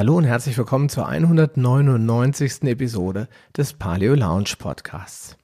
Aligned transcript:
Hallo 0.00 0.16
und 0.16 0.24
herzlich 0.24 0.56
willkommen 0.56 0.88
zur 0.88 1.08
199. 1.08 2.62
Episode 2.62 3.28
des 3.54 3.74
Paleo 3.74 4.14
Lounge 4.14 4.54
Podcasts. 4.58 5.36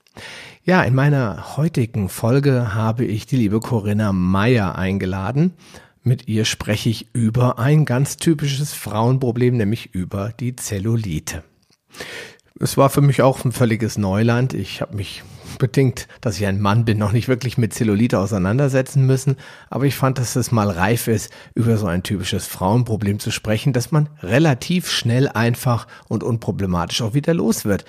Ja, 0.65 0.83
in 0.83 0.95
meiner 0.95 1.59
heutigen 1.59 2.09
Folge 2.09 2.73
habe 2.73 3.05
ich 3.05 3.27
die 3.27 3.37
liebe 3.37 3.61
Corinna 3.61 4.15
Meyer 4.15 4.79
eingeladen. 4.79 5.53
Mit 6.03 6.27
ihr 6.27 6.47
spreche 6.47 6.89
ich 6.89 7.15
über 7.15 7.58
ein 7.58 7.84
ganz 7.84 8.16
typisches 8.16 8.73
Frauenproblem, 8.73 9.59
nämlich 9.59 9.95
über 9.95 10.32
die 10.41 10.57
Zellulite. 10.57 11.45
Es 12.59 12.77
war 12.79 12.88
für 12.88 13.02
mich 13.02 13.20
auch 13.20 13.45
ein 13.45 13.52
völliges 13.52 13.98
Neuland. 13.98 14.54
Ich 14.54 14.80
habe 14.80 14.96
mich 14.96 15.23
bedingt, 15.59 16.09
dass 16.20 16.38
ich 16.38 16.46
ein 16.46 16.61
Mann 16.61 16.84
bin, 16.84 16.98
noch 16.98 17.12
nicht 17.12 17.29
wirklich 17.29 17.59
mit 17.59 17.75
Zellulite 17.75 18.18
auseinandersetzen 18.18 19.06
müssen, 19.06 19.36
aber 19.70 19.84
ich 19.84 19.95
fand, 19.95 20.18
dass 20.18 20.36
es 20.36 20.52
mal 20.52 20.70
reif 20.70 21.06
ist, 21.06 21.30
über 21.55 21.77
so 21.77 21.87
ein 21.87 22.02
typisches 22.02 22.46
Frauenproblem 22.46 23.19
zu 23.19 23.30
sprechen, 23.30 23.73
dass 23.73 23.92
man 23.92 24.09
relativ 24.23 24.91
schnell, 24.91 25.29
einfach 25.29 25.87
und 26.09 26.23
unproblematisch 26.23 27.02
auch 27.02 27.14
wieder 27.14 27.34
los 27.34 27.64
wird, 27.64 27.84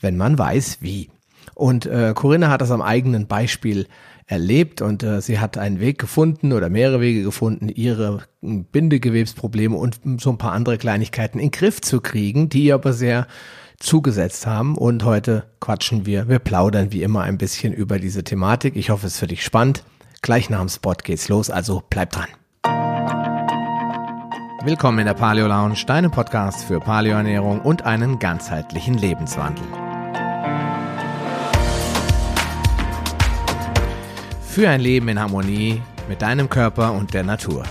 wenn 0.00 0.16
man 0.16 0.38
weiß 0.38 0.78
wie. 0.80 1.10
Und 1.54 1.86
äh, 1.86 2.12
Corinna 2.14 2.48
hat 2.48 2.62
das 2.62 2.70
am 2.70 2.82
eigenen 2.82 3.26
Beispiel 3.26 3.86
erlebt 4.26 4.80
und 4.80 5.02
äh, 5.02 5.20
sie 5.20 5.40
hat 5.40 5.58
einen 5.58 5.80
Weg 5.80 5.98
gefunden 5.98 6.52
oder 6.52 6.70
mehrere 6.70 7.00
Wege 7.00 7.22
gefunden, 7.22 7.68
ihre 7.68 8.22
Bindegewebsprobleme 8.40 9.76
und 9.76 10.00
so 10.18 10.30
ein 10.30 10.38
paar 10.38 10.52
andere 10.52 10.78
Kleinigkeiten 10.78 11.38
in 11.38 11.46
den 11.46 11.58
Griff 11.58 11.80
zu 11.80 12.00
kriegen, 12.00 12.48
die 12.48 12.72
aber 12.72 12.92
sehr 12.92 13.26
zugesetzt 13.80 14.46
haben. 14.46 14.78
Und 14.78 15.04
heute 15.04 15.44
quatschen 15.58 16.06
wir, 16.06 16.28
wir 16.28 16.38
plaudern 16.38 16.92
wie 16.92 17.02
immer 17.02 17.22
ein 17.22 17.38
bisschen 17.38 17.72
über 17.72 17.98
diese 17.98 18.22
Thematik. 18.22 18.76
Ich 18.76 18.90
hoffe, 18.90 19.08
es 19.08 19.14
ist 19.14 19.18
für 19.18 19.26
dich 19.26 19.44
spannend. 19.44 19.82
Gleich 20.22 20.50
nach 20.50 20.60
dem 20.60 20.68
Spot 20.68 20.94
geht's 20.94 21.28
los, 21.28 21.50
also 21.50 21.82
bleib 21.90 22.12
dran. 22.12 22.28
Willkommen 24.62 24.98
in 24.98 25.06
der 25.06 25.14
Paleo 25.14 25.46
Lounge, 25.46 25.86
deinem 25.86 26.10
Podcast 26.10 26.64
für 26.64 26.80
Paleoernährung 26.80 27.62
und 27.62 27.86
einen 27.86 28.18
ganzheitlichen 28.18 28.98
Lebenswandel. 28.98 29.64
Für 34.42 34.68
ein 34.68 34.82
Leben 34.82 35.08
in 35.08 35.18
Harmonie 35.18 35.80
mit 36.08 36.20
deinem 36.20 36.50
Körper 36.50 36.92
und 36.92 37.14
der 37.14 37.22
Natur. 37.22 37.62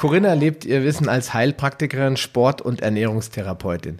Corinna 0.00 0.32
lebt 0.32 0.64
ihr 0.64 0.82
Wissen 0.82 1.10
als 1.10 1.34
Heilpraktikerin, 1.34 2.16
Sport- 2.16 2.62
und 2.62 2.80
Ernährungstherapeutin. 2.80 3.98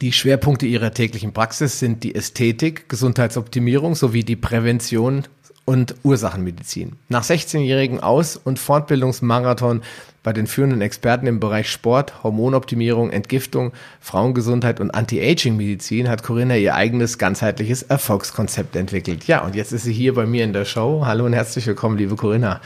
Die 0.00 0.12
Schwerpunkte 0.12 0.66
ihrer 0.66 0.94
täglichen 0.94 1.32
Praxis 1.32 1.80
sind 1.80 2.04
die 2.04 2.14
Ästhetik, 2.14 2.88
Gesundheitsoptimierung 2.88 3.96
sowie 3.96 4.22
die 4.22 4.36
Prävention 4.36 5.24
und 5.64 5.96
Ursachenmedizin. 6.04 6.92
Nach 7.08 7.24
16-jährigen 7.24 7.98
Aus- 7.98 8.36
und 8.36 8.60
Fortbildungsmarathon 8.60 9.82
bei 10.22 10.32
den 10.32 10.46
führenden 10.46 10.80
Experten 10.80 11.26
im 11.26 11.40
Bereich 11.40 11.68
Sport, 11.68 12.22
Hormonoptimierung, 12.22 13.10
Entgiftung, 13.10 13.72
Frauengesundheit 13.98 14.78
und 14.78 14.92
Anti-Aging-Medizin 14.92 16.08
hat 16.08 16.22
Corinna 16.22 16.54
ihr 16.54 16.76
eigenes 16.76 17.18
ganzheitliches 17.18 17.82
Erfolgskonzept 17.82 18.76
entwickelt. 18.76 19.26
Ja, 19.26 19.40
und 19.44 19.56
jetzt 19.56 19.72
ist 19.72 19.82
sie 19.82 19.92
hier 19.92 20.14
bei 20.14 20.24
mir 20.24 20.44
in 20.44 20.52
der 20.52 20.66
Show. 20.66 21.02
Hallo 21.04 21.26
und 21.26 21.32
herzlich 21.32 21.66
willkommen, 21.66 21.98
liebe 21.98 22.14
Corinna. 22.14 22.60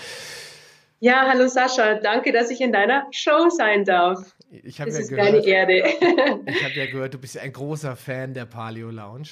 Ja, 0.99 1.27
hallo 1.29 1.47
Sascha, 1.47 1.97
danke, 1.97 2.33
dass 2.33 2.51
ich 2.51 2.61
in 2.63 2.73
deiner 2.73 3.07
Show 3.11 3.51
sein 3.51 3.85
darf. 3.85 4.35
Ich 4.51 4.81
habe 4.81 4.91
ja 4.91 4.99
ist 4.99 5.11
gehört, 5.11 5.29
deine 5.29 5.47
Erde. 5.47 5.83
ich 6.47 6.65
habe 6.65 6.75
ja 6.75 6.87
gehört, 6.87 7.13
du 7.13 7.19
bist 7.19 7.39
ein 7.39 7.53
großer 7.53 7.97
Fan 7.97 8.33
der 8.33 8.47
Paleo 8.47 8.91
Lounge. 8.91 9.29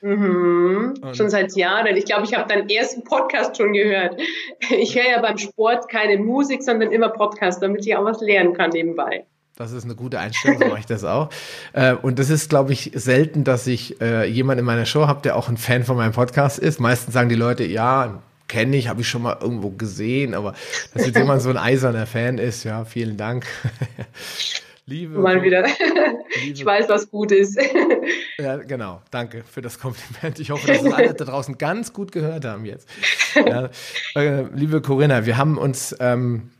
Mhm, 0.00 0.94
schon 1.12 1.30
seit 1.30 1.54
Jahren. 1.54 1.96
Ich 1.96 2.04
glaube, 2.04 2.24
ich 2.24 2.34
habe 2.34 2.48
deinen 2.48 2.68
ersten 2.68 3.04
Podcast 3.04 3.56
schon 3.56 3.72
gehört. 3.72 4.20
Ich 4.70 4.96
höre 4.96 5.08
ja 5.08 5.20
beim 5.20 5.38
Sport 5.38 5.88
keine 5.88 6.18
Musik, 6.18 6.62
sondern 6.62 6.90
immer 6.90 7.10
Podcast, 7.10 7.62
damit 7.62 7.86
ich 7.86 7.96
auch 7.96 8.04
was 8.04 8.20
lernen 8.20 8.54
kann 8.54 8.70
nebenbei. 8.70 9.24
Das 9.56 9.72
ist 9.72 9.84
eine 9.84 9.96
gute 9.96 10.20
Einstellung, 10.20 10.58
so 10.60 10.66
mache 10.66 10.80
ich 10.80 10.86
das 10.86 11.04
auch. 11.04 11.30
Äh, 11.72 11.94
und 11.94 12.18
das 12.18 12.30
ist, 12.30 12.48
glaube 12.48 12.72
ich, 12.72 12.92
selten, 12.94 13.44
dass 13.44 13.66
ich 13.66 14.00
äh, 14.00 14.24
jemanden 14.24 14.60
in 14.60 14.64
meiner 14.66 14.86
Show 14.86 15.06
habe, 15.06 15.22
der 15.22 15.36
auch 15.36 15.48
ein 15.48 15.56
Fan 15.56 15.84
von 15.84 15.96
meinem 15.96 16.12
Podcast 16.12 16.58
ist. 16.58 16.80
Meistens 16.80 17.14
sagen 17.14 17.28
die 17.28 17.34
Leute, 17.34 17.64
ja, 17.64 18.22
kenne 18.48 18.76
ich, 18.76 18.88
habe 18.88 19.02
ich 19.02 19.08
schon 19.08 19.22
mal 19.22 19.38
irgendwo 19.40 19.70
gesehen, 19.70 20.34
aber 20.34 20.54
dass 20.94 21.06
jetzt 21.06 21.16
jemand 21.16 21.42
so 21.42 21.50
ein 21.50 21.56
eiserner 21.56 22.06
Fan 22.06 22.38
ist, 22.38 22.64
ja, 22.64 22.84
vielen 22.84 23.16
Dank. 23.16 23.46
Liebe. 24.86 25.18
Mal 25.18 25.42
wieder. 25.42 25.64
Liebe, 25.64 26.54
ich 26.54 26.64
weiß, 26.64 26.88
was 26.88 27.10
gut 27.10 27.30
ist. 27.30 27.60
ja, 28.38 28.56
genau. 28.56 29.02
Danke 29.10 29.44
für 29.44 29.60
das 29.60 29.78
Kompliment. 29.78 30.40
Ich 30.40 30.50
hoffe, 30.50 30.66
dass 30.66 30.82
es 30.82 30.90
alle 30.90 31.12
da 31.12 31.26
draußen 31.26 31.58
ganz 31.58 31.92
gut 31.92 32.10
gehört 32.10 32.46
haben 32.46 32.64
jetzt. 32.64 32.88
Ja, 33.34 33.68
äh, 34.14 34.44
liebe 34.54 34.80
Corinna, 34.80 35.26
wir 35.26 35.36
haben 35.36 35.58
uns 35.58 35.94
ähm, 36.00 36.50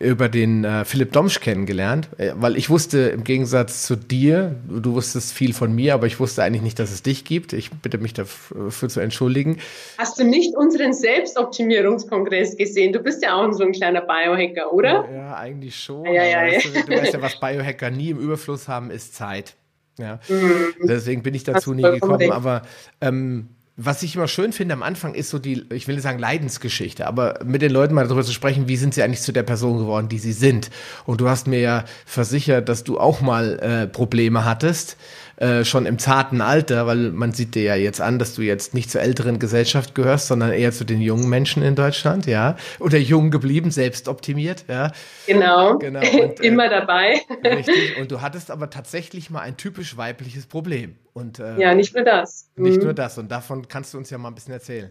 über 0.00 0.28
den 0.28 0.64
äh, 0.64 0.84
Philipp 0.84 1.12
Domsch 1.12 1.40
kennengelernt, 1.40 2.08
äh, 2.18 2.32
weil 2.36 2.56
ich 2.56 2.70
wusste 2.70 2.98
im 3.08 3.24
Gegensatz 3.24 3.82
zu 3.82 3.96
dir, 3.96 4.54
du 4.68 4.94
wusstest 4.94 5.32
viel 5.32 5.52
von 5.52 5.74
mir, 5.74 5.94
aber 5.94 6.06
ich 6.06 6.20
wusste 6.20 6.44
eigentlich 6.44 6.62
nicht, 6.62 6.78
dass 6.78 6.92
es 6.92 7.02
dich 7.02 7.24
gibt. 7.24 7.52
Ich 7.52 7.70
bitte 7.70 7.98
mich 7.98 8.12
dafür 8.12 8.88
zu 8.88 9.00
entschuldigen. 9.00 9.58
Hast 9.98 10.18
du 10.20 10.24
nicht 10.24 10.56
unseren 10.56 10.92
Selbstoptimierungskongress 10.92 12.56
gesehen? 12.56 12.92
Du 12.92 13.00
bist 13.00 13.22
ja 13.24 13.34
auch 13.34 13.52
so 13.52 13.64
ein 13.64 13.72
kleiner 13.72 14.02
Biohacker, 14.02 14.72
oder? 14.72 15.04
Ja, 15.10 15.16
ja 15.16 15.36
eigentlich 15.36 15.76
schon. 15.76 16.04
Ja, 16.06 16.24
ja, 16.24 16.46
ja. 16.46 16.60
Du, 16.60 16.68
du 16.68 17.00
weißt 17.00 17.14
ja, 17.14 17.22
was 17.22 17.40
Biohacker 17.40 17.90
nie 17.90 18.10
im 18.10 18.18
Überfluss 18.18 18.68
haben, 18.68 18.90
ist 18.90 19.14
Zeit. 19.14 19.56
Ja. 19.98 20.20
Mhm. 20.28 20.74
Deswegen 20.84 21.24
bin 21.24 21.34
ich 21.34 21.42
dazu 21.42 21.74
nie 21.74 21.82
gekommen. 21.82 22.30
Aber 22.30 22.62
ähm, 23.00 23.48
was 23.80 24.02
ich 24.02 24.16
immer 24.16 24.26
schön 24.26 24.52
finde 24.52 24.74
am 24.74 24.82
Anfang 24.82 25.14
ist 25.14 25.30
so 25.30 25.38
die, 25.38 25.64
ich 25.72 25.86
will 25.86 25.94
nicht 25.94 26.02
sagen 26.02 26.18
Leidensgeschichte, 26.18 27.06
aber 27.06 27.38
mit 27.44 27.62
den 27.62 27.70
Leuten 27.70 27.94
mal 27.94 28.04
darüber 28.04 28.24
zu 28.24 28.32
sprechen, 28.32 28.66
wie 28.66 28.76
sind 28.76 28.92
sie 28.92 29.04
eigentlich 29.04 29.22
zu 29.22 29.32
der 29.32 29.44
Person 29.44 29.78
geworden, 29.78 30.08
die 30.08 30.18
sie 30.18 30.32
sind. 30.32 30.70
Und 31.06 31.20
du 31.20 31.28
hast 31.28 31.46
mir 31.46 31.60
ja 31.60 31.84
versichert, 32.04 32.68
dass 32.68 32.82
du 32.82 32.98
auch 32.98 33.20
mal 33.20 33.60
äh, 33.60 33.86
Probleme 33.86 34.44
hattest 34.44 34.96
äh, 35.38 35.64
schon 35.64 35.86
im 35.86 36.00
zarten 36.00 36.40
Alter, 36.40 36.88
weil 36.88 37.12
man 37.12 37.32
sieht 37.32 37.54
dir 37.54 37.62
ja 37.62 37.74
jetzt 37.76 38.00
an, 38.00 38.18
dass 38.18 38.34
du 38.34 38.42
jetzt 38.42 38.74
nicht 38.74 38.90
zur 38.90 39.02
älteren 39.02 39.38
Gesellschaft 39.38 39.94
gehörst, 39.94 40.26
sondern 40.26 40.50
eher 40.50 40.72
zu 40.72 40.84
den 40.84 41.00
jungen 41.00 41.28
Menschen 41.28 41.62
in 41.62 41.76
Deutschland, 41.76 42.26
ja. 42.26 42.56
Oder 42.80 42.98
jung 42.98 43.30
geblieben, 43.30 43.70
selbst 43.70 44.08
optimiert, 44.08 44.64
ja. 44.66 44.90
Genau. 45.28 45.78
genau. 45.78 46.00
Und, 46.22 46.40
äh, 46.40 46.46
Immer 46.46 46.68
dabei. 46.68 47.20
Richtig. 47.44 47.98
Und 48.00 48.10
du 48.10 48.20
hattest 48.22 48.50
aber 48.50 48.68
tatsächlich 48.68 49.30
mal 49.30 49.42
ein 49.42 49.56
typisch 49.56 49.96
weibliches 49.96 50.46
Problem. 50.46 50.96
Und, 51.12 51.38
äh, 51.38 51.56
ja, 51.56 51.72
nicht 51.72 51.94
nur 51.94 52.04
das. 52.04 52.50
Nicht 52.56 52.78
mhm. 52.78 52.84
nur 52.84 52.94
das. 52.94 53.16
Und 53.16 53.30
davon 53.30 53.68
kannst 53.68 53.94
du 53.94 53.98
uns 53.98 54.10
ja 54.10 54.18
mal 54.18 54.28
ein 54.28 54.34
bisschen 54.34 54.54
erzählen. 54.54 54.90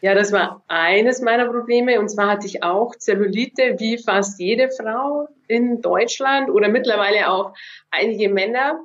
Ja, 0.00 0.14
das 0.14 0.32
war 0.32 0.64
eines 0.66 1.20
meiner 1.20 1.46
Probleme. 1.46 2.00
Und 2.00 2.08
zwar 2.08 2.28
hatte 2.28 2.46
ich 2.46 2.62
auch 2.62 2.96
Zellulite, 2.96 3.76
wie 3.78 3.98
fast 3.98 4.40
jede 4.40 4.70
Frau 4.70 5.28
in 5.46 5.82
Deutschland 5.82 6.50
oder 6.50 6.68
mittlerweile 6.68 7.30
auch 7.30 7.54
einige 7.90 8.28
Männer 8.30 8.80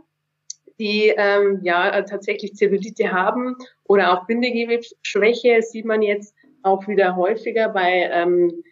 die 0.79 1.13
ähm, 1.15 1.61
ja 1.63 2.01
tatsächlich 2.03 2.55
Zellulite 2.55 3.11
haben 3.11 3.55
oder 3.85 4.13
auch 4.13 4.27
Bindegewebsschwäche 4.27 5.61
sieht 5.61 5.85
man 5.85 6.01
jetzt 6.01 6.35
auch 6.63 6.87
wieder 6.87 7.15
häufiger 7.15 7.69
bei 7.69 8.09
ähm, 8.11 8.63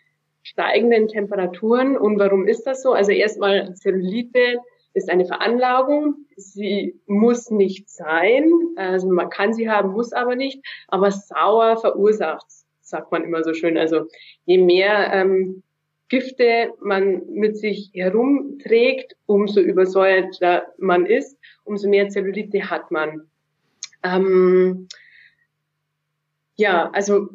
steigenden 0.43 1.07
Temperaturen. 1.07 1.97
Und 1.97 2.19
warum 2.19 2.47
ist 2.47 2.63
das 2.63 2.83
so? 2.83 2.93
Also 2.93 3.11
erstmal 3.11 3.73
Zellulite 3.75 4.59
ist 4.93 5.09
eine 5.09 5.25
Veranlagung. 5.25 6.15
Sie 6.37 6.99
muss 7.07 7.49
nicht 7.49 7.89
sein. 7.89 8.51
Also 8.75 9.09
man 9.09 9.29
kann 9.29 9.53
sie 9.53 9.69
haben, 9.69 9.91
muss 9.91 10.13
aber 10.13 10.35
nicht. 10.35 10.63
Aber 10.87 11.11
sauer 11.11 11.77
verursacht, 11.77 12.45
sagt 12.81 13.11
man 13.11 13.23
immer 13.23 13.43
so 13.43 13.53
schön. 13.53 13.77
Also 13.77 14.05
je 14.45 14.57
mehr 14.57 15.11
ähm, 15.13 15.63
Gifte 16.07 16.71
man 16.81 17.23
mit 17.29 17.57
sich 17.57 17.89
herumträgt, 17.93 19.15
umso 19.25 19.59
übersäuerter 19.59 20.67
man 20.77 21.05
ist, 21.05 21.37
umso 21.63 21.89
mehr 21.89 22.09
Zellulite 22.09 22.69
hat 22.69 22.91
man. 22.91 23.27
Ähm, 24.03 24.87
ja, 26.55 26.89
also 26.91 27.29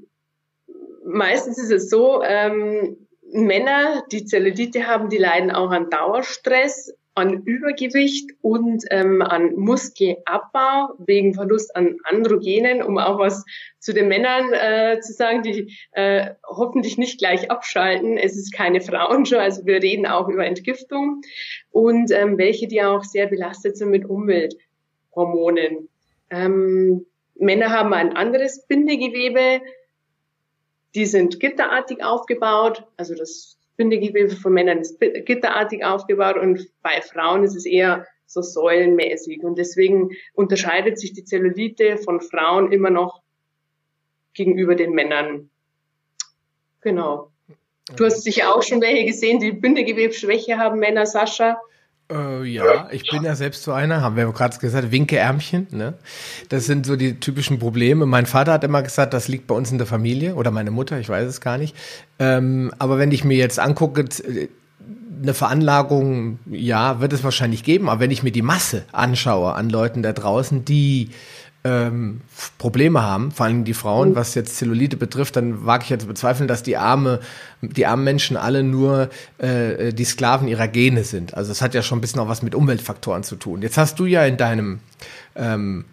meistens 1.05 1.59
ist 1.59 1.73
es 1.73 1.91
so, 1.91 2.23
ähm, 2.23 3.09
Männer, 3.33 4.05
die 4.11 4.25
Zellulite 4.25 4.87
haben, 4.87 5.09
die 5.09 5.19
leiden 5.19 5.51
auch 5.51 5.71
an 5.71 5.91
Dauerstress, 5.91 6.95
an 7.21 7.43
Übergewicht 7.45 8.31
und 8.41 8.85
ähm, 8.91 9.23
an 9.23 9.55
Muskelabbau 9.55 10.95
wegen 10.99 11.35
Verlust 11.35 11.77
an 11.77 11.99
Androgenen, 12.05 12.83
um 12.83 12.99
auch 12.99 13.19
was 13.19 13.45
zu 13.79 13.93
den 13.93 14.09
Männern 14.09 14.53
äh, 14.53 15.01
zu 15.01 15.13
sagen, 15.13 15.43
die 15.43 15.77
äh, 15.93 16.31
hoffentlich 16.47 16.99
nicht 16.99 17.19
gleich 17.19 17.51
abschalten. 17.51 18.17
Es 18.17 18.37
ist 18.37 18.53
keine 18.53 18.81
Frauenshow, 18.81 19.37
also 19.37 19.67
wir 19.67 19.83
reden 19.83 20.07
auch 20.07 20.29
über 20.29 20.47
Entgiftung 20.47 21.21
und 21.71 22.11
ähm, 22.11 22.39
welche, 22.39 22.67
die 22.67 22.83
auch 22.83 23.05
sehr 23.05 23.27
belastet 23.27 23.77
sind 23.77 23.91
mit 23.91 24.07
Umwelthormonen. 24.07 25.89
Ähm, 26.31 27.07
Männer 27.35 27.71
haben 27.71 27.93
ein 27.93 28.17
anderes 28.17 28.67
Bindegewebe, 28.67 29.61
die 30.95 31.07
sind 31.07 31.39
gitterartig 31.39 32.03
aufgebaut, 32.03 32.85
also 32.97 33.15
das 33.15 33.60
Bindegewebe 33.81 34.37
von 34.37 34.53
Männern 34.53 34.81
ist 34.81 35.01
gitterartig 35.01 35.87
aufgebaut 35.87 36.37
und 36.37 36.69
bei 36.83 37.01
Frauen 37.01 37.45
ist 37.45 37.57
es 37.57 37.65
eher 37.65 38.07
so 38.27 38.43
säulenmäßig. 38.43 39.43
Und 39.43 39.57
deswegen 39.57 40.11
unterscheidet 40.35 40.99
sich 40.99 41.15
die 41.15 41.25
Zellulite 41.25 41.97
von 41.97 42.21
Frauen 42.21 42.73
immer 42.73 42.91
noch 42.91 43.23
gegenüber 44.35 44.75
den 44.75 44.93
Männern. 44.93 45.49
Genau. 46.83 47.31
Du 47.97 48.05
hast 48.05 48.23
sicher 48.23 48.55
auch 48.55 48.63
schon 48.63 48.83
welche 48.83 49.07
gesehen, 49.07 49.41
die 49.41 49.53
Bindegewebsschwäche 49.53 50.59
haben, 50.59 50.79
Männer, 50.79 51.07
Sascha. 51.07 51.59
Äh, 52.11 52.45
ja, 52.45 52.89
ich 52.91 53.05
bin 53.11 53.23
ja 53.23 53.35
selbst 53.35 53.63
so 53.63 53.73
einer, 53.73 54.01
haben 54.03 54.17
wir 54.17 54.31
gerade 54.33 54.59
gesagt, 54.59 54.91
Winkeärmchen. 54.91 55.69
Ne? 55.71 55.95
Das 56.49 56.67
sind 56.67 56.87
so 56.87 56.97
die 56.97 57.21
typischen 57.21 57.59
Probleme. 57.59 58.07
Mein 58.07 58.27
Vater 58.27 58.53
hat 58.53 58.65
immer 58.65 58.83
gesagt, 58.83 59.15
das 59.15 59.29
liegt 59.29 59.47
bei 59.47 59.55
uns 59.55 59.71
in 59.71 59.79
der 59.79 59.87
Familie 59.87 60.35
oder 60.35 60.51
meine 60.51 60.71
Mutter, 60.71 60.99
ich 60.99 61.09
weiß 61.09 61.29
es 61.29 61.41
gar 61.41 61.59
nicht. 61.59 61.77
Ähm, 62.19 62.73
aber 62.79 62.99
wenn 62.99 63.13
ich 63.13 63.25
mir 63.25 63.37
jetzt 63.37 63.59
angucke, 63.59 64.05
eine 65.23 65.35
Veranlagung, 65.35 66.39
ja, 66.47 67.01
wird 67.01 67.13
es 67.13 67.23
wahrscheinlich 67.23 67.63
geben. 67.63 67.89
Aber 67.89 68.01
wenn 68.01 68.11
ich 68.11 68.23
mir 68.23 68.33
die 68.33 68.43
Masse 68.43 68.85
anschaue 68.93 69.55
an 69.55 69.69
Leuten 69.69 70.03
da 70.03 70.13
draußen, 70.13 70.65
die 70.65 71.11
ähm, 71.63 72.23
Probleme 72.59 73.03
haben, 73.03 73.33
vor 73.33 73.47
allem 73.47 73.65
die 73.65 73.75
Frauen, 73.75 74.11
mhm. 74.11 74.17
was 74.17 74.35
jetzt 74.35 74.57
Zellulite 74.57 74.97
betrifft, 74.97 75.37
dann 75.37 75.67
wage 75.67 75.85
ich 75.85 75.91
ja 75.91 75.99
zu 75.99 76.07
bezweifeln, 76.07 76.49
dass 76.49 76.63
die 76.63 76.77
arme, 76.77 77.21
die 77.61 77.87
armen 77.87 78.05
Menschen 78.05 78.37
alle 78.37 78.63
nur 78.63 79.11
äh, 79.39 79.93
die 79.93 80.05
Sklaven 80.05 80.49
ihrer 80.49 80.69
Gene 80.69 81.05
sind. 81.05 81.35
Also 81.35 81.53
es 81.53 81.61
hat 81.61 81.75
ja 81.75 81.83
schon 81.83 81.99
ein 81.99 82.01
bisschen 82.01 82.21
auch 82.21 82.29
was 82.29 82.43
mit 82.43 82.55
Umweltfaktoren 82.55 83.23
zu 83.23 83.37
tun. 83.37 83.61
Jetzt 83.63 83.77
hast 83.77 83.99
du 83.99 84.07
ja 84.07 84.25
in 84.25 84.39
deinem 84.39 84.81
ähm, 85.37 85.85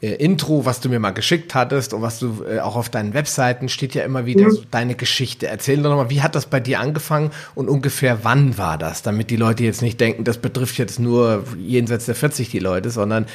äh, 0.00 0.14
Intro, 0.14 0.64
was 0.64 0.80
du 0.80 0.88
mir 0.88 0.98
mal 0.98 1.10
geschickt 1.10 1.54
hattest 1.54 1.92
und 1.92 2.02
was 2.02 2.18
du 2.18 2.44
äh, 2.44 2.60
auch 2.60 2.76
auf 2.76 2.88
deinen 2.88 3.14
Webseiten 3.14 3.68
steht 3.68 3.94
ja 3.94 4.04
immer 4.04 4.26
wieder 4.26 4.44
mhm. 4.44 4.50
so 4.50 4.62
deine 4.70 4.94
Geschichte. 4.94 5.46
Erzähl 5.46 5.82
doch 5.82 5.90
nochmal, 5.90 6.10
wie 6.10 6.22
hat 6.22 6.34
das 6.34 6.46
bei 6.46 6.60
dir 6.60 6.80
angefangen 6.80 7.30
und 7.54 7.68
ungefähr 7.68 8.20
wann 8.22 8.58
war 8.58 8.78
das, 8.78 9.02
damit 9.02 9.30
die 9.30 9.36
Leute 9.36 9.64
jetzt 9.64 9.82
nicht 9.82 10.00
denken, 10.00 10.24
das 10.24 10.38
betrifft 10.38 10.78
jetzt 10.78 10.98
nur 10.98 11.44
jenseits 11.58 12.06
der 12.06 12.14
40 12.14 12.48
die 12.50 12.58
Leute, 12.58 12.90
sondern 12.90 13.26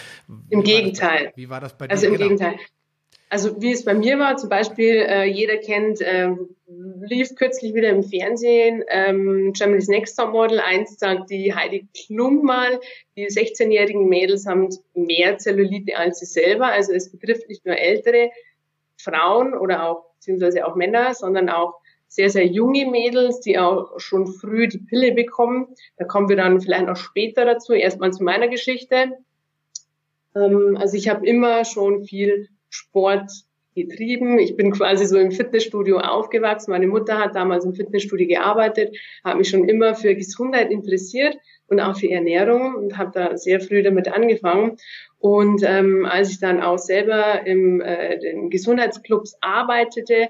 im 0.50 0.63
Gegenteil. 0.63 1.31
wie 1.36 1.50
war 1.50 1.60
das 1.60 1.77
bei 1.77 1.88
dir? 1.88 1.92
Also 1.92 2.07
im 2.07 2.13
genau? 2.13 2.24
Gegenteil. 2.30 2.56
Also 3.34 3.60
wie 3.64 3.72
es 3.72 3.84
bei 3.84 3.96
mir 3.96 4.20
war, 4.20 4.38
zum 4.38 4.50
Beispiel, 4.50 4.98
äh, 5.10 5.24
jeder 5.24 5.58
kennt, 5.58 6.02
äh, 6.02 6.30
lief 6.68 7.34
kürzlich 7.34 7.74
wieder 7.74 7.90
im 7.90 8.04
Fernsehen, 8.04 8.84
ähm, 8.88 9.54
Germany's 9.54 9.88
Next 9.88 10.20
Top 10.20 10.34
Model, 10.34 10.60
eins 10.60 11.00
sagt 11.00 11.32
die 11.32 11.52
Heidi 11.52 11.88
Klum 11.98 12.44
mal, 12.44 12.80
die 13.18 13.26
16-jährigen 13.26 14.08
Mädels 14.08 14.46
haben 14.46 14.70
mehr 14.94 15.40
Zellulite 15.40 15.98
als 15.98 16.20
sie 16.20 16.28
selber, 16.28 16.68
also 16.68 16.94
es 16.94 17.12
betrifft 17.12 17.50
nicht 17.50 17.66
nur 17.66 17.76
ältere 17.76 18.30
Frauen 18.98 19.56
oder 19.56 19.90
auch, 19.90 20.14
beziehungsweise 20.18 20.68
auch 20.68 20.76
Männer, 20.76 21.16
sondern 21.16 21.50
auch 21.50 21.74
sehr, 22.08 22.30
sehr 22.30 22.46
junge 22.46 22.86
Mädels, 22.86 23.40
die 23.40 23.58
auch 23.58 24.00
schon 24.00 24.28
früh 24.28 24.68
die 24.68 24.78
Pille 24.78 25.12
bekommen. 25.12 25.70
Da 25.98 26.06
kommen 26.06 26.30
wir 26.30 26.36
dann 26.36 26.62
vielleicht 26.62 26.86
noch 26.86 26.98
später 26.98 27.46
dazu. 27.46 27.74
Erstmal 27.74 28.14
zu 28.14 28.24
meiner 28.24 28.48
Geschichte. 28.48 29.18
Ähm, 30.36 30.78
also 30.80 30.96
ich 30.96 31.10
habe 31.10 31.26
immer 31.26 31.66
schon 31.66 32.04
viel 32.06 32.50
Sport 32.74 33.31
getrieben. 33.75 34.40
Ich 34.40 34.56
bin 34.56 34.72
quasi 34.72 35.06
so 35.06 35.18
im 35.18 35.31
Fitnessstudio 35.31 36.00
aufgewachsen. 36.00 36.72
Meine 36.72 36.88
Mutter 36.88 37.20
hat 37.20 37.36
damals 37.36 37.66
im 37.66 37.74
Fitnessstudio 37.74 38.28
gearbeitet, 38.28 38.96
hat 39.24 39.38
mich 39.38 39.50
schon 39.50 39.68
immer 39.68 39.96
für 39.96 40.16
Gesundheit 40.16 40.72
interessiert 40.72 41.38
und 41.68 41.80
auch 41.80 41.98
für 41.98 42.10
Ernährung 42.10 42.75
und 42.75 42.98
habe 42.98 43.12
da 43.14 43.38
sehr 43.38 43.60
früh 43.60 43.84
damit 43.84 44.08
angefangen. 44.08 44.78
Und 45.20 45.64
ähm, 45.66 46.06
als 46.06 46.31
ich 46.31 46.40
dann 46.40 46.62
auch 46.62 46.78
selber 46.78 47.46
im 47.46 47.81
äh, 47.81 48.20
den 48.20 48.50
Gesundheitsclubs 48.50 49.38
arbeitete, 49.42 50.30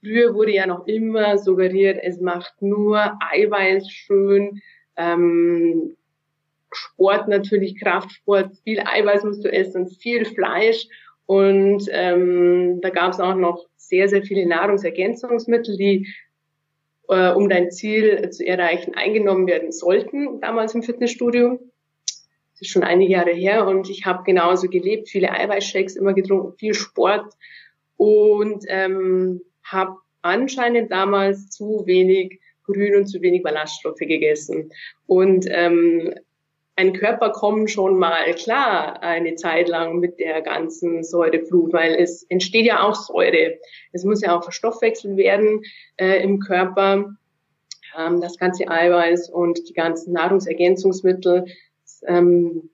früher 0.00 0.34
wurde 0.34 0.52
ja 0.52 0.66
noch 0.66 0.86
immer 0.86 1.38
suggeriert, 1.38 1.98
es 2.02 2.20
macht 2.20 2.60
nur 2.60 3.18
Eiweiß 3.32 3.88
schön, 3.90 4.60
ähm, 4.96 5.96
Sport 6.74 7.28
natürlich, 7.28 7.78
Kraftsport, 7.78 8.56
viel 8.64 8.80
Eiweiß 8.80 9.24
musst 9.24 9.44
du 9.44 9.52
essen, 9.52 9.88
viel 9.88 10.24
Fleisch. 10.24 10.88
Und 11.26 11.86
ähm, 11.90 12.80
da 12.80 12.90
gab 12.90 13.12
es 13.12 13.20
auch 13.20 13.34
noch 13.34 13.66
sehr, 13.76 14.08
sehr 14.08 14.22
viele 14.22 14.46
Nahrungsergänzungsmittel, 14.46 15.76
die 15.76 16.08
äh, 17.08 17.32
um 17.32 17.48
dein 17.48 17.70
Ziel 17.70 18.30
zu 18.30 18.46
erreichen 18.46 18.94
eingenommen 18.94 19.46
werden 19.46 19.72
sollten, 19.72 20.40
damals 20.40 20.74
im 20.74 20.82
Fitnessstudio. 20.82 21.60
Das 22.06 22.60
ist 22.60 22.70
schon 22.70 22.82
einige 22.82 23.12
Jahre 23.12 23.32
her 23.32 23.66
und 23.66 23.90
ich 23.90 24.06
habe 24.06 24.24
genauso 24.24 24.68
gelebt, 24.68 25.08
viele 25.08 25.30
Eiweißshakes 25.30 25.96
immer 25.96 26.12
getrunken, 26.12 26.56
viel 26.58 26.74
Sport 26.74 27.32
und 27.96 28.64
ähm, 28.68 29.42
habe 29.64 29.96
anscheinend 30.22 30.90
damals 30.90 31.50
zu 31.50 31.82
wenig 31.86 32.40
Grün 32.64 32.96
und 32.96 33.06
zu 33.06 33.20
wenig 33.20 33.42
Ballaststoffe 33.42 33.98
gegessen. 33.98 34.70
Und 35.06 35.46
ähm, 35.48 36.14
ein 36.82 36.92
Körper 36.94 37.30
kommt 37.30 37.70
schon 37.70 37.96
mal 37.98 38.34
klar 38.34 39.02
eine 39.02 39.36
Zeit 39.36 39.68
lang 39.68 40.00
mit 40.00 40.18
der 40.18 40.42
ganzen 40.42 41.04
Säureflut, 41.04 41.72
weil 41.72 41.94
es 41.94 42.24
entsteht 42.24 42.66
ja 42.66 42.82
auch 42.82 42.96
Säure. 42.96 43.58
Es 43.92 44.04
muss 44.04 44.20
ja 44.20 44.36
auch 44.36 44.42
verstoffwechselt 44.42 45.16
werden 45.16 45.62
äh, 45.96 46.22
im 46.22 46.40
Körper. 46.40 47.14
Ähm, 47.96 48.20
das 48.20 48.36
ganze 48.36 48.68
Eiweiß 48.68 49.30
und 49.30 49.68
die 49.68 49.74
ganzen 49.74 50.12
Nahrungsergänzungsmittel 50.12 51.46
ähm, 52.06 52.70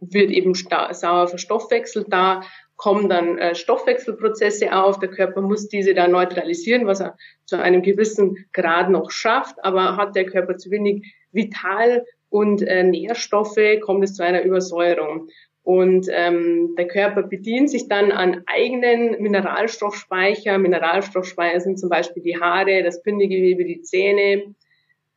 wird 0.00 0.30
eben 0.30 0.54
sauer 0.54 1.28
verstoffwechselt. 1.28 2.06
Da 2.10 2.42
kommen 2.76 3.10
dann 3.10 3.36
äh, 3.36 3.54
Stoffwechselprozesse 3.54 4.74
auf. 4.74 5.00
Der 5.00 5.10
Körper 5.10 5.42
muss 5.42 5.68
diese 5.68 5.92
dann 5.92 6.12
neutralisieren, 6.12 6.86
was 6.86 7.00
er 7.00 7.16
zu 7.44 7.60
einem 7.60 7.82
gewissen 7.82 8.46
Grad 8.54 8.88
noch 8.88 9.10
schafft. 9.10 9.62
Aber 9.62 9.96
hat 9.96 10.16
der 10.16 10.24
Körper 10.24 10.56
zu 10.56 10.70
wenig 10.70 11.14
vital 11.30 12.06
und 12.30 12.62
äh, 12.62 12.84
Nährstoffe, 12.84 13.58
kommt 13.80 14.04
es 14.04 14.14
zu 14.14 14.24
einer 14.24 14.42
Übersäuerung. 14.42 15.28
Und 15.62 16.08
ähm, 16.10 16.74
der 16.78 16.88
Körper 16.88 17.22
bedient 17.22 17.70
sich 17.70 17.88
dann 17.88 18.10
an 18.10 18.42
eigenen 18.46 19.20
Mineralstoffspeicher. 19.20 20.56
Mineralstoffspeicher 20.56 21.60
sind 21.60 21.78
zum 21.78 21.90
Beispiel 21.90 22.22
die 22.22 22.40
Haare, 22.40 22.82
das 22.82 23.02
Bindegewebe, 23.02 23.64
die 23.64 23.82
Zähne. 23.82 24.54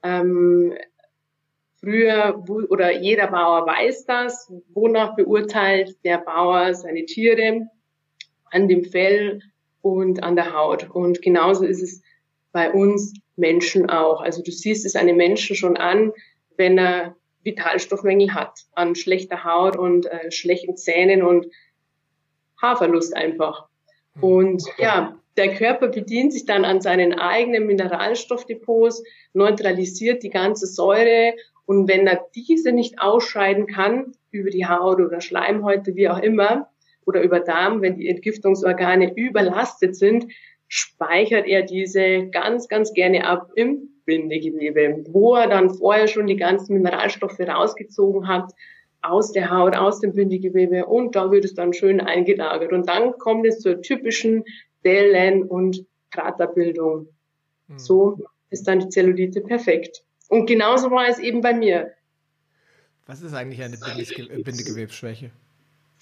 Ähm, 0.03 0.73
früher, 1.79 2.43
oder 2.69 2.91
jeder 2.91 3.27
Bauer 3.27 3.65
weiß 3.65 4.05
das, 4.05 4.51
wonach 4.73 5.15
beurteilt 5.15 5.95
der 6.03 6.17
Bauer 6.17 6.73
seine 6.73 7.05
Tiere 7.05 7.67
an 8.49 8.67
dem 8.67 8.83
Fell 8.83 9.39
und 9.81 10.21
an 10.21 10.35
der 10.35 10.53
Haut. 10.53 10.89
Und 10.89 11.21
genauso 11.21 11.63
ist 11.63 11.81
es 11.81 12.01
bei 12.51 12.71
uns 12.71 13.13
Menschen 13.37 13.89
auch. 13.89 14.21
Also 14.21 14.43
du 14.43 14.51
siehst 14.51 14.85
es 14.85 14.95
einem 14.95 15.15
Menschen 15.15 15.55
schon 15.55 15.77
an, 15.77 16.11
wenn 16.57 16.77
er 16.77 17.15
Vitalstoffmängel 17.44 18.33
hat 18.33 18.59
an 18.74 18.95
schlechter 18.95 19.44
Haut 19.44 19.75
und 19.75 20.06
äh, 20.06 20.31
schlechten 20.31 20.77
Zähnen 20.77 21.24
und 21.24 21.48
Haarverlust 22.62 23.15
einfach. 23.15 23.68
Hm. 24.15 24.24
Und 24.24 24.63
ja, 24.77 25.15
der 25.38 25.56
Körper 25.56 25.88
bedient 25.88 26.33
sich 26.33 26.45
dann 26.45 26.65
an 26.65 26.81
seinen 26.81 27.18
eigenen 27.18 27.65
Mineralstoffdepots, 27.65 29.03
neutralisiert 29.33 30.24
die 30.24 30.30
ganze 30.30 30.68
Säure 30.68 31.33
und 31.66 31.87
wenn 31.87 32.06
er 32.06 32.25
diese 32.35 32.71
nicht 32.71 32.99
ausscheiden 32.99 33.66
kann 33.66 34.14
über 34.31 34.49
die 34.49 34.68
Haut 34.68 34.99
oder 34.99 35.21
Schleimhäute, 35.21 35.95
wie 35.95 36.09
auch 36.09 36.19
immer, 36.19 36.69
oder 37.06 37.21
über 37.21 37.40
Darm, 37.40 37.81
wenn 37.81 37.95
die 37.95 38.09
Entgiftungsorgane 38.09 39.16
überlastet 39.16 39.95
sind, 39.95 40.28
speichert 40.68 41.47
er 41.47 41.64
diese 41.64 42.28
ganz, 42.28 42.68
ganz 42.68 42.94
gerne 42.94 43.25
ab 43.25 43.52
im 43.56 43.91
Bindegewebe, 44.05 45.03
wo 45.09 45.35
er 45.35 45.47
dann 45.47 45.69
vorher 45.69 46.07
schon 46.07 46.27
die 46.27 46.35
ganzen 46.35 46.73
Mineralstoffe 46.73 47.39
rausgezogen 47.39 48.27
hat 48.27 48.51
aus 49.01 49.31
der 49.31 49.49
Haut, 49.49 49.75
aus 49.75 49.99
dem 49.99 50.13
Bindegewebe 50.13 50.85
und 50.85 51.15
da 51.15 51.31
wird 51.31 51.45
es 51.45 51.55
dann 51.55 51.73
schön 51.73 52.01
eingelagert. 52.01 52.71
Und 52.71 52.87
dann 52.87 53.17
kommt 53.17 53.45
es 53.47 53.59
zur 53.59 53.81
typischen 53.81 54.43
Dellen- 54.85 55.43
und 55.43 55.85
Kraterbildung. 56.11 57.07
Mhm. 57.67 57.79
So 57.79 58.19
ist 58.49 58.67
dann 58.67 58.79
die 58.79 58.89
Zellulite 58.89 59.41
perfekt. 59.41 60.03
Und 60.27 60.45
genauso 60.45 60.91
war 60.91 61.07
es 61.07 61.19
eben 61.19 61.41
bei 61.41 61.53
mir. 61.53 61.91
Was 63.07 63.21
ist 63.21 63.33
eigentlich 63.33 63.61
eine 63.63 63.77
Bindegewebsschwäche? 63.77 65.31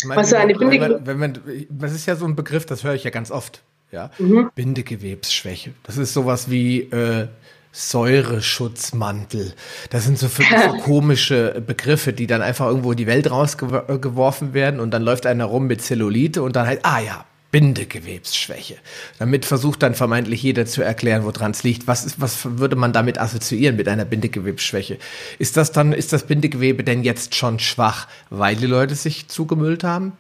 Meine, 0.06 0.22
Was 0.22 0.28
ist 0.28 0.34
eine 0.34 0.54
Bindegewebsschwäche? 0.54 1.06
Wenn 1.06 1.18
man, 1.18 1.42
wenn 1.44 1.66
man, 1.68 1.68
das 1.80 1.94
ist 1.94 2.06
ja 2.06 2.16
so 2.16 2.26
ein 2.26 2.36
Begriff, 2.36 2.66
das 2.66 2.84
höre 2.84 2.94
ich 2.94 3.04
ja 3.04 3.12
ganz 3.12 3.32
oft. 3.32 3.64
Ja? 3.92 4.12
Mhm. 4.20 4.52
Bindegewebsschwäche. 4.54 5.74
Das 5.84 5.98
ist 5.98 6.14
sowas 6.14 6.50
wie 6.50 6.82
äh, 6.82 7.28
Säureschutzmantel. 7.72 9.54
Das 9.90 10.06
sind 10.06 10.18
so, 10.18 10.28
so 10.28 10.44
komische 10.84 11.62
Begriffe, 11.66 12.14
die 12.14 12.28
dann 12.28 12.42
einfach 12.42 12.68
irgendwo 12.68 12.92
in 12.92 12.98
die 12.98 13.08
Welt 13.08 13.30
rausgeworfen 13.30 14.54
werden 14.54 14.80
und 14.80 14.92
dann 14.92 15.04
läuft 15.04 15.26
einer 15.26 15.46
rum 15.46 15.68
mit 15.68 15.82
Zellulite 15.82 16.42
und 16.42 16.56
dann 16.56 16.68
halt, 16.68 16.80
ah 16.84 17.00
ja, 17.00 17.26
Bindegewebsschwäche. 17.52 18.78
Damit 19.18 19.46
versucht 19.46 19.82
dann 19.82 19.96
vermeintlich 19.96 20.44
jeder 20.44 20.68
zu 20.68 20.84
erklären, 20.84 21.24
woran 21.24 21.52
es 21.52 21.64
liegt. 21.64 21.88
Was 21.88 22.06
ist, 22.06 22.22
was 22.22 22.60
würde 22.60 22.76
man 22.76 22.94
damit 22.94 23.20
assoziieren 23.20 23.76
mit 23.76 23.88
einer 23.88 24.06
Bindegewebsschwäche? 24.06 25.00
Ist 25.40 25.58
das 25.58 25.72
dann, 25.72 25.94
ist 25.94 26.14
das 26.14 26.28
Bindegewebe 26.28 26.84
denn 26.84 27.04
jetzt 27.04 27.34
schon 27.34 27.58
schwach, 27.60 28.08
weil 28.30 28.56
die 28.56 28.68
Leute 28.68 28.94
sich 28.94 29.30
zugemüllt 29.30 29.84
haben? 29.84 30.14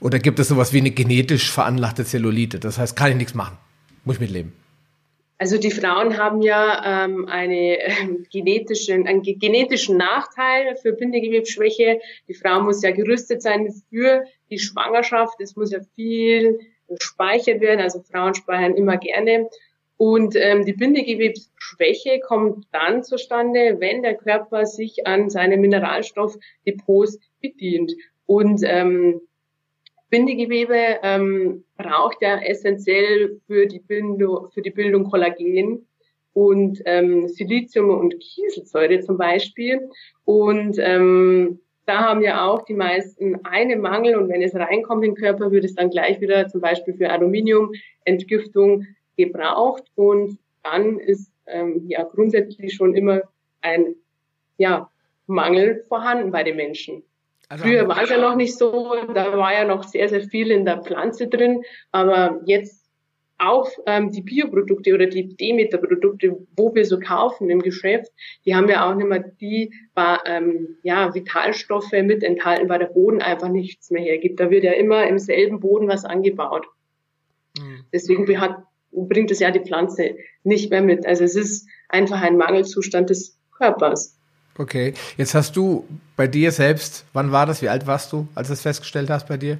Oder 0.00 0.18
gibt 0.18 0.40
es 0.40 0.48
sowas 0.48 0.72
wie 0.72 0.78
eine 0.78 0.90
genetisch 0.90 1.50
veranlagte 1.50 2.04
Zellulite? 2.04 2.58
Das 2.58 2.78
heißt, 2.78 2.96
kann 2.96 3.12
ich 3.12 3.16
nichts 3.16 3.34
machen. 3.34 3.56
Muss 4.04 4.16
ich 4.16 4.20
mitleben. 4.20 4.63
Also 5.44 5.58
die 5.58 5.72
Frauen 5.72 6.16
haben 6.16 6.40
ja 6.40 7.04
ähm, 7.04 7.28
eine, 7.28 7.78
äh, 7.78 7.90
genetische, 8.32 8.94
einen 8.94 9.20
genetischen 9.20 9.98
Nachteil 9.98 10.74
für 10.76 10.94
Bindegewebsschwäche. 10.94 12.00
Die 12.28 12.32
Frau 12.32 12.62
muss 12.62 12.82
ja 12.82 12.92
gerüstet 12.92 13.42
sein 13.42 13.70
für 13.90 14.24
die 14.48 14.58
Schwangerschaft. 14.58 15.38
Es 15.42 15.54
muss 15.54 15.70
ja 15.70 15.80
viel 15.96 16.60
gespeichert 16.88 17.60
werden. 17.60 17.82
Also 17.82 18.00
Frauen 18.00 18.34
speichern 18.34 18.74
immer 18.74 18.96
gerne. 18.96 19.50
Und 19.98 20.34
ähm, 20.34 20.64
die 20.64 20.72
Bindegewebsschwäche 20.72 22.20
kommt 22.20 22.66
dann 22.72 23.04
zustande, 23.04 23.76
wenn 23.80 24.02
der 24.02 24.14
Körper 24.14 24.64
sich 24.64 25.06
an 25.06 25.28
seine 25.28 25.58
Mineralstoffdepots 25.58 27.18
bedient. 27.42 27.92
Und 28.24 28.62
ähm, 28.64 29.20
Bindegewebe 30.14 31.00
ähm, 31.02 31.64
braucht 31.76 32.22
ja 32.22 32.40
essentiell 32.40 33.40
für 33.48 33.66
die 33.66 33.80
Bildung, 33.80 34.48
für 34.52 34.62
die 34.62 34.70
Bildung 34.70 35.10
Kollagen 35.10 35.88
und 36.34 36.80
ähm, 36.84 37.26
Silizium 37.26 37.90
und 37.90 38.20
Kieselsäure 38.20 39.00
zum 39.00 39.18
Beispiel. 39.18 39.90
Und 40.24 40.76
ähm, 40.78 41.58
da 41.86 42.02
haben 42.02 42.22
ja 42.22 42.46
auch 42.46 42.62
die 42.62 42.74
meisten 42.74 43.44
einen 43.44 43.80
Mangel 43.80 44.14
und 44.14 44.28
wenn 44.28 44.40
es 44.40 44.54
reinkommt 44.54 45.04
in 45.04 45.16
den 45.16 45.20
Körper, 45.20 45.50
wird 45.50 45.64
es 45.64 45.74
dann 45.74 45.90
gleich 45.90 46.20
wieder 46.20 46.46
zum 46.46 46.60
Beispiel 46.60 46.94
für 46.94 47.10
Aluminiumentgiftung 47.10 48.86
gebraucht 49.16 49.82
und 49.96 50.38
dann 50.62 51.00
ist 51.00 51.32
ähm, 51.48 51.86
ja 51.88 52.04
grundsätzlich 52.04 52.72
schon 52.72 52.94
immer 52.94 53.22
ein 53.62 53.96
ja, 54.58 54.88
Mangel 55.26 55.82
vorhanden 55.88 56.30
bei 56.30 56.44
den 56.44 56.54
Menschen. 56.54 57.02
Also 57.54 57.66
Früher 57.66 57.86
war 57.86 58.02
es 58.02 58.10
ja 58.10 58.18
noch 58.18 58.34
nicht 58.34 58.58
so, 58.58 58.96
da 59.14 59.38
war 59.38 59.54
ja 59.54 59.64
noch 59.64 59.84
sehr, 59.84 60.08
sehr 60.08 60.22
viel 60.22 60.50
in 60.50 60.64
der 60.64 60.82
Pflanze 60.82 61.28
drin, 61.28 61.62
aber 61.92 62.40
jetzt 62.46 62.84
auch 63.38 63.70
ähm, 63.86 64.10
die 64.10 64.22
Bioprodukte 64.22 64.92
oder 64.92 65.06
die 65.06 65.36
Demeter-Produkte, 65.36 66.36
wo 66.56 66.74
wir 66.74 66.84
so 66.84 66.98
kaufen 66.98 67.50
im 67.50 67.60
Geschäft, 67.62 68.10
die 68.44 68.56
haben 68.56 68.68
ja 68.68 68.90
auch 68.90 68.96
nicht 68.96 69.08
mehr 69.08 69.24
die 69.40 69.72
ähm, 70.26 70.78
ja, 70.82 71.14
Vitalstoffe 71.14 71.92
mit 71.92 72.24
enthalten, 72.24 72.68
weil 72.68 72.80
der 72.80 72.86
Boden 72.86 73.22
einfach 73.22 73.48
nichts 73.48 73.92
mehr 73.92 74.02
hergibt. 74.02 74.40
Da 74.40 74.50
wird 74.50 74.64
ja 74.64 74.72
immer 74.72 75.06
im 75.06 75.20
selben 75.20 75.60
Boden 75.60 75.86
was 75.86 76.04
angebaut. 76.04 76.66
Mhm. 77.56 77.84
Deswegen 77.92 78.40
hat, 78.40 78.64
bringt 78.90 79.30
es 79.30 79.38
ja 79.38 79.52
die 79.52 79.60
Pflanze 79.60 80.16
nicht 80.42 80.70
mehr 80.70 80.82
mit. 80.82 81.06
Also 81.06 81.22
es 81.22 81.36
ist 81.36 81.68
einfach 81.88 82.20
ein 82.20 82.36
Mangelzustand 82.36 83.10
des 83.10 83.38
Körpers. 83.56 84.13
Okay, 84.56 84.94
jetzt 85.16 85.34
hast 85.34 85.56
du 85.56 85.84
bei 86.16 86.26
dir 86.26 86.52
selbst, 86.52 87.04
wann 87.12 87.32
war 87.32 87.46
das, 87.46 87.60
wie 87.60 87.68
alt 87.68 87.86
warst 87.86 88.12
du, 88.12 88.28
als 88.34 88.48
du 88.48 88.54
es 88.54 88.60
festgestellt 88.60 89.10
hast 89.10 89.26
bei 89.26 89.36
dir? 89.36 89.58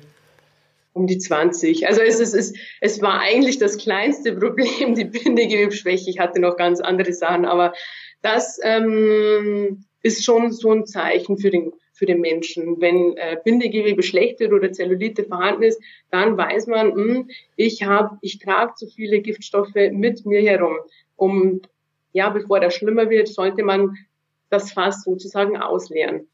um 0.95 1.07
die 1.07 1.19
20. 1.19 1.87
Also 1.87 2.01
es, 2.01 2.21
ist, 2.21 2.35
es, 2.35 2.55
es 2.81 3.03
war 3.03 3.21
eigentlich 3.21 3.59
das 3.59 3.77
kleinste 3.77 4.33
Problem, 4.39 4.95
die 4.95 5.05
Bindegewebsschwäche. 5.05 6.09
Ich 6.09 6.19
hatte 6.19 6.41
noch 6.41 6.57
ganz 6.57 6.81
andere 6.81 7.13
Sachen, 7.13 7.45
aber 7.45 7.75
das 8.23 8.59
ähm, 8.63 9.85
ist 10.03 10.25
schon 10.25 10.53
so 10.53 10.71
ein 10.71 10.87
Zeichen 10.87 11.37
für 11.37 11.51
den, 11.51 11.73
für 11.93 12.07
den 12.07 12.21
Menschen. 12.21 12.81
Wenn 12.81 13.17
äh, 13.17 13.37
Bindegewebe 13.45 14.03
schlecht 14.03 14.41
wird 14.41 14.53
oder 14.53 14.73
Zellulite 14.73 15.25
vorhanden 15.25 15.65
ist, 15.65 15.81
dann 16.11 16.39
weiß 16.39 16.69
man, 16.69 16.89
mh, 16.89 16.95
hm, 16.95 17.31
ich 17.57 17.85
ich 18.23 18.39
trage 18.39 18.75
zu 18.77 18.87
viele 18.87 19.21
Giftstoffe 19.21 19.75
mit 19.75 20.25
mir 20.25 20.43
herum. 20.43 20.77
Um 21.17 21.61
ja, 22.13 22.31
bevor 22.31 22.61
das 22.61 22.75
schlimmer 22.75 23.11
wird, 23.11 23.27
sollte 23.27 23.65
man 23.65 23.97
das 24.55 24.73
Fass 24.73 25.03
sozusagen 25.05 25.57
ausleeren 25.57 26.29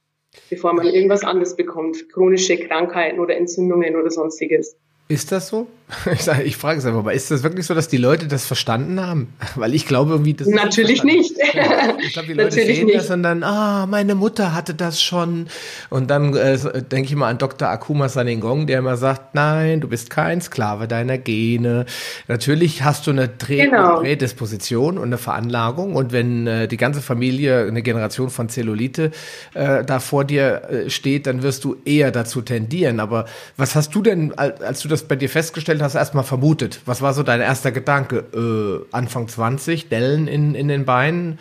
bevor 0.49 0.73
man 0.73 0.87
irgendwas 0.87 1.25
anderes 1.25 1.57
bekommt, 1.57 2.09
chronische 2.11 2.57
Krankheiten 2.57 3.19
oder 3.21 3.37
Entzündungen 3.37 3.97
oder 3.97 4.11
sonstiges. 4.11 4.77
Ist 5.09 5.33
das 5.33 5.49
so? 5.49 5.67
Ich, 6.13 6.23
sage, 6.23 6.43
ich 6.45 6.57
frage 6.57 6.79
es 6.79 6.87
einfach 6.87 7.03
mal. 7.03 7.13
Ist 7.13 7.31
das 7.31 7.43
wirklich 7.43 7.67
so, 7.67 7.75
dass 7.75 7.89
die 7.89 7.97
Leute 7.97 8.27
das 8.27 8.47
verstanden 8.47 9.01
haben? 9.05 9.35
Weil 9.57 9.75
ich 9.75 9.87
glaube 9.87 10.13
irgendwie, 10.13 10.35
das 10.35 10.47
Natürlich 10.47 11.03
nicht. 11.03 11.37
Ja, 11.55 11.95
ich 12.03 12.13
glaube, 12.13 12.29
die 12.29 12.35
Leute 12.35 12.53
sehen 12.53 12.87
nicht. 12.87 12.99
das 12.99 13.11
und 13.11 13.23
dann, 13.23 13.43
ah, 13.43 13.87
meine 13.87 14.15
Mutter 14.15 14.55
hatte 14.55 14.75
das 14.75 15.03
schon. 15.03 15.49
Und 15.89 16.11
dann 16.11 16.35
äh, 16.37 16.59
denke 16.83 17.09
ich 17.09 17.17
mal 17.17 17.29
an 17.29 17.39
Dr. 17.39 17.69
Akuma 17.69 18.09
Saningong, 18.09 18.67
der 18.67 18.79
immer 18.79 18.97
sagt, 18.97 19.35
nein, 19.35 19.81
du 19.81 19.89
bist 19.89 20.11
kein 20.11 20.41
Sklave 20.41 20.87
deiner 20.87 21.19
Gene. 21.19 21.87
Natürlich 22.29 22.83
hast 22.83 23.07
du 23.07 23.11
eine 23.11 23.29
Dreh 23.29 23.65
genau. 23.65 24.01
Prädisposition 24.01 24.99
und 24.99 25.05
eine 25.05 25.19
Veranlagung. 25.19 25.97
Und 25.97 26.13
wenn 26.13 26.47
äh, 26.47 26.69
die 26.69 26.77
ganze 26.77 27.03
Familie, 27.03 27.67
eine 27.67 27.83
Generation 27.83 28.31
von 28.31 28.49
Zellulite 28.49 29.11
äh, 29.55 29.85
da 29.85 29.99
vor 29.99 30.25
dir 30.25 30.63
äh, 30.71 30.91
steht, 30.91 31.27
dann 31.27 31.43
wirst 31.43 31.65
du 31.65 31.77
eher 31.85 32.11
dazu 32.11 32.43
tendieren. 32.43 33.01
Aber 33.01 33.27
was 33.57 33.75
hast 33.75 33.95
du 33.95 34.03
denn, 34.03 34.33
als 34.37 34.81
du 34.81 34.89
das 34.89 35.01
das 35.01 35.09
bei 35.09 35.17
dir 35.17 35.29
festgestellt 35.29 35.80
hast, 35.83 35.95
erstmal 35.95 36.25
vermutet? 36.25 36.81
Was 36.87 37.03
war 37.03 37.13
so 37.13 37.23
dein 37.23 37.41
erster 37.41 37.73
Gedanke? 37.73 38.25
Äh, 38.35 38.95
Anfang 38.95 39.29
20, 39.29 39.89
Dellen 39.89 40.27
in, 40.27 40.55
in 40.55 40.69
den 40.69 40.85
Beinen? 40.85 41.39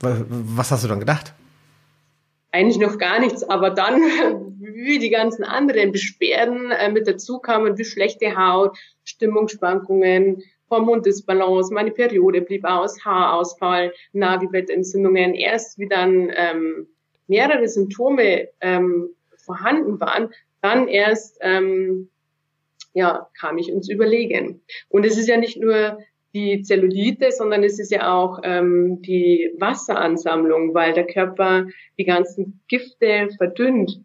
Was, 0.00 0.18
was 0.28 0.70
hast 0.70 0.84
du 0.84 0.88
dann 0.88 1.00
gedacht? 1.00 1.34
Eigentlich 2.52 2.78
noch 2.78 2.98
gar 2.98 3.20
nichts, 3.20 3.42
aber 3.42 3.70
dann, 3.70 4.00
wie 4.58 4.98
die 4.98 5.10
ganzen 5.10 5.44
anderen 5.44 5.92
Beschwerden 5.92 6.70
äh, 6.70 6.90
mit 6.90 7.06
dazu 7.06 7.38
kamen, 7.38 7.76
wie 7.76 7.84
schlechte 7.84 8.36
Haut, 8.36 8.76
Stimmungsschwankungen, 9.04 10.42
Hormondisbalance, 10.70 11.72
meine 11.72 11.90
Periode 11.90 12.42
blieb 12.42 12.64
aus, 12.64 13.04
Haarausfall, 13.04 13.92
Nagelbettentzündungen. 14.12 15.34
Erst 15.34 15.78
wie 15.78 15.88
dann 15.88 16.30
ähm, 16.34 16.88
mehrere 17.28 17.68
Symptome 17.68 18.48
ähm, 18.60 19.10
vorhanden 19.36 20.00
waren, 20.00 20.30
dann 20.60 20.88
erst 20.88 21.38
ähm, 21.40 22.08
ja, 22.96 23.28
kam 23.38 23.58
ich 23.58 23.68
ins 23.68 23.90
Überlegen. 23.90 24.62
Und 24.88 25.04
es 25.04 25.18
ist 25.18 25.28
ja 25.28 25.36
nicht 25.36 25.60
nur 25.60 25.98
die 26.34 26.62
Zellulite, 26.62 27.30
sondern 27.30 27.62
es 27.62 27.78
ist 27.78 27.92
ja 27.92 28.14
auch 28.14 28.40
ähm, 28.42 29.02
die 29.02 29.52
Wasseransammlung, 29.58 30.72
weil 30.72 30.94
der 30.94 31.06
Körper 31.06 31.66
die 31.98 32.04
ganzen 32.04 32.62
Gifte 32.68 33.28
verdünnt. 33.36 34.00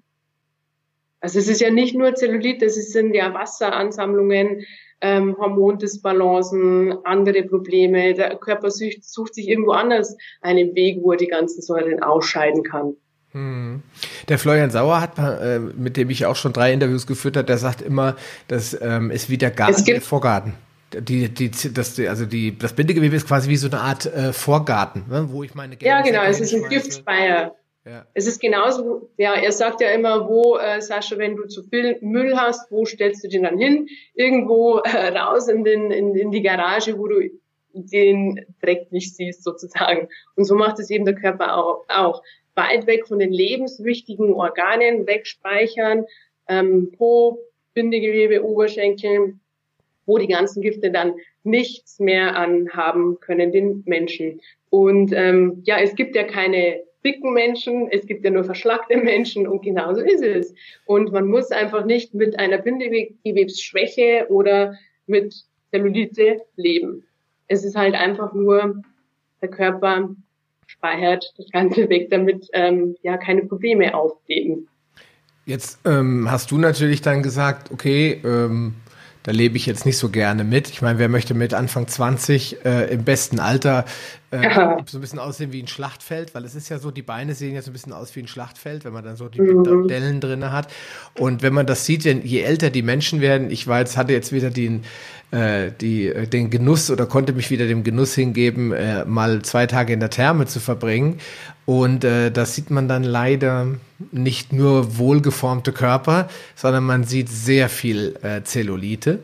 Also 1.21 1.39
es 1.39 1.47
ist 1.47 1.61
ja 1.61 1.71
nicht 1.71 1.95
nur 1.95 2.15
Zellulite, 2.15 2.65
es 2.65 2.91
sind 2.91 3.13
ja 3.13 3.33
Wasseransammlungen, 3.33 4.65
ähm, 4.99 5.37
Hormondisbalancen, 5.37 7.05
andere 7.05 7.43
Probleme. 7.43 8.13
Der 8.13 8.35
Körper 8.35 8.71
sucht, 8.71 9.05
sucht 9.05 9.35
sich 9.35 9.47
irgendwo 9.47 9.71
anders 9.71 10.17
einen 10.41 10.75
Weg, 10.75 10.97
wo 11.01 11.13
er 11.13 11.17
die 11.17 11.27
ganzen 11.27 11.61
Säuren 11.61 12.03
ausscheiden 12.03 12.63
kann. 12.63 12.97
Hm. 13.33 13.81
Der 14.27 14.37
Florian 14.37 14.71
Sauer 14.71 14.99
hat, 14.99 15.17
äh, 15.17 15.59
mit 15.59 15.95
dem 15.95 16.09
ich 16.09 16.25
auch 16.25 16.35
schon 16.35 16.51
drei 16.51 16.73
Interviews 16.73 17.07
geführt 17.07 17.37
habe, 17.37 17.45
der 17.45 17.57
sagt 17.57 17.81
immer, 17.81 18.15
dass 18.47 18.77
ähm, 18.81 19.09
es 19.09 19.29
wie 19.29 19.37
der 19.37 19.51
Garten, 19.51 19.85
der 19.85 20.01
Vorgarten. 20.01 20.53
Die, 20.93 21.29
die, 21.29 21.49
das, 21.73 21.97
also 21.99 22.25
die, 22.25 22.57
das 22.57 22.73
Bindegewebe 22.73 23.15
ist 23.15 23.25
quasi 23.25 23.49
wie 23.49 23.55
so 23.55 23.69
eine 23.69 23.79
Art 23.79 24.05
äh, 24.05 24.33
Vorgarten, 24.33 25.05
ne, 25.09 25.27
wo 25.31 25.43
ich 25.43 25.55
meine 25.55 25.77
Gelbe 25.77 25.85
Ja, 25.85 26.01
genau, 26.01 26.23
es 26.23 26.41
ist 26.41 26.53
ein 26.53 26.67
Giftspeier. 26.67 27.55
Ja. 27.85 28.05
Es 28.13 28.27
ist 28.27 28.39
genauso, 28.39 29.09
ja, 29.17 29.33
er 29.33 29.51
sagt 29.51 29.81
ja 29.81 29.89
immer, 29.89 30.27
wo, 30.27 30.57
äh, 30.57 30.81
Sascha, 30.81 31.17
wenn 31.17 31.35
du 31.35 31.47
zu 31.47 31.63
viel 31.63 31.97
Müll 32.01 32.37
hast, 32.37 32.69
wo 32.71 32.85
stellst 32.85 33.23
du 33.23 33.29
den 33.29 33.43
dann 33.43 33.57
hin? 33.57 33.87
Irgendwo 34.13 34.79
äh, 34.79 35.17
raus 35.17 35.47
in, 35.47 35.63
den, 35.63 35.89
in, 35.89 36.15
in 36.15 36.31
die 36.31 36.43
Garage, 36.43 36.97
wo 36.97 37.07
du 37.07 37.21
den 37.73 38.45
Dreck 38.61 38.91
nicht 38.91 39.15
siehst, 39.15 39.43
sozusagen. 39.43 40.09
Und 40.35 40.43
so 40.43 40.55
macht 40.55 40.77
es 40.79 40.89
eben 40.89 41.05
der 41.05 41.15
Körper 41.15 41.55
auch. 41.57 41.85
auch 41.87 42.21
weit 42.55 42.87
weg 42.87 43.07
von 43.07 43.19
den 43.19 43.31
lebenswichtigen 43.31 44.33
Organen 44.33 45.07
wegspeichern, 45.07 46.05
ähm, 46.47 46.91
Po, 46.97 47.39
Bindegewebe, 47.73 48.43
Oberschenkel, 48.43 49.35
wo 50.05 50.17
die 50.17 50.27
ganzen 50.27 50.61
Gifte 50.61 50.91
dann 50.91 51.13
nichts 51.43 51.99
mehr 51.99 52.35
anhaben 52.35 53.19
können, 53.19 53.51
den 53.51 53.83
Menschen. 53.85 54.41
Und 54.69 55.11
ähm, 55.13 55.61
ja, 55.65 55.79
es 55.79 55.95
gibt 55.95 56.15
ja 56.15 56.23
keine 56.23 56.81
dicken 57.03 57.33
Menschen, 57.33 57.87
es 57.89 58.05
gibt 58.05 58.23
ja 58.23 58.31
nur 58.31 58.43
verschlackte 58.43 58.97
Menschen 58.97 59.47
und 59.47 59.63
genauso 59.63 60.01
ist 60.01 60.23
es. 60.23 60.53
Und 60.85 61.11
man 61.11 61.27
muss 61.27 61.51
einfach 61.51 61.85
nicht 61.85 62.13
mit 62.13 62.37
einer 62.37 62.57
Bindegewebsschwäche 62.57 64.27
oder 64.29 64.77
mit 65.07 65.35
Zellulite 65.71 66.41
leben. 66.55 67.05
Es 67.47 67.63
ist 67.63 67.75
halt 67.75 67.95
einfach 67.95 68.33
nur 68.33 68.81
der 69.41 69.49
Körper 69.49 70.15
speichert 70.71 71.33
das 71.37 71.49
Ganze 71.51 71.89
weg, 71.89 72.09
damit 72.09 72.47
ähm, 72.53 72.95
ja 73.03 73.17
keine 73.17 73.43
Probleme 73.43 73.93
auftreten. 73.93 74.67
Jetzt 75.45 75.79
ähm, 75.85 76.29
hast 76.29 76.51
du 76.51 76.57
natürlich 76.57 77.01
dann 77.01 77.23
gesagt, 77.23 77.71
okay, 77.71 78.21
ähm, 78.23 78.75
da 79.23 79.31
lebe 79.31 79.57
ich 79.57 79.65
jetzt 79.65 79.85
nicht 79.85 79.97
so 79.97 80.09
gerne 80.09 80.43
mit. 80.43 80.69
Ich 80.69 80.81
meine, 80.81 80.97
wer 80.97 81.09
möchte 81.09 81.33
mit 81.33 81.53
Anfang 81.53 81.87
20 81.87 82.65
äh, 82.65 82.93
im 82.93 83.03
besten 83.03 83.39
Alter 83.39 83.85
äh, 84.31 84.77
so 84.85 84.97
ein 84.97 85.01
bisschen 85.01 85.19
aussehen 85.19 85.51
wie 85.51 85.61
ein 85.61 85.67
Schlachtfeld, 85.67 86.33
weil 86.33 86.45
es 86.45 86.55
ist 86.55 86.69
ja 86.69 86.79
so, 86.79 86.89
die 86.89 87.01
Beine 87.01 87.35
sehen 87.35 87.53
ja 87.53 87.61
so 87.61 87.69
ein 87.69 87.73
bisschen 87.73 87.93
aus 87.93 88.15
wie 88.15 88.21
ein 88.21 88.27
Schlachtfeld, 88.27 88.85
wenn 88.85 88.93
man 88.93 89.03
dann 89.03 89.17
so 89.17 89.27
die 89.27 89.41
mhm. 89.41 89.87
Dellen 89.87 90.21
drinne 90.21 90.51
hat. 90.51 90.71
Und 91.19 91.41
wenn 91.41 91.53
man 91.53 91.65
das 91.65 91.85
sieht, 91.85 92.05
je 92.05 92.41
älter 92.41 92.69
die 92.69 92.81
Menschen 92.81 93.19
werden, 93.19 93.51
ich 93.51 93.67
war 93.67 93.79
jetzt, 93.79 93.97
hatte 93.97 94.13
jetzt 94.13 94.31
wieder 94.31 94.49
den, 94.49 94.83
äh, 95.31 95.71
die, 95.79 96.07
äh, 96.07 96.27
den 96.27 96.49
Genuss 96.49 96.89
oder 96.89 97.05
konnte 97.05 97.33
mich 97.33 97.51
wieder 97.51 97.67
dem 97.67 97.83
Genuss 97.83 98.15
hingeben, 98.15 98.71
äh, 98.71 99.03
mal 99.05 99.41
zwei 99.41 99.67
Tage 99.67 99.93
in 99.93 99.99
der 99.99 100.09
Therme 100.09 100.45
zu 100.45 100.61
verbringen. 100.61 101.19
Und 101.65 102.03
äh, 102.03 102.31
da 102.31 102.45
sieht 102.45 102.71
man 102.71 102.87
dann 102.87 103.03
leider 103.03 103.67
nicht 104.11 104.51
nur 104.53 104.97
wohlgeformte 104.97 105.73
Körper, 105.73 106.29
sondern 106.55 106.85
man 106.85 107.03
sieht 107.03 107.29
sehr 107.29 107.69
viel 107.69 108.15
äh, 108.23 108.43
Zellulite. 108.43 109.19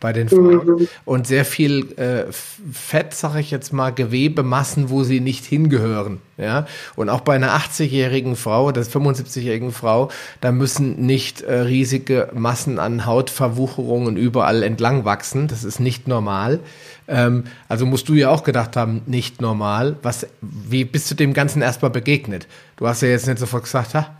Bei 0.00 0.12
den 0.12 0.28
Frauen 0.28 0.66
mhm. 0.66 0.88
und 1.04 1.26
sehr 1.26 1.44
viel 1.44 1.92
äh, 1.98 2.32
Fett, 2.72 3.14
sage 3.14 3.40
ich 3.40 3.50
jetzt 3.50 3.72
mal, 3.72 3.90
Gewebemassen, 3.90 4.90
wo 4.90 5.02
sie 5.02 5.20
nicht 5.20 5.44
hingehören. 5.44 6.20
Ja, 6.38 6.66
und 6.96 7.08
auch 7.08 7.20
bei 7.20 7.34
einer 7.34 7.50
80-jährigen 7.56 8.36
Frau, 8.36 8.72
das 8.72 8.90
75-jährigen 8.90 9.72
Frau, 9.72 10.10
da 10.40 10.50
müssen 10.50 11.04
nicht 11.06 11.42
äh, 11.42 11.60
riesige 11.60 12.30
Massen 12.32 12.78
an 12.78 13.06
Hautverwucherungen 13.06 14.16
überall 14.16 14.62
entlang 14.62 15.04
wachsen. 15.04 15.48
Das 15.48 15.64
ist 15.64 15.78
nicht 15.78 16.08
normal. 16.08 16.60
Ähm, 17.08 17.44
also 17.68 17.86
musst 17.86 18.08
du 18.08 18.14
ja 18.14 18.30
auch 18.30 18.44
gedacht 18.44 18.76
haben, 18.76 19.02
nicht 19.06 19.40
normal. 19.40 19.96
Was, 20.02 20.26
wie 20.40 20.84
bist 20.84 21.10
du 21.10 21.14
dem 21.14 21.34
Ganzen 21.34 21.62
erstmal 21.62 21.90
begegnet? 21.90 22.46
Du 22.76 22.86
hast 22.86 23.02
ja 23.02 23.08
jetzt 23.08 23.26
nicht 23.26 23.38
sofort 23.38 23.64
gesagt, 23.64 23.94
ha, 23.94 24.16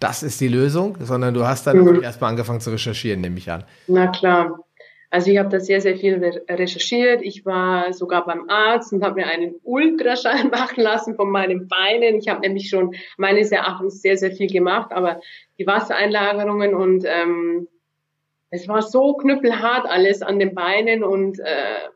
das 0.00 0.22
ist 0.22 0.40
die 0.40 0.48
Lösung, 0.48 0.96
sondern 1.00 1.34
du 1.34 1.46
hast 1.46 1.66
dann 1.66 1.78
mhm. 1.78 2.02
erstmal 2.02 2.30
angefangen 2.30 2.60
zu 2.60 2.70
recherchieren, 2.70 3.20
nehme 3.20 3.38
ich 3.38 3.50
an. 3.50 3.64
Na 3.86 4.08
klar. 4.08 4.63
Also 5.14 5.30
ich 5.30 5.38
habe 5.38 5.48
da 5.48 5.60
sehr, 5.60 5.80
sehr 5.80 5.96
viel 5.96 6.14
recherchiert. 6.48 7.22
Ich 7.22 7.46
war 7.46 7.92
sogar 7.92 8.26
beim 8.26 8.50
Arzt 8.50 8.92
und 8.92 9.04
habe 9.04 9.20
mir 9.20 9.28
einen 9.28 9.54
Ultraschall 9.62 10.42
machen 10.50 10.82
lassen 10.82 11.14
von 11.14 11.30
meinen 11.30 11.68
Beinen. 11.68 12.16
Ich 12.16 12.26
habe 12.26 12.40
nämlich 12.40 12.68
schon 12.68 12.96
meines 13.16 13.52
Erachtens 13.52 14.02
sehr, 14.02 14.16
sehr 14.16 14.32
viel 14.32 14.48
gemacht, 14.48 14.90
aber 14.90 15.20
die 15.56 15.68
Wassereinlagerungen 15.68 16.74
und 16.74 17.04
ähm, 17.06 17.68
es 18.50 18.66
war 18.66 18.82
so 18.82 19.14
knüppelhart 19.14 19.86
alles 19.86 20.20
an 20.20 20.40
den 20.40 20.52
Beinen 20.52 21.04
und 21.04 21.38
äh, 21.38 21.90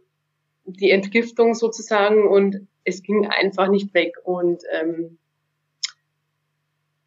die 0.67 0.93
Entgiftung 0.93 1.55
sozusagen 1.55 2.29
und 2.29 2.69
es 2.85 3.03
ging 3.03 3.27
einfach 3.27 3.67
nicht 3.67 3.95
weg. 3.95 4.15
Und 4.23 4.63
ähm, 4.81 5.18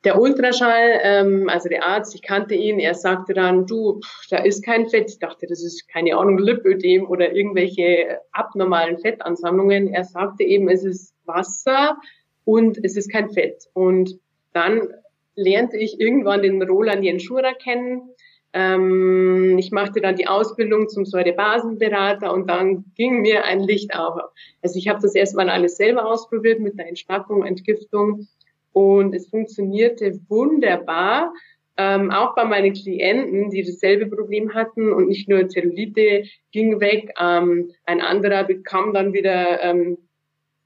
der 0.03 0.19
Ultraschall, 0.19 0.99
ähm, 1.03 1.49
also 1.49 1.69
der 1.69 1.85
Arzt, 1.85 2.15
ich 2.15 2.23
kannte 2.23 2.55
ihn, 2.55 2.79
er 2.79 2.95
sagte 2.95 3.33
dann, 3.33 3.67
du, 3.67 3.99
pff, 3.99 4.27
da 4.29 4.37
ist 4.37 4.65
kein 4.65 4.87
Fett. 4.87 5.09
Ich 5.09 5.19
dachte, 5.19 5.45
das 5.47 5.63
ist 5.63 5.87
keine 5.87 6.17
Ahnung, 6.17 6.39
Lipödem 6.39 7.07
oder 7.07 7.33
irgendwelche 7.33 8.19
abnormalen 8.31 8.97
Fettansammlungen. 8.97 9.93
Er 9.93 10.03
sagte 10.03 10.43
eben, 10.43 10.69
es 10.69 10.83
ist 10.83 11.13
Wasser 11.25 11.97
und 12.45 12.83
es 12.83 12.97
ist 12.97 13.11
kein 13.11 13.29
Fett. 13.29 13.65
Und 13.73 14.19
dann 14.53 14.89
lernte 15.35 15.77
ich 15.77 15.99
irgendwann 15.99 16.41
den 16.41 16.61
Roland 16.63 17.03
Jenschura 17.03 17.53
kennen. 17.53 18.09
Ähm, 18.53 19.57
ich 19.59 19.71
machte 19.71 20.01
dann 20.01 20.15
die 20.15 20.27
Ausbildung 20.27 20.89
zum 20.89 21.05
Säurebasenberater 21.05 22.33
und 22.33 22.49
dann 22.49 22.85
ging 22.95 23.21
mir 23.21 23.45
ein 23.45 23.61
Licht 23.61 23.95
auf. 23.95 24.19
Also 24.63 24.79
ich 24.79 24.87
habe 24.87 24.99
das 24.99 25.13
erstmal 25.13 25.49
alles 25.49 25.77
selber 25.77 26.07
ausprobiert 26.07 26.59
mit 26.59 26.77
der 26.77 26.89
Entschlackung, 26.89 27.45
Entgiftung 27.45 28.27
und 28.73 29.13
es 29.13 29.27
funktionierte 29.27 30.19
wunderbar. 30.27 31.33
Ähm, 31.77 32.11
auch 32.11 32.35
bei 32.35 32.45
meinen 32.45 32.73
Klienten, 32.73 33.49
die 33.49 33.63
dasselbe 33.63 34.07
Problem 34.07 34.53
hatten 34.53 34.91
und 34.91 35.07
nicht 35.07 35.29
nur 35.29 35.47
Zellulite 35.47 36.25
ging 36.51 36.79
weg. 36.79 37.13
Ähm, 37.19 37.71
ein 37.85 38.01
anderer 38.01 38.43
bekam 38.43 38.93
dann 38.93 39.13
wieder 39.13 39.61
ähm, 39.63 39.97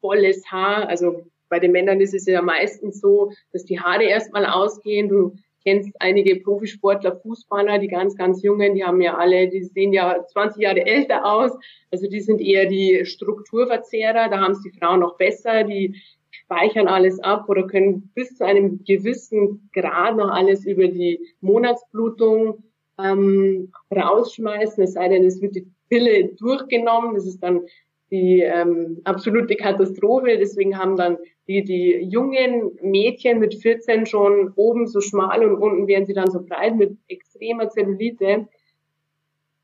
volles 0.01 0.45
Haar. 0.51 0.89
Also 0.89 1.25
bei 1.47 1.59
den 1.59 1.71
Männern 1.71 2.01
ist 2.01 2.13
es 2.13 2.25
ja 2.25 2.41
meistens 2.41 2.99
so, 2.99 3.31
dass 3.53 3.65
die 3.65 3.79
Haare 3.79 4.03
erstmal 4.03 4.45
ausgehen. 4.45 5.09
Du 5.09 5.35
kennst 5.63 5.91
einige 5.99 6.37
Profisportler, 6.37 7.15
Fußballer, 7.17 7.79
die 7.79 7.87
ganz, 7.87 8.15
ganz 8.15 8.43
Jungen, 8.43 8.75
die 8.75 8.83
haben 8.83 9.01
ja 9.01 9.15
alle, 9.15 9.47
die 9.47 9.63
sehen 9.63 9.93
ja 9.93 10.25
20 10.27 10.61
Jahre 10.61 10.85
älter 10.85 11.25
aus. 11.25 11.51
Also 11.91 12.07
die 12.07 12.21
sind 12.21 12.41
eher 12.41 12.67
die 12.67 13.05
Strukturverzehrer. 13.05 14.29
Da 14.29 14.39
haben 14.39 14.51
es 14.51 14.61
die 14.61 14.77
Frauen 14.77 14.99
noch 14.99 15.17
besser. 15.17 15.63
Die 15.63 16.01
speichern 16.45 16.87
alles 16.87 17.19
ab 17.19 17.49
oder 17.49 17.67
können 17.67 18.11
bis 18.13 18.35
zu 18.37 18.45
einem 18.45 18.83
gewissen 18.83 19.69
Grad 19.73 20.15
noch 20.17 20.29
alles 20.29 20.65
über 20.65 20.87
die 20.87 21.19
Monatsblutung 21.41 22.63
ähm, 22.99 23.71
rausschmeißen, 23.93 24.83
es 24.83 24.93
sei 24.93 25.09
denn, 25.09 25.25
es 25.25 25.41
wird 25.41 25.55
die 25.55 25.67
Pille 25.89 26.29
durchgenommen. 26.35 27.15
Das 27.15 27.25
ist 27.25 27.41
dann 27.41 27.61
die 28.11 28.41
ähm, 28.41 29.01
absolute 29.03 29.55
Katastrophe. 29.55 30.37
Deswegen 30.37 30.77
haben 30.77 30.95
dann 30.95 31.17
die, 31.47 31.63
die 31.63 32.07
jungen 32.09 32.71
Mädchen 32.81 33.39
mit 33.39 33.55
14 33.55 34.05
schon 34.05 34.53
oben 34.55 34.87
so 34.87 35.01
schmal 35.01 35.43
und 35.45 35.61
unten 35.61 35.87
werden 35.87 36.05
sie 36.05 36.13
dann 36.13 36.31
so 36.31 36.43
breit 36.43 36.75
mit 36.75 36.97
extremer 37.07 37.69
Zellulite. 37.69 38.47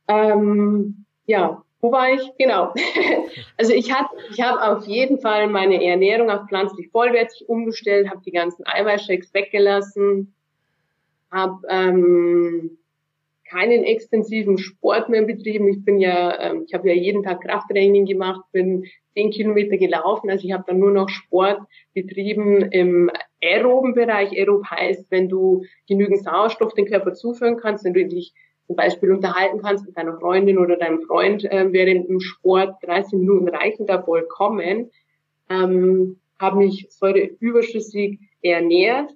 Ähm, 0.07 1.05
ja, 1.25 1.63
wo 1.81 1.91
war 1.91 2.13
ich? 2.13 2.21
Genau. 2.37 2.73
Also 3.57 3.73
ich 3.73 3.93
habe 3.93 4.09
ich 4.31 4.41
hab 4.41 4.59
auf 4.59 4.87
jeden 4.87 5.19
Fall 5.19 5.47
meine 5.47 5.83
Ernährung 5.83 6.31
auf 6.31 6.47
pflanzlich 6.47 6.89
vollwertig 6.89 7.47
umgestellt, 7.47 8.09
habe 8.09 8.21
die 8.25 8.31
ganzen 8.31 8.65
Eiweißshakes 8.65 9.33
weggelassen, 9.35 10.33
habe 11.31 11.59
ähm, 11.69 12.77
keinen 13.51 13.83
extensiven 13.83 14.57
Sport 14.57 15.09
mehr 15.09 15.23
betrieben. 15.23 15.67
Ich 15.67 15.83
bin 15.83 15.99
ja, 15.99 16.39
ähm, 16.39 16.63
ich 16.65 16.73
habe 16.73 16.87
ja 16.87 16.95
jeden 16.95 17.21
Tag 17.21 17.41
Krafttraining 17.41 18.05
gemacht, 18.05 18.41
bin 18.51 18.85
zehn 19.13 19.29
Kilometer 19.29 19.77
gelaufen. 19.77 20.29
Also 20.29 20.47
ich 20.47 20.53
habe 20.53 20.63
dann 20.65 20.79
nur 20.79 20.91
noch 20.91 21.09
Sport 21.09 21.59
betrieben 21.93 22.61
im 22.71 23.11
aeroben 23.43 23.93
Bereich. 23.93 24.31
Aerob 24.31 24.65
heißt, 24.69 25.11
wenn 25.11 25.27
du 25.27 25.65
genügend 25.87 26.23
Sauerstoff 26.23 26.73
den 26.73 26.85
Körper 26.85 27.13
zuführen 27.13 27.57
kannst, 27.57 27.83
wenn 27.83 27.93
du 27.93 28.05
dich 28.07 28.33
zum 28.71 28.77
Beispiel 28.77 29.11
unterhalten 29.11 29.61
kannst 29.61 29.85
mit 29.85 29.97
deiner 29.97 30.17
Freundin 30.17 30.57
oder 30.57 30.77
deinem 30.77 31.01
Freund 31.01 31.43
äh, 31.43 31.67
während 31.73 32.07
dem 32.07 32.21
Sport, 32.21 32.75
30 32.83 33.19
Minuten 33.19 33.49
reichen 33.49 33.85
da 33.85 34.01
vollkommen, 34.01 34.89
ähm, 35.49 36.21
habe 36.39 36.57
mich 36.57 36.87
säureüberschüssig 36.89 38.19
ernährt. 38.41 39.11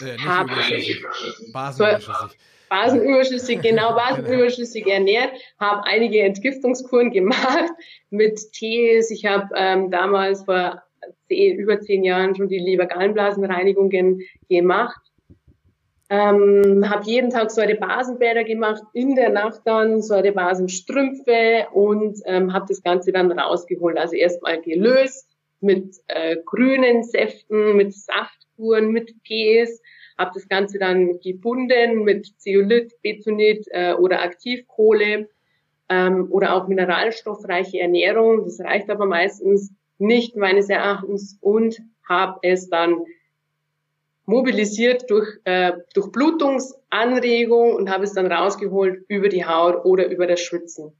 Äh, 0.00 0.12
nicht 0.12 0.26
hab, 0.26 0.50
überschüssig, 0.50 1.04
basenüberschüssig. 1.52 2.38
Basenüberschüssig, 2.70 3.60
genau, 3.60 3.92
basenüberschüssig 3.94 4.86
ernährt, 4.86 5.32
habe 5.60 5.84
einige 5.84 6.20
Entgiftungskuren 6.20 7.10
gemacht 7.10 7.72
mit 8.08 8.40
Tees. 8.52 9.10
Ich 9.10 9.26
habe 9.26 9.50
ähm, 9.54 9.90
damals 9.90 10.44
vor 10.44 10.82
zehn, 11.28 11.58
über 11.58 11.78
zehn 11.78 12.04
Jahren 12.04 12.34
schon 12.34 12.48
die 12.48 12.58
Leber-Gallenblasenreinigungen 12.58 14.22
gemacht 14.48 15.11
ähm, 16.12 16.90
habe 16.90 17.06
jeden 17.06 17.30
Tag 17.30 17.50
Säurebasenbäder 17.50 18.44
gemacht, 18.44 18.82
in 18.92 19.16
der 19.16 19.30
Nacht 19.30 19.62
dann 19.64 20.02
Säurebasenstrümpfe 20.02 21.68
und 21.72 22.20
ähm, 22.26 22.52
habe 22.52 22.66
das 22.68 22.82
Ganze 22.82 23.12
dann 23.12 23.32
rausgeholt. 23.32 23.96
Also 23.96 24.16
erstmal 24.16 24.60
gelöst 24.60 25.26
mit 25.62 25.96
äh, 26.08 26.36
grünen 26.44 27.02
Säften, 27.02 27.76
mit 27.76 27.94
Saftkuren, 27.94 28.90
mit 28.90 29.14
Ps, 29.22 29.80
habe 30.18 30.32
das 30.34 30.46
Ganze 30.50 30.78
dann 30.78 31.18
gebunden 31.20 32.04
mit 32.04 32.38
Zeolit, 32.38 32.92
Betonit 33.00 33.66
äh, 33.70 33.94
oder 33.94 34.20
Aktivkohle 34.20 35.30
ähm, 35.88 36.26
oder 36.30 36.54
auch 36.54 36.68
mineralstoffreiche 36.68 37.80
Ernährung. 37.80 38.44
Das 38.44 38.60
reicht 38.60 38.90
aber 38.90 39.06
meistens 39.06 39.72
nicht 39.96 40.36
meines 40.36 40.68
Erachtens 40.68 41.38
und 41.40 41.80
habe 42.06 42.38
es 42.42 42.68
dann 42.68 42.98
mobilisiert 44.26 45.10
durch, 45.10 45.28
äh, 45.44 45.72
durch 45.94 46.10
Blutungsanregung 46.12 47.74
und 47.74 47.90
habe 47.90 48.04
es 48.04 48.12
dann 48.12 48.30
rausgeholt 48.30 49.04
über 49.08 49.28
die 49.28 49.44
Haut 49.44 49.84
oder 49.84 50.08
über 50.08 50.26
das 50.26 50.40
Schwitzen. 50.40 50.92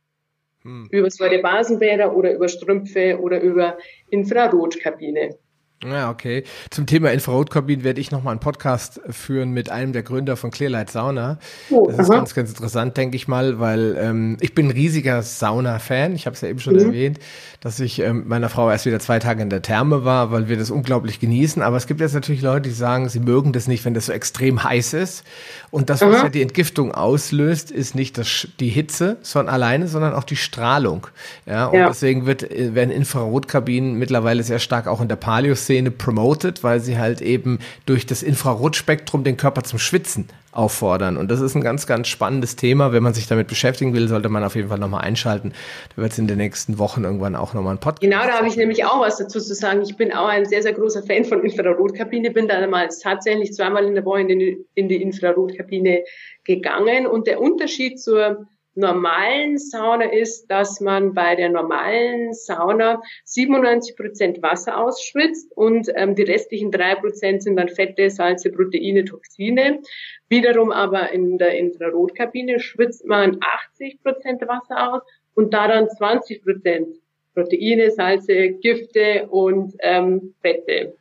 Hm. 0.62 0.88
Über 0.90 1.11
Basenbäder 1.38 2.14
oder 2.14 2.32
über 2.32 2.48
Strümpfe 2.48 3.18
oder 3.20 3.40
über 3.40 3.78
Infrarotkabine. 4.11 5.38
Ja, 5.85 6.11
okay. 6.11 6.45
Zum 6.71 6.87
Thema 6.87 7.11
Infrarotkabinen 7.11 7.85
werde 7.85 8.01
ich 8.01 8.11
nochmal 8.11 8.33
einen 8.33 8.40
Podcast 8.40 9.01
führen 9.11 9.51
mit 9.51 9.71
einem 9.71 9.92
der 9.92 10.03
Gründer 10.03 10.37
von 10.37 10.51
Clearlight 10.51 10.90
Sauna. 10.90 11.38
Oh, 11.71 11.87
das 11.87 11.99
ist 11.99 12.11
aha. 12.11 12.18
ganz, 12.18 12.35
ganz 12.35 12.51
interessant, 12.51 12.97
denke 12.97 13.16
ich 13.16 13.27
mal, 13.27 13.59
weil 13.59 13.97
ähm, 13.99 14.37
ich 14.40 14.55
bin 14.55 14.66
ein 14.66 14.71
riesiger 14.71 15.23
Sauna-Fan. 15.23 16.14
Ich 16.14 16.27
habe 16.27 16.35
es 16.35 16.40
ja 16.40 16.49
eben 16.49 16.61
schon 16.61 16.75
mhm. 16.75 16.81
erwähnt, 16.81 17.18
dass 17.61 17.81
ich 17.81 17.99
ähm, 17.99 18.25
meiner 18.27 18.49
Frau 18.49 18.71
erst 18.71 18.87
wieder 18.87 19.01
zwei 19.01 19.18
Tage 19.18 19.42
in 19.42 19.51
der 19.51 19.62
Therme 19.62 20.05
war, 20.05 20.31
weil 20.31 20.49
wir 20.49 20.57
das 20.57 20.71
unglaublich 20.71 21.18
genießen. 21.18 21.62
Aber 21.62 21.77
es 21.77 21.87
gibt 21.87 22.01
jetzt 22.01 22.14
natürlich 22.14 22.42
Leute, 22.42 22.68
die 22.68 22.75
sagen, 22.75 23.09
sie 23.09 23.21
mögen 23.21 23.53
das 23.53 23.66
nicht, 23.66 23.85
wenn 23.85 23.95
das 23.95 24.07
so 24.07 24.12
extrem 24.12 24.62
heiß 24.62 24.95
ist. 24.95 25.25
Und 25.71 25.90
das, 25.90 26.01
was 26.03 26.14
aha. 26.14 26.23
ja 26.25 26.29
die 26.29 26.42
Entgiftung 26.42 26.92
auslöst, 26.92 27.73
ist 27.73 27.95
nicht 27.95 28.18
das, 28.18 28.47
die 28.61 28.68
Hitze 28.68 29.16
sondern 29.23 29.55
alleine, 29.55 29.88
sondern 29.88 30.14
auch 30.14 30.25
die 30.25 30.37
Strahlung. 30.37 31.07
Ja, 31.47 31.66
und 31.66 31.79
ja. 31.79 31.88
deswegen 31.88 32.27
wird, 32.27 32.49
äh, 32.49 32.75
werden 32.75 32.90
Infrarotkabinen 32.90 33.95
mittlerweile 33.95 34.42
sehr 34.42 34.59
stark 34.59 34.87
auch 34.87 35.01
in 35.01 35.09
der 35.09 35.16
Paleo-Szene 35.16 35.71
Szene 35.72 35.90
promoted, 35.90 36.62
weil 36.62 36.80
sie 36.80 36.98
halt 36.98 37.22
eben 37.22 37.58
durch 37.87 38.04
das 38.04 38.22
Infrarotspektrum 38.22 39.24
den 39.24 39.38
Körper 39.38 39.62
zum 39.62 39.78
Schwitzen 39.78 40.28
auffordern. 40.52 41.16
Und 41.16 41.30
das 41.30 41.40
ist 41.40 41.54
ein 41.54 41.62
ganz, 41.62 41.87
ganz 41.87 42.08
spannendes 42.08 42.56
Thema. 42.56 42.92
Wenn 42.92 43.02
man 43.02 43.14
sich 43.14 43.26
damit 43.26 43.48
beschäftigen 43.48 43.94
will, 43.94 44.06
sollte 44.06 44.28
man 44.28 44.44
auf 44.44 44.54
jeden 44.54 44.68
Fall 44.68 44.78
nochmal 44.78 45.00
einschalten. 45.00 45.54
Da 45.96 46.02
wird 46.02 46.12
es 46.12 46.18
in 46.18 46.26
den 46.26 46.37
nächsten 46.37 46.78
Wochen 46.78 47.04
irgendwann 47.04 47.37
auch 47.37 47.54
nochmal 47.54 47.76
ein 47.76 47.80
Podcast. 47.80 48.02
Genau, 48.02 48.22
da 48.22 48.37
habe 48.37 48.48
ich 48.48 48.56
nämlich 48.56 48.85
auch 48.85 49.00
was 49.00 49.16
dazu 49.16 49.40
zu 49.40 49.54
sagen. 49.54 49.80
Ich 49.80 49.96
bin 49.96 50.12
auch 50.12 50.28
ein 50.28 50.44
sehr, 50.44 50.61
sehr 50.61 50.74
großer 50.74 51.02
Fan 51.04 51.24
von 51.24 51.42
Infrarotkabine, 51.42 52.32
bin 52.32 52.48
da 52.48 52.61
damals 52.61 52.98
tatsächlich 53.00 53.54
zweimal 53.54 53.87
in 53.87 53.94
der 53.94 54.04
Woche 54.04 54.20
in 54.20 54.88
die 54.88 55.02
Infrarotkabine 55.02 56.04
gegangen. 56.44 57.06
Und 57.06 57.26
der 57.26 57.40
Unterschied 57.40 57.98
zur 57.98 58.46
normalen 58.74 59.58
Sauna 59.58 60.06
ist, 60.06 60.46
dass 60.46 60.80
man 60.80 61.14
bei 61.14 61.37
der 61.37 61.50
normalen 61.50 62.32
Sauna 62.32 63.02
97 63.24 63.96
Prozent 63.96 64.42
Wasser 64.42 64.78
ausschwitzt 64.78 65.52
und 65.56 65.88
ähm, 65.94 66.14
die 66.14 66.22
restlichen 66.22 66.70
drei 66.70 66.94
Prozent 66.94 67.42
sind 67.42 67.56
dann 67.56 67.68
Fette, 67.68 68.11
Salze, 68.11 68.50
Proteine, 68.50 69.04
Toxine. 69.04 69.80
Wiederum 70.28 70.70
aber 70.70 71.12
in 71.12 71.38
der 71.38 71.58
Infrarotkabine 71.58 72.61
schwitzt 72.61 73.04
man 73.06 73.38
80 73.74 74.02
Prozent 74.02 74.42
Wasser 74.42 74.94
aus 74.94 75.02
und 75.35 75.52
daran 75.52 75.88
20 75.88 76.42
Prozent 76.42 76.96
Proteine, 77.35 77.90
Salze, 77.90 78.50
Gifte 78.50 79.26
und 79.28 79.74
ähm, 79.80 80.35
Fette. 80.40 80.94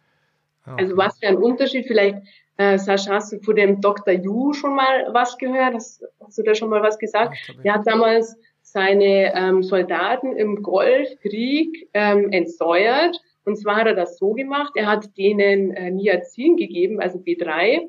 Okay. 0.65 0.84
Also 0.84 0.97
was 0.97 1.17
für 1.19 1.27
ein 1.27 1.38
Unterschied. 1.38 1.88
Vielleicht 1.88 2.17
äh, 2.62 2.78
Sascha, 2.78 3.15
hast 3.15 3.32
du 3.32 3.39
von 3.39 3.56
dem 3.56 3.82
Dr. 3.82 4.13
Yu 4.13 4.54
schon 4.54 4.76
mal 4.76 5.08
was 5.12 5.38
gehört? 5.38 5.74
Hast, 5.74 6.04
hast 6.19 6.38
du 6.38 6.43
da 6.43 6.54
schon 6.54 6.69
mal 6.69 6.84
was 6.84 7.00
gesagt? 7.00 7.36
Der 7.63 7.74
hat 7.74 7.88
damals 7.88 8.38
seine 8.62 9.34
ähm, 9.36 9.63
Soldaten 9.63 10.36
im 10.36 10.62
Golfkrieg 10.62 11.89
ähm, 11.93 12.32
entsäuert. 12.32 13.19
Und 13.43 13.58
zwar 13.58 13.78
hat 13.78 13.88
er 13.88 13.95
das 13.95 14.17
so 14.17 14.34
gemacht, 14.34 14.74
er 14.76 14.86
hat 14.86 15.17
denen 15.17 15.71
äh, 15.71 15.89
Niacin 15.89 16.58
gegeben, 16.58 17.02
also 17.02 17.17
B3, 17.17 17.88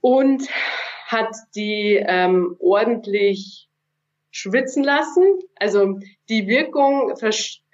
und 0.00 0.48
hat 1.06 1.34
die 1.56 2.00
ähm, 2.06 2.56
ordentlich 2.60 3.68
schwitzen 4.30 4.84
lassen. 4.84 5.24
Also 5.56 5.98
die 6.28 6.46
Wirkung, 6.46 7.12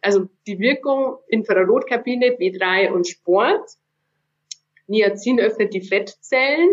also 0.02 0.28
die 0.46 0.58
Wirkung 0.58 1.18
Infrarotkabine, 1.28 2.38
B3 2.38 2.90
und 2.90 3.06
Sport 3.06 3.68
Niacin 4.90 5.40
öffnet 5.40 5.72
die 5.72 5.80
Fettzellen. 5.80 6.70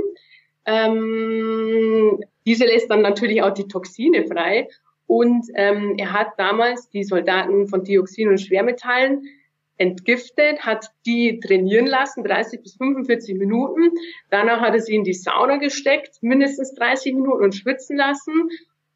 Ähm, 0.65 2.19
diese 2.45 2.65
lässt 2.65 2.89
dann 2.89 3.01
natürlich 3.01 3.41
auch 3.41 3.53
die 3.53 3.67
Toxine 3.67 4.25
frei. 4.25 4.67
Und 5.06 5.47
ähm, 5.56 5.95
er 5.97 6.12
hat 6.12 6.38
damals 6.38 6.89
die 6.89 7.03
Soldaten 7.03 7.67
von 7.67 7.84
Dioxin 7.84 8.27
und 8.27 8.41
Schwermetallen 8.41 9.23
entgiftet, 9.77 10.65
hat 10.65 10.91
die 11.06 11.39
trainieren 11.39 11.86
lassen, 11.86 12.23
30 12.23 12.62
bis 12.62 12.75
45 12.75 13.38
Minuten. 13.38 13.91
Danach 14.30 14.60
hat 14.60 14.73
er 14.73 14.82
sie 14.82 14.95
in 14.95 15.03
die 15.03 15.13
Sauna 15.13 15.58
gesteckt, 15.58 16.17
mindestens 16.21 16.73
30 16.73 17.13
Minuten 17.13 17.43
und 17.43 17.56
schwitzen 17.56 17.95
lassen, 17.95 18.49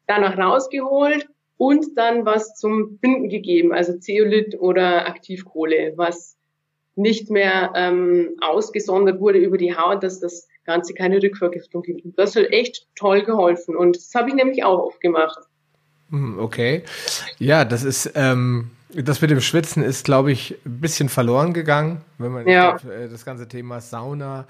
danach 0.06 0.36
rausgeholt 0.36 1.28
und 1.56 1.96
dann 1.96 2.26
was 2.26 2.56
zum 2.56 2.98
Binden 2.98 3.28
gegeben, 3.28 3.72
also 3.72 3.96
Zeolit 3.96 4.58
oder 4.58 5.06
Aktivkohle, 5.06 5.92
was 5.96 6.36
nicht 6.94 7.30
mehr 7.30 7.72
ähm, 7.74 8.36
ausgesondert 8.40 9.20
wurde 9.20 9.38
über 9.38 9.56
die 9.56 9.76
Haut, 9.76 10.02
dass 10.02 10.20
das 10.20 10.48
Ganze 10.64 10.94
keine 10.94 11.22
Rückvergiftung 11.22 11.82
gibt. 11.82 12.04
Und 12.04 12.18
das 12.18 12.36
hat 12.36 12.46
echt 12.50 12.86
toll 12.94 13.22
geholfen. 13.22 13.76
Und 13.76 13.96
das 13.96 14.14
habe 14.14 14.28
ich 14.28 14.34
nämlich 14.34 14.64
auch 14.64 14.78
oft 14.78 15.00
gemacht. 15.00 15.38
Hm, 16.10 16.38
okay. 16.38 16.82
Ja, 17.38 17.64
das 17.64 17.84
ist, 17.84 18.12
ähm, 18.14 18.70
das 18.94 19.20
mit 19.20 19.30
dem 19.30 19.40
Schwitzen 19.40 19.82
ist, 19.82 20.04
glaube 20.04 20.32
ich, 20.32 20.56
ein 20.66 20.80
bisschen 20.80 21.08
verloren 21.08 21.54
gegangen, 21.54 22.02
wenn 22.18 22.32
man 22.32 22.46
ja. 22.46 22.76
äh, 22.76 23.08
das 23.08 23.24
ganze 23.24 23.48
Thema 23.48 23.80
Sauna. 23.80 24.46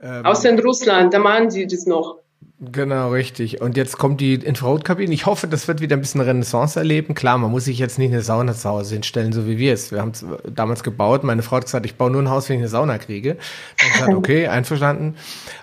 Ähm, 0.00 0.24
Außer 0.24 0.50
in 0.50 0.58
Russland, 0.58 1.12
da 1.12 1.18
machen 1.18 1.50
sie 1.50 1.66
das 1.66 1.86
noch. 1.86 2.18
Genau, 2.58 3.10
richtig. 3.10 3.60
Und 3.60 3.76
jetzt 3.76 3.98
kommt 3.98 4.18
die 4.22 4.32
Infrarotkabine. 4.34 5.12
Ich 5.12 5.26
hoffe, 5.26 5.46
das 5.46 5.68
wird 5.68 5.82
wieder 5.82 5.94
ein 5.94 6.00
bisschen 6.00 6.22
Renaissance 6.22 6.78
erleben. 6.78 7.14
Klar, 7.14 7.36
man 7.36 7.50
muss 7.50 7.66
sich 7.66 7.78
jetzt 7.78 7.98
nicht 7.98 8.12
eine 8.12 8.22
Sauna 8.22 8.54
zu 8.54 8.70
Hause 8.70 8.94
hinstellen, 8.94 9.34
so 9.34 9.46
wie 9.46 9.58
wir 9.58 9.74
es. 9.74 9.92
Wir 9.92 10.00
haben 10.00 10.12
es 10.12 10.24
damals 10.50 10.82
gebaut. 10.82 11.22
Meine 11.22 11.42
Frau 11.42 11.56
hat 11.56 11.64
gesagt, 11.64 11.84
ich 11.84 11.96
baue 11.96 12.10
nur 12.10 12.22
ein 12.22 12.30
Haus, 12.30 12.48
wenn 12.48 12.56
ich 12.56 12.62
eine 12.62 12.68
Sauna 12.68 12.96
kriege. 12.96 13.36
Ich 13.78 13.92
gesagt, 13.92 14.14
okay, 14.14 14.46
einverstanden. 14.46 15.16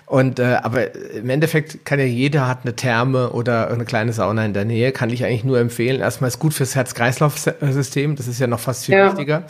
Und 0.06 0.38
äh, 0.38 0.58
aber 0.62 0.94
im 0.94 1.30
Endeffekt 1.30 1.84
kann 1.84 1.98
ja 1.98 2.04
jeder 2.04 2.46
hat 2.46 2.60
eine 2.62 2.76
Therme 2.76 3.30
oder 3.30 3.70
eine 3.70 3.84
kleine 3.84 4.12
Sauna 4.12 4.44
in 4.44 4.52
der 4.52 4.64
Nähe. 4.64 4.92
Kann 4.92 5.10
ich 5.10 5.24
eigentlich 5.24 5.44
nur 5.44 5.58
empfehlen. 5.58 6.00
Erstmal 6.00 6.28
ist 6.28 6.38
gut 6.38 6.54
fürs 6.54 6.76
Herz-Kreislauf-System. 6.76 8.14
Das 8.14 8.28
ist 8.28 8.38
ja 8.38 8.46
noch 8.46 8.60
fast 8.60 8.84
viel 8.84 8.94
ja. 8.94 9.08
wichtiger. 9.08 9.44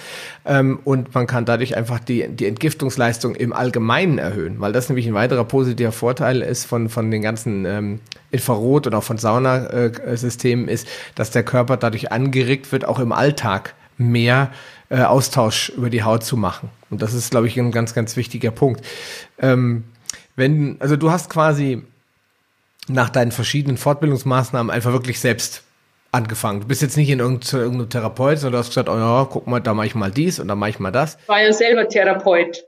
Ähm, 0.47 0.79
und 0.85 1.15
man 1.15 1.27
kann 1.27 1.45
dadurch 1.45 1.77
einfach 1.77 1.99
die, 1.99 2.29
die 2.29 2.47
Entgiftungsleistung 2.47 3.35
im 3.35 3.53
Allgemeinen 3.53 4.19
erhöhen, 4.19 4.61
weil 4.61 4.73
das 4.73 4.89
nämlich 4.89 5.07
ein 5.07 5.15
weiterer 5.15 5.45
positiver 5.45 5.93
Vorteil 5.93 6.41
ist 6.41 6.65
von, 6.65 6.89
von 6.89 7.11
den 7.15 7.23
ganzen 7.23 7.65
ähm, 7.65 8.01
Infrarot- 8.31 8.93
auch 8.93 9.03
von 9.03 9.19
Saunasystemen 9.19 10.69
ist, 10.69 10.87
dass 11.15 11.31
der 11.31 11.43
Körper 11.43 11.77
dadurch 11.77 12.13
angeregt 12.13 12.73
wird, 12.73 12.85
auch 12.85 12.99
im 12.99 13.13
Alltag 13.13 13.75
mehr 13.97 14.51
äh, 14.91 15.03
Austausch 15.03 15.71
über 15.71 15.91
die 15.91 16.03
Haut 16.03 16.25
zu 16.25 16.37
machen. 16.37 16.71
Und 16.91 17.03
das 17.03 17.15
ist, 17.15 17.31
glaube 17.31 17.47
ich, 17.47 17.59
ein 17.59 17.71
ganz, 17.71 17.95
ganz 17.95 18.17
wichtiger 18.17 18.51
Punkt. 18.51 18.85
Ähm, 19.39 19.85
wenn, 20.37 20.77
also 20.81 20.97
du 20.97 21.11
hast 21.11 21.31
quasi 21.31 21.83
nach 22.89 23.09
deinen 23.09 23.33
verschiedenen 23.33 23.77
Fortbildungsmaßnahmen 23.77 24.71
einfach 24.71 24.93
wirklich 24.93 25.21
selbst 25.21 25.63
angefangen. 26.13 26.61
Du 26.61 26.67
bist 26.67 26.83
jetzt 26.83 26.97
nicht 26.97 27.11
in 27.11 27.19
irgendeinem 27.19 27.89
Therapeut, 27.89 28.39
sondern 28.39 28.53
du 28.53 28.59
hast 28.59 28.69
gesagt, 28.69 28.89
oh 28.89 28.97
ja, 28.97 29.27
guck 29.29 29.47
mal, 29.47 29.61
da 29.61 29.75
mache 29.75 29.87
ich 29.87 29.95
mal 29.95 30.11
dies 30.11 30.39
und 30.39 30.49
da 30.49 30.55
mache 30.55 30.71
ich 30.71 30.79
mal 30.79 30.93
das. 30.93 31.17
Ich 31.23 31.29
war 31.29 31.43
ja 31.43 31.53
selber 31.53 31.89
Therapeut. 31.89 32.65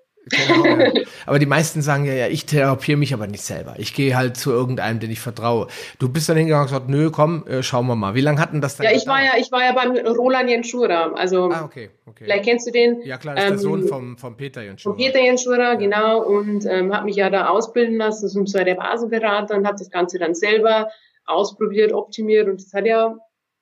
Aber 1.27 1.39
die 1.39 1.47
meisten 1.47 1.83
sagen 1.83 2.05
ja, 2.05 2.15
ja, 2.15 2.27
ich 2.27 2.47
therapiere 2.47 2.99
mich 2.99 3.15
aber 3.15 3.29
nicht 3.29 3.45
selber. 3.45 3.77
Ich 3.79 3.95
gehe 3.95 4.17
halt 4.17 4.37
zu 4.37 4.51
irgendeinem, 4.51 4.99
den 4.99 5.11
ich 5.11 5.21
vertraue. 5.21 5.69
Du 5.99 6.09
bist 6.09 6.29
dann 6.29 6.37
hingegangen 6.37 6.65
und 6.65 6.69
gesagt, 6.69 6.89
nö, 6.89 7.11
komm, 7.11 7.47
äh, 7.47 7.62
schauen 7.62 7.87
wir 7.87 7.95
mal. 7.95 8.15
Wie 8.15 8.21
lange 8.21 8.41
hatten 8.41 8.61
das 8.61 8.77
dann? 8.77 8.85
Ja, 8.85 8.91
ich 8.91 9.01
gedauert? 9.01 9.19
war 9.21 9.25
ja, 9.25 9.33
ich 9.41 9.53
war 9.53 9.65
ja 9.65 9.73
beim 9.73 9.97
Roland 9.97 10.51
Jenschura. 10.51 11.12
Also, 11.12 11.51
ah, 11.51 11.65
okay, 11.65 11.91
okay. 12.07 12.25
vielleicht 12.25 12.45
kennst 12.45 12.67
du 12.67 12.73
den. 12.73 13.03
Ja, 13.03 13.19
klar, 13.19 13.37
das 13.37 13.45
ist 13.45 13.51
ähm, 13.51 13.57
der 13.57 13.62
Sohn 13.62 13.89
vom, 13.89 14.19
vom 14.19 14.37
Peter 14.37 14.62
Jenschura. 14.62 14.95
Vom 14.95 14.99
Peter 15.01 15.21
Jenschura, 15.21 15.75
genau. 15.75 16.23
Und 16.23 16.67
ähm, 16.67 16.93
habe 16.93 17.05
mich 17.05 17.17
ja 17.17 17.31
da 17.31 17.49
ausbilden 17.49 17.97
lassen 17.97 18.29
zum 18.29 18.47
so 18.47 18.59
der 18.59 18.75
Basenberater 18.75 19.57
und 19.57 19.67
habe 19.67 19.79
das 19.79 19.91
Ganze 19.91 20.19
dann 20.19 20.35
selber 20.35 20.89
ausprobiert, 21.25 21.93
optimiert 21.93 22.49
und 22.49 22.61
es 22.61 22.73
hat 22.73 22.87
ja 22.87 23.17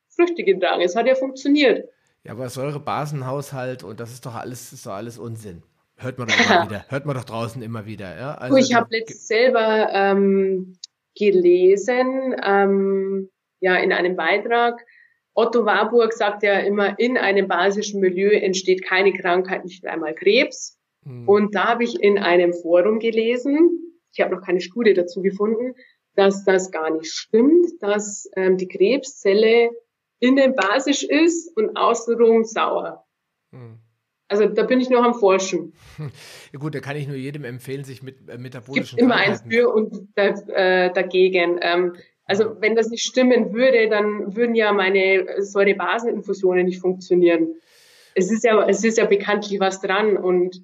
Früchte 0.08 0.44
getragen. 0.44 0.80
Es 0.80 0.96
hat 0.96 1.06
ja 1.06 1.14
funktioniert. 1.14 1.88
Ja, 2.22 2.32
aber 2.32 2.48
Säurebasenhaushalt 2.48 3.84
und 3.84 4.00
das 4.00 4.12
ist 4.12 4.24
doch 4.24 4.34
alles, 4.34 4.72
ist 4.72 4.86
doch 4.86 4.94
alles 4.94 5.18
Unsinn. 5.18 5.62
Hört 6.04 6.18
man 6.18 6.28
doch 6.28 6.38
immer 6.38 6.64
wieder. 6.68 6.84
Hört 6.88 7.06
man 7.06 7.16
doch 7.16 7.24
draußen 7.24 7.62
immer 7.62 7.86
wieder. 7.86 8.16
Ja? 8.16 8.34
Also, 8.34 8.56
ich 8.56 8.74
habe 8.74 8.88
letztens 8.90 9.26
selber 9.26 9.88
ähm, 9.92 10.76
gelesen, 11.16 12.36
ähm, 12.44 13.30
ja, 13.60 13.76
in 13.76 13.92
einem 13.92 14.16
Beitrag. 14.16 14.84
Otto 15.32 15.64
Warburg 15.64 16.12
sagt 16.12 16.42
ja 16.42 16.58
immer, 16.60 16.98
in 16.98 17.18
einem 17.18 17.48
basischen 17.48 18.00
Milieu 18.00 18.30
entsteht 18.30 18.84
keine 18.84 19.12
Krankheit, 19.12 19.64
nicht 19.64 19.84
einmal 19.86 20.14
Krebs. 20.14 20.78
Hm. 21.04 21.28
Und 21.28 21.54
da 21.54 21.70
habe 21.70 21.84
ich 21.84 22.00
in 22.00 22.18
einem 22.18 22.52
Forum 22.52 22.98
gelesen, 22.98 23.80
ich 24.12 24.20
habe 24.20 24.34
noch 24.34 24.42
keine 24.42 24.60
Studie 24.60 24.94
dazu 24.94 25.22
gefunden, 25.22 25.74
dass 26.14 26.44
das 26.44 26.70
gar 26.70 26.90
nicht 26.90 27.10
stimmt, 27.10 27.66
dass 27.80 28.30
ähm, 28.36 28.56
die 28.56 28.68
Krebszelle 28.68 29.70
innen 30.20 30.54
basisch 30.54 31.02
ist 31.02 31.56
und 31.56 31.76
außenrum 31.76 32.44
sauer. 32.44 33.04
Hm. 33.50 33.80
Also 34.28 34.46
da 34.46 34.62
bin 34.62 34.80
ich 34.80 34.90
noch 34.90 35.04
am 35.04 35.14
Forschen. 35.14 35.74
Ja 36.52 36.60
gut, 36.60 36.74
da 36.74 36.78
kann 36.78 36.96
ich 36.96 37.08
nur 37.08 37.16
jedem 37.16 37.44
empfehlen, 37.44 37.82
sich 37.82 38.02
mit 38.02 38.28
äh, 38.28 38.38
metabolischen 38.38 38.82
Es 38.84 38.90
gibt 38.90 39.02
immer 39.02 39.16
eins 39.16 39.42
für 39.42 39.74
und 39.74 40.08
da, 40.14 40.28
äh, 40.28 40.92
dagegen. 40.92 41.58
Ähm, 41.60 41.96
also 42.26 42.60
wenn 42.60 42.76
das 42.76 42.88
nicht 42.90 43.04
stimmen 43.04 43.52
würde, 43.52 43.88
dann 43.88 44.36
würden 44.36 44.54
ja 44.54 44.72
meine 44.72 45.26
Säurebaseninfusionen 45.38 46.64
nicht 46.64 46.80
funktionieren. 46.80 47.56
Es 48.14 48.30
ist 48.30 48.44
ja, 48.44 48.64
es 48.68 48.84
ist 48.84 48.98
ja 48.98 49.04
bekanntlich 49.04 49.58
was 49.58 49.80
dran 49.80 50.16
und 50.16 50.62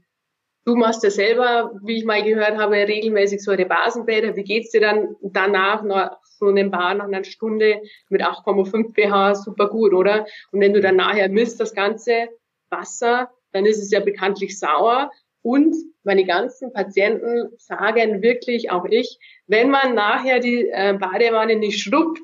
du 0.64 0.76
machst 0.76 1.02
ja 1.02 1.10
selber, 1.10 1.72
wie 1.82 1.98
ich 1.98 2.04
mal 2.04 2.22
gehört 2.22 2.56
habe, 2.56 2.76
regelmäßig 2.76 3.42
Säurebasenbäder. 3.42 4.36
Wie 4.36 4.44
geht's 4.44 4.70
dir 4.70 4.80
dann 4.80 5.16
danach 5.22 5.82
nach 5.82 6.18
so 6.22 6.46
einem 6.46 6.70
Bad 6.70 6.98
nach 6.98 7.06
einer 7.06 7.24
Stunde 7.24 7.82
mit 8.08 8.22
8,5 8.22 8.94
pH? 8.94 9.34
Super 9.34 9.68
gut, 9.68 9.92
oder? 9.92 10.26
Und 10.52 10.60
wenn 10.60 10.72
du 10.72 10.80
dann 10.80 10.96
nachher 10.96 11.28
misst 11.28 11.60
das 11.60 11.74
ganze 11.74 12.28
Wasser, 12.70 13.28
dann 13.52 13.66
ist 13.66 13.82
es 13.82 13.90
ja 13.90 14.00
bekanntlich 14.00 14.58
sauer. 14.58 15.10
Und 15.42 15.74
meine 16.02 16.24
ganzen 16.24 16.72
Patienten 16.72 17.50
sagen 17.56 18.22
wirklich, 18.22 18.70
auch 18.70 18.84
ich, 18.84 19.18
wenn 19.46 19.70
man 19.70 19.94
nachher 19.94 20.40
die 20.40 20.68
äh, 20.68 20.96
Badewanne 20.98 21.56
nicht 21.56 21.80
schrubbt, 21.80 22.20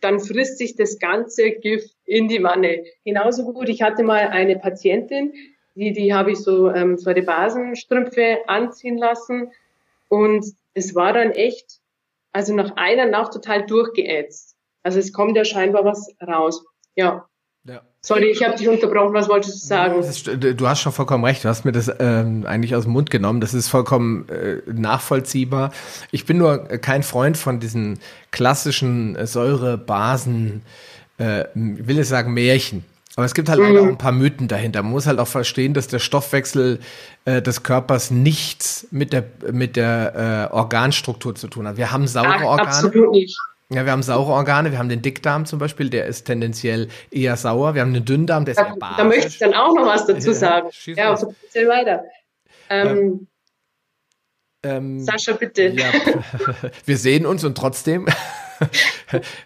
dann 0.00 0.20
frisst 0.20 0.58
sich 0.58 0.76
das 0.76 0.98
ganze 0.98 1.50
Gift 1.50 1.94
in 2.04 2.28
die 2.28 2.42
Wanne. 2.42 2.84
Genauso 3.04 3.50
gut, 3.52 3.68
ich 3.70 3.80
hatte 3.80 4.02
mal 4.02 4.28
eine 4.28 4.58
Patientin, 4.58 5.32
die, 5.74 5.92
die 5.92 6.12
habe 6.12 6.32
ich 6.32 6.38
so, 6.38 6.70
ähm, 6.70 6.98
so 6.98 7.10
eine 7.10 7.22
Basenstrümpfe 7.22 8.40
anziehen 8.46 8.98
lassen 8.98 9.50
und 10.08 10.44
es 10.74 10.94
war 10.94 11.12
dann 11.12 11.30
echt, 11.30 11.80
also 12.32 12.54
nach 12.54 12.76
einer 12.76 13.06
Nacht 13.06 13.32
total 13.32 13.64
durchgeätzt. 13.66 14.56
Also 14.82 14.98
es 14.98 15.12
kommt 15.12 15.36
ja 15.36 15.44
scheinbar 15.44 15.84
was 15.84 16.14
raus. 16.20 16.64
Ja. 16.94 17.28
Sorry, 18.04 18.26
ich 18.26 18.44
habe 18.44 18.54
dich 18.54 18.68
unterbrochen. 18.68 19.14
Was 19.14 19.30
wolltest 19.30 19.62
du 19.62 19.66
sagen? 19.66 20.00
Ist, 20.00 20.28
du 20.28 20.68
hast 20.68 20.82
schon 20.82 20.92
vollkommen 20.92 21.24
recht. 21.24 21.42
Du 21.42 21.48
hast 21.48 21.64
mir 21.64 21.72
das 21.72 21.90
ähm, 22.00 22.44
eigentlich 22.46 22.76
aus 22.76 22.84
dem 22.84 22.92
Mund 22.92 23.08
genommen. 23.08 23.40
Das 23.40 23.54
ist 23.54 23.68
vollkommen 23.68 24.28
äh, 24.28 24.58
nachvollziehbar. 24.70 25.72
Ich 26.10 26.26
bin 26.26 26.36
nur 26.36 26.58
kein 26.58 27.02
Freund 27.02 27.38
von 27.38 27.60
diesen 27.60 27.98
klassischen 28.30 29.16
äh, 29.16 29.26
Säurebasen, 29.26 30.60
äh, 31.16 31.44
will 31.54 31.98
ich 31.98 32.06
sagen, 32.06 32.34
Märchen. 32.34 32.84
Aber 33.16 33.24
es 33.24 33.32
gibt 33.32 33.48
halt 33.48 33.60
mhm. 33.60 33.78
auch 33.78 33.86
ein 33.86 33.96
paar 33.96 34.12
Mythen 34.12 34.48
dahinter. 34.48 34.82
Man 34.82 34.92
muss 34.92 35.06
halt 35.06 35.18
auch 35.18 35.28
verstehen, 35.28 35.72
dass 35.72 35.88
der 35.88 35.98
Stoffwechsel 35.98 36.80
äh, 37.24 37.40
des 37.40 37.62
Körpers 37.62 38.10
nichts 38.10 38.86
mit 38.90 39.14
der 39.14 39.24
mit 39.50 39.76
der 39.76 40.50
äh, 40.50 40.54
Organstruktur 40.54 41.34
zu 41.34 41.48
tun 41.48 41.66
hat. 41.66 41.78
Wir 41.78 41.90
haben 41.90 42.06
saure 42.06 42.34
Ach, 42.40 42.42
Organe. 42.42 42.68
Absolut 42.68 43.12
nicht. 43.12 43.38
Ja, 43.70 43.84
wir 43.86 43.92
haben 43.92 44.02
saure 44.02 44.32
Organe, 44.32 44.72
wir 44.72 44.78
haben 44.78 44.90
den 44.90 45.00
Dickdarm 45.00 45.46
zum 45.46 45.58
Beispiel, 45.58 45.88
der 45.88 46.06
ist 46.06 46.24
tendenziell 46.24 46.88
eher 47.10 47.36
sauer. 47.36 47.74
Wir 47.74 47.80
haben 47.80 47.94
den 47.94 48.04
Dünndarm, 48.04 48.44
der 48.44 48.52
ist 48.52 48.58
da, 48.58 48.66
eher 48.66 48.76
basisch. 48.76 48.96
Da 48.98 49.04
möchte 49.04 49.28
ich 49.28 49.38
dann 49.38 49.54
auch 49.54 49.74
noch 49.74 49.86
was 49.86 50.06
dazu 50.06 50.28
ja, 50.28 50.34
sagen. 50.34 50.70
Ja, 50.84 51.10
also 51.10 51.34
erzähl 51.44 51.68
weiter. 51.68 52.04
Ähm, 52.68 53.26
ähm, 54.62 55.00
Sascha, 55.00 55.32
bitte. 55.32 55.68
Ja, 55.68 55.86
wir 56.84 56.96
sehen 56.96 57.26
uns 57.26 57.44
und 57.44 57.56
trotzdem 57.56 58.06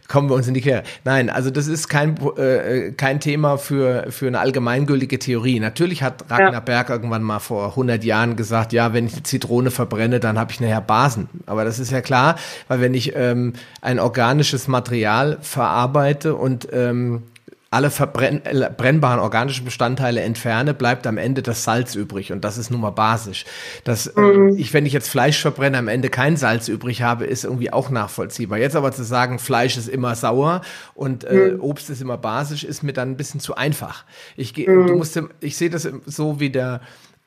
kommen 0.08 0.28
wir 0.28 0.34
uns 0.34 0.48
in 0.48 0.54
die 0.54 0.60
Quere. 0.60 0.82
Nein, 1.04 1.30
also 1.30 1.50
das 1.50 1.66
ist 1.66 1.88
kein, 1.88 2.16
äh, 2.36 2.92
kein 2.92 3.20
Thema 3.20 3.58
für, 3.58 4.06
für 4.10 4.26
eine 4.26 4.40
allgemeingültige 4.40 5.18
Theorie. 5.18 5.60
Natürlich 5.60 6.02
hat 6.02 6.30
Ragnar 6.30 6.52
ja. 6.52 6.60
Berg 6.60 6.90
irgendwann 6.90 7.22
mal 7.22 7.38
vor 7.38 7.70
100 7.70 8.04
Jahren 8.04 8.36
gesagt, 8.36 8.72
ja, 8.72 8.92
wenn 8.92 9.06
ich 9.06 9.14
die 9.14 9.22
Zitrone 9.22 9.70
verbrenne, 9.70 10.20
dann 10.20 10.38
habe 10.38 10.52
ich 10.52 10.60
nachher 10.60 10.80
Basen. 10.80 11.28
Aber 11.46 11.64
das 11.64 11.78
ist 11.78 11.90
ja 11.90 12.00
klar, 12.00 12.36
weil 12.68 12.80
wenn 12.80 12.94
ich 12.94 13.14
ähm, 13.16 13.54
ein 13.80 13.98
organisches 13.98 14.68
Material 14.68 15.38
verarbeite 15.40 16.34
und 16.34 16.68
ähm, 16.72 17.22
alle 17.70 17.90
verbrennbaren 17.90 19.20
organischen 19.20 19.66
Bestandteile 19.66 20.22
entferne, 20.22 20.72
bleibt 20.72 21.06
am 21.06 21.18
Ende 21.18 21.42
das 21.42 21.64
Salz 21.64 21.94
übrig 21.94 22.32
und 22.32 22.42
das 22.42 22.56
ist 22.56 22.70
nun 22.70 22.80
mal 22.80 22.90
basisch. 22.90 23.44
Dass 23.84 24.06
äh, 24.06 24.20
mhm. 24.20 24.56
ich, 24.56 24.72
wenn 24.72 24.86
ich 24.86 24.94
jetzt 24.94 25.10
Fleisch 25.10 25.40
verbrenne, 25.40 25.76
am 25.76 25.88
Ende 25.88 26.08
kein 26.08 26.36
Salz 26.36 26.68
übrig 26.68 27.02
habe, 27.02 27.26
ist 27.26 27.44
irgendwie 27.44 27.70
auch 27.70 27.90
nachvollziehbar. 27.90 28.58
Jetzt 28.58 28.74
aber 28.74 28.92
zu 28.92 29.04
sagen, 29.04 29.38
Fleisch 29.38 29.76
ist 29.76 29.88
immer 29.88 30.14
sauer 30.14 30.62
und 30.94 31.24
äh, 31.24 31.52
mhm. 31.52 31.60
Obst 31.60 31.90
ist 31.90 32.00
immer 32.00 32.16
basisch, 32.16 32.64
ist 32.64 32.82
mir 32.82 32.94
dann 32.94 33.10
ein 33.10 33.16
bisschen 33.16 33.40
zu 33.40 33.54
einfach. 33.54 34.04
Ich 34.36 34.56
mhm. 34.56 34.86
du 34.86 34.94
musst, 34.94 35.20
ich 35.40 35.58
sehe 35.58 35.68
das 35.68 35.86
so 36.06 36.40
wie 36.40 36.50
der 36.50 36.80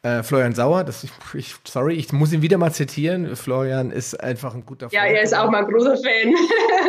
äh, 0.04 0.24
Florian 0.24 0.54
Sauer, 0.56 0.84
das, 0.84 1.06
ich, 1.34 1.56
sorry, 1.64 1.94
ich 1.94 2.12
muss 2.12 2.34
ihn 2.34 2.42
wieder 2.42 2.58
mal 2.58 2.72
zitieren. 2.72 3.36
Florian 3.36 3.92
ist 3.92 4.20
einfach 4.20 4.56
ein 4.56 4.66
guter 4.66 4.90
Freund. 4.90 4.94
Ja, 4.94 5.06
er 5.06 5.22
ist 5.22 5.36
auch 5.36 5.52
mal 5.52 5.60
ein 5.60 5.72
großer 5.72 5.98
Fan. 5.98 6.34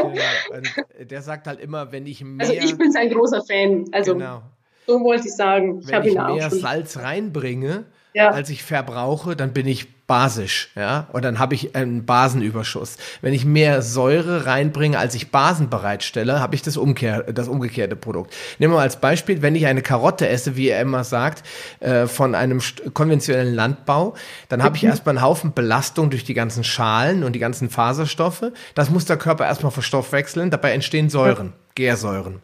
Ja, 0.15 1.05
der 1.05 1.23
sagt 1.23 1.47
halt 1.47 1.61
immer, 1.61 1.93
wenn 1.93 2.07
ich 2.07 2.25
mehr. 2.25 2.47
Also 2.47 2.53
ich 2.59 2.77
bin 2.77 2.91
sein 2.91 3.11
großer 3.11 3.43
Fan. 3.43 3.85
Also 3.93 4.15
genau. 4.15 4.43
so 4.87 5.01
wollte 5.01 5.29
ich 5.29 5.35
sagen. 5.35 5.81
Ich 5.81 5.89
wenn 5.89 6.05
ich 6.05 6.15
mehr 6.15 6.51
Salz 6.51 6.99
reinbringe, 6.99 7.85
ja. 8.15 8.31
als 8.31 8.51
ich 8.51 8.63
verbrauche, 8.63 9.37
dann 9.37 9.53
bin 9.53 9.67
ich 9.67 10.02
basisch, 10.13 10.69
ja, 10.77 11.07
und 11.15 11.25
dann 11.25 11.39
habe 11.39 11.55
ich 11.55 11.75
einen 11.75 12.05
Basenüberschuss. 12.05 12.99
Wenn 13.23 13.33
ich 13.33 13.47
mehr 13.47 13.81
Säure 13.81 14.45
reinbringe, 14.45 14.99
als 14.99 15.15
ich 15.15 15.31
Basen 15.31 15.71
bereitstelle, 15.71 16.39
habe 16.39 16.55
ich 16.55 16.61
das, 16.61 16.77
Umkehr, 16.77 17.23
das 17.23 17.49
umgekehrte 17.49 17.97
Produkt. 17.97 18.35
Nehmen 18.59 18.75
wir 18.75 18.77
mal 18.77 18.83
als 18.83 19.01
Beispiel, 19.01 19.41
wenn 19.41 19.55
ich 19.55 19.65
eine 19.65 19.81
Karotte 19.81 20.29
esse, 20.29 20.55
wie 20.55 20.69
er 20.69 20.83
immer 20.83 21.03
sagt, 21.05 21.45
äh, 21.81 22.07
von 22.07 22.35
einem 22.35 22.61
konventionellen 22.93 23.55
Landbau, 23.55 24.13
dann 24.51 24.63
habe 24.63 24.77
ich 24.77 24.83
mhm. 24.83 24.91
erstmal 24.91 25.17
einen 25.17 25.25
Haufen 25.25 25.55
Belastung 25.55 26.11
durch 26.11 26.25
die 26.25 26.35
ganzen 26.35 26.63
Schalen 26.63 27.25
und 27.25 27.33
die 27.33 27.39
ganzen 27.39 27.71
Faserstoffe. 27.71 28.53
Das 28.75 28.91
muss 28.91 29.07
der 29.07 29.17
Körper 29.17 29.47
erstmal 29.47 29.73
verstoffwechseln, 29.73 30.51
dabei 30.51 30.73
entstehen 30.73 31.09
Säuren, 31.09 31.55
Gärsäuren. 31.75 32.43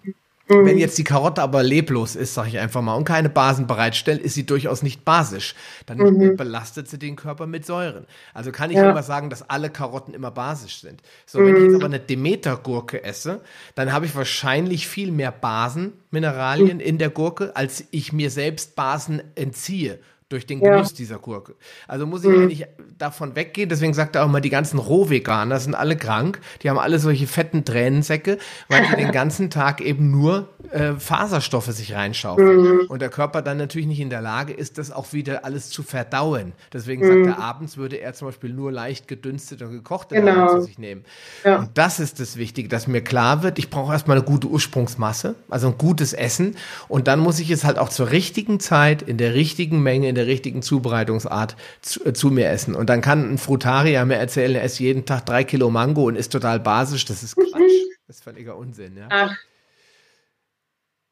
Mhm. 0.48 0.64
Wenn 0.64 0.78
jetzt 0.78 0.96
die 0.98 1.04
Karotte 1.04 1.42
aber 1.42 1.62
leblos 1.62 2.16
ist, 2.16 2.34
sage 2.34 2.48
ich 2.48 2.58
einfach 2.58 2.80
mal, 2.82 2.94
und 2.94 3.04
keine 3.04 3.28
Basen 3.28 3.66
bereitstellt, 3.66 4.22
ist 4.22 4.34
sie 4.34 4.46
durchaus 4.46 4.82
nicht 4.82 5.04
basisch. 5.04 5.54
Dann 5.86 5.98
mhm. 5.98 6.36
belastet 6.36 6.88
sie 6.88 6.98
den 6.98 7.16
Körper 7.16 7.46
mit 7.46 7.66
Säuren. 7.66 8.06
Also 8.34 8.52
kann 8.52 8.70
ich 8.70 8.76
ja. 8.76 8.90
immer 8.90 9.02
sagen, 9.02 9.30
dass 9.30 9.48
alle 9.48 9.70
Karotten 9.70 10.14
immer 10.14 10.30
basisch 10.30 10.80
sind. 10.80 11.02
So, 11.26 11.40
wenn 11.40 11.56
ich 11.56 11.62
jetzt 11.62 11.70
mhm. 11.70 11.76
aber 11.76 11.86
eine 11.86 12.00
Demeter-Gurke 12.00 13.04
esse, 13.04 13.40
dann 13.74 13.92
habe 13.92 14.06
ich 14.06 14.14
wahrscheinlich 14.14 14.88
viel 14.88 15.12
mehr 15.12 15.32
Basenmineralien 15.32 16.78
mhm. 16.78 16.82
in 16.82 16.98
der 16.98 17.10
Gurke, 17.10 17.54
als 17.54 17.84
ich 17.90 18.12
mir 18.12 18.30
selbst 18.30 18.74
Basen 18.76 19.22
entziehe 19.34 19.98
durch 20.28 20.46
den 20.46 20.60
Genuss 20.60 20.90
ja. 20.90 20.96
dieser 20.96 21.18
Gurke. 21.18 21.54
Also 21.86 22.06
muss 22.06 22.22
ich 22.24 22.30
mhm. 22.30 22.42
eigentlich 22.42 22.66
davon 22.98 23.34
weggehen. 23.34 23.68
Deswegen 23.68 23.94
sagt 23.94 24.16
er 24.16 24.24
auch 24.24 24.28
mal, 24.28 24.40
die 24.40 24.50
ganzen 24.50 24.78
Rohveganer 24.78 25.58
sind 25.58 25.74
alle 25.74 25.96
krank. 25.96 26.40
Die 26.62 26.68
haben 26.68 26.78
alle 26.78 26.98
solche 26.98 27.26
fetten 27.26 27.64
Tränensäcke, 27.64 28.38
weil 28.68 28.86
die 28.86 28.96
den 28.96 29.12
ganzen 29.12 29.48
Tag 29.50 29.80
eben 29.80 30.10
nur 30.10 30.48
äh, 30.70 30.94
Faserstoffe 30.94 31.66
sich 31.66 31.94
reinschaufeln. 31.94 32.60
Mhm. 32.60 32.80
Und 32.88 33.00
der 33.00 33.08
Körper 33.08 33.42
dann 33.42 33.56
natürlich 33.58 33.86
nicht 33.88 34.00
in 34.00 34.10
der 34.10 34.20
Lage 34.20 34.52
ist, 34.52 34.78
das 34.78 34.90
auch 34.90 35.12
wieder 35.12 35.44
alles 35.44 35.70
zu 35.70 35.82
verdauen. 35.82 36.52
Deswegen 36.72 37.06
mhm. 37.06 37.24
sagt 37.24 37.38
er, 37.38 37.44
abends 37.44 37.76
würde 37.76 37.96
er 37.96 38.14
zum 38.14 38.28
Beispiel 38.28 38.52
nur 38.52 38.72
leicht 38.72 39.08
gedünstet 39.08 39.62
und 39.62 39.72
gekochte 39.72 40.14
genau. 40.14 40.48
zu 40.48 40.62
sich 40.62 40.78
nehmen. 40.78 41.04
Ja. 41.44 41.58
Und 41.58 41.70
das 41.74 42.00
ist 42.00 42.20
das 42.20 42.36
Wichtige, 42.36 42.68
dass 42.68 42.86
mir 42.86 43.02
klar 43.02 43.42
wird, 43.42 43.58
ich 43.58 43.70
brauche 43.70 43.92
erstmal 43.92 44.18
eine 44.18 44.26
gute 44.26 44.48
Ursprungsmasse, 44.48 45.34
also 45.48 45.68
ein 45.68 45.78
gutes 45.78 46.12
Essen. 46.12 46.56
Und 46.88 47.08
dann 47.08 47.20
muss 47.20 47.38
ich 47.38 47.50
es 47.50 47.64
halt 47.64 47.78
auch 47.78 47.88
zur 47.88 48.10
richtigen 48.10 48.60
Zeit, 48.60 49.02
in 49.02 49.16
der 49.16 49.34
richtigen 49.34 49.82
Menge, 49.82 50.08
in 50.08 50.14
der 50.14 50.26
richtigen 50.26 50.62
Zubereitungsart 50.62 51.56
zu, 51.80 52.04
äh, 52.04 52.12
zu, 52.12 52.30
mir 52.30 52.48
essen. 52.50 52.74
Und 52.74 52.90
dann 52.90 53.00
kann 53.00 53.32
ein 53.32 53.38
Frutarier 53.38 54.04
mir 54.04 54.16
erzählen, 54.16 54.54
er 54.54 54.64
isst 54.64 54.80
jeden 54.80 55.06
Tag 55.06 55.26
drei 55.26 55.44
Kilo 55.44 55.70
Mango 55.70 56.04
und 56.04 56.16
ist 56.16 56.30
total 56.30 56.60
basisch. 56.60 57.04
Das 57.04 57.22
ist 57.22 57.36
Quatsch. 57.36 57.62
Das 58.06 58.16
ist 58.16 58.24
völliger 58.24 58.56
Unsinn. 58.56 58.96
Ja? 58.96 59.06
Ach, 59.10 59.36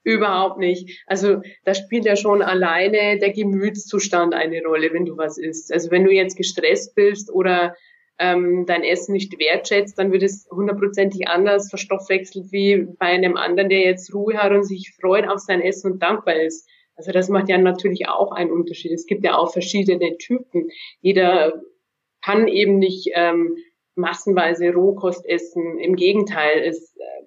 überhaupt 0.06 0.58
nicht. 0.58 1.02
Also 1.06 1.42
da 1.64 1.74
spielt 1.74 2.04
ja 2.04 2.14
schon 2.14 2.40
alleine 2.40 3.18
der 3.18 3.32
Gemütszustand 3.32 4.34
eine 4.34 4.62
Rolle, 4.62 4.92
wenn 4.92 5.04
du 5.04 5.16
was 5.16 5.36
isst. 5.36 5.72
Also 5.72 5.90
wenn 5.90 6.04
du 6.04 6.12
jetzt 6.12 6.36
gestresst 6.36 6.94
bist 6.94 7.30
oder 7.30 7.74
ähm, 8.18 8.64
dein 8.66 8.84
Essen 8.84 9.12
nicht 9.12 9.36
wertschätzt, 9.38 9.98
dann 9.98 10.12
wird 10.12 10.22
es 10.22 10.48
hundertprozentig 10.50 11.26
anders 11.28 11.68
verstoffwechselt 11.68 12.52
wie 12.52 12.86
bei 12.98 13.06
einem 13.06 13.36
anderen, 13.36 13.68
der 13.68 13.80
jetzt 13.80 14.14
Ruhe 14.14 14.38
hat 14.38 14.52
und 14.52 14.62
sich 14.62 14.94
freut 14.98 15.28
auf 15.28 15.40
sein 15.40 15.60
Essen 15.60 15.92
und 15.92 16.02
dankbar 16.02 16.36
ist. 16.36 16.68
Also 16.94 17.10
das 17.10 17.28
macht 17.28 17.48
ja 17.48 17.58
natürlich 17.58 18.08
auch 18.08 18.30
einen 18.30 18.52
Unterschied. 18.52 18.92
Es 18.92 19.06
gibt 19.06 19.24
ja 19.24 19.36
auch 19.36 19.52
verschiedene 19.52 20.16
Typen. 20.18 20.68
Jeder 21.00 21.60
kann 22.24 22.46
eben 22.46 22.78
nicht 22.78 23.10
ähm, 23.12 23.56
massenweise 23.96 24.72
Rohkost 24.72 25.26
essen. 25.26 25.78
Im 25.78 25.96
Gegenteil, 25.96 26.62
es, 26.64 26.94
äh, 26.96 27.25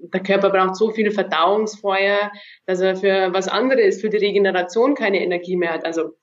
der 0.00 0.22
Körper 0.22 0.50
braucht 0.50 0.76
so 0.76 0.90
viel 0.90 1.10
Verdauungsfeuer, 1.10 2.30
dass 2.66 2.80
er 2.80 2.96
für 2.96 3.32
was 3.32 3.48
anderes, 3.48 4.00
für 4.00 4.08
die 4.08 4.18
Regeneration 4.18 4.94
keine 4.94 5.22
Energie 5.22 5.56
mehr 5.56 5.72
hat. 5.72 5.84
Also 5.84 6.14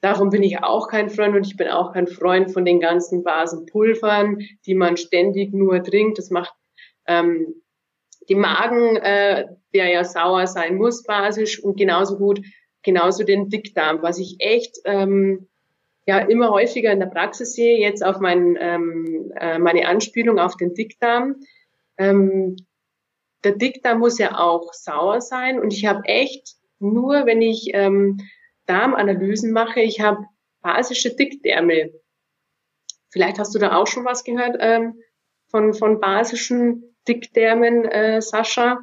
darum 0.00 0.30
bin 0.30 0.42
ich 0.42 0.62
auch 0.62 0.88
kein 0.88 1.08
Freund 1.08 1.36
und 1.36 1.46
ich 1.46 1.56
bin 1.56 1.68
auch 1.68 1.92
kein 1.92 2.06
Freund 2.06 2.52
von 2.52 2.64
den 2.64 2.80
ganzen 2.80 3.22
Basenpulvern, 3.22 4.38
die 4.66 4.74
man 4.74 4.96
ständig 4.96 5.52
nur 5.52 5.82
trinkt. 5.82 6.18
Das 6.18 6.30
macht 6.30 6.54
ähm, 7.06 7.62
die 8.28 8.34
Magen, 8.34 8.96
äh, 8.96 9.46
der 9.72 9.88
ja 9.88 10.04
sauer 10.04 10.46
sein 10.46 10.76
muss, 10.76 11.04
basisch 11.04 11.62
und 11.62 11.76
genauso 11.76 12.18
gut, 12.18 12.40
genauso 12.82 13.24
den 13.24 13.48
Dickdarm, 13.48 14.02
was 14.02 14.18
ich 14.18 14.36
echt 14.40 14.78
ähm, 14.84 15.48
ja 16.06 16.18
immer 16.18 16.50
häufiger 16.50 16.92
in 16.92 17.00
der 17.00 17.06
Praxis 17.06 17.54
sehe, 17.54 17.78
jetzt 17.78 18.04
auf 18.04 18.20
mein, 18.20 18.56
ähm, 18.60 19.32
äh, 19.38 19.58
meine 19.58 19.86
Anspielung 19.88 20.38
auf 20.38 20.56
den 20.56 20.74
Dickdarm. 20.74 21.36
Ähm, 21.98 22.56
der 23.44 23.52
Dickdarm 23.52 23.98
muss 23.98 24.18
ja 24.18 24.38
auch 24.38 24.72
sauer 24.72 25.20
sein 25.20 25.60
und 25.60 25.72
ich 25.72 25.86
habe 25.86 26.04
echt 26.04 26.56
nur, 26.78 27.26
wenn 27.26 27.42
ich 27.42 27.70
ähm, 27.72 28.18
Darmanalysen 28.66 29.52
mache, 29.52 29.80
ich 29.80 30.00
habe 30.00 30.24
basische 30.60 31.14
Dickdärme. 31.14 31.90
Vielleicht 33.10 33.38
hast 33.38 33.54
du 33.54 33.58
da 33.58 33.76
auch 33.76 33.86
schon 33.86 34.04
was 34.04 34.24
gehört 34.24 34.56
ähm, 34.60 34.94
von, 35.48 35.74
von 35.74 36.00
basischen 36.00 36.96
Dickdärmen, 37.06 37.84
äh, 37.84 38.20
Sascha. 38.20 38.78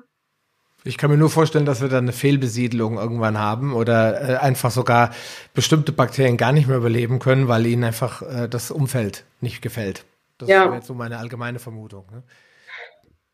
Ich 0.85 0.97
kann 0.97 1.09
mir 1.11 1.17
nur 1.17 1.29
vorstellen, 1.29 1.65
dass 1.65 1.81
wir 1.81 1.87
da 1.87 1.97
eine 1.97 2.11
Fehlbesiedlung 2.11 2.97
irgendwann 2.97 3.37
haben 3.37 3.73
oder 3.73 4.29
äh, 4.29 4.37
einfach 4.37 4.71
sogar 4.71 5.11
bestimmte 5.53 5.91
Bakterien 5.91 6.35
gar 6.35 6.51
nicht 6.51 6.67
mehr 6.67 6.77
überleben 6.77 7.19
können, 7.19 7.47
weil 7.47 7.65
ihnen 7.65 7.83
einfach 7.83 8.21
äh, 8.21 8.49
das 8.49 8.69
Umfeld 8.69 9.23
nicht 9.39 9.61
gefällt. 9.61 10.05
Das 10.37 10.49
ja. 10.49 10.65
wäre 10.65 10.75
jetzt 10.75 10.87
so 10.87 10.93
meine 10.93 11.19
allgemeine 11.19 11.59
Vermutung. 11.59 12.05
Ne? 12.11 12.23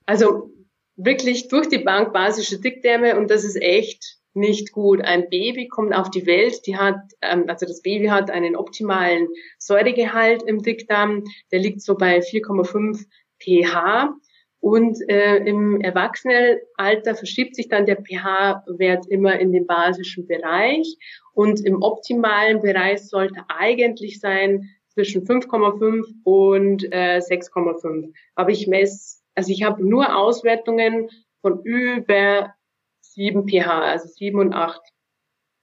Also 0.05 0.51
wirklich 0.99 1.47
durch 1.47 1.67
die 1.69 1.79
Bank 1.79 2.13
basische 2.13 2.59
Dickdärme 2.59 3.17
und 3.17 3.31
das 3.31 3.43
ist 3.43 3.61
echt 3.61 4.19
nicht 4.33 4.71
gut. 4.71 5.01
Ein 5.01 5.29
Baby 5.29 5.67
kommt 5.67 5.95
auf 5.95 6.09
die 6.11 6.25
Welt, 6.25 6.65
die 6.65 6.77
hat, 6.77 6.99
ähm, 7.21 7.45
also 7.47 7.65
das 7.65 7.81
Baby 7.81 8.07
hat 8.07 8.29
einen 8.29 8.55
optimalen 8.55 9.27
Säuregehalt 9.57 10.43
im 10.43 10.61
Dickdarm, 10.61 11.23
der 11.51 11.59
liegt 11.59 11.81
so 11.81 11.95
bei 11.95 12.19
4,5 12.19 13.05
pH. 13.39 14.13
Und 14.61 14.97
äh, 15.09 15.37
im 15.37 15.79
Erwachsenenalter 15.79 17.15
verschiebt 17.15 17.55
sich 17.55 17.69
dann 17.69 17.85
der 17.85 17.95
pH-Wert 17.95 19.05
immer 19.07 19.39
in 19.39 19.53
den 19.53 19.65
basischen 19.65 20.27
Bereich. 20.27 20.97
Und 21.33 21.65
im 21.65 21.81
optimalen 21.81 22.61
Bereich 22.61 23.07
sollte 23.07 23.45
eigentlich 23.47 24.19
sein 24.19 24.69
zwischen 24.89 25.25
5,5 25.25 26.03
und 26.25 26.83
äh, 26.91 27.19
6,5. 27.19 28.11
Aber 28.35 28.49
ich 28.49 28.67
messe, 28.67 29.18
also 29.39 29.53
ich 29.53 29.63
habe 29.63 29.87
nur 29.87 30.17
Auswertungen 30.17 31.07
von 31.41 31.63
über 31.63 32.53
7 32.99 33.47
pH, 33.47 33.67
also 33.83 34.09
7 34.09 34.37
und 34.37 34.53
8. 34.53 34.81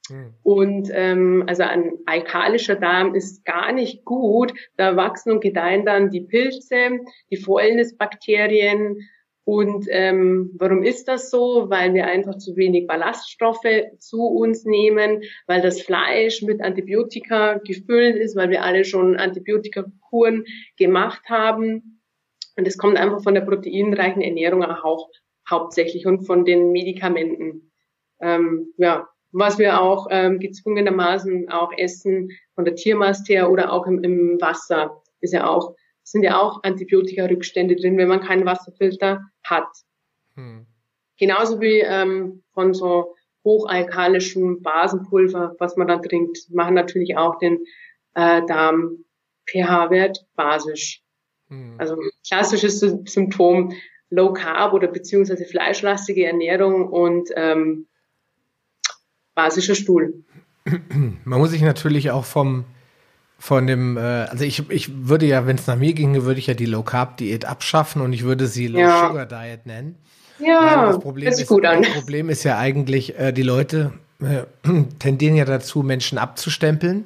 Hm. 0.09 0.33
Und 0.41 0.89
ähm, 0.91 1.43
also 1.45 1.61
ein 1.61 1.91
alkalischer 2.07 2.75
Darm 2.75 3.13
ist 3.13 3.45
gar 3.45 3.71
nicht 3.71 4.03
gut. 4.03 4.51
Da 4.77 4.95
wachsen 4.95 5.31
und 5.31 5.41
gedeihen 5.41 5.85
dann 5.85 6.09
die 6.09 6.21
Pilze, 6.21 7.01
die 7.29 7.37
Fäulnisbakterien. 7.37 8.97
Und 9.43 9.85
ähm, 9.91 10.55
warum 10.57 10.81
ist 10.81 11.07
das 11.07 11.29
so? 11.29 11.69
Weil 11.69 11.93
wir 11.93 12.07
einfach 12.07 12.39
zu 12.39 12.55
wenig 12.55 12.87
Ballaststoffe 12.87 13.93
zu 13.99 14.23
uns 14.23 14.65
nehmen, 14.65 15.21
weil 15.45 15.61
das 15.61 15.83
Fleisch 15.83 16.41
mit 16.41 16.63
Antibiotika 16.63 17.59
gefüllt 17.63 18.15
ist, 18.15 18.35
weil 18.35 18.49
wir 18.49 18.63
alle 18.63 18.85
schon 18.85 19.17
Antibiotikakuren 19.17 20.45
gemacht 20.77 21.29
haben. 21.29 21.96
Und 22.57 22.67
das 22.67 22.77
kommt 22.77 22.97
einfach 22.97 23.23
von 23.23 23.33
der 23.33 23.41
proteinreichen 23.41 24.21
Ernährung 24.21 24.63
auch 24.63 25.07
hauptsächlich 25.49 26.05
und 26.05 26.25
von 26.25 26.43
den 26.43 26.71
Medikamenten. 26.71 27.71
Ähm, 28.19 28.73
ja, 28.77 29.07
was 29.31 29.59
wir 29.59 29.79
auch 29.79 30.07
ähm, 30.09 30.39
gezwungenermaßen 30.39 31.49
auch 31.49 31.71
essen 31.77 32.31
von 32.55 32.65
der 32.65 32.75
Tiermast 32.75 33.29
her 33.29 33.49
oder 33.51 33.71
auch 33.71 33.85
im, 33.85 34.03
im 34.03 34.41
Wasser 34.41 35.01
ist 35.21 35.33
ja 35.33 35.47
auch 35.47 35.75
sind 36.03 36.23
ja 36.23 36.39
auch 36.39 36.63
Antibiotika-Rückstände 36.63 37.75
drin, 37.75 37.97
wenn 37.97 38.07
man 38.07 38.21
keinen 38.21 38.45
Wasserfilter 38.45 39.29
hat. 39.43 39.67
Hm. 40.35 40.65
Genauso 41.17 41.59
wie 41.59 41.81
ähm, 41.81 42.43
von 42.53 42.73
so 42.73 43.13
hochalkalischem 43.43 44.61
Basenpulver, 44.61 45.55
was 45.59 45.75
man 45.75 45.89
dann 45.89 46.01
trinkt, 46.01 46.49
machen 46.49 46.75
natürlich 46.75 47.17
auch 47.17 47.37
den 47.39 47.59
äh, 48.13 48.41
Darm 48.47 49.03
pH-Wert 49.47 50.25
basisch. 50.35 51.01
Hm. 51.49 51.75
Also 51.77 51.97
klassisches 52.25 52.79
Symptom 52.79 53.73
Low 54.09 54.33
Carb 54.33 54.73
oder 54.73 54.87
beziehungsweise 54.87 55.45
fleischlastige 55.45 56.25
Ernährung 56.25 56.87
und 56.87 57.29
ähm, 57.35 57.87
basischer 59.35 59.75
Stuhl. 59.75 60.23
Man 61.23 61.39
muss 61.39 61.51
sich 61.51 61.61
natürlich 61.61 62.11
auch 62.11 62.25
vom 62.25 62.65
von 63.39 63.67
dem, 63.67 63.97
äh, 63.97 63.99
also 63.99 64.43
ich, 64.43 64.67
ich 64.71 65.07
würde 65.07 65.27
ja, 65.27 65.45
wenn 65.45 65.57
es 65.57 65.67
nach 65.67 65.75
mir 65.75 65.93
ginge, 65.93 66.25
würde 66.25 66.39
ich 66.39 66.47
ja 66.47 66.55
die 66.55 66.65
Low 66.65 66.81
Carb 66.81 67.17
Diät 67.17 67.45
abschaffen 67.45 68.01
und 68.01 68.13
ich 68.13 68.23
würde 68.23 68.47
sie 68.47 68.67
Low 68.67 68.79
ja. 68.79 69.07
Sugar 69.07 69.27
Diet 69.27 69.65
nennen. 69.65 69.95
Ja, 70.39 70.87
das 70.87 70.99
Problem 70.99 71.29
ist, 71.29 71.47
gut 71.47 71.65
an. 71.65 71.83
Das 71.83 71.93
Problem 71.93 72.29
ist 72.29 72.43
ja 72.43 72.57
eigentlich, 72.57 73.17
äh, 73.17 73.31
die 73.31 73.43
Leute 73.43 73.93
äh, 74.21 74.43
tendieren 74.99 75.35
ja 75.35 75.45
dazu, 75.45 75.83
Menschen 75.83 76.17
abzustempeln 76.17 77.05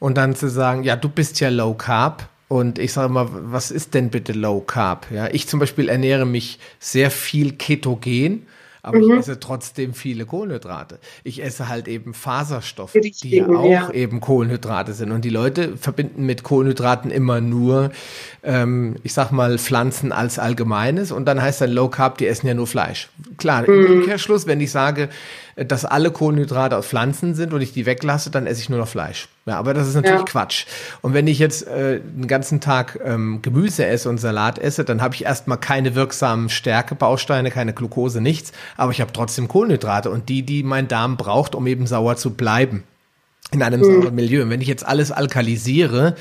und 0.00 0.16
dann 0.16 0.34
zu 0.34 0.48
sagen, 0.48 0.82
ja, 0.82 0.96
du 0.96 1.08
bist 1.08 1.38
ja 1.40 1.48
Low 1.48 1.74
Carb. 1.74 2.28
Und 2.48 2.78
ich 2.78 2.92
sage 2.94 3.12
mal, 3.12 3.28
was 3.30 3.70
ist 3.70 3.94
denn 3.94 4.08
bitte 4.08 4.32
Low 4.32 4.60
Carb? 4.60 5.06
Ja, 5.10 5.28
ich 5.28 5.46
zum 5.48 5.60
Beispiel 5.60 5.88
ernähre 5.88 6.24
mich 6.24 6.58
sehr 6.80 7.10
viel 7.10 7.52
ketogen 7.52 8.46
aber 8.88 8.98
mhm. 8.98 9.12
ich 9.12 9.18
esse 9.18 9.38
trotzdem 9.38 9.92
viele 9.92 10.24
Kohlenhydrate. 10.24 10.98
Ich 11.24 11.42
esse 11.42 11.68
halt 11.68 11.88
eben 11.88 12.14
Faserstoffe, 12.14 12.94
Richtig, 12.94 13.20
die 13.20 13.36
ja 13.36 13.46
auch 13.46 13.70
ja. 13.70 13.90
eben 13.90 14.20
Kohlenhydrate 14.20 14.94
sind. 14.94 15.12
Und 15.12 15.24
die 15.26 15.30
Leute 15.30 15.76
verbinden 15.76 16.24
mit 16.24 16.42
Kohlenhydraten 16.42 17.10
immer 17.10 17.40
nur, 17.40 17.90
ähm, 18.42 18.96
ich 19.02 19.12
sag 19.12 19.30
mal, 19.30 19.58
Pflanzen 19.58 20.10
als 20.10 20.38
Allgemeines. 20.38 21.12
Und 21.12 21.26
dann 21.26 21.42
heißt 21.42 21.60
dann 21.60 21.70
Low 21.70 21.88
Carb, 21.88 22.18
die 22.18 22.26
essen 22.26 22.46
ja 22.46 22.54
nur 22.54 22.66
Fleisch. 22.66 23.08
Klar, 23.36 23.68
mhm. 23.68 23.84
im 23.84 23.92
Umkehrschluss, 23.98 24.46
wenn 24.46 24.60
ich 24.60 24.70
sage, 24.70 25.08
dass 25.64 25.84
alle 25.84 26.10
Kohlenhydrate 26.10 26.76
aus 26.76 26.86
Pflanzen 26.86 27.34
sind 27.34 27.52
und 27.52 27.60
ich 27.60 27.72
die 27.72 27.86
weglasse, 27.86 28.30
dann 28.30 28.46
esse 28.46 28.60
ich 28.60 28.68
nur 28.68 28.78
noch 28.78 28.88
Fleisch. 28.88 29.28
Ja, 29.46 29.58
aber 29.58 29.74
das 29.74 29.88
ist 29.88 29.94
natürlich 29.94 30.20
ja. 30.20 30.24
Quatsch. 30.24 30.66
Und 31.02 31.14
wenn 31.14 31.26
ich 31.26 31.38
jetzt 31.38 31.66
äh, 31.66 32.00
den 32.00 32.28
ganzen 32.28 32.60
Tag 32.60 32.98
ähm, 33.04 33.40
Gemüse 33.42 33.86
esse 33.86 34.08
und 34.08 34.18
Salat 34.18 34.58
esse, 34.58 34.84
dann 34.84 35.02
habe 35.02 35.14
ich 35.14 35.24
erstmal 35.24 35.58
keine 35.58 35.94
wirksamen 35.94 36.48
Stärkebausteine, 36.48 37.50
keine 37.50 37.72
Glucose, 37.72 38.20
nichts, 38.20 38.52
aber 38.76 38.92
ich 38.92 39.00
habe 39.00 39.12
trotzdem 39.12 39.48
Kohlenhydrate 39.48 40.10
und 40.10 40.28
die, 40.28 40.42
die 40.42 40.62
mein 40.62 40.88
Darm 40.88 41.16
braucht, 41.16 41.54
um 41.54 41.66
eben 41.66 41.86
sauer 41.86 42.16
zu 42.16 42.34
bleiben 42.34 42.84
in 43.50 43.62
einem 43.62 43.80
mhm. 43.80 44.02
sauren 44.02 44.14
Milieu. 44.14 44.42
Und 44.42 44.50
wenn 44.50 44.60
ich 44.60 44.68
jetzt 44.68 44.86
alles 44.86 45.10
alkalisiere, 45.10 46.14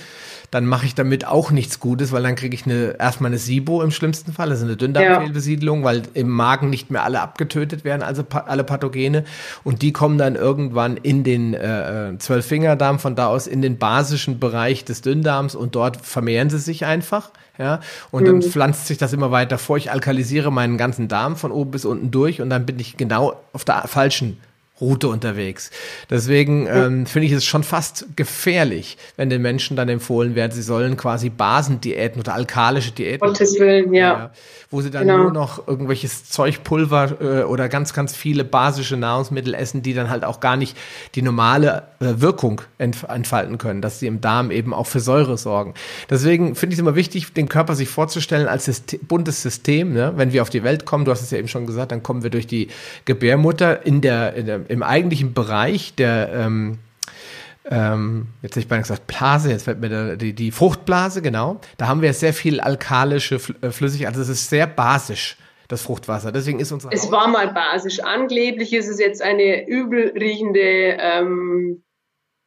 dann 0.52 0.66
mache 0.66 0.86
ich 0.86 0.96
damit 0.96 1.28
auch 1.28 1.52
nichts 1.52 1.80
Gutes, 1.80 2.12
weil 2.12 2.24
dann 2.24 2.36
kriege 2.36 2.56
ich 2.56 2.66
eine, 2.66 2.96
erstmal 2.98 3.32
eine 3.32 3.38
SIBO 3.38 3.82
im 3.82 3.92
schlimmsten 3.92 4.32
Fall, 4.32 4.50
also 4.50 4.66
eine 4.66 4.78
Dünndarmfehlbesiedlung, 4.78 5.80
ja. 5.80 5.86
weil 5.86 6.04
im 6.14 6.30
Magen 6.30 6.70
nicht 6.70 6.90
mehr 6.90 7.04
alle 7.04 7.22
abgetötet 7.22 7.84
werden, 7.84 8.02
also 8.02 8.24
alle 8.30 8.64
Pathogene. 8.64 9.26
Und 9.64 9.82
die 9.82 9.92
kommen 9.92 10.18
dann 10.18 10.36
irgendwann 10.36 10.96
in 10.96 11.24
den 11.24 11.54
äh, 11.54 12.12
äh, 12.12 12.18
Zwölffingerdarm, 12.18 13.00
von 13.00 13.16
da 13.16 13.28
aus 13.28 13.48
in 13.48 13.62
den 13.62 13.78
basischen 13.78 14.40
Bereich 14.40 14.86
des 14.86 15.02
Dünndarms 15.02 15.54
und 15.54 15.76
dort 15.76 15.98
vermehren 15.98 16.50
sie 16.50 16.60
sich 16.60 16.86
einfach. 16.86 17.32
Ja, 17.60 17.80
und 18.12 18.22
mhm. 18.22 18.28
dann 18.28 18.42
pflanzt 18.44 18.86
sich 18.86 19.00
das 19.00 19.14
immer 19.14 19.32
weiter 19.32 19.58
vor. 19.58 19.78
Ich 19.78 19.92
alkalisiere 19.92 20.52
meinen 20.52 20.78
ganzen 20.78 21.08
Darm 21.08 21.36
von 21.36 21.52
oben 21.52 21.72
bis 21.72 21.86
unten 21.86 22.12
durch 22.12 22.40
und 22.40 22.52
dann 22.52 22.68
bin 22.68 22.80
ich 22.80 22.98
genau 22.98 23.42
auf 23.52 23.66
der 23.66 23.88
falschen 23.88 24.38
Route 24.80 25.08
unterwegs. 25.08 25.72
Deswegen 26.10 26.68
ähm, 26.68 27.06
finde 27.06 27.28
ich 27.28 27.32
es 27.32 27.46
schon 27.46 27.64
fast 27.64 28.06
gefährlich, 28.16 28.98
wenn 29.16 29.30
den 29.30 29.42
Menschen 29.42 29.76
dann 29.76 29.90
empfohlen 29.90 30.36
wird, 30.36 30.54
sie 30.54 30.62
sollen 30.62 30.98
quasi 30.98 31.30
Basendiäten 31.30 32.22
oder 32.22 32.34
alkalische 32.34 32.92
Diäten. 32.92 33.28
Gottes 33.28 33.60
Willen, 33.60 33.94
ja. 33.94 34.02
ja. 34.02 34.32
Wo 34.70 34.82
sie 34.82 34.92
dann 34.92 35.08
genau. 35.08 35.24
nur 35.24 35.32
noch 35.32 35.68
irgendwelches 35.68 36.30
Zeugpulver 36.30 37.22
äh, 37.22 37.44
oder 37.44 37.70
ganz, 37.70 37.94
ganz 37.94 38.16
viele 38.16 38.44
basische 38.44 38.98
Nahrungsmittel 38.98 39.54
essen, 39.54 39.82
die 39.82 39.94
dann 39.94 40.10
halt 40.10 40.26
auch 40.26 40.42
gar 40.42 40.58
nicht 40.58 40.76
die 41.16 41.22
normale 41.22 41.84
äh, 42.00 42.16
Wirkung 42.18 42.62
entf 42.78 43.04
entfalten 43.04 43.58
können, 43.58 43.82
dass 43.82 44.00
sie 44.00 44.08
im 44.08 44.20
Darm 44.20 44.52
eben 44.52 44.74
auch 44.74 44.86
für 44.86 45.00
Säure 45.00 45.38
sorgen. 45.38 45.74
Deswegen 46.10 46.56
finde 46.56 46.74
ich 46.74 46.80
es 46.80 46.82
immer 46.82 46.96
wichtig, 46.96 47.34
den 47.34 47.48
Körper 47.48 47.76
sich 47.76 47.88
vorzustellen 47.88 48.48
als 48.48 48.66
System, 48.66 49.00
buntes 49.08 49.42
System. 49.42 49.94
Ne? 49.94 50.14
Wenn 50.18 50.34
wir 50.34 50.42
auf 50.42 50.50
die 50.50 50.64
Welt 50.64 50.86
kommen, 50.86 51.06
du 51.06 51.12
hast 51.12 51.22
es 51.22 51.32
ja 51.32 51.38
eben 51.38 51.48
schon 51.48 51.66
gesagt, 51.66 51.92
dann 51.92 52.04
kommen 52.04 52.24
wir 52.24 52.30
durch 52.30 52.48
die 52.48 52.68
Gebärmutter 53.06 53.86
in 53.86 54.02
der, 54.02 54.34
in 54.34 54.46
der 54.46 54.70
im 54.70 54.84
eigentlichen 54.84 55.34
Bereich 55.34 55.96
der 55.96 56.34
ähm, 56.34 56.80
ähm, 57.70 58.28
jetzt 58.42 58.52
hätte 58.52 58.62
ich 58.62 58.68
beinahe 58.68 58.84
gesagt 58.84 59.08
Blase, 59.08 59.50
jetzt 59.50 59.64
fällt 59.64 59.80
mir 59.80 59.90
der, 59.90 60.18
die, 60.18 60.34
die 60.34 60.52
Fruchtblase, 60.52 61.22
genau. 61.22 61.60
Da 61.78 61.88
haben 61.88 62.02
wir 62.02 62.14
sehr 62.14 62.34
viel 62.34 62.60
alkalische 62.60 63.36
äh, 63.62 63.72
Flüssigkeit, 63.72 64.10
also 64.10 64.22
es 64.22 64.30
ist 64.30 64.50
sehr 64.50 64.68
basisch, 64.68 65.38
das 65.68 65.82
Fruchtwasser. 65.82 66.32
Deswegen 66.32 66.60
ist 66.60 66.72
unsere 66.72 66.94
Es 66.94 67.12
war 67.12 67.28
mal 67.28 67.54
basisch. 67.54 68.00
Angeblich 68.02 68.74
ist 68.74 68.88
es 68.88 69.00
jetzt 69.00 69.22
eine 69.22 69.68
übel 69.68 70.14
riechende 70.18 70.60
ähm, 71.00 71.84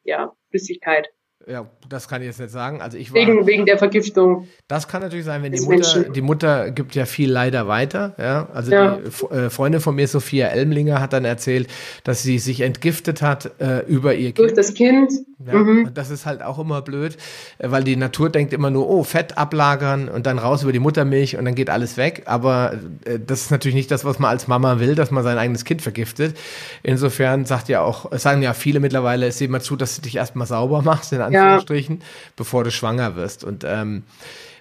ja, 0.05 0.33
Flüssigkeit. 0.51 1.09
Ja, 1.47 1.67
das 1.89 2.07
kann 2.07 2.21
ich 2.21 2.27
jetzt 2.27 2.39
nicht 2.39 2.51
sagen. 2.51 2.83
Also 2.83 2.99
ich 2.99 3.13
war, 3.13 3.21
wegen, 3.21 3.47
wegen 3.47 3.67
der 3.67 3.79
Vergiftung. 3.79 4.47
Das 4.69 4.89
kann 4.89 5.01
natürlich 5.01 5.25
sein, 5.25 5.43
wenn 5.43 5.53
die 5.53 5.61
Mutter, 5.61 5.75
Menschen. 5.75 6.13
die 6.13 6.21
Mutter 6.21 6.71
gibt 6.71 6.95
ja 6.95 7.07
viel 7.07 7.31
leider 7.31 7.67
weiter. 7.67 8.15
Ja, 8.19 8.49
also 8.53 8.71
ja. 8.71 8.99
die 8.99 9.35
äh, 9.35 9.51
Freundin 9.51 9.81
von 9.81 9.95
mir, 9.95 10.07
Sophia 10.07 10.49
Elmlinger, 10.49 11.01
hat 11.01 11.15
dann 11.15 11.25
erzählt, 11.25 11.69
dass 12.05 12.23
sie 12.23 12.39
sich 12.39 12.61
entgiftet 12.61 13.23
hat 13.23 13.53
äh, 13.59 13.81
über 13.87 14.15
ihr 14.15 14.29
Kind. 14.29 14.39
Durch 14.39 14.53
das 14.53 14.75
Kind. 14.75 15.11
Ja, 15.47 15.55
mhm. 15.55 15.87
Und 15.87 15.97
das 15.97 16.11
ist 16.11 16.27
halt 16.27 16.43
auch 16.43 16.59
immer 16.59 16.83
blöd, 16.83 17.17
äh, 17.59 17.71
weil 17.71 17.83
die 17.85 17.97
Natur 17.97 18.29
denkt 18.29 18.53
immer 18.53 18.71
nur, 18.71 18.89
oh, 18.89 19.03
Fett 19.03 19.39
ablagern 19.39 20.09
und 20.11 20.27
dann 20.27 20.39
raus 20.39 20.63
über 20.63 20.73
die 20.73 20.79
Muttermilch 20.79 21.39
und 21.39 21.47
dann 21.47 21.55
geht 21.55 21.71
alles 21.71 21.97
weg. 21.97 22.25
Aber 22.27 22.75
äh, 23.07 23.19
das 23.19 23.43
ist 23.43 23.51
natürlich 23.51 23.75
nicht 23.75 23.91
das, 23.91 24.05
was 24.05 24.19
man 24.19 24.31
als 24.31 24.47
Mama 24.47 24.79
will, 24.81 24.95
dass 24.95 25.11
man 25.11 25.25
sein 25.25 25.39
eigenes 25.39 25.65
Kind 25.65 25.81
vergiftet. 25.81 26.37
Insofern 26.83 27.47
sagt 27.47 27.71
ja 27.71 27.81
auch, 27.81 28.13
sagen 28.19 28.43
ja 28.43 28.53
viele 28.53 28.81
mittlerweile, 28.81 29.33
sieh 29.33 29.49
mal 29.49 29.63
zu, 29.63 29.77
dass 29.77 29.97
du 29.97 30.03
dich 30.03 30.17
erstmal 30.17 30.47
sauber 30.47 30.83
machst, 30.85 31.15
in 31.15 31.23
Anführungsstrichen, 31.35 31.99
ja. 31.99 32.05
bevor 32.37 32.65
du 32.65 32.71
schwanger 32.71 33.17
wirst. 33.17 33.45
Und 33.45 33.65
ähm, 33.65 34.05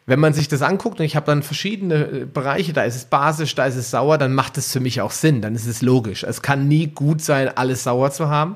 wenn 0.10 0.20
man 0.20 0.34
sich 0.34 0.48
das 0.48 0.64
anguckt 0.64 1.00
und 1.00 1.06
ich 1.06 1.16
habe 1.16 1.28
dann 1.28 1.44
verschiedene 1.44 1.96
äh, 1.96 2.26
Bereiche, 2.26 2.74
da 2.74 2.82
ist 2.82 2.96
es 2.96 3.06
basisch, 3.06 3.54
da 3.54 3.68
ist 3.68 3.76
es 3.76 3.92
sauer, 3.92 4.18
dann 4.18 4.34
macht 4.34 4.58
es 4.58 4.74
für 4.74 4.80
mich 4.80 5.02
auch 5.02 5.12
Sinn, 5.12 5.40
dann 5.40 5.54
ist 5.54 5.68
es 5.68 5.84
logisch. 5.84 6.24
Es 6.24 6.42
kann 6.42 6.68
nie 6.68 6.88
gut 6.88 7.22
sein, 7.22 7.48
alles 7.56 7.84
sauer 7.84 8.10
zu 8.10 8.28
haben 8.28 8.56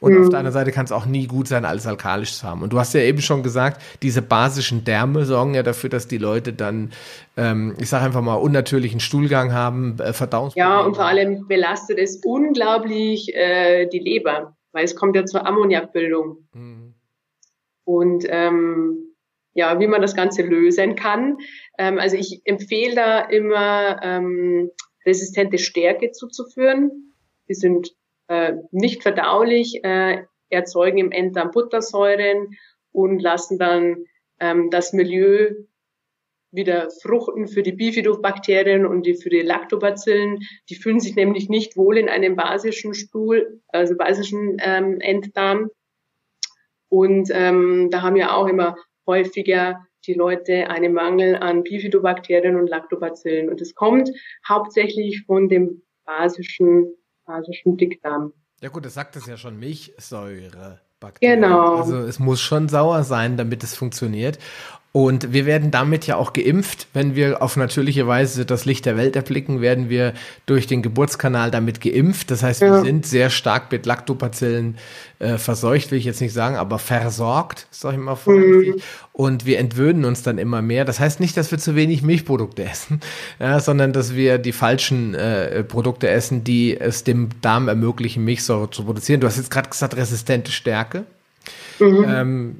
und 0.00 0.14
mhm. 0.14 0.22
auf 0.22 0.28
der 0.30 0.38
anderen 0.38 0.54
Seite 0.54 0.72
kann 0.72 0.86
es 0.86 0.92
auch 0.92 1.04
nie 1.04 1.26
gut 1.26 1.46
sein, 1.46 1.66
alles 1.66 1.86
alkalisch 1.86 2.32
zu 2.32 2.46
haben. 2.46 2.62
Und 2.62 2.72
du 2.72 2.78
hast 2.78 2.94
ja 2.94 3.02
eben 3.02 3.20
schon 3.20 3.42
gesagt, 3.42 3.82
diese 4.00 4.22
basischen 4.22 4.84
Därme 4.84 5.26
sorgen 5.26 5.52
ja 5.54 5.62
dafür, 5.62 5.90
dass 5.90 6.08
die 6.08 6.16
Leute 6.16 6.54
dann, 6.54 6.90
ähm, 7.36 7.74
ich 7.78 7.90
sage 7.90 8.06
einfach 8.06 8.22
mal, 8.22 8.36
unnatürlichen 8.36 9.00
Stuhlgang 9.00 9.52
haben, 9.52 9.98
äh, 9.98 10.14
Verdauungsprobleme. 10.14 10.74
Ja, 10.74 10.80
und 10.80 10.94
vor 10.94 11.04
allem 11.04 11.46
belastet 11.46 11.98
es 11.98 12.22
unglaublich 12.24 13.34
äh, 13.34 13.86
die 13.92 13.98
Leber, 13.98 14.56
weil 14.72 14.84
es 14.84 14.96
kommt 14.96 15.16
ja 15.16 15.26
zur 15.26 15.46
Ammoniakbildung. 15.46 16.38
Mhm. 16.54 16.83
Und 17.84 18.24
ähm, 18.28 19.14
ja, 19.54 19.78
wie 19.78 19.86
man 19.86 20.02
das 20.02 20.16
Ganze 20.16 20.42
lösen 20.42 20.96
kann. 20.96 21.38
Ähm, 21.78 21.98
also 21.98 22.16
ich 22.16 22.42
empfehle 22.44 22.94
da 22.94 23.20
immer 23.20 24.00
ähm, 24.02 24.70
resistente 25.06 25.58
Stärke 25.58 26.10
zuzuführen. 26.10 27.12
Die 27.48 27.54
sind 27.54 27.94
äh, 28.28 28.54
nicht 28.72 29.02
verdaulich, 29.02 29.84
äh, 29.84 30.24
erzeugen 30.50 30.98
im 30.98 31.12
Enddarm 31.12 31.50
Buttersäuren 31.50 32.56
und 32.92 33.20
lassen 33.20 33.58
dann 33.58 34.04
ähm, 34.40 34.70
das 34.70 34.92
Milieu 34.92 35.50
wieder 36.50 36.88
fruchten 37.02 37.48
für 37.48 37.62
die 37.62 37.72
Bifidobakterien 37.72 38.86
und 38.86 39.06
die 39.06 39.14
für 39.14 39.28
die 39.28 39.42
Lactobacillen. 39.42 40.40
Die 40.70 40.76
fühlen 40.76 41.00
sich 41.00 41.16
nämlich 41.16 41.48
nicht 41.48 41.76
wohl 41.76 41.98
in 41.98 42.08
einem 42.08 42.36
basischen 42.36 42.94
Stuhl, 42.94 43.60
also 43.68 43.96
basischen 43.96 44.56
ähm, 44.60 45.00
Enddarm. 45.00 45.70
Und 46.94 47.28
ähm, 47.32 47.88
da 47.90 48.02
haben 48.02 48.14
wir 48.14 48.36
auch 48.36 48.46
immer 48.46 48.76
häufiger 49.04 49.84
die 50.06 50.14
Leute 50.14 50.70
einen 50.70 50.92
Mangel 50.92 51.34
an 51.34 51.64
Bifidobakterien 51.64 52.54
und 52.54 52.68
Lactobacillen. 52.68 53.48
Und 53.48 53.60
es 53.60 53.74
kommt 53.74 54.10
hauptsächlich 54.48 55.24
von 55.26 55.48
dem 55.48 55.82
basischen, 56.04 56.94
basischen 57.26 57.76
Dickdarm. 57.76 58.32
Ja 58.60 58.68
gut, 58.68 58.84
das 58.84 58.94
sagt 58.94 59.16
es 59.16 59.26
ja 59.26 59.36
schon, 59.36 59.58
Milchsäure. 59.58 60.80
Genau. 61.20 61.76
Also 61.78 61.98
es 61.98 62.18
muss 62.18 62.40
schon 62.40 62.68
sauer 62.68 63.02
sein, 63.02 63.36
damit 63.36 63.62
es 63.64 63.74
funktioniert. 63.74 64.38
Und 64.96 65.32
wir 65.32 65.44
werden 65.44 65.72
damit 65.72 66.06
ja 66.06 66.14
auch 66.14 66.32
geimpft. 66.32 66.86
Wenn 66.92 67.16
wir 67.16 67.42
auf 67.42 67.56
natürliche 67.56 68.06
Weise 68.06 68.46
das 68.46 68.64
Licht 68.64 68.86
der 68.86 68.96
Welt 68.96 69.16
erblicken, 69.16 69.60
werden 69.60 69.88
wir 69.88 70.12
durch 70.46 70.68
den 70.68 70.82
Geburtskanal 70.82 71.50
damit 71.50 71.80
geimpft. 71.80 72.30
Das 72.30 72.44
heißt, 72.44 72.60
wir 72.60 72.80
sind 72.82 73.04
sehr 73.04 73.28
stark 73.28 73.72
mit 73.72 73.86
Lactobacillen 73.86 74.76
äh, 75.18 75.36
verseucht, 75.36 75.90
will 75.90 75.98
ich 75.98 76.04
jetzt 76.04 76.20
nicht 76.20 76.32
sagen, 76.32 76.54
aber 76.54 76.78
versorgt, 76.78 77.66
sag 77.72 77.94
ich 77.94 77.98
mal 77.98 78.14
vorsichtig. 78.14 78.76
Mhm. 78.76 78.80
Und 79.12 79.46
wir 79.46 79.58
entwöhnen 79.58 80.04
uns 80.04 80.22
dann 80.22 80.38
immer 80.38 80.62
mehr. 80.62 80.84
Das 80.84 81.00
heißt 81.00 81.18
nicht, 81.18 81.36
dass 81.36 81.50
wir 81.50 81.58
zu 81.58 81.74
wenig 81.74 82.02
Milchprodukte 82.02 82.62
essen, 82.70 83.00
ja, 83.40 83.58
sondern 83.58 83.92
dass 83.92 84.14
wir 84.14 84.38
die 84.38 84.52
falschen 84.52 85.16
äh, 85.16 85.64
Produkte 85.64 86.08
essen, 86.08 86.44
die 86.44 86.78
es 86.78 87.02
dem 87.02 87.30
Darm 87.40 87.66
ermöglichen, 87.66 88.24
Milchsäure 88.24 88.70
zu 88.70 88.84
produzieren. 88.84 89.20
Du 89.20 89.26
hast 89.26 89.38
jetzt 89.38 89.50
gerade 89.50 89.68
gesagt, 89.68 89.96
resistente 89.96 90.52
Stärke. 90.52 91.04
Mhm. 91.80 92.04
Ähm, 92.06 92.56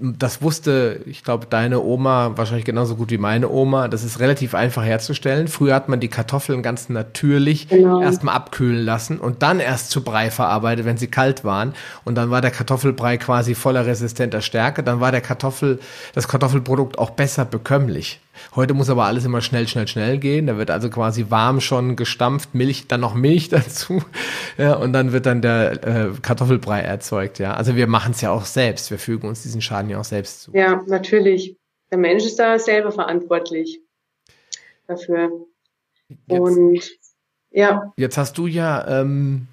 das 0.00 0.40
wusste, 0.40 1.02
ich 1.04 1.22
glaube, 1.22 1.46
deine 1.48 1.82
Oma 1.82 2.32
wahrscheinlich 2.36 2.64
genauso 2.64 2.96
gut 2.96 3.10
wie 3.10 3.18
meine 3.18 3.50
Oma. 3.50 3.88
Das 3.88 4.02
ist 4.02 4.18
relativ 4.18 4.54
einfach 4.54 4.82
herzustellen. 4.82 5.46
Früher 5.46 5.74
hat 5.74 5.90
man 5.90 6.00
die 6.00 6.08
Kartoffeln 6.08 6.62
ganz 6.62 6.88
natürlich 6.88 7.68
genau. 7.68 8.00
erstmal 8.00 8.34
abkühlen 8.34 8.82
lassen 8.82 9.18
und 9.18 9.42
dann 9.42 9.60
erst 9.60 9.90
zu 9.90 10.02
Brei 10.02 10.30
verarbeitet, 10.30 10.86
wenn 10.86 10.96
sie 10.96 11.08
kalt 11.08 11.44
waren. 11.44 11.74
Und 12.04 12.14
dann 12.14 12.30
war 12.30 12.40
der 12.40 12.50
Kartoffelbrei 12.50 13.18
quasi 13.18 13.54
voller 13.54 13.84
resistenter 13.84 14.40
Stärke. 14.40 14.82
Dann 14.82 15.00
war 15.00 15.12
der 15.12 15.20
Kartoffel, 15.20 15.80
das 16.14 16.28
Kartoffelprodukt 16.28 16.98
auch 16.98 17.10
besser 17.10 17.44
bekömmlich. 17.44 18.20
Heute 18.54 18.74
muss 18.74 18.90
aber 18.90 19.04
alles 19.04 19.24
immer 19.24 19.40
schnell, 19.40 19.68
schnell, 19.68 19.86
schnell 19.88 20.18
gehen. 20.18 20.46
Da 20.46 20.56
wird 20.56 20.70
also 20.70 20.90
quasi 20.90 21.26
warm 21.30 21.60
schon 21.60 21.96
gestampft, 21.96 22.54
Milch, 22.54 22.88
dann 22.88 23.00
noch 23.00 23.14
Milch 23.14 23.48
dazu. 23.50 24.02
Ja, 24.58 24.74
und 24.74 24.92
dann 24.92 25.12
wird 25.12 25.26
dann 25.26 25.42
der 25.42 25.84
äh, 25.84 26.12
Kartoffelbrei 26.20 26.80
erzeugt. 26.80 27.38
Ja, 27.38 27.54
also 27.54 27.76
wir 27.76 27.86
machen 27.86 28.12
es 28.12 28.20
ja 28.20 28.30
auch 28.30 28.44
selbst. 28.44 28.90
Wir 28.90 28.98
fügen 28.98 29.28
uns 29.28 29.42
diesen 29.42 29.60
Schaden 29.60 29.90
ja 29.90 29.98
auch 29.98 30.04
selbst 30.04 30.42
zu. 30.42 30.52
Ja, 30.52 30.82
natürlich. 30.86 31.56
Der 31.90 31.98
Mensch 31.98 32.24
ist 32.24 32.38
da 32.38 32.58
selber 32.58 32.92
verantwortlich 32.92 33.80
dafür. 34.86 35.30
Jetzt, 36.26 36.40
und 36.40 36.90
ja. 37.50 37.92
Jetzt 37.96 38.16
hast 38.16 38.38
du 38.38 38.46
ja 38.46 39.00
ähm, 39.00 39.48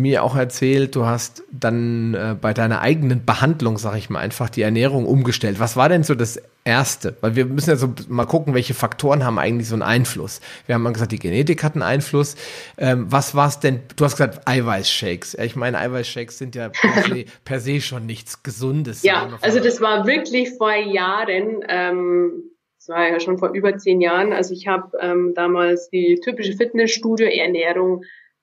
mir 0.00 0.22
auch 0.22 0.36
erzählt, 0.36 0.96
du 0.96 1.06
hast 1.06 1.42
dann 1.50 2.14
äh, 2.14 2.36
bei 2.40 2.54
deiner 2.54 2.80
eigenen 2.80 3.24
Behandlung, 3.24 3.78
sag 3.78 3.96
ich 3.96 4.10
mal, 4.10 4.20
einfach 4.20 4.48
die 4.48 4.62
Ernährung 4.62 5.06
umgestellt. 5.06 5.60
Was 5.60 5.76
war 5.76 5.88
denn 5.88 6.02
so 6.02 6.14
das 6.14 6.40
Erste? 6.64 7.16
Weil 7.20 7.36
wir 7.36 7.46
müssen 7.46 7.70
ja 7.70 7.76
so 7.76 7.92
mal 8.08 8.24
gucken, 8.24 8.54
welche 8.54 8.74
Faktoren 8.74 9.24
haben 9.24 9.38
eigentlich 9.38 9.68
so 9.68 9.74
einen 9.74 9.82
Einfluss. 9.82 10.40
Wir 10.66 10.74
haben 10.74 10.82
mal 10.82 10.92
gesagt, 10.92 11.12
die 11.12 11.18
Genetik 11.18 11.62
hat 11.62 11.74
einen 11.74 11.82
Einfluss. 11.82 12.36
Ähm, 12.78 13.06
was 13.08 13.34
war 13.34 13.48
es 13.48 13.60
denn? 13.60 13.80
Du 13.96 14.04
hast 14.04 14.16
gesagt 14.16 14.46
Eiweißshakes. 14.46 15.34
Ich 15.34 15.56
meine, 15.56 15.78
Eiweißshakes 15.78 16.38
sind 16.38 16.54
ja 16.54 16.68
per 16.68 17.02
se, 17.02 17.24
per 17.44 17.60
se 17.60 17.80
schon 17.80 18.06
nichts 18.06 18.42
Gesundes. 18.42 19.02
Ja, 19.02 19.38
also 19.40 19.60
das 19.60 19.80
war 19.80 20.06
wirklich 20.06 20.50
vor 20.58 20.74
Jahren. 20.74 21.64
Ähm 21.68 22.44
das 22.82 22.96
war 22.96 23.08
ja 23.08 23.20
schon 23.20 23.38
vor 23.38 23.50
über 23.54 23.78
zehn 23.78 24.00
Jahren. 24.00 24.32
Also 24.32 24.54
ich 24.54 24.66
habe 24.66 24.98
ähm, 25.00 25.34
damals 25.36 25.88
die 25.90 26.18
typische 26.22 26.54
Fitnessstudio-Ernährung 26.54 28.02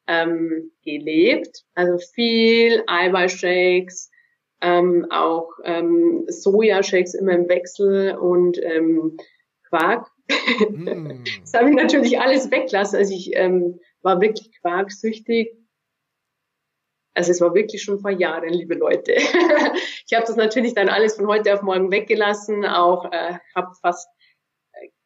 ähm, 0.09 0.71
gelebt. 0.83 1.63
Also 1.75 1.97
viel 2.13 2.83
Eiweißshakes, 2.87 4.09
ähm, 4.61 5.07
auch 5.11 5.51
ähm, 5.63 6.25
Sojashakes 6.27 7.13
immer 7.13 7.33
im 7.33 7.47
Wechsel 7.47 8.17
und 8.17 8.59
ähm, 8.61 9.17
Quark. 9.69 10.07
Mm. 10.69 11.23
das 11.41 11.53
habe 11.53 11.69
ich 11.69 11.75
natürlich 11.75 12.19
alles 12.19 12.51
weggelassen. 12.51 12.97
Also 12.97 13.13
ich 13.13 13.35
ähm, 13.35 13.79
war 14.01 14.19
wirklich 14.19 14.51
quarksüchtig. 14.59 15.55
Also 17.13 17.31
es 17.31 17.41
war 17.41 17.53
wirklich 17.53 17.83
schon 17.83 17.99
vor 17.99 18.11
Jahren, 18.11 18.49
liebe 18.49 18.75
Leute. 18.75 19.13
ich 19.13 20.13
habe 20.13 20.25
das 20.25 20.35
natürlich 20.35 20.73
dann 20.73 20.89
alles 20.89 21.17
von 21.17 21.27
heute 21.27 21.53
auf 21.53 21.61
morgen 21.61 21.91
weggelassen. 21.91 22.65
Auch 22.65 23.11
äh, 23.11 23.37
habe 23.55 23.73
fast 23.81 24.07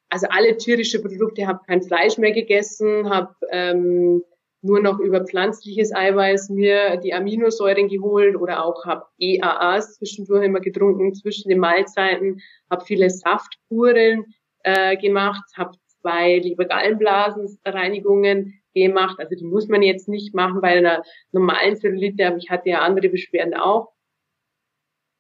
also 0.10 0.28
alle 0.30 0.56
tierische 0.58 1.02
Produkte, 1.02 1.48
habe 1.48 1.62
kein 1.66 1.82
Fleisch 1.82 2.20
mehr 2.20 2.34
gegessen, 2.34 3.10
habe 3.10 3.34
ähm, 3.50 4.24
nur 4.64 4.80
noch 4.80 5.00
über 5.00 5.26
pflanzliches 5.26 5.94
Eiweiß 5.94 6.50
mir 6.50 6.98
die 6.98 7.14
Aminosäuren 7.14 7.90
geholt 7.90 8.36
oder 8.38 8.66
auch 8.66 8.86
habe 8.86 9.06
EAAs 9.20 9.96
zwischendurch 9.96 10.46
immer 10.46 10.62
getrunken 10.62 11.14
zwischen 11.14 11.50
den 11.50 11.60
Mahlzeiten, 11.60 12.42
habe 12.70 12.86
viele 12.86 13.10
Saftkuren 13.10 14.34
äh, 14.64 14.96
gemacht, 14.98 15.44
habe 15.58 15.74
zwei 16.02 16.40
Lebergallenblasenreinigungen 16.40 18.62
gemacht. 18.74 19.20
Also 19.20 19.36
die 19.36 19.44
muss 19.44 19.68
man 19.68 19.82
jetzt 19.82 20.08
nicht 20.08 20.34
machen 20.34 20.62
bei 20.62 20.78
einer 20.78 21.04
normalen 21.34 21.76
Zellulite, 21.76 22.26
aber 22.26 22.38
ich 22.38 22.50
hatte 22.50 22.70
ja 22.70 22.80
andere 22.80 23.10
Beschwerden 23.10 23.56
auch. 23.56 23.92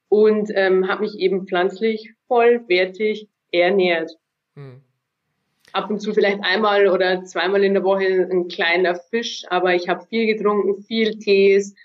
Und 0.10 0.52
ähm, 0.56 0.88
habe 0.88 1.02
mich 1.02 1.20
eben 1.20 1.46
pflanzlich 1.48 2.14
vollwertig 2.28 3.28
ernährt. 3.52 4.16
Hm 4.56 4.86
ab 5.74 5.90
und 5.90 6.00
zu 6.00 6.14
vielleicht 6.14 6.40
einmal 6.44 6.88
oder 6.88 7.24
zweimal 7.24 7.64
in 7.64 7.74
der 7.74 7.84
Woche 7.84 8.30
ein 8.32 8.48
kleiner 8.48 8.96
Fisch, 8.96 9.44
aber 9.50 9.74
ich 9.74 9.90
habe 9.90 10.06
viel 10.06 10.28
getrunken, 10.28 10.82
viel 10.84 11.18
Tees, 11.18 11.76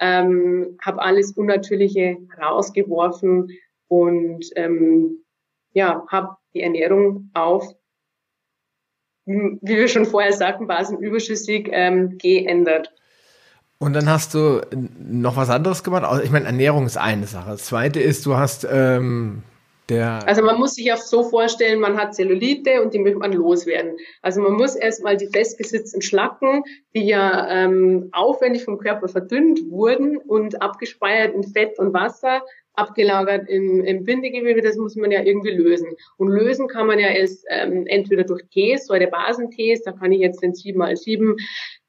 ähm, 0.00 0.76
habe 0.84 1.00
alles 1.00 1.32
Unnatürliche 1.32 2.18
rausgeworfen 2.40 3.50
und 3.88 4.44
ähm, 4.56 5.24
ja, 5.72 6.04
habe 6.08 6.36
die 6.54 6.62
Ernährung 6.62 7.30
auf, 7.34 7.74
wie 9.24 9.58
wir 9.62 9.88
schon 9.88 10.06
vorher 10.06 10.32
sagten, 10.32 10.66
basenüberschüssig 10.66 11.68
ähm, 11.72 12.18
geändert. 12.18 12.92
Und 13.78 13.92
dann 13.92 14.08
hast 14.08 14.34
du 14.34 14.62
noch 14.98 15.36
was 15.36 15.50
anderes 15.50 15.84
gemacht. 15.84 16.22
Ich 16.24 16.30
meine, 16.30 16.46
Ernährung 16.46 16.86
ist 16.86 16.96
eine 16.96 17.26
Sache. 17.26 17.50
Das 17.50 17.66
zweite 17.66 18.00
ist, 18.00 18.24
du 18.24 18.36
hast 18.36 18.66
ähm, 18.70 19.42
der 19.88 20.26
also 20.26 20.42
man 20.42 20.58
muss 20.58 20.74
sich 20.74 20.92
auch 20.92 20.98
so 20.98 21.22
vorstellen, 21.22 21.80
man 21.80 21.96
hat 21.96 22.14
Zellulite 22.14 22.82
und 22.82 22.92
die 22.92 22.98
möchte 22.98 23.18
man 23.18 23.32
loswerden. 23.32 23.96
Also 24.22 24.40
man 24.40 24.54
muss 24.54 24.74
erstmal 24.74 25.16
die 25.16 25.28
festgesetzten 25.28 26.02
Schlacken, 26.02 26.64
die 26.94 27.06
ja 27.06 27.48
ähm, 27.48 28.08
aufwendig 28.12 28.64
vom 28.64 28.78
Körper 28.78 29.08
verdünnt 29.08 29.60
wurden 29.70 30.16
und 30.16 30.60
abgespeiert 30.60 31.34
in 31.34 31.44
Fett 31.44 31.78
und 31.78 31.92
Wasser, 31.94 32.42
abgelagert 32.74 33.48
im, 33.48 33.82
im 33.84 34.04
Bindegewebe, 34.04 34.60
das 34.60 34.76
muss 34.76 34.96
man 34.96 35.10
ja 35.10 35.22
irgendwie 35.22 35.52
lösen. 35.52 35.96
Und 36.16 36.28
lösen 36.28 36.68
kann 36.68 36.86
man 36.86 36.98
ja 36.98 37.08
erst 37.08 37.44
ähm, 37.48 37.86
entweder 37.86 38.24
durch 38.24 38.42
Tees, 38.50 38.86
Säurebasentees, 38.86 39.82
da 39.82 39.92
kann 39.92 40.12
ich 40.12 40.20
jetzt 40.20 40.42
den 40.42 40.52
7x7 40.52 41.36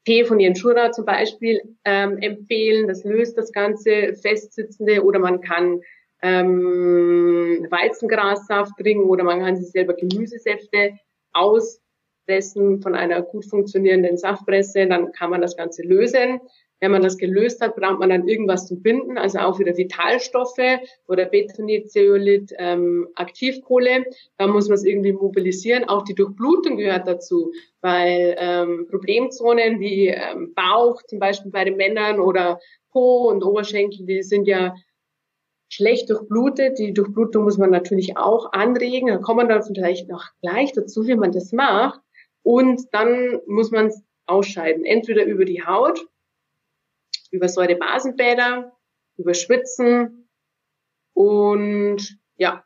Tee 0.04 0.24
von 0.24 0.40
Jenschura 0.40 0.90
zum 0.92 1.04
Beispiel 1.04 1.60
ähm, 1.84 2.16
empfehlen, 2.18 2.88
das 2.88 3.04
löst 3.04 3.36
das 3.36 3.52
ganze 3.52 4.14
Festsitzende 4.14 5.04
oder 5.04 5.18
man 5.18 5.42
kann 5.42 5.82
ähm, 6.22 7.66
Weizengrassaft 7.70 8.72
trinken 8.78 9.08
oder 9.08 9.24
man 9.24 9.40
kann 9.40 9.56
sich 9.56 9.70
selber 9.70 9.94
Gemüsesäfte 9.94 10.98
auspressen 11.32 12.82
von 12.82 12.94
einer 12.94 13.22
gut 13.22 13.44
funktionierenden 13.46 14.16
Saftpresse, 14.16 14.86
dann 14.86 15.12
kann 15.12 15.30
man 15.30 15.40
das 15.40 15.56
Ganze 15.56 15.82
lösen. 15.82 16.40
Wenn 16.80 16.92
man 16.92 17.02
das 17.02 17.18
gelöst 17.18 17.60
hat, 17.60 17.74
braucht 17.74 17.98
man 17.98 18.10
dann 18.10 18.28
irgendwas 18.28 18.68
zum 18.68 18.82
Binden, 18.82 19.18
also 19.18 19.38
auch 19.40 19.58
wieder 19.58 19.76
Vitalstoffe 19.76 20.78
oder 21.08 21.24
Betonit, 21.24 21.90
ähm, 22.56 23.08
Aktivkohle. 23.16 24.04
Da 24.36 24.46
muss 24.46 24.68
man 24.68 24.76
es 24.76 24.84
irgendwie 24.84 25.12
mobilisieren. 25.12 25.88
Auch 25.88 26.04
die 26.04 26.14
Durchblutung 26.14 26.76
gehört 26.76 27.08
dazu, 27.08 27.52
weil 27.80 28.36
ähm, 28.38 28.86
Problemzonen 28.88 29.80
wie 29.80 30.06
ähm, 30.08 30.54
Bauch 30.54 31.02
zum 31.02 31.18
Beispiel 31.18 31.50
bei 31.50 31.64
den 31.64 31.76
Männern 31.76 32.20
oder 32.20 32.60
Po 32.92 33.28
und 33.28 33.42
Oberschenkel, 33.44 34.06
die 34.06 34.22
sind 34.22 34.46
ja 34.46 34.74
schlecht 35.68 36.10
durchblutet. 36.10 36.78
Die 36.78 36.92
Durchblutung 36.92 37.44
muss 37.44 37.58
man 37.58 37.70
natürlich 37.70 38.16
auch 38.16 38.52
anregen. 38.52 39.08
Da 39.08 39.18
kommt 39.18 39.38
man 39.38 39.48
dann 39.48 39.62
vielleicht 39.62 40.08
noch 40.08 40.24
gleich 40.40 40.72
dazu, 40.72 41.06
wie 41.06 41.16
man 41.16 41.32
das 41.32 41.52
macht. 41.52 42.00
Und 42.42 42.82
dann 42.92 43.40
muss 43.46 43.70
man 43.70 43.86
es 43.86 44.02
ausscheiden. 44.26 44.84
Entweder 44.84 45.24
über 45.24 45.44
die 45.44 45.64
Haut, 45.64 46.06
über 47.30 47.48
Säurebasenbäder, 47.48 48.72
über 49.16 49.34
Schwitzen. 49.34 50.28
Und 51.12 52.18
ja, 52.36 52.64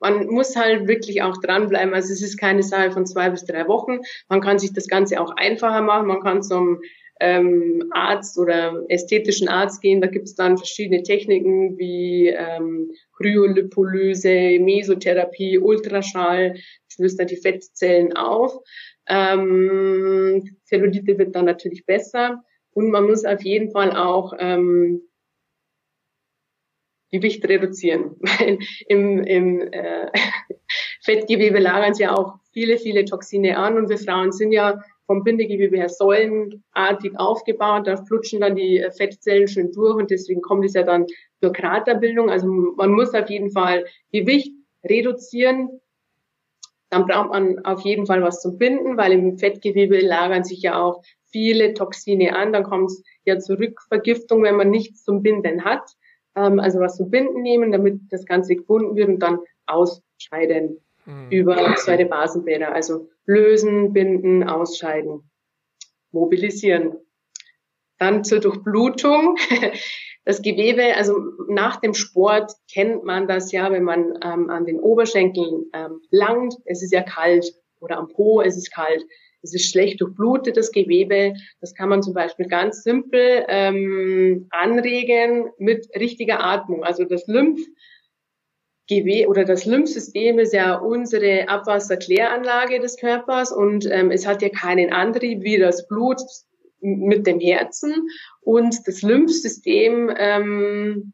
man 0.00 0.26
muss 0.26 0.56
halt 0.56 0.86
wirklich 0.86 1.22
auch 1.22 1.38
dranbleiben. 1.38 1.94
Also 1.94 2.12
es 2.12 2.20
ist 2.20 2.36
keine 2.36 2.62
Sache 2.62 2.90
von 2.90 3.06
zwei 3.06 3.30
bis 3.30 3.44
drei 3.44 3.66
Wochen. 3.68 4.00
Man 4.28 4.40
kann 4.40 4.58
sich 4.58 4.72
das 4.72 4.88
Ganze 4.88 5.20
auch 5.20 5.34
einfacher 5.36 5.80
machen. 5.80 6.06
Man 6.06 6.20
kann 6.20 6.42
zum 6.42 6.82
ähm, 7.20 7.88
Arzt 7.92 8.38
oder 8.38 8.84
ästhetischen 8.88 9.48
Arzt 9.48 9.80
gehen. 9.80 10.00
Da 10.00 10.08
gibt 10.08 10.26
es 10.26 10.34
dann 10.34 10.56
verschiedene 10.56 11.02
Techniken 11.02 11.78
wie 11.78 12.28
ähm, 12.28 12.90
Kryolipolyse, 13.16 14.58
Mesotherapie, 14.60 15.58
Ultraschall. 15.58 16.54
Das 16.88 16.98
löst 16.98 17.20
dann 17.20 17.26
die 17.26 17.36
Fettzellen 17.36 18.16
auf. 18.16 18.58
Ähm, 19.06 20.56
Zellulite 20.64 21.18
wird 21.18 21.34
dann 21.34 21.44
natürlich 21.44 21.86
besser. 21.86 22.42
Und 22.72 22.90
man 22.90 23.04
muss 23.04 23.24
auf 23.24 23.42
jeden 23.42 23.70
Fall 23.70 23.96
auch 23.96 24.32
ähm, 24.38 25.02
Gewicht 27.14 27.46
reduzieren, 27.48 28.16
weil 28.20 28.58
im, 28.88 29.22
im 29.22 29.60
äh, 29.72 30.10
Fettgewebe 31.02 31.60
lagern 31.60 31.94
ja 31.96 32.12
auch 32.16 32.34
viele, 32.52 32.78
viele 32.78 33.04
Toxine 33.04 33.56
an 33.56 33.76
und 33.76 33.88
wir 33.88 33.98
Frauen 33.98 34.32
sind 34.32 34.52
ja 34.52 34.82
vom 35.06 35.22
Bindegewebe 35.22 35.76
her 35.76 35.88
säulenartig 35.88 37.18
aufgebaut. 37.18 37.86
Da 37.86 37.96
flutschen 37.96 38.40
dann 38.40 38.56
die 38.56 38.78
äh, 38.78 38.90
Fettzellen 38.90 39.48
schön 39.48 39.72
durch 39.72 39.96
und 39.96 40.10
deswegen 40.10 40.40
kommt 40.40 40.64
es 40.64 40.74
ja 40.74 40.82
dann 40.82 41.06
zur 41.40 41.52
Kraterbildung. 41.52 42.30
Also 42.30 42.46
man 42.46 42.92
muss 42.92 43.14
auf 43.14 43.28
jeden 43.28 43.50
Fall 43.50 43.84
Gewicht 44.12 44.52
reduzieren. 44.84 45.80
Dann 46.90 47.06
braucht 47.06 47.30
man 47.30 47.64
auf 47.64 47.80
jeden 47.80 48.06
Fall 48.06 48.22
was 48.22 48.40
zum 48.40 48.58
Binden, 48.58 48.96
weil 48.96 49.12
im 49.12 49.38
Fettgewebe 49.38 50.00
lagern 50.00 50.44
sich 50.44 50.62
ja 50.62 50.80
auch 50.80 51.02
viele 51.30 51.74
Toxine 51.74 52.36
an. 52.36 52.52
Dann 52.52 52.62
kommt 52.62 52.90
es 52.90 53.02
ja 53.24 53.38
zur 53.38 53.58
Rückvergiftung, 53.58 54.42
wenn 54.42 54.56
man 54.56 54.70
nichts 54.70 55.02
zum 55.02 55.22
Binden 55.22 55.64
hat. 55.64 55.82
Ähm, 56.36 56.60
also 56.60 56.80
was 56.80 56.96
zum 56.96 57.10
Binden 57.10 57.42
nehmen, 57.42 57.72
damit 57.72 58.00
das 58.10 58.24
Ganze 58.24 58.56
gebunden 58.56 58.96
wird 58.96 59.08
und 59.08 59.18
dann 59.18 59.40
ausscheiden 59.66 60.83
mhm. 61.06 61.30
über 61.30 61.74
zweite 61.76 62.06
Basenbäder. 62.06 62.72
Also 62.72 63.08
lösen, 63.26 63.92
binden, 63.92 64.48
ausscheiden, 64.48 65.30
mobilisieren. 66.12 66.96
Dann 67.98 68.24
zur 68.24 68.40
Durchblutung. 68.40 69.36
Das 70.26 70.40
Gewebe, 70.40 70.96
also 70.96 71.18
nach 71.48 71.80
dem 71.80 71.92
Sport 71.92 72.50
kennt 72.72 73.04
man 73.04 73.28
das 73.28 73.52
ja, 73.52 73.70
wenn 73.70 73.84
man 73.84 74.18
ähm, 74.24 74.48
an 74.48 74.64
den 74.64 74.80
Oberschenkeln 74.80 75.66
ähm, 75.74 76.00
langt, 76.10 76.54
es 76.64 76.82
ist 76.82 76.94
ja 76.94 77.02
kalt 77.02 77.44
oder 77.80 77.98
am 77.98 78.08
Po, 78.08 78.40
es 78.40 78.56
ist 78.56 78.72
kalt. 78.72 79.04
Es 79.42 79.54
ist 79.54 79.70
schlecht 79.70 80.00
durchblutetes 80.00 80.72
Gewebe. 80.72 81.34
Das 81.60 81.74
kann 81.74 81.90
man 81.90 82.02
zum 82.02 82.14
Beispiel 82.14 82.46
ganz 82.46 82.82
simpel 82.82 83.44
ähm, 83.48 84.46
anregen 84.48 85.50
mit 85.58 85.86
richtiger 85.94 86.42
Atmung. 86.42 86.82
Also 86.82 87.04
das 87.04 87.26
Lymphgewebe 88.90 89.28
oder 89.28 89.44
das 89.44 89.64
Lymphsystem 89.64 90.38
ist 90.38 90.52
ja 90.52 90.76
unsere 90.76 91.48
Abwasserkläranlage 91.48 92.80
des 92.80 92.96
Körpers 92.96 93.52
und 93.52 93.86
ähm, 93.90 94.10
es 94.10 94.26
hat 94.26 94.42
ja 94.42 94.48
keinen 94.48 94.92
Antrieb 94.92 95.42
wie 95.42 95.58
das 95.58 95.86
Blut 95.88 96.20
mit 96.80 97.26
dem 97.26 97.40
Herzen 97.40 98.08
und 98.42 98.76
das 98.86 99.02
Lymphsystem 99.02 100.12
ähm, 100.16 101.12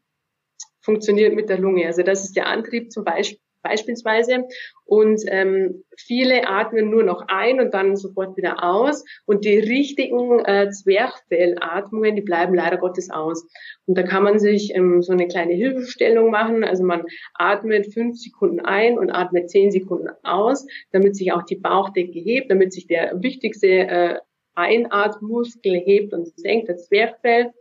funktioniert 0.81 1.33
mit 1.33 1.49
der 1.49 1.59
Lunge. 1.59 1.85
Also 1.85 2.03
das 2.03 2.25
ist 2.25 2.35
der 2.35 2.47
Antrieb 2.47 2.91
zum 2.91 3.05
Beispiel 3.05 3.39
beispielsweise. 3.61 4.45
Und 4.85 5.21
ähm, 5.27 5.83
viele 5.97 6.47
atmen 6.47 6.89
nur 6.89 7.03
noch 7.03 7.25
ein 7.27 7.59
und 7.59 7.73
dann 7.73 7.95
sofort 7.95 8.35
wieder 8.37 8.63
aus. 8.63 9.05
Und 9.25 9.45
die 9.45 9.57
richtigen 9.57 10.39
äh, 10.45 10.69
Zwerchfellatmungen, 10.69 12.15
die 12.15 12.21
bleiben 12.21 12.53
leider 12.53 12.77
Gottes 12.77 13.09
aus. 13.09 13.47
Und 13.85 13.97
da 13.97 14.03
kann 14.03 14.23
man 14.23 14.39
sich 14.39 14.75
ähm, 14.75 15.01
so 15.01 15.13
eine 15.13 15.27
kleine 15.27 15.53
Hilfestellung 15.53 16.29
machen. 16.31 16.63
Also 16.63 16.83
man 16.83 17.03
atmet 17.33 17.93
fünf 17.93 18.17
Sekunden 18.17 18.59
ein 18.59 18.97
und 18.97 19.11
atmet 19.11 19.49
zehn 19.49 19.71
Sekunden 19.71 20.09
aus, 20.23 20.65
damit 20.91 21.15
sich 21.15 21.31
auch 21.31 21.43
die 21.43 21.55
Bauchdecke 21.55 22.19
hebt, 22.19 22.51
damit 22.51 22.73
sich 22.73 22.87
der 22.87 23.21
wichtigste 23.21 23.67
äh, 23.67 24.19
Einatmuskel 24.55 25.75
hebt 25.75 26.13
und 26.13 26.27
senkt, 26.37 26.69
das 26.69 26.87
Zwerchfell. 26.87 27.51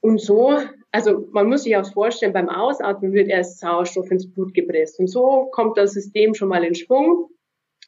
Und 0.00 0.20
so, 0.20 0.58
also 0.92 1.28
man 1.30 1.48
muss 1.48 1.64
sich 1.64 1.76
auch 1.76 1.92
vorstellen, 1.92 2.32
beim 2.32 2.48
Ausatmen 2.48 3.12
wird 3.12 3.28
erst 3.28 3.60
Sauerstoff 3.60 4.10
ins 4.10 4.32
Blut 4.32 4.54
gepresst. 4.54 4.98
Und 4.98 5.08
so 5.08 5.48
kommt 5.52 5.76
das 5.78 5.92
System 5.92 6.34
schon 6.34 6.48
mal 6.48 6.64
in 6.64 6.74
Schwung. 6.74 7.28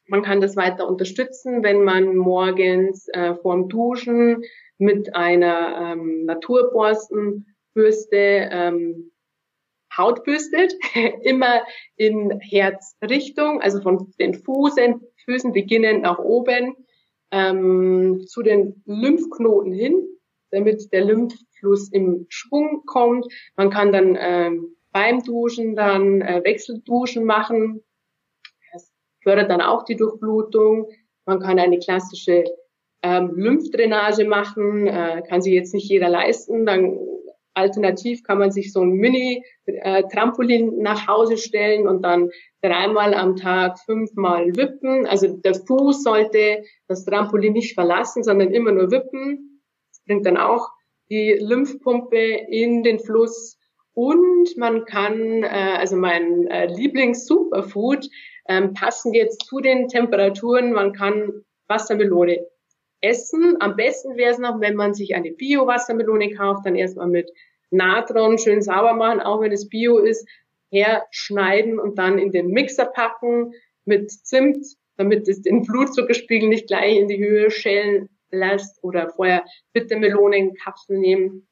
Man 0.07 0.22
kann 0.22 0.40
das 0.40 0.57
weiter 0.57 0.88
unterstützen, 0.88 1.62
wenn 1.62 1.82
man 1.82 2.16
morgens 2.16 3.09
äh, 3.09 3.34
vorm 3.34 3.68
Duschen 3.68 4.42
mit 4.78 5.14
einer 5.14 5.92
ähm, 5.92 6.24
Naturborstenbürste 6.24 8.48
ähm, 8.53 9.12
Haut 9.96 10.24
bürstet, 10.24 10.74
immer 11.22 11.62
in 11.96 12.40
Herzrichtung, 12.40 13.61
also 13.61 13.80
von 13.80 14.12
den 14.18 14.34
Fußen, 14.34 15.00
Füßen 15.24 15.53
beginnend 15.53 16.03
nach 16.03 16.18
oben 16.18 16.74
ähm, 17.30 18.24
zu 18.26 18.42
den 18.42 18.82
Lymphknoten 18.86 19.72
hin, 19.72 20.05
damit 20.53 20.92
der 20.92 21.05
Lymphfluss 21.05 21.90
im 21.90 22.26
Schwung 22.28 22.82
kommt. 22.86 23.26
Man 23.57 23.70
kann 23.70 23.90
dann 23.90 24.16
ähm, 24.20 24.76
beim 24.92 25.22
Duschen 25.22 25.74
dann 25.74 26.20
äh, 26.20 26.42
Wechselduschen 26.44 27.24
machen. 27.24 27.82
Das 28.72 28.92
fördert 29.22 29.50
dann 29.50 29.62
auch 29.62 29.84
die 29.84 29.96
Durchblutung. 29.96 30.88
Man 31.24 31.40
kann 31.40 31.59
eine 31.59 31.78
klassische 31.78 32.44
ähm, 33.03 33.32
Lymphdrainage 33.34 34.24
machen, 34.26 34.86
äh, 34.86 35.22
kann 35.28 35.42
sich 35.42 35.55
jetzt 35.55 35.74
nicht 35.74 35.88
jeder 35.88 36.09
leisten. 36.09 36.66
Dann 36.66 36.98
alternativ 37.55 38.22
kann 38.22 38.38
man 38.38 38.50
sich 38.50 38.72
so 38.72 38.80
ein 38.82 38.92
Mini-Trampolin 38.92 40.78
äh, 40.78 40.82
nach 40.82 41.07
Hause 41.07 41.36
stellen 41.36 41.86
und 41.86 42.03
dann 42.03 42.30
dreimal 42.62 43.14
am 43.14 43.36
Tag 43.36 43.78
fünfmal 43.80 44.57
wippen. 44.57 45.07
Also 45.07 45.36
der 45.36 45.55
Fuß 45.55 46.03
sollte 46.03 46.62
das 46.88 47.05
Trampolin 47.05 47.53
nicht 47.53 47.74
verlassen, 47.74 48.22
sondern 48.22 48.53
immer 48.53 48.72
nur 48.72 48.90
wippen. 48.90 49.51
Bringt 50.12 50.26
dann 50.26 50.36
auch 50.36 50.68
die 51.08 51.38
Lymphpumpe 51.40 52.18
in 52.18 52.82
den 52.82 52.98
Fluss. 52.98 53.58
Und 53.94 54.58
man 54.58 54.84
kann, 54.84 55.42
äh, 55.42 55.76
also 55.78 55.96
mein 55.96 56.48
äh, 56.48 56.66
Lieblings-Superfood, 56.66 58.10
ähm, 58.46 58.74
passend 58.74 59.16
jetzt 59.16 59.46
zu 59.46 59.60
den 59.60 59.88
Temperaturen, 59.88 60.74
man 60.74 60.92
kann 60.92 61.32
Wassermelone 61.66 62.46
essen. 63.00 63.56
Am 63.60 63.74
besten 63.74 64.18
wäre 64.18 64.32
es 64.32 64.38
noch, 64.38 64.60
wenn 64.60 64.74
man 64.74 64.92
sich 64.92 65.14
eine 65.14 65.32
Bio-Wassermelone 65.32 66.34
kauft, 66.34 66.66
dann 66.66 66.76
erstmal 66.76 67.08
mit 67.08 67.30
Natron 67.70 68.36
schön 68.36 68.60
sauber 68.60 68.92
machen, 68.92 69.20
auch 69.20 69.40
wenn 69.40 69.52
es 69.52 69.70
Bio 69.70 69.96
ist, 69.96 70.28
herschneiden 70.70 71.78
und 71.78 71.98
dann 71.98 72.18
in 72.18 72.32
den 72.32 72.48
Mixer 72.48 72.84
packen 72.84 73.54
mit 73.86 74.10
Zimt, 74.10 74.66
damit 74.98 75.26
es 75.26 75.40
den 75.40 75.62
Blutzuckerspiegel 75.62 76.50
nicht 76.50 76.66
gleich 76.66 76.98
in 76.98 77.08
die 77.08 77.24
Höhe 77.24 77.50
schellen 77.50 78.10
lässt 78.33 78.83
oder 78.83 79.11
vorher 79.11 79.45
bitte 79.72 79.97
Melonenkapseln 79.97 81.01
nehmen, 81.01 81.47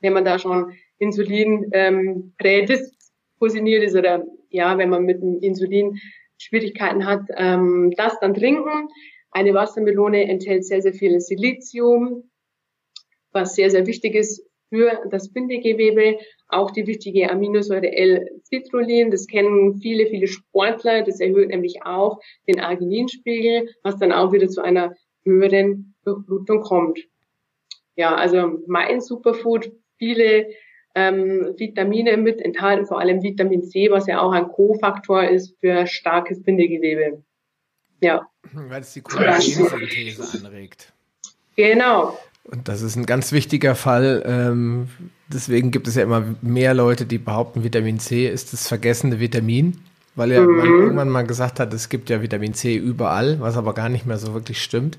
wenn 0.00 0.12
man 0.12 0.24
da 0.24 0.38
schon 0.38 0.72
Insulin 0.98 1.70
ähm, 1.72 2.34
prädispositioniert 2.38 3.84
ist 3.84 3.96
oder 3.96 4.24
ja, 4.50 4.76
wenn 4.78 4.90
man 4.90 5.04
mit 5.04 5.22
dem 5.22 5.38
Insulin 5.40 5.98
Schwierigkeiten 6.38 7.06
hat, 7.06 7.22
ähm, 7.36 7.92
das 7.96 8.18
dann 8.20 8.34
trinken. 8.34 8.88
Eine 9.30 9.54
Wassermelone 9.54 10.28
enthält 10.28 10.66
sehr, 10.66 10.82
sehr 10.82 10.92
viel 10.92 11.20
Silizium, 11.20 12.30
was 13.32 13.54
sehr, 13.54 13.70
sehr 13.70 13.86
wichtig 13.86 14.14
ist 14.14 14.44
für 14.68 15.00
das 15.10 15.32
Bindegewebe. 15.32 16.18
Auch 16.48 16.70
die 16.70 16.86
wichtige 16.86 17.30
Aminosäure 17.30 17.92
L-Citrullin, 17.92 19.10
das 19.10 19.26
kennen 19.26 19.78
viele, 19.80 20.06
viele 20.06 20.26
Sportler. 20.26 21.02
Das 21.02 21.20
erhöht 21.20 21.48
nämlich 21.48 21.82
auch 21.84 22.20
den 22.48 22.60
Argininspiegel, 22.60 23.68
was 23.82 23.98
dann 23.98 24.12
auch 24.12 24.32
wieder 24.32 24.48
zu 24.48 24.62
einer 24.62 24.94
höheren 25.24 25.91
Durchblutung 26.04 26.62
kommt. 26.62 26.98
Ja, 27.96 28.14
also 28.14 28.60
mein 28.66 29.00
Superfood, 29.00 29.70
viele 29.98 30.46
ähm, 30.94 31.54
Vitamine 31.56 32.16
mit 32.16 32.40
enthalten, 32.40 32.86
vor 32.86 33.00
allem 33.00 33.22
Vitamin 33.22 33.64
C, 33.64 33.90
was 33.90 34.06
ja 34.06 34.20
auch 34.20 34.32
ein 34.32 34.48
Kofaktor 34.48 35.24
ist 35.24 35.56
für 35.60 35.86
starkes 35.86 36.42
Bindegewebe. 36.42 37.22
Ja. 38.00 38.26
Weil 38.52 38.82
es 38.82 38.92
die 38.92 39.00
Kollagensynthese 39.00 40.38
anregt. 40.38 40.92
Genau. 41.56 42.18
Und 42.44 42.68
das 42.68 42.82
ist 42.82 42.96
ein 42.96 43.06
ganz 43.06 43.32
wichtiger 43.32 43.74
Fall. 43.74 44.22
Ähm, 44.26 44.88
deswegen 45.32 45.70
gibt 45.70 45.86
es 45.86 45.94
ja 45.94 46.02
immer 46.02 46.24
mehr 46.42 46.74
Leute, 46.74 47.06
die 47.06 47.18
behaupten, 47.18 47.62
Vitamin 47.62 48.00
C 48.00 48.28
ist 48.28 48.52
das 48.52 48.66
vergessene 48.66 49.20
Vitamin, 49.20 49.80
weil 50.16 50.32
ja 50.32 50.40
mhm. 50.40 50.56
man 50.56 50.66
irgendwann 50.66 51.08
mal 51.08 51.22
gesagt 51.22 51.60
hat, 51.60 51.72
es 51.72 51.88
gibt 51.88 52.10
ja 52.10 52.20
Vitamin 52.20 52.54
C 52.54 52.76
überall, 52.76 53.38
was 53.40 53.56
aber 53.56 53.74
gar 53.74 53.88
nicht 53.88 54.06
mehr 54.06 54.18
so 54.18 54.34
wirklich 54.34 54.60
stimmt. 54.60 54.98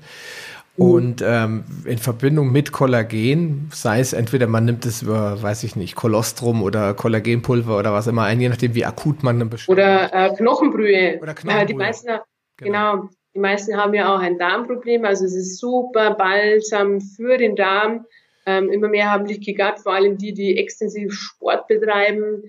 Mhm. 0.76 0.84
Und 0.84 1.24
ähm, 1.24 1.64
in 1.84 1.98
Verbindung 1.98 2.50
mit 2.50 2.72
Kollagen, 2.72 3.70
sei 3.72 4.00
es 4.00 4.12
entweder 4.12 4.46
man 4.46 4.64
nimmt 4.64 4.84
es 4.86 5.02
über, 5.02 5.40
weiß 5.40 5.64
ich 5.64 5.76
nicht, 5.76 5.94
Kolostrum 5.94 6.62
oder 6.62 6.94
Kollagenpulver 6.94 7.78
oder 7.78 7.92
was 7.92 8.06
immer 8.06 8.24
ein, 8.24 8.40
je 8.40 8.48
nachdem 8.48 8.74
wie 8.74 8.84
akut 8.84 9.22
man 9.22 9.36
eine 9.36 9.46
Beschwerden 9.46 9.82
Oder 9.82 10.12
äh, 10.12 10.34
Knochenbrühe. 10.34 11.20
Oder 11.22 11.34
Knochenbrühe. 11.34 11.62
Äh, 11.62 11.66
die 11.66 11.74
meisten, 11.74 12.08
genau. 12.56 12.96
genau. 12.96 13.08
Die 13.34 13.40
meisten 13.40 13.76
haben 13.76 13.94
ja 13.94 14.14
auch 14.14 14.20
ein 14.20 14.38
Darmproblem, 14.38 15.04
also 15.04 15.24
es 15.24 15.34
ist 15.34 15.58
super 15.58 16.14
balsam 16.14 17.00
für 17.00 17.36
den 17.36 17.56
Darm. 17.56 18.06
Ähm, 18.46 18.70
immer 18.70 18.88
mehr 18.88 19.10
haben 19.10 19.26
Leaky 19.26 19.54
Gut, 19.54 19.80
vor 19.82 19.94
allem 19.94 20.18
die, 20.18 20.34
die 20.34 20.58
extensiv 20.58 21.12
Sport 21.12 21.66
betreiben, 21.66 22.44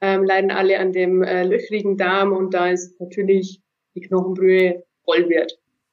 ähm, 0.00 0.22
leiden 0.24 0.50
alle 0.50 0.78
an 0.78 0.92
dem 0.92 1.22
äh, 1.22 1.42
löchrigen 1.42 1.96
Darm 1.96 2.32
und 2.32 2.54
da 2.54 2.68
ist 2.68 3.00
natürlich 3.00 3.60
die 3.94 4.00
Knochenbrühe 4.00 4.84
Gold 5.04 5.28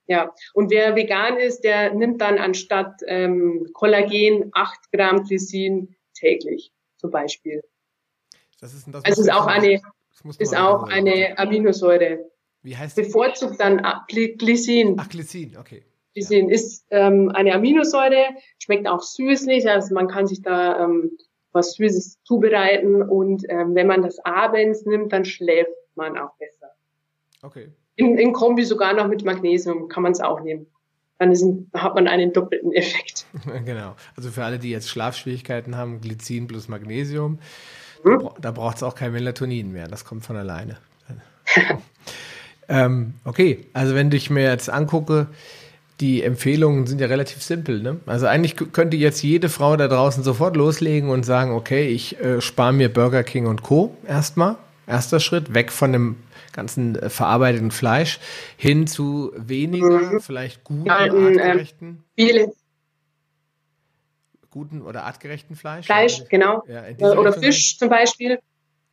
Ja, 0.07 0.33
und 0.53 0.69
wer 0.69 0.95
vegan 0.95 1.37
ist, 1.37 1.61
der 1.61 1.93
nimmt 1.93 2.21
dann 2.21 2.37
anstatt 2.37 3.01
ähm, 3.07 3.69
Kollagen 3.73 4.51
8 4.53 4.91
Gramm 4.91 5.23
Glycin 5.23 5.95
täglich 6.13 6.71
zum 6.97 7.09
Beispiel. 7.09 7.63
Das 8.59 8.73
ist, 8.73 8.87
das 8.91 9.03
also 9.03 9.21
ist 9.21 9.33
auch 9.33 9.47
eine, 9.47 9.81
ist 10.37 10.55
auch 10.55 10.83
eine 10.83 11.37
Aminosäure. 11.37 12.31
Wie 12.61 12.77
heißt 12.77 12.95
Bevorzugt 12.95 13.59
dann 13.59 13.85
Glycin. 14.07 14.95
Ach, 14.99 15.09
Glycin, 15.09 15.57
okay. 15.57 15.83
Glycin 16.13 16.49
ja. 16.49 16.55
ist 16.55 16.85
ähm, 16.91 17.29
eine 17.33 17.53
Aminosäure, 17.53 18.35
schmeckt 18.59 18.87
auch 18.87 19.01
süßlich, 19.01 19.69
also 19.69 19.93
man 19.93 20.07
kann 20.07 20.27
sich 20.27 20.41
da 20.41 20.83
ähm, 20.83 21.17
was 21.51 21.73
Süßes 21.73 22.21
zubereiten 22.23 23.01
und 23.01 23.43
ähm, 23.49 23.75
wenn 23.75 23.87
man 23.87 24.01
das 24.01 24.19
abends 24.19 24.85
nimmt, 24.85 25.13
dann 25.13 25.25
schläft 25.25 25.71
man 25.95 26.17
auch 26.17 26.35
besser. 26.37 26.71
Okay. 27.41 27.71
In, 27.95 28.17
in 28.17 28.33
Kombi 28.33 28.65
sogar 28.65 28.93
noch 28.93 29.07
mit 29.07 29.23
Magnesium 29.23 29.87
kann 29.87 30.03
man 30.03 30.11
es 30.11 30.21
auch 30.21 30.41
nehmen. 30.41 30.67
Dann 31.17 31.31
ist 31.31 31.45
hat 31.73 31.95
man 31.95 32.07
einen 32.07 32.33
doppelten 32.33 32.73
Effekt. 32.73 33.25
genau. 33.65 33.95
Also 34.17 34.31
für 34.31 34.43
alle, 34.43 34.59
die 34.59 34.69
jetzt 34.69 34.89
Schlafschwierigkeiten 34.89 35.77
haben, 35.77 36.01
Glycin 36.01 36.47
plus 36.47 36.67
Magnesium, 36.67 37.39
hm? 38.03 38.29
da 38.41 38.51
braucht 38.51 38.77
es 38.77 38.83
auch 38.83 38.95
kein 38.95 39.13
Melatonin 39.13 39.71
mehr. 39.71 39.87
Das 39.87 40.03
kommt 40.03 40.25
von 40.25 40.35
alleine. 40.35 40.77
ähm, 42.67 43.13
okay, 43.23 43.65
also 43.73 43.95
wenn 43.95 44.11
ich 44.11 44.29
mir 44.29 44.43
jetzt 44.43 44.69
angucke, 44.69 45.27
die 46.01 46.23
Empfehlungen 46.23 46.87
sind 46.87 46.99
ja 46.99 47.07
relativ 47.07 47.41
simpel. 47.41 47.81
Ne? 47.81 47.99
Also 48.05 48.27
eigentlich 48.27 48.55
könnte 48.73 48.97
jetzt 48.97 49.23
jede 49.23 49.47
Frau 49.47 49.77
da 49.77 49.87
draußen 49.87 50.23
sofort 50.23 50.57
loslegen 50.57 51.09
und 51.09 51.23
sagen, 51.23 51.51
okay, 51.51 51.87
ich 51.87 52.19
äh, 52.19 52.41
spare 52.41 52.73
mir 52.73 52.89
Burger 52.89 53.23
King 53.23 53.47
und 53.47 53.63
Co. 53.63 53.95
erstmal. 54.05 54.57
Erster 54.87 55.19
Schritt, 55.19 55.53
weg 55.53 55.71
von 55.71 55.93
dem 55.93 56.17
ganzen 56.55 56.95
äh, 56.95 57.09
verarbeiteten 57.09 57.71
Fleisch 57.71 58.19
hin 58.57 58.87
zu 58.87 59.31
weniger, 59.35 59.99
mhm. 59.99 60.19
vielleicht 60.19 60.63
guten, 60.63 60.85
ja, 60.85 61.05
ähm, 61.05 61.27
artgerechten. 61.27 62.03
Viele. 62.15 62.53
Guten 64.49 64.81
oder 64.81 65.03
artgerechten 65.03 65.55
Fleisch. 65.55 65.85
Fleisch, 65.85 66.19
ja, 66.19 66.25
genau. 66.29 66.63
Ja, 66.67 66.83
oder 67.11 67.33
Fisch 67.33 67.77
zum 67.77 67.89
Beispiel. 67.89 68.39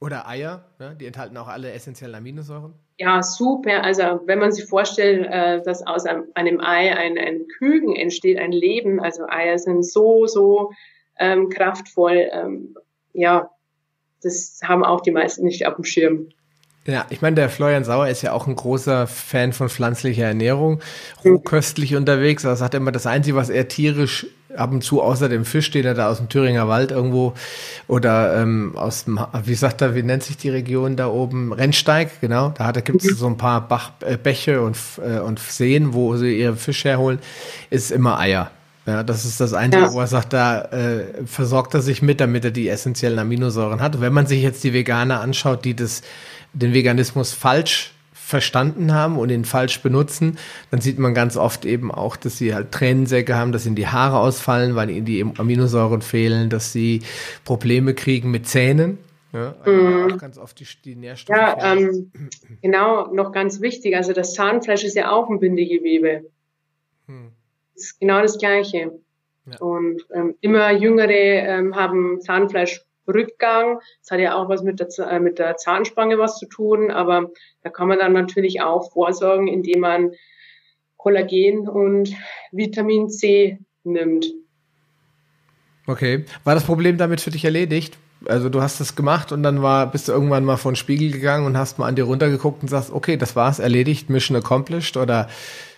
Oder 0.01 0.27
Eier, 0.27 0.65
ne? 0.81 0.97
die 0.99 1.07
enthalten 1.07 1.37
auch 1.37 1.47
alle 1.47 1.71
essentiellen 1.71 2.17
Aminosäuren. 2.17 2.75
Ja, 2.99 3.23
super. 3.23 3.85
Also 3.85 4.21
wenn 4.27 4.41
man 4.41 4.51
sich 4.51 4.65
vorstellt, 4.65 5.27
äh, 5.31 5.63
dass 5.63 5.87
aus 5.87 6.05
einem, 6.07 6.25
einem 6.35 6.61
Ei 6.61 6.93
ein, 6.97 7.17
ein 7.17 7.47
Küken 7.47 7.95
entsteht, 7.95 8.39
ein 8.39 8.51
Leben, 8.51 9.01
also 9.01 9.27
Eier 9.29 9.59
sind 9.59 9.87
so, 9.87 10.27
so 10.27 10.73
ähm, 11.19 11.49
kraftvoll. 11.51 12.29
Ähm, 12.33 12.77
ja, 13.13 13.51
das 14.23 14.61
haben 14.65 14.85
auch 14.85 15.03
die 15.03 15.13
meisten 15.13 15.45
nicht 15.45 15.67
auf 15.67 15.77
dem 15.77 15.85
Schirm. 15.85 16.29
Ja, 16.85 17.07
ich 17.11 17.23
meine, 17.23 17.37
der 17.37 17.49
Florian 17.49 17.85
Sauer 17.85 18.09
ist 18.09 18.23
ja 18.23 18.33
auch 18.33 18.49
ein 18.49 18.57
großer 18.57 19.07
Fan 19.07 19.53
von 19.53 19.69
pflanzlicher 19.69 20.25
Ernährung, 20.25 20.81
rohköstlich 21.25 21.95
unterwegs. 21.95 22.43
Er 22.43 22.57
sagt 22.57 22.75
immer, 22.75 22.91
das 22.91 23.07
Einzige, 23.07 23.37
was 23.37 23.51
er 23.51 23.69
tierisch 23.69 24.27
ab 24.57 24.73
und 24.73 24.83
zu 24.83 25.01
außer 25.01 25.29
dem 25.29 25.45
Fisch, 25.45 25.71
den 25.71 25.85
er 25.85 25.95
da 25.95 26.09
aus 26.09 26.19
dem 26.19 26.29
Thüringer 26.29 26.67
Wald 26.67 26.91
irgendwo 26.91 27.35
oder 27.87 28.37
ähm, 28.37 28.73
aus 28.75 29.05
dem, 29.05 29.21
wie 29.45 29.55
sagt 29.55 29.81
er, 29.81 29.95
wie 29.95 30.03
nennt 30.03 30.25
sich 30.25 30.37
die 30.37 30.51
Region 30.51 30.97
da 30.97 31.07
oben? 31.07 31.53
Rennsteig, 31.53 32.21
genau. 32.21 32.51
Da, 32.51 32.73
da 32.73 32.81
gibt 32.81 33.05
es 33.05 33.17
so 33.17 33.29
ein 33.29 33.37
paar 33.37 33.67
Bach, 33.69 33.93
äh, 34.01 34.17
Bäche 34.17 34.61
und, 34.61 34.77
äh, 34.99 35.21
und 35.21 35.39
Seen, 35.39 35.95
wo 35.95 36.17
sie 36.17 36.37
ihre 36.37 36.57
Fisch 36.57 36.85
herholen, 36.85 37.21
ist 37.71 37.93
immer 37.93 38.19
Eier. 38.19 38.51
Ja, 38.85 39.05
das 39.05 39.25
ist 39.25 39.41
das 39.41 39.55
Einzige, 39.55 39.85
ja. 39.85 39.93
wo 39.93 40.01
er 40.01 40.09
sagt, 40.09 40.33
da 40.33 40.63
äh, 40.63 41.25
versorgt 41.25 41.73
er 41.75 41.83
sich 41.83 42.03
mit, 42.03 42.21
damit 42.21 42.45
er 42.45 42.51
die 42.51 42.69
essentiellen 42.69 43.21
Aminosäuren 43.21 43.81
hat. 43.81 44.01
Wenn 44.01 44.13
man 44.13 44.27
sich 44.27 44.43
jetzt 44.43 44.65
die 44.65 44.73
Veganer 44.73 45.21
anschaut, 45.21 45.65
die 45.65 45.77
das 45.77 46.03
den 46.53 46.75
Veganismus 46.75 47.33
falsch 47.33 47.93
verstanden 48.13 48.95
haben 48.95 49.19
und 49.19 49.31
ihn 49.31 49.45
falsch 49.45 49.83
benutzen, 49.83 50.39
dann 50.71 50.81
sieht 50.81 50.99
man 50.99 51.13
ganz 51.13 51.37
oft 51.37 51.67
eben 51.67 51.93
auch, 51.93 52.17
dass 52.17 52.39
sie 52.39 52.55
halt 52.55 52.73
Tränensäcke 52.73 53.37
haben, 53.37 53.53
dass 53.53 53.67
ihnen 53.67 53.77
die 53.77 53.89
Haare 53.89 54.19
ausfallen, 54.19 54.75
weil 54.75 54.89
ihnen 54.89 55.05
die 55.05 55.23
Aminosäuren 55.23 56.01
fehlen, 56.01 56.49
dass 56.49 56.73
sie 56.73 57.03
Probleme 57.45 57.95
kriegen 57.95 58.31
mit 58.31 58.49
Zähnen. 58.49 58.97
Ja, 59.33 59.55
also 59.65 59.83
mm. 59.83 60.13
auch 60.13 60.19
ganz 60.19 60.39
oft 60.39 60.61
die, 60.61 60.67
die 60.85 60.95
Nährstoffe. 60.95 61.37
Ja, 61.37 61.73
ähm, 61.73 62.11
genau, 62.63 63.13
noch 63.13 63.33
ganz 63.33 63.61
wichtig. 63.61 63.97
Also 63.97 64.13
das 64.13 64.35
Zahnfleisch 64.35 64.85
ist 64.85 64.95
ja 64.95 65.11
auch 65.11 65.29
ein 65.29 65.39
Bindegewebe. 65.39 66.31
Hm. 67.07 67.33
Das 67.75 67.85
ist 67.85 68.01
genau 68.01 68.21
das 68.21 68.39
Gleiche. 68.39 68.93
Ja. 69.47 69.59
Und 69.59 70.07
ähm, 70.15 70.37
immer 70.41 70.71
Jüngere 70.73 71.11
ähm, 71.11 71.75
haben 71.75 72.21
Zahnfleisch 72.21 72.83
Rückgang. 73.07 73.81
Das 74.01 74.11
hat 74.11 74.21
ja 74.21 74.37
auch 74.37 74.49
was 74.49 74.63
mit 74.63 74.81
der, 74.81 74.89
äh, 75.09 75.21
mit 75.21 75.39
der 75.39 75.57
Zahnspange 75.57 76.19
was 76.19 76.39
zu 76.39 76.47
tun, 76.47 76.91
aber 76.91 77.31
da 77.63 77.71
kann 77.71 77.89
man 77.89 77.99
dann 77.99 78.13
natürlich 78.13 78.61
auch 78.61 78.93
vorsorgen, 78.93 79.49
indem 79.49 79.81
man 79.81 80.13
Kollagen 80.97 81.69
und 81.69 82.15
Vitamin 82.53 83.11
C 83.11 83.59
nimmt. 83.85 84.27
Okay. 85.87 86.25
War 86.45 86.55
das 86.55 86.65
Problem 86.65 86.97
damit 86.97 87.21
für 87.21 87.31
dich 87.31 87.45
erledigt? 87.45 87.99
Also 88.27 88.49
du 88.49 88.63
hast 88.63 88.79
das 88.79 88.95
gemacht 88.95 89.33
und 89.33 89.43
dann 89.43 89.63
war, 89.63 89.91
bist 89.91 90.07
du 90.07 90.13
irgendwann 90.13 90.45
mal 90.45 90.57
vor 90.57 90.71
den 90.71 90.77
Spiegel 90.77 91.11
gegangen 91.11 91.45
und 91.45 91.59
hast 91.59 91.81
mal 91.81 91.89
an 91.89 91.97
dir 91.97 92.05
runtergeguckt 92.05 92.63
und 92.63 92.69
sagst, 92.69 92.93
okay, 92.93 93.17
das 93.17 93.35
war's, 93.35 93.59
erledigt, 93.59 94.11
Mission 94.11 94.37
accomplished 94.37 94.97
oder 94.97 95.29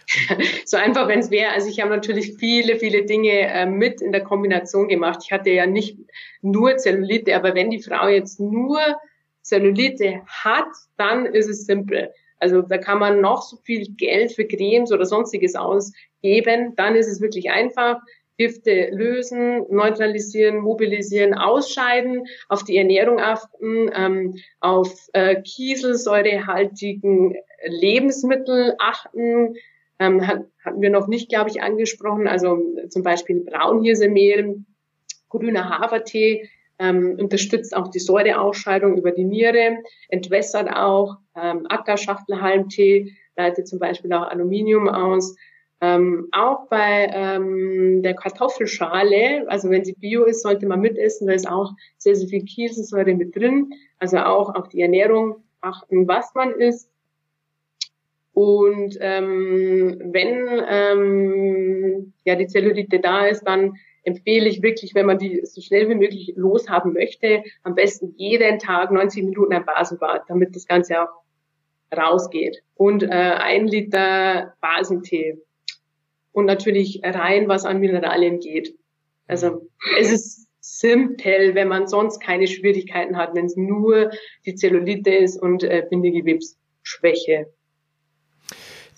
so 0.65 0.77
einfach, 0.77 1.09
wenn 1.09 1.21
es 1.21 1.31
wäre. 1.31 1.53
Also 1.53 1.69
ich 1.69 1.81
habe 1.81 1.91
natürlich 1.91 2.35
viele, 2.39 2.77
viele 2.77 3.05
Dinge 3.05 3.33
äh, 3.33 3.67
mit 3.67 4.01
in 4.01 4.13
der 4.13 4.23
Kombination 4.23 4.89
gemacht. 4.89 5.21
Ich 5.25 5.33
hatte 5.33 5.51
ja 5.51 5.67
nicht 5.67 5.99
nur 6.43 6.77
Zellulite, 6.77 7.35
aber 7.37 7.55
wenn 7.55 7.71
die 7.71 7.83
Frau 7.83 8.09
jetzt 8.09 8.41
nur 8.41 8.81
Zellulite 9.43 10.23
hat, 10.27 10.69
dann 10.97 11.27
ist 11.27 11.49
es 11.49 11.67
simpel. 11.67 12.13
Also 12.39 12.63
da 12.63 12.79
kann 12.79 12.99
man 12.99 13.21
noch 13.21 13.43
so 13.43 13.57
viel 13.57 13.87
Geld 13.97 14.33
für 14.33 14.47
Cremes 14.47 14.93
oder 14.93 15.07
sonstiges 15.07 15.55
ausgeben, 15.55 16.75
dann 16.77 16.95
ist 16.97 17.09
es 17.09 17.21
wirklich 17.21 17.51
einfach. 17.51 18.01
Gifte 18.37 18.89
lösen, 18.91 19.65
neutralisieren, 19.71 20.59
mobilisieren, 20.59 21.35
ausscheiden, 21.35 22.27
auf 22.49 22.65
die 22.65 22.77
Ernährung 22.77 23.21
achten, 23.21 23.91
ähm, 23.95 24.35
auf 24.61 25.09
äh, 25.13 25.41
kieselsäurehaltigen 25.41 27.37
Lebensmittel 27.65 28.75
achten, 28.81 29.55
ähm, 29.99 30.27
hat, 30.27 30.45
hatten 30.65 30.81
wir 30.81 30.91
noch 30.91 31.09
nicht, 31.09 31.29
glaube 31.29 31.51
ich, 31.51 31.63
angesprochen. 31.63 32.27
Also 32.27 32.59
zum 32.89 33.03
Beispiel 33.03 33.41
Braunhirsemehl, 33.41 34.65
grüner 35.29 35.69
Hafertee 35.71 36.49
ähm, 36.79 37.17
unterstützt 37.21 37.77
auch 37.77 37.89
die 37.89 38.01
Säureausscheidung 38.01 38.97
über 38.97 39.13
die 39.13 39.25
Niere, 39.25 39.79
entwässert 40.09 40.69
auch 40.75 41.17
ähm, 41.37 41.67
Ackerschachtelhalmtee, 41.69 43.13
leitet 43.37 43.69
zum 43.69 43.79
Beispiel 43.79 44.13
auch 44.13 44.29
Aluminium 44.29 44.89
aus. 44.89 45.37
Ähm, 45.81 46.29
auch 46.33 46.69
bei 46.69 47.11
ähm, 47.13 48.03
der 48.03 48.15
Kartoffelschale, 48.15 49.45
also 49.49 49.71
wenn 49.71 49.85
sie 49.85 49.93
bio 49.93 50.25
ist, 50.25 50.43
sollte 50.43 50.67
man 50.67 50.81
mitessen, 50.81 51.27
da 51.27 51.35
ist 51.35 51.49
auch 51.49 51.73
sehr, 51.99 52.15
sehr 52.17 52.29
viel 52.29 52.45
Kieselsäure 52.45 53.15
mit 53.15 53.37
drin. 53.37 53.71
Also 53.99 54.19
auch 54.19 54.55
auf 54.55 54.69
die 54.69 54.81
Ernährung 54.81 55.43
achten, 55.61 56.09
was 56.09 56.35
man 56.35 56.53
isst. 56.53 56.91
Und 58.35 58.99
ähm, 59.01 59.97
wenn 60.13 60.49
ähm, 60.69 62.13
ja 62.25 62.35
die 62.35 62.49
Zellulite 62.49 62.99
da 62.99 63.27
ist, 63.27 63.45
dann 63.45 63.75
empfehle 64.03 64.49
ich 64.49 64.61
wirklich, 64.61 64.95
wenn 64.95 65.07
man 65.07 65.19
die 65.19 65.41
so 65.45 65.61
schnell 65.61 65.89
wie 65.89 65.95
möglich 65.95 66.33
loshaben 66.37 66.93
möchte, 66.93 67.45
am 67.63 67.75
besten 67.75 68.13
jeden 68.17 68.59
Tag 68.59 68.91
90 68.91 69.25
Minuten 69.25 69.55
ein 69.55 69.65
Basenbad, 69.65 70.23
damit 70.29 70.55
das 70.55 70.67
Ganze 70.67 71.03
auch 71.03 71.23
rausgeht. 71.97 72.63
Und 72.75 73.05
äh, 73.05 73.07
ein 73.09 73.69
Liter 73.69 74.55
Basentee. 74.61 75.39
Und 76.33 76.47
natürlich 76.47 77.01
rein, 77.05 77.49
was 77.49 77.65
an 77.65 77.79
Mineralien 77.79 78.41
geht. 78.41 78.75
Also 79.29 79.71
es 79.99 80.13
ist 80.13 80.49
simpel, 80.61 81.55
wenn 81.55 81.69
man 81.69 81.87
sonst 81.87 82.19
keine 82.19 82.49
Schwierigkeiten 82.49 83.17
hat, 83.17 83.35
wenn 83.35 83.47
es 83.47 83.57
nur 83.57 84.11
die 84.45 84.57
Zellulite 84.57 85.15
ist 85.15 85.41
und 85.41 85.63
äh, 85.63 85.87
Bindegewebsschwäche. 85.89 87.47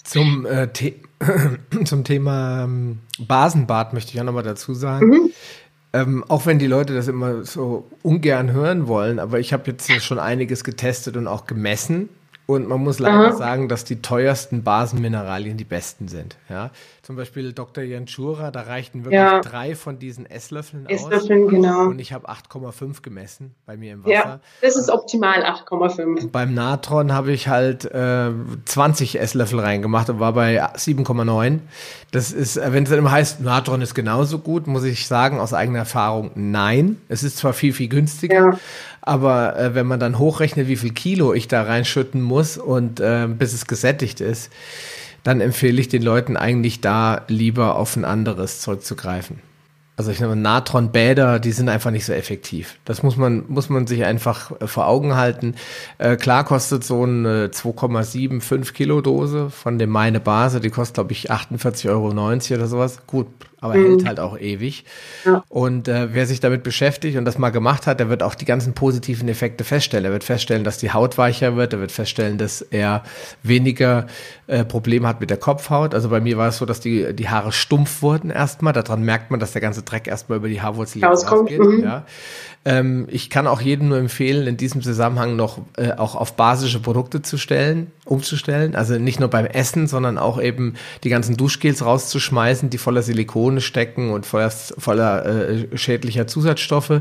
Zum, 0.07 0.47
äh, 0.47 0.69
The 0.75 0.95
zum 1.85 2.05
Thema 2.05 2.65
ähm, 2.65 3.01
Basenbad 3.19 3.93
möchte 3.93 4.13
ich 4.15 4.21
auch 4.21 4.25
nochmal 4.25 4.43
dazu 4.43 4.75
sagen. 4.75 5.09
Mhm. 5.09 5.31
Ähm, 5.93 6.25
auch 6.29 6.47
wenn 6.47 6.59
die 6.59 6.67
Leute 6.67 6.95
das 6.95 7.09
immer 7.09 7.45
so 7.45 7.89
ungern 8.03 8.53
hören 8.53 8.87
wollen, 8.87 9.19
aber 9.19 9.41
ich 9.41 9.53
habe 9.53 9.71
jetzt 9.71 9.91
schon 10.03 10.19
einiges 10.19 10.63
getestet 10.63 11.17
und 11.17 11.27
auch 11.27 11.47
gemessen. 11.47 12.09
Und 12.47 12.69
man 12.69 12.81
muss 12.81 13.01
leider 13.01 13.31
Aha. 13.31 13.33
sagen, 13.33 13.69
dass 13.69 13.83
die 13.83 14.03
teuersten 14.03 14.63
Basenmineralien 14.63 15.57
die 15.57 15.65
besten 15.65 16.07
sind. 16.07 16.37
Ja, 16.49 16.71
zum 17.07 17.15
Beispiel 17.15 17.53
Dr. 17.53 17.85
Janchura, 17.85 18.51
da 18.51 18.63
reichten 18.63 19.05
wirklich 19.05 19.21
ja. 19.21 19.41
drei 19.41 19.77
von 19.77 20.01
diesen 20.01 20.27
Esslöffeln, 20.27 20.87
Esslöffeln 20.87 21.45
aus. 21.45 21.51
genau. 21.53 21.83
Und 21.85 22.01
ich 22.01 22.13
habe 22.13 22.29
8,5 22.29 23.01
gemessen 23.01 23.55
bei 23.65 23.77
mir 23.77 23.93
im 23.93 24.03
Wasser. 24.03 24.13
Ja, 24.13 24.41
das 24.61 24.75
ist 24.75 24.91
optimal 24.91 25.45
8,5. 25.45 26.33
Beim 26.33 26.53
Natron 26.53 27.13
habe 27.13 27.31
ich 27.31 27.47
halt 27.47 27.85
äh, 27.85 28.31
20 28.65 29.21
Esslöffel 29.21 29.61
reingemacht 29.61 30.11
und 30.11 30.19
war 30.19 30.33
bei 30.33 30.61
7,9. 30.61 31.61
Das 32.11 32.33
ist, 32.33 32.57
äh, 32.57 32.73
wenn 32.73 32.83
es 32.83 32.91
dann 32.91 32.99
immer 32.99 33.13
heißt, 33.13 33.41
Natron 33.41 33.83
ist 33.83 33.95
genauso 33.95 34.41
gut, 34.41 34.67
muss 34.67 34.83
ich 34.83 35.07
sagen, 35.07 35.39
aus 35.39 35.55
eigener 35.55 35.79
Erfahrung, 35.79 36.33
nein. 36.35 37.01
Es 37.09 37.23
ist 37.23 37.37
zwar 37.37 37.53
viel, 37.53 37.73
viel 37.73 37.89
günstiger, 37.89 38.35
ja. 38.35 38.59
aber 39.01 39.57
äh, 39.57 39.75
wenn 39.77 39.87
man 39.87 40.01
dann 40.01 40.19
hochrechnet, 40.19 40.67
wie 40.67 40.77
viel 40.77 40.93
Kilo 40.93 41.35
ich 41.35 41.47
da 41.47 41.63
reinschütten 41.63 42.21
muss 42.21 42.59
und 42.59 42.99
äh, 42.99 43.29
bis 43.29 43.53
es 43.53 43.69
gesättigt 43.69 44.21
ist, 44.21 44.51
dann 45.27 45.41
empfehle 45.41 45.81
ich 45.81 45.89
den 45.89 46.03
Leuten 46.03 46.37
eigentlich 46.37 46.81
da 46.81 47.23
lieber 47.27 47.75
auf 47.75 47.97
ein 47.97 48.05
anderes 48.05 48.61
zurückzugreifen. 48.61 49.41
Also 49.97 50.13
ich 50.13 50.21
nehme 50.21 50.37
Natronbäder, 50.37 51.41
die 51.41 51.51
sind 51.51 51.69
einfach 51.69 51.91
nicht 51.91 52.05
so 52.05 52.13
effektiv. 52.13 52.79
Das 52.85 53.03
muss 53.03 53.17
man, 53.17 53.45
muss 53.49 53.69
man 53.69 53.89
sich 53.89 54.05
einfach 54.05 54.53
äh, 54.61 54.69
vor 54.69 54.87
Augen 54.87 55.17
halten. 55.17 55.57
Äh, 55.99 56.17
klar 56.17 56.45
kostet 56.45 56.85
so 56.85 57.03
eine 57.03 57.49
2,75 57.49 58.73
Kilo 58.73 59.01
Dose 59.01 59.51
von 59.51 59.81
dem 59.81 59.91
Meine 59.91 60.21
Base, 60.21 60.61
die 60.61 60.71
kostet 60.71 60.95
glaube 60.95 61.13
ich 61.13 61.33
48,90 61.33 61.89
Euro 61.91 62.11
oder 62.11 62.67
sowas. 62.69 63.07
Gut, 63.09 63.27
aber 63.61 63.75
mhm. 63.75 63.87
hält 63.87 64.07
halt 64.07 64.21
auch 64.21 64.39
ewig. 64.39 64.85
Ja. 65.25 65.43
Und 65.49 65.89
äh, 65.89 66.15
wer 66.15 66.27
sich 66.27 66.41
damit 66.41 66.63
beschäftigt 66.63 67.17
und 67.17 67.25
das 67.25 67.39
mal 67.39 67.51
gemacht 67.51 67.87
hat, 67.87 68.01
der 68.01 68.09
wird 68.09 68.23
auch 68.23 68.35
die 68.35 68.45
ganzen 68.45 68.75
positiven 68.75 69.29
Effekte 69.29 69.65
feststellen. 69.65 70.05
Er 70.05 70.13
wird 70.13 70.25
feststellen, 70.25 70.65
dass 70.65 70.79
die 70.79 70.93
Haut 70.93 71.19
weicher 71.19 71.57
wird, 71.57 71.73
er 71.73 71.81
wird 71.81 71.93
feststellen, 71.93 72.39
dass 72.39 72.61
er 72.63 73.03
weniger 73.43 74.07
äh, 74.47 74.65
Probleme 74.65 75.09
hat 75.09 75.21
mit 75.21 75.31
der 75.31 75.39
Kopfhaut. 75.39 75.95
Also 75.95 76.09
bei 76.09 76.21
mir 76.21 76.37
war 76.37 76.49
es 76.49 76.59
so, 76.59 76.67
dass 76.67 76.81
die, 76.81 77.15
die 77.15 77.29
Haare 77.29 77.53
stumpf 77.53 78.03
wurden 78.03 78.31
erstmal. 78.31 78.73
Daran 78.73 79.03
merkt 79.03 79.31
man, 79.31 79.41
dass 79.41 79.53
der 79.53 79.63
ganze 79.63 79.83
Dreck 79.83 80.07
erstmal 80.07 80.39
über 80.39 80.49
die 80.49 80.61
Haarwurzel 80.61 81.05
rausgeht. 81.05 81.59
Mhm. 81.59 81.83
Ja. 81.83 82.05
Ähm, 82.67 83.07
ich 83.09 83.31
kann 83.31 83.47
auch 83.47 83.61
jedem 83.61 83.89
nur 83.89 83.99
empfehlen, 83.99 84.47
in 84.49 84.57
diesem 84.57 84.83
Zusammenhang 84.83 85.37
noch 85.37 85.61
äh, 85.77 85.93
auch 85.93 86.17
auf 86.17 86.35
basische 86.35 86.81
Produkte 86.81 87.23
zu 87.23 87.39
stellen, 87.39 87.93
umzustellen. 88.05 88.75
Also 88.75 88.99
nicht 88.99 89.21
nur 89.21 89.31
beim 89.31 89.47
Essen, 89.47 89.87
sondern 89.87 90.19
auch 90.19 90.43
eben 90.43 90.75
die 91.05 91.09
ganzen 91.09 91.37
Duschgels 91.37 91.85
rauszuschmeißen, 91.85 92.69
die 92.69 92.79
voller 92.79 93.03
Silikone 93.47 93.61
stecken 93.61 94.11
und 94.11 94.27
voller, 94.27 94.51
voller 94.51 95.27
äh, 95.27 95.77
schädlicher 95.77 96.27
Zusatzstoffe. 96.27 97.01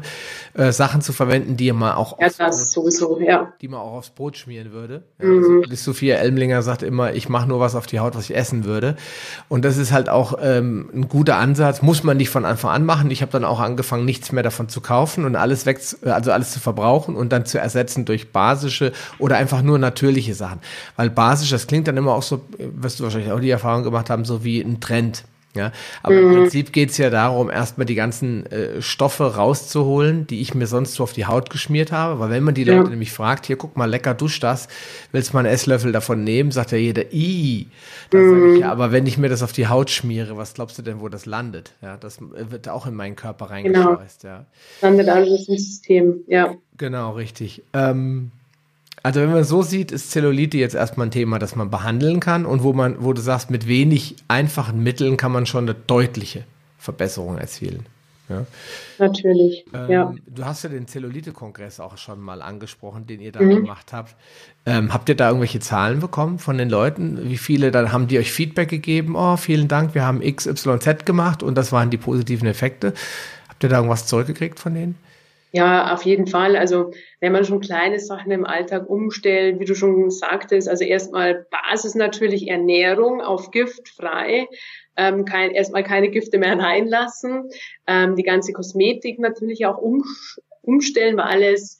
Äh, 0.54 0.72
Sachen 0.72 1.02
zu 1.02 1.14
verwenden, 1.14 1.58
die 1.58 1.72
man 1.72 1.96
auch 1.96 2.20
ja, 2.20 2.28
das 2.28 2.38
Brot, 2.38 2.54
sowieso, 2.54 3.20
ja. 3.20 3.52
die 3.62 3.68
man 3.68 3.80
auch 3.80 3.94
aufs 3.94 4.12
Brot 4.12 4.38
schmieren 4.38 4.72
würde. 4.72 5.04
Ja, 5.20 5.26
mhm. 5.26 5.64
also, 5.64 5.76
Sophia 5.76 6.16
Elmlinger 6.16 6.62
sagt 6.62 6.84
immer, 6.84 7.14
ich 7.14 7.30
mache 7.30 7.48
nur 7.48 7.60
was 7.60 7.76
auf 7.76 7.88
die 7.88 8.00
Haut, 8.00 8.16
was 8.16 8.30
ich 8.30 8.36
essen 8.36 8.66
würde. 8.66 8.96
Und 9.50 9.66
das 9.66 9.78
ist 9.78 9.92
halt 9.92 10.10
auch 10.10 10.38
ähm, 10.42 10.90
ein 10.94 11.08
guter 11.10 11.38
Ansatz. 11.38 11.82
Muss 11.82 12.04
man 12.04 12.18
nicht 12.18 12.30
von 12.30 12.46
Anfang 12.46 12.72
an 12.72 12.86
machen. 12.86 13.12
Ich 13.12 13.22
habe 13.22 13.32
dann 13.32 13.46
auch 13.46 13.60
angefangen, 13.60 14.06
nichts 14.06 14.32
mehr 14.32 14.44
davon 14.44 14.70
zu 14.70 14.82
kaufen 14.82 15.26
und 15.26 15.36
alles 15.36 15.56
alles 15.56 15.66
weg, 15.66 15.80
also 16.12 16.32
alles 16.32 16.52
zu 16.52 16.60
verbrauchen 16.60 17.16
und 17.16 17.32
dann 17.32 17.46
zu 17.46 17.60
ersetzen 17.60 18.06
durch 18.06 18.32
basische 18.32 18.92
oder 19.20 19.38
einfach 19.38 19.62
nur 19.62 19.80
natürliche 19.80 20.34
Sachen. 20.34 20.60
Weil 20.96 21.10
basisch, 21.10 21.50
das 21.50 21.68
klingt 21.68 21.88
dann 21.88 21.98
immer 21.98 22.14
auch 22.14 22.24
so, 22.24 22.42
wirst 22.58 23.00
du 23.00 23.04
wahrscheinlich 23.04 23.32
auch 23.32 23.40
die 23.40 23.50
Erfahrung 23.50 23.84
gemacht 23.84 24.10
haben, 24.10 24.26
so 24.26 24.44
wie 24.44 24.62
ein 24.62 24.80
Trend. 24.80 25.24
Ja, 25.56 25.72
aber 26.04 26.16
mhm. 26.16 26.28
im 26.28 26.34
Prinzip 26.42 26.74
geht's 26.74 26.98
ja 26.98 27.10
darum, 27.10 27.50
erstmal 27.50 27.86
die 27.86 27.96
ganzen 27.96 28.46
äh, 28.48 28.82
Stoffe 28.82 29.36
rauszuholen, 29.36 30.28
die 30.28 30.42
ich 30.42 30.54
mir 30.54 30.68
sonst 30.68 30.96
so 30.96 31.04
auf 31.04 31.14
die 31.14 31.26
Haut 31.26 31.50
geschmiert 31.50 31.94
habe. 31.94 32.20
Weil 32.20 32.30
wenn 32.30 32.44
man 32.44 32.54
die 32.54 32.64
ja. 32.64 32.76
Leute 32.76 32.90
nämlich 32.90 33.12
fragt, 33.12 33.46
hier 33.46 33.56
guck 33.56 33.78
mal, 33.78 33.90
lecker 33.90 34.14
dusch 34.14 34.40
das, 34.42 34.68
willst 35.14 35.30
du 35.30 35.34
mal 35.38 35.46
einen 35.46 35.54
Esslöffel 35.54 35.94
davon 35.94 36.24
nehmen, 36.24 36.52
sagt 36.52 36.74
ja 36.74 36.78
jeder, 36.78 37.14
i. 37.14 37.68
Dann 38.10 38.22
mhm. 38.22 38.30
sage 38.30 38.54
ich 38.54 38.60
ja, 38.60 38.72
aber 38.72 38.92
wenn 38.92 39.08
ich 39.08 39.18
mir 39.18 39.30
das 39.30 39.42
auf 39.42 39.54
die 39.54 39.68
Haut 39.68 39.90
schmiere, 39.90 40.36
was 40.38 40.54
glaubst 40.54 40.78
du 40.78 40.82
denn, 40.82 41.00
wo 41.00 41.08
das 41.08 41.26
landet? 41.26 41.72
Ja, 41.82 41.96
das 41.98 42.20
wird 42.20 42.68
auch 42.68 42.86
in 42.86 42.94
meinen 42.94 43.16
Körper 43.16 43.50
reingeschleust. 43.50 44.22
Genau. 44.22 44.34
Ja. 44.34 44.46
Landet 44.82 45.10
alles 45.10 45.48
im 45.48 45.58
System, 45.58 46.16
ja. 46.28 46.54
Genau, 46.78 47.12
richtig. 47.12 47.64
Ähm, 47.74 48.32
also 49.06 49.22
wenn 49.22 49.32
man 49.32 49.44
so 49.44 49.62
sieht, 49.62 49.92
ist 49.92 50.10
Zellulite 50.10 50.58
jetzt 50.58 50.74
erstmal 50.74 51.06
ein 51.06 51.12
Thema, 51.12 51.38
das 51.38 51.56
man 51.56 51.70
behandeln 51.70 52.20
kann 52.20 52.44
und 52.44 52.64
wo 52.64 52.74
man, 52.74 53.04
wo 53.04 53.14
du 53.14 53.22
sagst, 53.22 53.52
mit 53.52 53.68
wenig 53.68 54.16
einfachen 54.28 54.82
Mitteln 54.82 55.16
kann 55.16 55.32
man 55.32 55.46
schon 55.46 55.66
eine 55.66 55.76
deutliche 55.76 56.44
Verbesserung 56.80 57.38
erzielen. 57.38 57.86
Ja. 58.30 58.48
Natürlich, 58.98 59.64
ähm, 59.76 59.92
ja. 59.92 60.16
Du 60.26 60.44
hast 60.44 60.64
ja 60.64 60.70
den 60.70 60.88
Zellulite-Kongress 60.88 61.80
auch 61.80 62.00
schon 62.00 62.20
mal 62.20 62.42
angesprochen, 62.42 63.06
den 63.06 63.22
ihr 63.22 63.32
da 63.32 63.42
mhm. 63.42 63.58
gemacht 63.58 63.94
habt. 63.94 64.16
Ähm, 64.66 64.92
habt 64.92 65.08
ihr 65.08 65.16
da 65.16 65.28
irgendwelche 65.28 65.60
Zahlen 65.60 66.00
bekommen 66.00 66.40
von 66.40 66.58
den 66.58 66.72
Leuten? 66.72 67.30
Wie 67.30 67.38
viele, 67.38 67.70
dann 67.70 67.92
haben 67.92 68.08
die 68.08 68.18
euch 68.18 68.32
Feedback 68.32 68.70
gegeben? 68.70 69.16
Oh, 69.16 69.38
vielen 69.38 69.68
Dank, 69.68 69.94
wir 69.94 70.04
haben 70.04 70.22
XYZ 70.22 71.06
gemacht 71.06 71.44
und 71.44 71.54
das 71.54 71.72
waren 71.72 71.92
die 71.92 71.98
positiven 71.98 72.48
Effekte. 72.48 72.96
Habt 73.48 73.62
ihr 73.62 73.70
da 73.70 73.76
irgendwas 73.76 74.08
zurückgekriegt 74.08 74.60
von 74.60 74.74
denen? 74.74 74.96
Ja, 75.56 75.94
auf 75.94 76.02
jeden 76.04 76.28
Fall. 76.28 76.58
Also 76.58 76.92
wenn 77.22 77.32
man 77.32 77.46
schon 77.46 77.62
kleine 77.62 77.98
Sachen 78.02 78.30
im 78.30 78.44
Alltag 78.44 78.90
umstellt, 78.90 79.58
wie 79.62 79.64
du 79.64 79.74
schon 79.74 80.10
sagtest, 80.10 80.68
also 80.68 80.84
erstmal 80.84 81.48
Basis 81.50 81.96
natürlich 81.96 82.50
Ernährung 82.50 83.22
auf 83.22 83.52
Gift 83.52 83.88
frei, 83.88 84.50
ähm, 84.98 85.24
kein, 85.24 85.52
erstmal 85.52 85.84
keine 85.84 86.10
Gifte 86.10 86.40
mehr 86.40 86.60
reinlassen, 86.60 87.50
ähm, 87.88 88.18
die 88.18 88.24
ganze 88.24 88.52
Kosmetik 88.52 89.18
natürlich 89.18 89.66
auch 89.66 89.78
um, 89.78 90.04
umstellen, 90.62 91.16
weil 91.16 91.24
alles, 91.24 91.78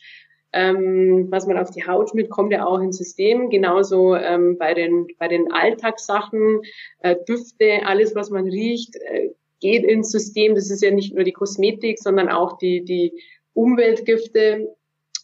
ähm, 0.54 1.28
was 1.30 1.46
man 1.46 1.58
auf 1.58 1.72
die 1.72 1.86
Haut 1.86 2.12
schmiert, 2.12 2.30
kommt 2.30 2.54
ja 2.54 2.66
auch 2.66 2.80
ins 2.80 2.98
System. 2.98 3.50
Genauso 3.50 4.16
ähm, 4.16 4.58
bei 4.58 4.74
den 4.74 5.08
bei 5.20 5.28
den 5.28 5.52
Alltagssachen, 5.52 6.62
äh, 7.00 7.18
Düfte, 7.28 7.82
alles, 7.86 8.16
was 8.16 8.30
man 8.30 8.46
riecht. 8.46 8.96
Äh, 8.96 9.32
geht 9.62 9.84
ins 9.84 10.12
System. 10.12 10.54
Das 10.54 10.70
ist 10.70 10.84
ja 10.84 10.92
nicht 10.92 11.16
nur 11.16 11.24
die 11.24 11.32
Kosmetik, 11.32 11.98
sondern 12.00 12.30
auch 12.30 12.58
die, 12.58 12.84
die 12.84 13.14
Umweltgifte. 13.56 14.76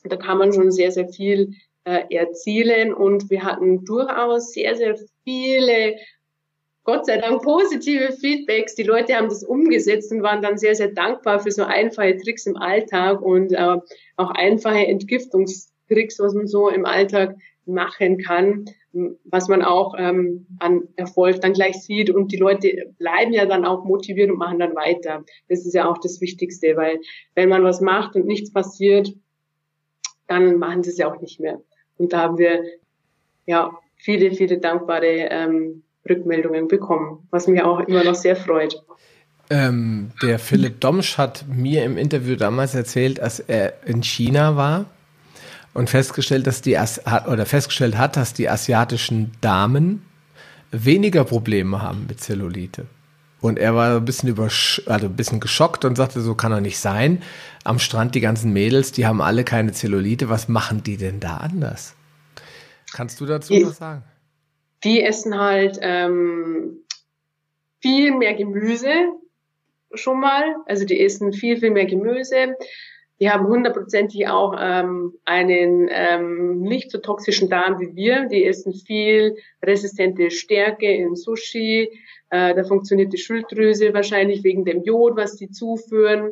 Da 0.03 0.15
kann 0.15 0.39
man 0.39 0.51
schon 0.51 0.71
sehr, 0.71 0.91
sehr 0.91 1.07
viel 1.09 1.53
äh, 1.83 2.03
erzielen. 2.09 2.93
Und 2.93 3.29
wir 3.29 3.43
hatten 3.43 3.85
durchaus 3.85 4.53
sehr, 4.53 4.75
sehr 4.75 4.95
viele, 5.23 5.95
Gott 6.83 7.05
sei 7.05 7.17
Dank, 7.17 7.43
positive 7.43 8.13
Feedbacks. 8.13 8.73
Die 8.73 8.83
Leute 8.83 9.15
haben 9.15 9.29
das 9.29 9.43
umgesetzt 9.43 10.11
und 10.11 10.23
waren 10.23 10.41
dann 10.41 10.57
sehr, 10.57 10.73
sehr 10.73 10.89
dankbar 10.89 11.39
für 11.39 11.51
so 11.51 11.63
einfache 11.63 12.17
Tricks 12.17 12.47
im 12.47 12.57
Alltag 12.57 13.21
und 13.21 13.53
äh, 13.53 13.77
auch 14.17 14.31
einfache 14.31 14.87
Entgiftungstricks, 14.87 16.19
was 16.19 16.33
man 16.33 16.47
so 16.47 16.69
im 16.69 16.85
Alltag 16.85 17.35
machen 17.65 18.17
kann, 18.17 18.65
was 19.23 19.47
man 19.47 19.61
auch 19.61 19.95
ähm, 19.97 20.45
an 20.59 20.83
Erfolg 20.95 21.41
dann 21.41 21.53
gleich 21.53 21.81
sieht. 21.81 22.09
Und 22.09 22.31
die 22.31 22.37
Leute 22.37 22.93
bleiben 22.97 23.33
ja 23.33 23.45
dann 23.45 23.65
auch 23.65 23.85
motiviert 23.85 24.29
und 24.31 24.37
machen 24.37 24.59
dann 24.59 24.75
weiter. 24.75 25.23
Das 25.47 25.65
ist 25.65 25.73
ja 25.73 25.89
auch 25.89 25.97
das 25.97 26.19
Wichtigste, 26.21 26.75
weil 26.75 26.99
wenn 27.35 27.49
man 27.49 27.63
was 27.63 27.81
macht 27.81 28.15
und 28.15 28.25
nichts 28.25 28.51
passiert, 28.51 29.13
dann 30.27 30.57
machen 30.57 30.83
sie 30.83 30.91
es 30.91 30.97
ja 30.97 31.11
auch 31.11 31.21
nicht 31.21 31.39
mehr. 31.39 31.61
Und 31.97 32.13
da 32.13 32.19
haben 32.19 32.37
wir 32.37 32.63
ja 33.45 33.71
viele, 33.95 34.31
viele 34.31 34.57
dankbare 34.57 35.27
ähm, 35.29 35.83
Rückmeldungen 36.09 36.67
bekommen, 36.67 37.27
was 37.29 37.47
mich 37.47 37.61
auch 37.61 37.79
immer 37.81 38.03
noch 38.03 38.15
sehr 38.15 38.35
freut. 38.35 38.81
Ähm, 39.49 40.11
der 40.21 40.39
Philipp 40.39 40.79
Domsch 40.79 41.17
hat 41.17 41.45
mir 41.47 41.83
im 41.83 41.97
Interview 41.97 42.35
damals 42.35 42.73
erzählt, 42.73 43.19
dass 43.19 43.39
er 43.39 43.85
in 43.85 44.01
China 44.01 44.55
war 44.55 44.85
und 45.73 45.89
festgestellt, 45.89 46.47
dass 46.47 46.61
die 46.61 46.77
oder 47.27 47.45
festgestellt 47.45 47.97
hat, 47.97 48.17
dass 48.17 48.33
die 48.33 48.49
asiatischen 48.49 49.31
Damen 49.41 50.05
weniger 50.71 51.23
Probleme 51.23 51.81
haben 51.81 52.05
mit 52.07 52.21
Zellulite. 52.21 52.85
Und 53.41 53.57
er 53.57 53.75
war 53.75 53.97
ein 53.97 54.05
bisschen 54.05 54.29
über, 54.29 54.43
also 54.43 54.85
ein 54.85 55.15
bisschen 55.15 55.39
geschockt 55.39 55.83
und 55.83 55.95
sagte, 55.95 56.21
so 56.21 56.35
kann 56.35 56.51
er 56.51 56.61
nicht 56.61 56.77
sein. 56.77 57.23
Am 57.63 57.79
Strand 57.79 58.13
die 58.13 58.21
ganzen 58.21 58.53
Mädels, 58.53 58.91
die 58.91 59.07
haben 59.07 59.19
alle 59.19 59.43
keine 59.43 59.71
Zellulite. 59.71 60.29
Was 60.29 60.47
machen 60.47 60.83
die 60.83 60.97
denn 60.97 61.19
da 61.19 61.37
anders? 61.37 61.95
Kannst 62.93 63.19
du 63.19 63.25
dazu 63.25 63.53
die, 63.53 63.65
was 63.65 63.77
sagen? 63.77 64.03
Die 64.83 65.01
essen 65.01 65.39
halt 65.39 65.79
ähm, 65.81 66.83
viel 67.81 68.15
mehr 68.15 68.35
Gemüse 68.35 68.91
schon 69.95 70.19
mal. 70.19 70.55
Also 70.67 70.85
die 70.85 71.03
essen 71.03 71.33
viel, 71.33 71.57
viel 71.57 71.71
mehr 71.71 71.87
Gemüse. 71.87 72.55
Die 73.21 73.29
haben 73.29 73.45
hundertprozentig 73.45 74.27
auch 74.27 74.55
ähm, 74.59 75.13
einen 75.25 75.87
ähm, 75.91 76.61
nicht 76.61 76.89
so 76.89 76.97
toxischen 76.97 77.51
Darm 77.51 77.79
wie 77.79 77.95
wir. 77.95 78.25
Die 78.25 78.43
essen 78.43 78.73
viel 78.73 79.37
resistente 79.61 80.31
Stärke 80.31 80.91
in 80.91 81.15
Sushi. 81.15 81.91
Äh, 82.31 82.55
da 82.55 82.63
funktioniert 82.63 83.13
die 83.13 83.19
Schilddrüse 83.19 83.93
wahrscheinlich 83.93 84.43
wegen 84.43 84.65
dem 84.65 84.83
Jod, 84.83 85.17
was 85.17 85.35
die 85.35 85.51
zuführen. 85.51 86.31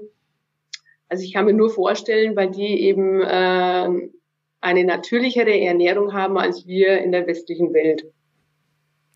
Also 1.09 1.23
ich 1.23 1.31
kann 1.31 1.45
mir 1.45 1.53
nur 1.53 1.69
vorstellen, 1.69 2.35
weil 2.35 2.49
die 2.49 2.81
eben 2.81 3.21
äh, 3.21 4.09
eine 4.59 4.83
natürlichere 4.83 5.59
Ernährung 5.59 6.13
haben 6.13 6.39
als 6.39 6.65
wir 6.65 6.97
in 7.03 7.11
der 7.11 7.27
westlichen 7.27 7.71
Welt. 7.71 8.05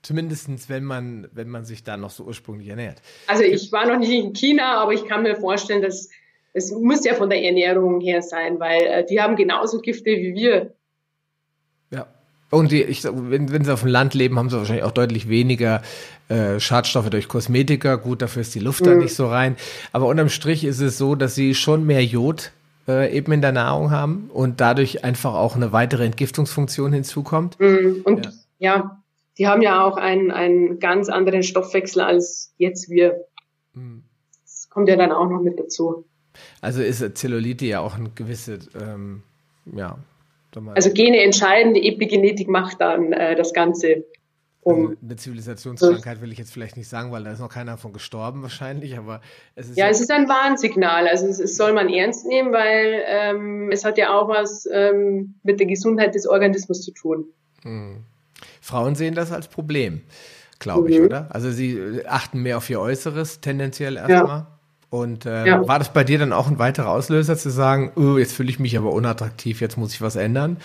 Zumindestens, 0.04 0.70
wenn 0.70 0.84
man, 0.84 1.28
wenn 1.32 1.50
man 1.50 1.66
sich 1.66 1.84
da 1.84 1.98
noch 1.98 2.12
so 2.12 2.24
ursprünglich 2.26 2.68
ernährt. 2.68 3.02
Also 3.26 3.42
ich 3.42 3.72
war 3.72 3.88
noch 3.88 3.98
nicht 3.98 4.12
in 4.12 4.34
China, 4.34 4.76
aber 4.76 4.94
ich 4.94 5.06
kann 5.06 5.24
mir 5.24 5.36
vorstellen, 5.36 5.82
dass 5.82 6.10
es 6.54 6.72
muss 6.72 7.04
ja 7.04 7.16
von 7.16 7.30
der 7.30 7.44
Ernährung 7.44 8.00
her 8.00 8.22
sein, 8.22 8.60
weil 8.60 8.82
äh, 8.82 9.06
die 9.06 9.20
haben 9.20 9.36
genauso 9.36 9.82
Gifte 9.82 10.12
wie 10.12 10.36
wir. 10.36 10.74
Ja. 11.90 12.08
Und 12.52 12.72
die, 12.72 12.84
ich, 12.84 13.04
wenn, 13.04 13.52
wenn 13.52 13.66
sie 13.66 13.74
auf 13.74 13.82
dem 13.82 13.90
Land 13.90 14.14
leben, 14.14 14.38
haben 14.38 14.50
sie 14.50 14.58
wahrscheinlich 14.58 14.86
auch 14.86 14.92
deutlich 14.92 15.28
weniger 15.28 15.82
äh, 16.30 16.60
Schadstoffe 16.60 17.10
durch 17.10 17.28
Kosmetika. 17.28 17.96
Gut, 17.96 18.22
dafür 18.22 18.42
ist 18.42 18.54
die 18.54 18.60
Luft 18.60 18.82
mhm. 18.82 18.86
da 18.86 18.96
nicht 18.96 19.16
so 19.16 19.28
rein. 19.28 19.58
Aber 19.92 20.06
unterm 20.06 20.30
Strich 20.30 20.64
ist 20.64 20.80
es 20.80 20.98
so, 20.98 21.16
dass 21.16 21.34
sie 21.34 21.56
schon 21.56 21.86
mehr 21.86 22.06
Jod 22.06 22.52
äh, 22.88 23.16
eben 23.16 23.32
in 23.32 23.42
der 23.42 23.52
Nahrung 23.52 23.90
haben 23.90 24.30
und 24.32 24.62
dadurch 24.62 25.04
einfach 25.04 25.34
auch 25.34 25.56
eine 25.56 25.72
weitere 25.72 26.06
Entgiftungsfunktion 26.06 26.94
hinzukommt. 26.94 27.60
Mhm. 27.60 28.02
Und 28.04 28.26
ja. 28.60 28.76
ja, 28.76 29.04
die 29.40 29.48
haben 29.48 29.64
ja 29.64 29.84
auch 29.84 29.98
einen, 29.98 30.30
einen 30.30 30.80
ganz 30.80 31.10
anderen 31.10 31.42
Stoffwechsel 31.42 32.04
als 32.04 32.54
jetzt 32.58 32.90
wir. 32.90 33.26
Mhm. 33.74 34.04
Das 34.44 34.70
kommt 34.70 34.88
ja 34.90 34.96
dann 34.96 35.12
auch 35.12 35.28
noch 35.28 35.42
mit 35.42 35.60
dazu. 35.60 36.06
Also 36.62 36.82
ist 36.82 37.18
Zellulite 37.18 37.66
ja 37.66 37.80
auch 37.80 37.96
eine 37.96 38.10
gewisse, 38.10 38.60
ähm, 38.80 39.24
ja. 39.76 39.98
Also 40.76 40.92
Gene 40.92 41.24
entscheiden, 41.24 41.74
die 41.74 41.88
Epigenetik 41.88 42.48
macht 42.48 42.80
dann 42.80 43.12
äh, 43.12 43.36
das 43.36 43.54
Ganze. 43.54 44.06
Um 44.62 44.88
also 44.88 44.98
eine 45.02 45.16
Zivilisationskrankheit 45.16 46.22
will 46.22 46.32
ich 46.32 46.38
jetzt 46.38 46.54
vielleicht 46.54 46.78
nicht 46.78 46.88
sagen, 46.88 47.12
weil 47.12 47.24
da 47.24 47.32
ist 47.32 47.40
noch 47.40 47.50
keiner 47.50 47.78
von 47.78 47.92
gestorben 47.92 48.44
wahrscheinlich, 48.44 48.98
aber 48.98 49.20
es 49.56 49.70
ist. 49.70 49.78
Ja, 49.78 49.86
ja 49.86 49.92
es 49.92 50.00
ist 50.00 50.12
ein 50.12 50.30
Warnsignal. 50.30 51.08
Also 51.08 51.26
es, 51.26 51.40
es, 51.40 51.58
soll 51.58 51.74
man 51.74 51.90
ernst 51.90 52.26
nehmen, 52.28 52.54
weil 52.54 53.04
ähm, 53.06 53.72
es 53.72 53.84
hat 53.84 53.98
ja 53.98 54.18
auch 54.18 54.30
was 54.30 54.68
ähm, 54.72 55.36
mit 55.44 55.60
der 55.60 55.68
Gesundheit 55.68 56.16
des 56.16 56.28
Organismus 56.28 56.82
zu 56.82 56.92
tun. 56.92 57.26
Hm. 57.64 58.04
Frauen 58.62 58.96
sehen 58.96 59.16
das 59.16 59.32
als 59.32 59.48
Problem. 59.48 60.02
glaube 60.60 60.92
ich, 60.92 61.00
mhm. 61.00 61.06
oder? 61.06 61.28
Also 61.30 61.52
sie 61.52 61.78
äh, 61.78 62.06
achten 62.06 62.42
mehr 62.42 62.58
auf 62.58 62.70
ihr 62.70 62.80
Äußeres, 62.80 63.42
tendenziell 63.42 63.98
erstmal. 63.98 64.40
Ja. 64.40 64.53
Und 64.94 65.26
äh, 65.26 65.48
ja. 65.48 65.68
war 65.68 65.80
das 65.80 65.92
bei 65.92 66.04
dir 66.04 66.20
dann 66.20 66.32
auch 66.32 66.48
ein 66.48 66.60
weiterer 66.60 66.92
Auslöser 66.92 67.36
zu 67.36 67.50
sagen, 67.50 67.92
oh, 67.96 68.20
jetzt 68.20 68.34
fühle 68.34 68.52
ich 68.52 68.60
mich 68.60 68.78
aber 68.78 68.92
unattraktiv, 68.92 69.60
jetzt 69.60 69.76
muss 69.76 69.96
ich 69.96 70.04
was 70.04 70.16
ändern? 70.16 70.58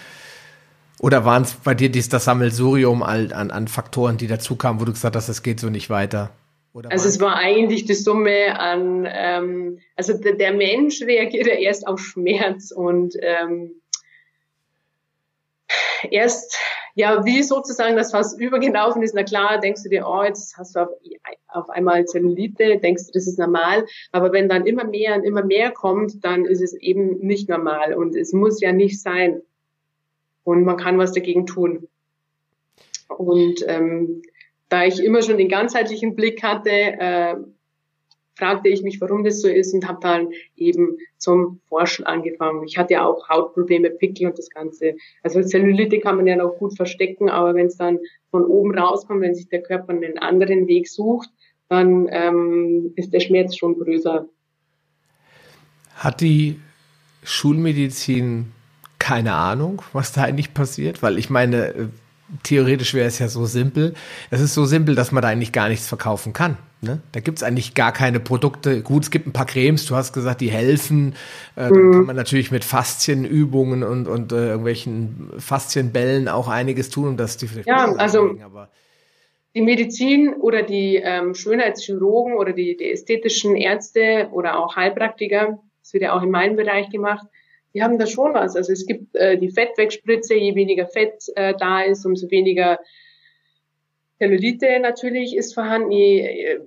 Oder 1.00 1.24
waren 1.24 1.44
es 1.44 1.54
bei 1.54 1.72
dir 1.72 1.88
dies, 1.88 2.10
das 2.10 2.26
Sammelsurium 2.26 3.02
an, 3.02 3.32
an 3.32 3.68
Faktoren, 3.68 4.18
die 4.18 4.26
dazu 4.26 4.54
kamen, 4.54 4.80
wo 4.80 4.84
du 4.84 4.92
gesagt 4.92 5.16
hast, 5.16 5.30
das 5.30 5.42
geht 5.42 5.60
so 5.60 5.70
nicht 5.70 5.88
weiter? 5.88 6.28
Oder 6.74 6.92
also 6.92 7.08
es 7.08 7.18
war 7.20 7.36
eigentlich 7.36 7.86
die 7.86 7.94
Summe 7.94 8.60
an, 8.60 9.08
ähm, 9.10 9.78
also 9.96 10.12
der, 10.12 10.34
der 10.34 10.52
Mensch 10.52 11.00
reagiert 11.00 11.46
ja 11.46 11.54
erst 11.54 11.86
auf 11.86 11.98
Schmerz 11.98 12.70
und 12.70 13.14
ähm, 13.22 13.80
erst, 16.10 16.56
ja, 16.94 17.24
wie 17.24 17.42
sozusagen 17.42 17.96
das 17.96 18.10
fast 18.10 18.38
übergelaufen 18.40 19.02
ist, 19.02 19.14
na 19.14 19.22
klar, 19.22 19.58
denkst 19.58 19.82
du 19.82 19.88
dir, 19.88 20.06
oh, 20.06 20.22
jetzt 20.22 20.56
hast 20.56 20.76
du 20.76 20.80
auf, 20.80 20.88
auf 21.48 21.70
einmal 21.70 22.04
Zellulite, 22.04 22.78
denkst 22.78 23.06
du, 23.06 23.12
das 23.12 23.26
ist 23.26 23.38
normal, 23.38 23.86
aber 24.12 24.32
wenn 24.32 24.48
dann 24.48 24.66
immer 24.66 24.84
mehr 24.84 25.14
und 25.14 25.24
immer 25.24 25.44
mehr 25.44 25.70
kommt, 25.70 26.24
dann 26.24 26.44
ist 26.44 26.62
es 26.62 26.74
eben 26.74 27.18
nicht 27.18 27.48
normal 27.48 27.94
und 27.94 28.16
es 28.16 28.32
muss 28.32 28.60
ja 28.60 28.72
nicht 28.72 29.00
sein 29.00 29.42
und 30.44 30.64
man 30.64 30.76
kann 30.76 30.98
was 30.98 31.12
dagegen 31.12 31.46
tun. 31.46 31.88
Und 33.08 33.64
ähm, 33.66 34.22
da 34.68 34.84
ich 34.84 35.02
immer 35.02 35.22
schon 35.22 35.38
den 35.38 35.48
ganzheitlichen 35.48 36.14
Blick 36.14 36.42
hatte, 36.42 36.70
äh, 36.70 37.36
fragte 38.38 38.68
ich 38.68 38.82
mich, 38.82 39.00
warum 39.00 39.24
das 39.24 39.40
so 39.42 39.48
ist 39.48 39.74
und 39.74 39.86
habe 39.86 39.98
dann 40.00 40.28
eben 40.56 40.96
zum 41.18 41.60
Forschen 41.68 42.06
angefangen. 42.06 42.64
Ich 42.64 42.78
hatte 42.78 42.94
ja 42.94 43.06
auch 43.06 43.28
Hautprobleme, 43.28 43.90
Pickel 43.90 44.28
und 44.28 44.38
das 44.38 44.48
Ganze. 44.50 44.94
Also 45.22 45.42
Zellulite 45.42 45.98
kann 45.98 46.16
man 46.16 46.26
ja 46.26 46.36
noch 46.36 46.56
gut 46.58 46.76
verstecken, 46.76 47.28
aber 47.28 47.54
wenn 47.54 47.66
es 47.66 47.76
dann 47.76 47.98
von 48.30 48.44
oben 48.44 48.78
rauskommt, 48.78 49.20
wenn 49.20 49.34
sich 49.34 49.48
der 49.48 49.62
Körper 49.62 49.90
einen 49.90 50.18
anderen 50.18 50.66
Weg 50.68 50.88
sucht, 50.88 51.28
dann 51.68 52.08
ähm, 52.10 52.92
ist 52.96 53.12
der 53.12 53.20
Schmerz 53.20 53.56
schon 53.56 53.78
größer. 53.78 54.26
Hat 55.96 56.20
die 56.20 56.60
Schulmedizin 57.24 58.52
keine 58.98 59.34
Ahnung, 59.34 59.82
was 59.92 60.12
da 60.12 60.22
eigentlich 60.22 60.54
passiert? 60.54 61.02
Weil 61.02 61.18
ich 61.18 61.30
meine, 61.30 61.74
äh, 61.74 61.88
theoretisch 62.42 62.94
wäre 62.94 63.06
es 63.06 63.18
ja 63.18 63.28
so 63.28 63.46
simpel. 63.46 63.94
Es 64.30 64.40
ist 64.40 64.54
so 64.54 64.64
simpel, 64.64 64.94
dass 64.94 65.12
man 65.12 65.22
da 65.22 65.28
eigentlich 65.28 65.52
gar 65.52 65.68
nichts 65.68 65.88
verkaufen 65.88 66.32
kann. 66.32 66.56
Ne? 66.80 67.00
Da 67.12 67.20
gibt 67.20 67.38
es 67.38 67.42
eigentlich 67.42 67.74
gar 67.74 67.92
keine 67.92 68.20
Produkte. 68.20 68.82
Gut, 68.82 69.02
es 69.02 69.10
gibt 69.10 69.26
ein 69.26 69.32
paar 69.32 69.46
Cremes, 69.46 69.86
du 69.86 69.96
hast 69.96 70.12
gesagt, 70.12 70.40
die 70.40 70.50
helfen. 70.50 71.14
Äh, 71.56 71.68
dann 71.68 71.72
mhm. 71.72 71.92
kann 71.92 72.06
man 72.06 72.16
natürlich 72.16 72.50
mit 72.50 72.64
Faszienübungen 72.64 73.82
und, 73.82 74.06
und 74.06 74.32
äh, 74.32 74.48
irgendwelchen 74.48 75.30
Faszienbällen 75.38 76.28
auch 76.28 76.48
einiges 76.48 76.90
tun, 76.90 77.08
um 77.08 77.16
das 77.16 77.36
die 77.36 77.48
Ja, 77.66 77.92
also 77.94 78.36
die 79.54 79.62
Medizin 79.62 80.34
oder 80.34 80.62
die 80.62 81.00
ähm, 81.02 81.34
Schönheitschirurgen 81.34 82.34
oder 82.36 82.52
die, 82.52 82.76
die 82.76 82.92
ästhetischen 82.92 83.56
Ärzte 83.56 84.28
oder 84.30 84.58
auch 84.58 84.76
Heilpraktiker, 84.76 85.58
das 85.80 85.92
wird 85.94 86.04
ja 86.04 86.16
auch 86.16 86.22
in 86.22 86.30
meinem 86.30 86.54
Bereich 86.54 86.90
gemacht, 86.90 87.26
die 87.74 87.82
haben 87.82 87.98
da 87.98 88.06
schon 88.06 88.34
was. 88.34 88.56
Also 88.56 88.72
es 88.72 88.86
gibt 88.86 89.14
äh, 89.14 89.38
die 89.38 89.50
Fettwegspritze, 89.50 90.34
je 90.34 90.54
weniger 90.54 90.86
Fett 90.86 91.24
äh, 91.36 91.54
da 91.58 91.82
ist, 91.82 92.04
umso 92.06 92.30
weniger 92.30 92.78
Zellulite 94.18 94.80
natürlich 94.80 95.36
ist 95.36 95.54
vorhanden, 95.54 95.92
je 95.92 96.20
äh, 96.20 96.60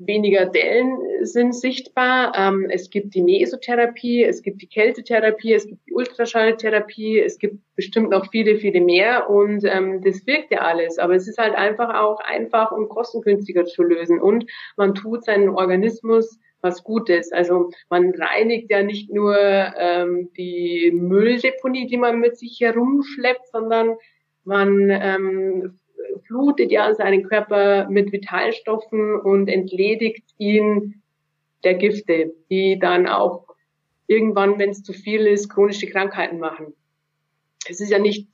weniger 0.00 0.46
Dellen 0.46 0.98
sind 1.22 1.54
sichtbar. 1.54 2.32
Ähm, 2.36 2.68
es 2.70 2.90
gibt 2.90 3.14
die 3.14 3.22
Mesotherapie, 3.22 4.24
es 4.24 4.42
gibt 4.42 4.62
die 4.62 4.66
Kältetherapie, 4.66 5.52
es 5.52 5.66
gibt 5.66 5.86
die 5.86 5.92
Ultraschalltherapie, 5.92 7.20
es 7.20 7.38
gibt 7.38 7.58
bestimmt 7.76 8.10
noch 8.10 8.30
viele, 8.30 8.56
viele 8.56 8.80
mehr 8.80 9.28
und 9.28 9.62
ähm, 9.64 10.02
das 10.02 10.26
wirkt 10.26 10.50
ja 10.52 10.60
alles. 10.60 10.98
Aber 10.98 11.14
es 11.14 11.28
ist 11.28 11.38
halt 11.38 11.54
einfach 11.54 11.94
auch 11.94 12.18
einfach 12.20 12.72
und 12.72 12.88
kostengünstiger 12.88 13.66
zu 13.66 13.82
lösen 13.82 14.20
und 14.20 14.46
man 14.76 14.94
tut 14.94 15.24
seinen 15.24 15.50
Organismus 15.50 16.38
was 16.62 16.84
Gutes. 16.84 17.32
Also 17.32 17.70
man 17.88 18.12
reinigt 18.14 18.70
ja 18.70 18.82
nicht 18.82 19.12
nur 19.12 19.36
ähm, 19.36 20.30
die 20.36 20.92
Mülldeponie, 20.94 21.86
die 21.86 21.96
man 21.96 22.20
mit 22.20 22.38
sich 22.38 22.58
herumschleppt, 22.60 23.48
sondern 23.48 23.96
man 24.44 24.90
ähm, 24.90 25.78
flutet 26.26 26.70
ja 26.70 26.94
seinen 26.94 27.24
Körper 27.24 27.88
mit 27.88 28.12
Vitalstoffen 28.12 29.20
und 29.20 29.48
entledigt 29.48 30.24
ihn 30.38 31.02
der 31.64 31.74
Gifte, 31.74 32.32
die 32.50 32.78
dann 32.78 33.06
auch 33.06 33.46
irgendwann, 34.06 34.58
wenn 34.58 34.70
es 34.70 34.82
zu 34.82 34.92
viel 34.92 35.26
ist, 35.26 35.50
chronische 35.50 35.86
Krankheiten 35.86 36.38
machen. 36.38 36.74
Es 37.68 37.80
ist 37.80 37.90
ja 37.90 37.98
nicht 37.98 38.28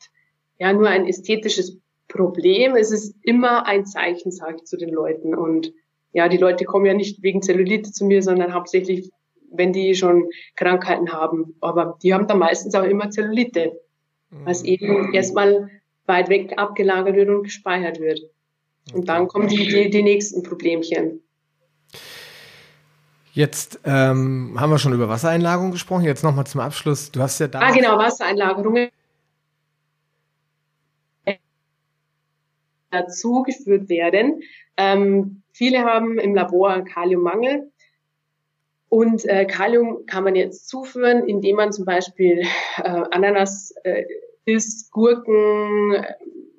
ja 0.58 0.72
nur 0.72 0.88
ein 0.88 1.06
ästhetisches 1.06 1.78
Problem, 2.08 2.76
es 2.76 2.92
ist 2.92 3.16
immer 3.22 3.66
ein 3.66 3.84
Zeichen, 3.84 4.30
sage 4.30 4.56
ich 4.56 4.64
zu 4.64 4.76
den 4.76 4.90
Leuten. 4.90 5.34
Und 5.34 5.72
ja, 6.16 6.30
die 6.30 6.38
Leute 6.38 6.64
kommen 6.64 6.86
ja 6.86 6.94
nicht 6.94 7.22
wegen 7.22 7.42
Zellulite 7.42 7.92
zu 7.92 8.06
mir, 8.06 8.22
sondern 8.22 8.54
hauptsächlich, 8.54 9.10
wenn 9.52 9.74
die 9.74 9.94
schon 9.94 10.30
Krankheiten 10.54 11.12
haben. 11.12 11.54
Aber 11.60 11.98
die 12.02 12.14
haben 12.14 12.26
dann 12.26 12.38
meistens 12.38 12.74
auch 12.74 12.84
immer 12.84 13.10
Zellulite, 13.10 13.78
was 14.30 14.62
mhm. 14.62 14.68
eben 14.68 15.12
erstmal 15.14 15.68
weit 16.06 16.30
weg 16.30 16.54
abgelagert 16.56 17.16
wird 17.16 17.28
und 17.28 17.42
gespeichert 17.42 18.00
wird. 18.00 18.22
Und 18.94 19.10
dann 19.10 19.28
kommen 19.28 19.48
die, 19.48 19.68
die, 19.68 19.90
die 19.90 20.02
nächsten 20.02 20.42
Problemchen. 20.42 21.20
Jetzt 23.32 23.80
ähm, 23.84 24.56
haben 24.58 24.70
wir 24.70 24.78
schon 24.78 24.94
über 24.94 25.10
Wassereinlagerung 25.10 25.70
gesprochen. 25.70 26.04
Jetzt 26.04 26.24
nochmal 26.24 26.46
zum 26.46 26.62
Abschluss. 26.62 27.12
Du 27.12 27.20
hast 27.20 27.38
ja 27.40 27.48
da. 27.48 27.60
Ah, 27.60 27.72
genau, 27.72 27.98
Wassereinlagerungen. 27.98 28.88
dazugeführt 32.90 33.88
werden. 33.88 34.40
Ähm, 34.76 35.42
viele 35.52 35.84
haben 35.84 36.18
im 36.18 36.34
Labor 36.34 36.82
Kaliummangel. 36.84 37.70
Und 38.88 39.24
äh, 39.28 39.46
Kalium 39.46 40.06
kann 40.06 40.24
man 40.24 40.36
jetzt 40.36 40.68
zuführen, 40.68 41.26
indem 41.26 41.56
man 41.56 41.72
zum 41.72 41.84
Beispiel 41.84 42.42
äh, 42.78 43.02
Ananas 43.10 43.74
äh, 43.82 44.04
isst, 44.44 44.92
Gurken, 44.92 45.96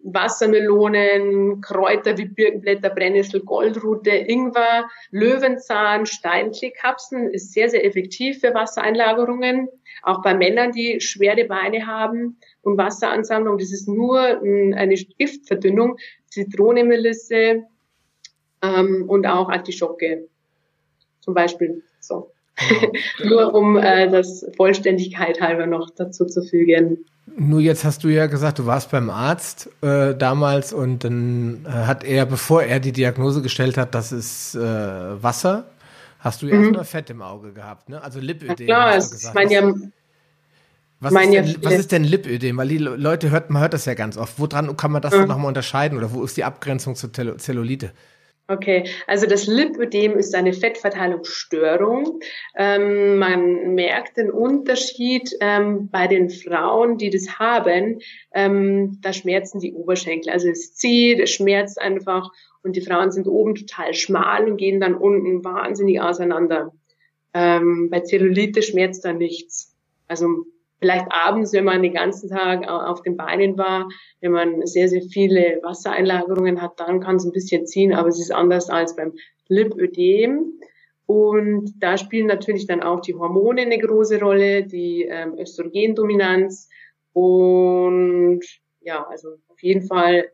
Wassermelonen, 0.04 1.62
Kräuter 1.62 2.18
wie 2.18 2.26
Birkenblätter, 2.26 2.90
Brennnessel, 2.90 3.42
Goldrute, 3.42 4.12
Ingwer, 4.12 4.90
Löwenzahn, 5.12 6.06
Steinkleekapseln 6.06 7.32
ist 7.32 7.54
sehr, 7.54 7.70
sehr 7.70 7.86
effektiv 7.86 8.40
für 8.40 8.54
Wassereinlagerungen. 8.54 9.68
Auch 10.04 10.22
bei 10.22 10.34
Männern, 10.34 10.72
die 10.72 11.02
schwere 11.02 11.46
Beine 11.46 11.88
haben 11.88 12.38
und 12.62 12.78
Wasseransammlung, 12.78 13.58
das 13.58 13.72
ist 13.72 13.88
nur 13.88 14.20
eine 14.22 14.96
Giftverdünnung. 14.96 15.98
Zitronenmelisse 16.28 17.64
ähm, 18.62 19.06
und 19.08 19.26
auch 19.28 19.50
Artischocke 19.50 20.28
zum 21.20 21.34
Beispiel. 21.34 21.84
So. 22.00 22.32
Genau. 22.58 22.92
Nur 23.24 23.54
um 23.54 23.78
äh, 23.78 24.10
das 24.10 24.46
Vollständigkeit 24.56 25.42
halber 25.42 25.68
noch 25.68 25.90
dazu 25.96 26.26
zu 26.26 26.42
fügen. 26.42 27.06
Nur 27.36 27.60
jetzt 27.60 27.84
hast 27.84 28.04
du 28.04 28.08
ja 28.08 28.26
gesagt, 28.26 28.60
du 28.60 28.66
warst 28.66 28.90
beim 28.90 29.10
Arzt 29.10 29.70
äh, 29.82 30.16
damals 30.16 30.74
und 30.74 31.04
dann 31.04 31.66
äh, 31.66 31.70
hat 31.70 32.04
er, 32.04 32.26
bevor 32.26 32.64
er 32.64 32.80
die 32.80 32.94
Diagnose 32.94 33.42
gestellt 33.42 33.78
hat, 33.78 33.94
das 33.94 34.12
ist 34.12 34.56
äh, 34.56 34.60
Wasser, 34.60 35.66
hast 36.20 36.42
du 36.42 36.48
ja 36.48 36.56
mhm. 36.56 36.64
erstmal 36.64 36.86
Fett 36.86 37.10
im 37.10 37.22
Auge 37.22 37.52
gehabt, 37.52 37.90
ne? 37.90 38.02
Also 38.02 38.20
Lipödem. 38.20 38.68
Ja, 38.68 38.76
klar, 38.76 38.96
hast 38.96 39.12
du 39.12 39.16
gesagt. 39.18 39.36
ich 39.36 39.62
meine 41.12 41.36
ja, 41.36 41.42
was, 41.42 41.50
ist 41.50 41.56
denn, 41.56 41.64
was 41.66 41.74
ist 41.74 41.92
denn 41.92 42.04
Lipödem? 42.06 42.58
Weil 42.58 42.70
die 42.70 42.78
Leute 42.80 43.30
hört, 43.30 43.50
man 43.52 43.62
hört 43.62 43.74
das 43.74 43.86
ja 43.86 43.94
ganz 43.94 44.18
oft. 44.18 44.40
Woran 44.40 44.76
kann 44.78 44.92
man 44.92 45.02
das 45.02 45.14
mhm. 45.14 45.26
nochmal 45.28 45.48
unterscheiden 45.48 45.98
oder 45.98 46.12
wo 46.14 46.24
ist 46.24 46.38
die 46.38 46.44
Abgrenzung 46.44 46.96
zur 46.96 47.12
Zellulite? 47.14 47.92
Okay, 48.50 48.90
also 49.08 49.28
das 49.28 49.46
Lipödem 49.46 50.18
ist 50.18 50.34
eine 50.34 50.54
Fettverteilungsstörung. 50.54 52.22
Ähm, 52.56 53.18
man 53.18 53.76
merkt 53.76 54.16
den 54.16 54.32
Unterschied 54.32 55.36
ähm, 55.42 55.90
bei 55.90 56.08
den 56.08 56.30
Frauen, 56.30 56.98
die 56.98 57.10
das 57.10 57.40
haben. 57.40 58.00
Ähm, 58.34 59.00
da 59.02 59.12
schmerzen 59.12 59.60
die 59.60 59.74
Oberschenkel. 59.74 60.32
Also 60.32 60.48
es 60.48 60.74
zieht, 60.76 61.20
es 61.20 61.32
schmerzt 61.32 61.82
einfach 61.82 62.32
und 62.64 62.78
die 62.78 62.82
Frauen 62.82 63.12
sind 63.12 63.28
oben 63.28 63.56
total 63.56 63.94
schmal 63.94 64.50
und 64.50 64.56
gehen 64.56 64.80
dann 64.80 64.96
unten 64.96 65.44
wahnsinnig 65.44 66.00
auseinander. 66.00 66.72
Ähm, 67.34 67.90
bei 67.90 68.00
Zellulite 68.00 68.62
schmerzt 68.62 69.04
da 69.04 69.12
nichts. 69.12 69.76
Also 70.08 70.46
vielleicht 70.80 71.08
abends, 71.10 71.54
wenn 71.54 71.64
man 71.64 71.82
den 71.82 71.94
ganzen 71.94 72.30
Tag 72.30 72.68
auf 72.68 73.02
den 73.02 73.18
Beinen 73.18 73.58
war, 73.58 73.88
wenn 74.22 74.32
man 74.32 74.66
sehr, 74.66 74.88
sehr 74.88 75.02
viele 75.02 75.60
Wassereinlagerungen 75.64 76.62
hat, 76.62 76.80
dann 76.80 77.00
kann 77.00 77.16
es 77.16 77.26
ein 77.26 77.32
bisschen 77.32 77.66
ziehen, 77.66 77.94
aber 77.94 78.10
es 78.10 78.20
ist 78.20 78.32
anders 78.32 78.70
als 78.70 78.96
beim 78.96 79.14
Lipödem. 79.48 80.60
Und 81.06 81.74
da 81.80 81.98
spielen 81.98 82.28
natürlich 82.28 82.68
dann 82.68 82.84
auch 82.84 83.00
die 83.00 83.16
Hormone 83.16 83.62
eine 83.62 83.78
große 83.78 84.20
Rolle, 84.20 84.64
die 84.64 85.04
ähm, 85.04 85.36
Östrogendominanz 85.40 86.70
und 87.14 88.42
ja, 88.82 89.06
also 89.10 89.36
auf 89.48 89.62
jeden 89.64 89.88
Fall 89.88 90.30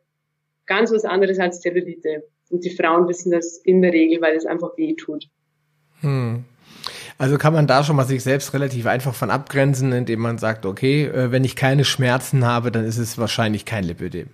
ganz 0.65 0.91
was 0.91 1.05
anderes 1.05 1.39
als 1.39 1.61
Zellulite. 1.61 2.23
Und 2.49 2.65
die 2.65 2.71
Frauen 2.71 3.07
wissen 3.07 3.31
das 3.31 3.61
in 3.63 3.81
der 3.81 3.93
Regel, 3.93 4.21
weil 4.21 4.35
es 4.35 4.45
einfach 4.45 4.77
weh 4.77 4.93
tut. 4.95 5.25
Hm. 6.01 6.43
Also 7.17 7.37
kann 7.37 7.53
man 7.53 7.67
da 7.67 7.83
schon 7.83 7.95
mal 7.95 8.05
sich 8.05 8.23
selbst 8.23 8.53
relativ 8.53 8.85
einfach 8.85 9.13
von 9.13 9.29
abgrenzen, 9.29 9.91
indem 9.91 10.19
man 10.19 10.37
sagt, 10.37 10.65
okay, 10.65 11.05
äh, 11.05 11.31
wenn 11.31 11.43
ich 11.43 11.55
keine 11.55 11.85
Schmerzen 11.85 12.45
habe, 12.45 12.71
dann 12.71 12.85
ist 12.85 12.97
es 12.97 13.17
wahrscheinlich 13.17 13.65
kein 13.65 13.83
Lipödem. 13.83 14.27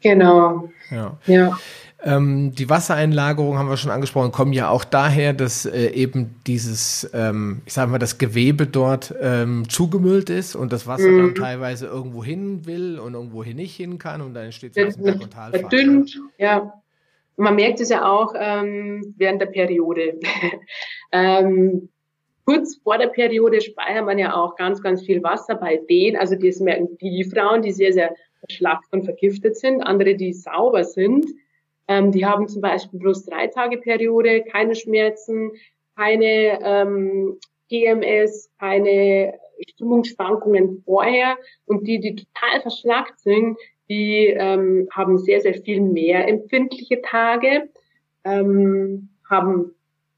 Genau. 0.00 0.68
Ja. 0.90 1.16
ja. 1.26 1.58
Ähm, 2.06 2.54
die 2.54 2.68
Wassereinlagerung 2.68 3.56
haben 3.56 3.70
wir 3.70 3.78
schon 3.78 3.90
angesprochen, 3.90 4.30
kommen 4.30 4.52
ja 4.52 4.68
auch 4.68 4.84
daher, 4.84 5.32
dass 5.32 5.64
äh, 5.64 5.86
eben 5.86 6.36
dieses, 6.46 7.08
ähm, 7.14 7.62
ich 7.64 7.72
sage 7.72 7.90
mal, 7.90 7.98
das 7.98 8.18
Gewebe 8.18 8.66
dort 8.66 9.14
ähm, 9.22 9.66
zugemüllt 9.70 10.28
ist 10.28 10.54
und 10.54 10.70
das 10.70 10.86
Wasser 10.86 11.08
mhm. 11.08 11.18
dann 11.18 11.34
teilweise 11.34 11.86
irgendwo 11.86 12.22
hin 12.22 12.66
will 12.66 12.98
und 12.98 13.14
irgendwo 13.14 13.42
hin 13.42 13.56
nicht 13.56 13.74
hin 13.74 13.98
kann 13.98 14.20
und 14.20 14.34
dann 14.34 14.44
entsteht 14.44 14.74
so 14.74 14.80
ein. 14.82 15.20
Verdünnt, 15.50 16.20
ja. 16.36 16.74
Man 17.36 17.56
merkt 17.56 17.80
es 17.80 17.88
ja 17.88 18.06
auch 18.06 18.34
ähm, 18.38 19.14
während 19.16 19.40
der 19.40 19.46
Periode. 19.46 20.20
kurz 22.44 22.76
vor 22.76 22.98
der 22.98 23.08
Periode 23.08 23.60
speichert 23.60 24.04
man 24.04 24.18
ja 24.18 24.34
auch 24.34 24.56
ganz, 24.56 24.82
ganz 24.82 25.02
viel 25.02 25.22
Wasser 25.22 25.54
bei 25.54 25.80
denen, 25.88 26.16
also 26.16 26.36
das 26.36 26.60
merken 26.60 26.96
die 27.00 27.24
Frauen, 27.24 27.62
die 27.62 27.72
sehr, 27.72 27.92
sehr 27.92 28.14
verschlackt 28.40 28.92
und 28.92 29.04
vergiftet 29.04 29.56
sind, 29.56 29.82
andere, 29.82 30.14
die 30.14 30.32
sauber 30.32 30.84
sind, 30.84 31.26
ähm, 31.88 32.12
die 32.12 32.24
haben 32.24 32.48
zum 32.48 32.62
Beispiel 32.62 32.98
bloß 32.98 33.26
drei 33.26 33.46
Tage 33.48 33.78
Periode, 33.78 34.42
keine 34.44 34.74
Schmerzen, 34.74 35.52
keine 35.96 36.58
ähm, 36.62 37.38
GMS, 37.68 38.50
keine 38.58 39.34
Stimmungsschwankungen 39.68 40.82
vorher. 40.84 41.36
Und 41.66 41.86
die, 41.86 42.00
die 42.00 42.16
total 42.16 42.60
verschlackt 42.62 43.20
sind, 43.20 43.58
die 43.88 44.26
ähm, 44.28 44.88
haben 44.92 45.18
sehr, 45.18 45.40
sehr 45.40 45.54
viel 45.54 45.80
mehr 45.80 46.26
empfindliche 46.26 47.02
Tage, 47.02 47.68
ähm, 48.24 49.10
haben 49.28 49.74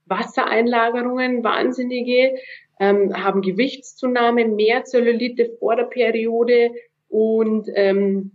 Wassereinlagerungen, 0.06 1.44
wahnsinnige, 1.44 2.36
ähm, 2.78 3.12
haben 3.22 3.42
Gewichtszunahme, 3.42 4.46
mehr 4.46 4.84
Zellulite 4.84 5.56
vor 5.58 5.76
der 5.76 5.84
Periode 5.84 6.72
und 7.08 7.68
ähm, 7.74 8.32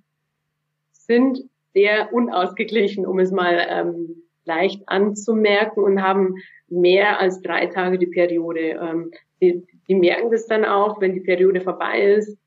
sind 0.92 1.40
sehr 1.74 2.14
unausgeglichen, 2.14 3.06
um 3.06 3.20
es 3.20 3.32
mal 3.32 3.66
ähm, 3.70 4.24
leicht 4.46 4.84
anzumerken 4.88 5.84
und 5.84 6.02
haben 6.02 6.36
mehr 6.68 7.20
als 7.20 7.42
drei 7.42 7.68
Tage 7.68 7.98
die 7.98 8.08
Periode. 8.08 8.80
Ähm, 8.82 9.12
die, 9.42 9.66
die 9.88 9.96
merken 9.96 10.32
das 10.32 10.48
dann 10.48 10.66
auch, 10.66 11.02
wenn 11.02 11.14
die 11.14 11.22
Periode 11.22 11.62
vorbei 11.62 12.02
ist. 12.02 12.38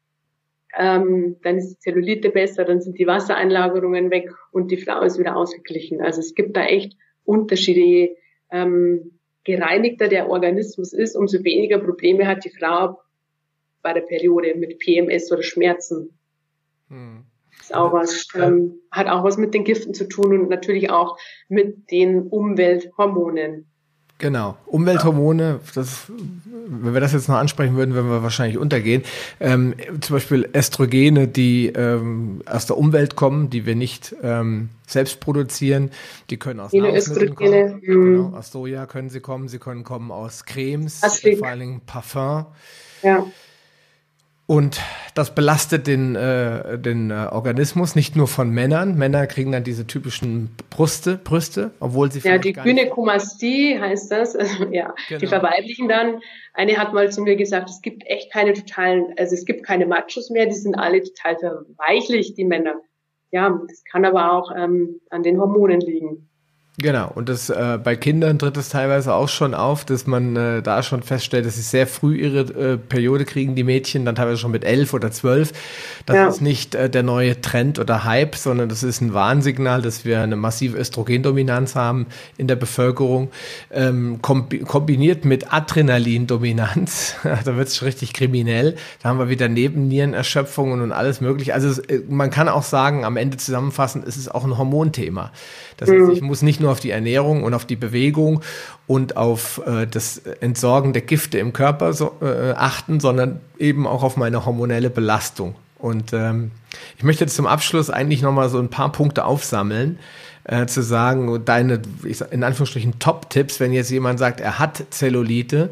Ähm, 0.76 1.36
dann 1.42 1.58
ist 1.58 1.74
die 1.74 1.78
Zellulite 1.78 2.30
besser, 2.30 2.64
dann 2.64 2.80
sind 2.80 2.98
die 2.98 3.06
Wassereinlagerungen 3.06 4.10
weg 4.10 4.30
und 4.50 4.70
die 4.72 4.76
Frau 4.76 5.02
ist 5.02 5.18
wieder 5.18 5.36
ausgeglichen. 5.36 6.00
Also 6.00 6.20
es 6.20 6.34
gibt 6.34 6.56
da 6.56 6.64
echt 6.64 6.96
Unterschiede. 7.24 8.16
Ähm, 8.50 9.18
gereinigter 9.44 10.08
der 10.08 10.28
Organismus 10.28 10.92
ist, 10.92 11.16
umso 11.16 11.44
weniger 11.44 11.78
Probleme 11.78 12.26
hat 12.26 12.44
die 12.44 12.50
Frau 12.50 12.98
bei 13.82 13.92
der 13.92 14.00
Periode 14.00 14.54
mit 14.54 14.78
PMS 14.78 15.30
oder 15.30 15.42
Schmerzen. 15.42 16.18
Hm. 16.88 17.24
Ist 17.60 17.74
auch 17.74 17.92
was, 17.92 18.28
ähm, 18.34 18.80
hat 18.90 19.06
auch 19.06 19.24
was 19.24 19.36
mit 19.36 19.54
den 19.54 19.64
Giften 19.64 19.94
zu 19.94 20.08
tun 20.08 20.38
und 20.38 20.48
natürlich 20.48 20.90
auch 20.90 21.18
mit 21.48 21.90
den 21.90 22.26
Umwelthormonen. 22.28 23.70
Genau, 24.18 24.56
Umwelthormone, 24.66 25.58
das, 25.74 26.04
wenn 26.68 26.94
wir 26.94 27.00
das 27.00 27.12
jetzt 27.12 27.28
noch 27.28 27.36
ansprechen 27.36 27.76
würden, 27.76 27.94
würden 27.94 28.10
wir 28.10 28.22
wahrscheinlich 28.22 28.58
untergehen. 28.58 29.02
Ähm, 29.40 29.74
zum 30.00 30.14
Beispiel 30.14 30.48
Estrogene, 30.52 31.26
die 31.26 31.66
ähm, 31.66 32.40
aus 32.46 32.66
der 32.66 32.78
Umwelt 32.78 33.16
kommen, 33.16 33.50
die 33.50 33.66
wir 33.66 33.74
nicht 33.74 34.14
ähm, 34.22 34.68
selbst 34.86 35.18
produzieren, 35.18 35.90
die 36.30 36.36
können 36.36 36.60
aus 36.60 36.72
Nahrungsmitteln 36.72 37.34
kommen. 37.34 37.80
Genau, 37.80 38.28
mhm. 38.28 38.34
aus 38.34 38.52
Soja 38.52 38.86
können 38.86 39.10
sie 39.10 39.20
kommen, 39.20 39.48
sie 39.48 39.58
können 39.58 39.82
kommen 39.82 40.12
aus 40.12 40.44
Cremes, 40.44 41.00
vor 41.00 41.48
allen 41.48 41.60
Dingen 41.60 41.80
Parfum. 41.84 42.46
Ja. 43.02 43.26
Und 44.46 44.78
das 45.14 45.34
belastet 45.34 45.86
den, 45.86 46.16
äh, 46.16 46.78
den 46.78 47.10
äh, 47.10 47.28
Organismus 47.32 47.94
nicht 47.94 48.14
nur 48.14 48.28
von 48.28 48.50
Männern. 48.50 48.98
Männer 48.98 49.26
kriegen 49.26 49.52
dann 49.52 49.64
diese 49.64 49.86
typischen 49.86 50.50
Brüste, 50.68 51.16
Brüste, 51.16 51.70
obwohl 51.80 52.12
sie 52.12 52.20
ja 52.20 52.36
die 52.36 52.52
Gynäkomastie 52.52 53.78
heißt 53.80 54.12
das. 54.12 54.36
Also, 54.36 54.64
ja, 54.70 54.94
genau. 55.08 55.20
die 55.20 55.26
verweiblichen 55.26 55.88
dann. 55.88 56.20
Eine 56.52 56.76
hat 56.76 56.92
mal 56.92 57.10
zu 57.10 57.22
mir 57.22 57.36
gesagt, 57.36 57.70
es 57.70 57.80
gibt 57.80 58.04
echt 58.06 58.30
keine 58.32 58.52
totalen, 58.52 59.14
also 59.16 59.34
es 59.34 59.46
gibt 59.46 59.64
keine 59.64 59.86
Machos 59.86 60.28
mehr, 60.28 60.44
die 60.44 60.52
sind 60.52 60.74
alle 60.74 61.02
total 61.02 61.38
verweichlich, 61.38 62.34
die 62.34 62.44
Männer. 62.44 62.74
Ja, 63.30 63.58
das 63.66 63.82
kann 63.84 64.04
aber 64.04 64.32
auch 64.32 64.52
ähm, 64.54 65.00
an 65.08 65.22
den 65.22 65.40
Hormonen 65.40 65.80
liegen. 65.80 66.28
Genau, 66.76 67.08
und 67.14 67.28
das 67.28 67.50
äh, 67.50 67.78
bei 67.82 67.94
Kindern 67.94 68.36
tritt 68.36 68.56
es 68.56 68.68
teilweise 68.68 69.14
auch 69.14 69.28
schon 69.28 69.54
auf, 69.54 69.84
dass 69.84 70.08
man 70.08 70.34
äh, 70.34 70.60
da 70.60 70.82
schon 70.82 71.04
feststellt, 71.04 71.46
dass 71.46 71.54
sie 71.54 71.62
sehr 71.62 71.86
früh 71.86 72.16
ihre 72.16 72.40
äh, 72.40 72.76
Periode 72.76 73.24
kriegen, 73.24 73.54
die 73.54 73.62
Mädchen, 73.62 74.04
dann 74.04 74.16
teilweise 74.16 74.38
schon 74.38 74.50
mit 74.50 74.64
elf 74.64 74.92
oder 74.92 75.12
zwölf. 75.12 75.52
Das 76.04 76.16
ja. 76.16 76.26
ist 76.26 76.40
nicht 76.40 76.74
äh, 76.74 76.90
der 76.90 77.04
neue 77.04 77.40
Trend 77.40 77.78
oder 77.78 78.02
Hype, 78.02 78.34
sondern 78.34 78.68
das 78.68 78.82
ist 78.82 79.00
ein 79.00 79.14
Warnsignal, 79.14 79.82
dass 79.82 80.04
wir 80.04 80.20
eine 80.20 80.34
massive 80.34 80.76
Östrogendominanz 80.76 81.76
haben 81.76 82.06
in 82.38 82.48
der 82.48 82.56
Bevölkerung, 82.56 83.30
ähm, 83.70 84.20
kombiniert 84.20 85.24
mit 85.24 85.52
Adrenalindominanz. 85.52 87.14
da 87.44 87.54
wird 87.54 87.68
es 87.68 87.82
richtig 87.84 88.14
kriminell. 88.14 88.74
Da 89.00 89.10
haben 89.10 89.20
wir 89.20 89.28
wieder 89.28 89.48
Nebennierenerschöpfungen 89.48 90.80
und 90.80 90.90
alles 90.90 91.20
mögliche. 91.20 91.54
Also 91.54 91.68
es, 91.68 91.78
äh, 91.78 92.00
man 92.08 92.30
kann 92.30 92.48
auch 92.48 92.64
sagen, 92.64 93.04
am 93.04 93.16
Ende 93.16 93.36
zusammenfassend, 93.36 94.04
es 94.08 94.16
ist 94.16 94.34
auch 94.34 94.42
ein 94.42 94.58
Hormonthema. 94.58 95.30
Das 95.76 95.90
heißt, 95.90 96.10
ich 96.12 96.20
muss 96.22 96.42
nicht 96.42 96.60
nur 96.60 96.70
auf 96.70 96.80
die 96.80 96.90
Ernährung 96.90 97.42
und 97.42 97.54
auf 97.54 97.64
die 97.64 97.76
Bewegung 97.76 98.42
und 98.86 99.16
auf 99.16 99.60
äh, 99.66 99.86
das 99.86 100.18
Entsorgen 100.18 100.92
der 100.92 101.02
Gifte 101.02 101.38
im 101.38 101.52
Körper 101.52 101.92
so, 101.92 102.12
äh, 102.20 102.52
achten, 102.52 103.00
sondern 103.00 103.40
eben 103.58 103.86
auch 103.86 104.02
auf 104.02 104.16
meine 104.16 104.46
hormonelle 104.46 104.90
Belastung. 104.90 105.54
Und 105.78 106.12
ähm, 106.12 106.50
ich 106.96 107.04
möchte 107.04 107.24
jetzt 107.24 107.36
zum 107.36 107.46
Abschluss 107.46 107.90
eigentlich 107.90 108.22
nochmal 108.22 108.48
so 108.48 108.58
ein 108.58 108.70
paar 108.70 108.90
Punkte 108.92 109.24
aufsammeln, 109.24 109.98
äh, 110.44 110.66
zu 110.66 110.82
sagen, 110.82 111.44
deine, 111.44 111.82
ich 112.04 112.18
sag, 112.18 112.32
in 112.32 112.44
Anführungsstrichen, 112.44 112.98
Top-Tipps, 112.98 113.60
wenn 113.60 113.72
jetzt 113.72 113.90
jemand 113.90 114.18
sagt, 114.18 114.40
er 114.40 114.58
hat 114.58 114.84
Zellulite 114.90 115.70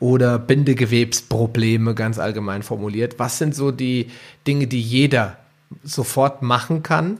oder 0.00 0.38
Bindegewebsprobleme, 0.38 1.94
ganz 1.94 2.18
allgemein 2.18 2.62
formuliert. 2.62 3.18
Was 3.18 3.38
sind 3.38 3.54
so 3.54 3.70
die 3.70 4.10
Dinge, 4.46 4.66
die 4.66 4.80
jeder 4.80 5.36
sofort 5.82 6.42
machen 6.42 6.82
kann, 6.82 7.18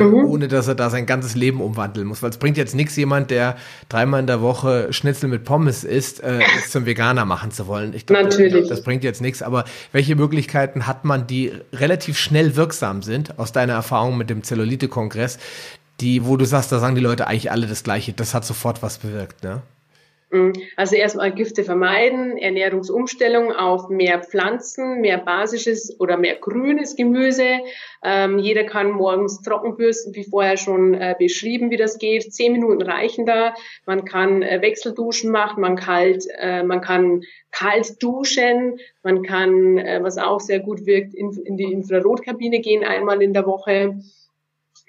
mhm. 0.00 0.24
ohne 0.24 0.48
dass 0.48 0.68
er 0.68 0.74
da 0.74 0.90
sein 0.90 1.06
ganzes 1.06 1.34
Leben 1.34 1.60
umwandeln 1.60 2.06
muss. 2.06 2.22
Weil 2.22 2.30
es 2.30 2.38
bringt 2.38 2.56
jetzt 2.56 2.74
nichts, 2.74 2.96
jemand, 2.96 3.30
der 3.30 3.56
dreimal 3.88 4.20
in 4.20 4.26
der 4.26 4.40
Woche 4.40 4.92
Schnitzel 4.92 5.28
mit 5.28 5.44
Pommes 5.44 5.84
isst, 5.84 6.22
äh, 6.22 6.40
zum 6.68 6.86
Veganer 6.86 7.24
machen 7.24 7.50
zu 7.50 7.66
wollen. 7.66 7.94
Ich 7.94 8.06
glaub, 8.06 8.24
Natürlich. 8.24 8.68
Das, 8.68 8.68
das 8.68 8.82
bringt 8.82 9.04
jetzt 9.04 9.20
nichts. 9.20 9.42
Aber 9.42 9.64
welche 9.92 10.16
Möglichkeiten 10.16 10.86
hat 10.86 11.04
man, 11.04 11.26
die 11.26 11.52
relativ 11.72 12.18
schnell 12.18 12.56
wirksam 12.56 13.02
sind, 13.02 13.38
aus 13.38 13.52
deiner 13.52 13.74
Erfahrung 13.74 14.16
mit 14.16 14.30
dem 14.30 14.42
Zellulite-Kongress, 14.42 15.38
die, 16.00 16.24
wo 16.24 16.36
du 16.36 16.44
sagst, 16.44 16.72
da 16.72 16.78
sagen 16.78 16.94
die 16.94 17.00
Leute 17.00 17.26
eigentlich 17.26 17.50
alle 17.50 17.66
das 17.66 17.82
Gleiche, 17.82 18.12
das 18.12 18.34
hat 18.34 18.44
sofort 18.44 18.82
was 18.82 18.98
bewirkt, 18.98 19.44
ne? 19.44 19.62
Mm, 20.30 20.52
also 20.76 20.94
erstmal 20.94 21.32
Gifte 21.32 21.64
vermeiden, 21.64 22.38
Ernährungsumstellung 22.38 23.52
auf 23.52 23.88
mehr 23.88 24.22
Pflanzen, 24.22 25.00
mehr 25.00 25.18
basisches 25.18 25.98
oder 25.98 26.16
mehr 26.16 26.36
grünes 26.36 26.94
Gemüse. 26.94 27.58
Ähm, 28.04 28.38
jeder 28.38 28.62
kann 28.62 28.92
morgens 28.92 29.42
Trockenbürsten, 29.42 30.14
wie 30.14 30.24
vorher 30.24 30.56
schon 30.56 30.94
äh, 30.94 31.16
beschrieben, 31.18 31.70
wie 31.70 31.76
das 31.76 31.98
geht. 31.98 32.32
Zehn 32.32 32.52
Minuten 32.52 32.80
reichen 32.80 33.26
da. 33.26 33.54
Man 33.86 34.04
kann 34.04 34.42
äh, 34.42 34.62
Wechselduschen 34.62 35.32
machen, 35.32 35.60
man, 35.60 35.74
kalt, 35.74 36.24
äh, 36.38 36.62
man 36.62 36.80
kann 36.80 37.22
kalt 37.50 38.00
duschen, 38.00 38.78
man 39.02 39.24
kann, 39.24 39.78
äh, 39.78 39.98
was 40.00 40.16
auch 40.16 40.38
sehr 40.38 40.60
gut 40.60 40.86
wirkt, 40.86 41.12
in, 41.12 41.32
in 41.44 41.56
die 41.56 41.72
Infrarotkabine 41.72 42.60
gehen 42.60 42.84
einmal 42.84 43.20
in 43.20 43.32
der 43.32 43.46
Woche. 43.46 43.98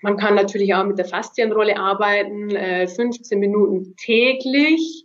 Man 0.04 0.18
kann 0.18 0.36
natürlich 0.36 0.76
auch 0.76 0.86
mit 0.86 1.00
der 1.00 1.06
Faszienrolle 1.06 1.78
arbeiten, 1.78 2.56
äh, 2.56 2.88
15 2.88 3.40
Minuten 3.40 3.96
täglich 3.98 5.01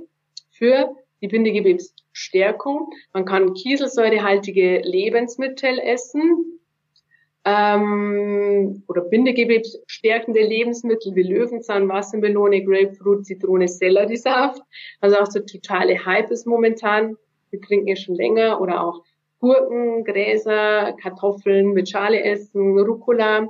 für 0.51 0.95
die 1.21 1.27
Bindegewebsstärkung. 2.15 2.93
Man 3.13 3.25
kann 3.25 3.53
kieselsäurehaltige 3.53 4.81
Lebensmittel 4.83 5.79
essen 5.79 6.59
ähm, 7.43 8.83
oder 8.87 9.01
bindegewebsstärkende 9.01 10.41
Lebensmittel 10.41 11.15
wie 11.15 11.23
Löwenzahn, 11.23 11.89
Wassermelone, 11.89 12.63
Grapefruit, 12.63 13.25
Zitrone, 13.25 13.67
Selleriesaft. 13.67 14.61
Also 15.01 15.17
auch 15.17 15.27
so 15.27 15.39
totale 15.41 16.05
Hype 16.05 16.31
ist 16.31 16.47
momentan. 16.47 17.17
Wir 17.51 17.61
trinken 17.61 17.87
ja 17.87 17.95
schon 17.95 18.15
länger 18.15 18.59
oder 18.61 18.83
auch 18.83 19.03
Gurken, 19.39 20.03
Gräser, 20.05 20.93
Kartoffeln 21.01 21.73
mit 21.73 21.89
Schale 21.89 22.23
essen, 22.23 22.79
Rucola. 22.79 23.49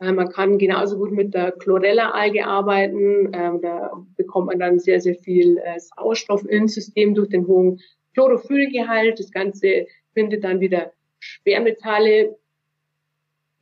Äh, 0.00 0.12
man 0.12 0.28
kann 0.28 0.58
genauso 0.58 0.98
gut 0.98 1.12
mit 1.12 1.34
der 1.34 1.52
Chlorella-Alge 1.52 2.46
arbeiten. 2.46 3.30
Ähm, 3.32 3.60
da 3.60 3.92
bekommt 4.16 4.46
man 4.46 4.58
dann 4.58 4.78
sehr, 4.78 5.00
sehr 5.00 5.14
viel 5.14 5.58
äh, 5.58 5.78
Sauerstoff 5.78 6.44
ins 6.48 6.74
System 6.74 7.14
durch 7.14 7.28
den 7.28 7.46
hohen 7.46 7.80
Chlorophyllgehalt. 8.14 9.18
Das 9.18 9.30
Ganze 9.30 9.86
findet 10.12 10.44
dann 10.44 10.60
wieder 10.60 10.92
Schwermetalle, 11.18 12.36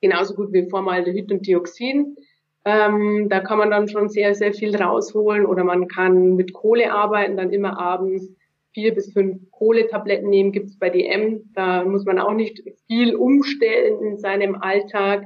genauso 0.01 0.35
gut 0.35 0.53
wie 0.53 0.69
Formaldehyd 0.69 1.31
und 1.31 1.47
Dioxin. 1.47 2.17
Ähm, 2.65 3.29
da 3.29 3.41
kann 3.41 3.59
man 3.59 3.71
dann 3.71 3.89
schon 3.89 4.09
sehr, 4.09 4.35
sehr 4.35 4.53
viel 4.53 4.77
rausholen 4.77 5.47
oder 5.47 5.65
man 5.65 5.89
kann 5.89 6.37
mit 6.37 6.53
Kohle 6.53 6.93
arbeiten, 6.93 7.37
dann 7.37 7.51
immer 7.51 7.79
abends 7.79 8.33
vier 8.73 8.95
bis 8.95 9.13
fünf 9.13 9.51
Kohletabletten 9.51 10.31
nehmen, 10.31 10.53
gibt's 10.53 10.79
bei 10.79 10.89
DM. 10.89 11.51
Da 11.55 11.85
muss 11.85 12.05
man 12.05 12.19
auch 12.19 12.33
nicht 12.33 12.63
viel 12.87 13.15
umstellen 13.17 14.01
in 14.03 14.19
seinem 14.19 14.55
Alltag. 14.55 15.25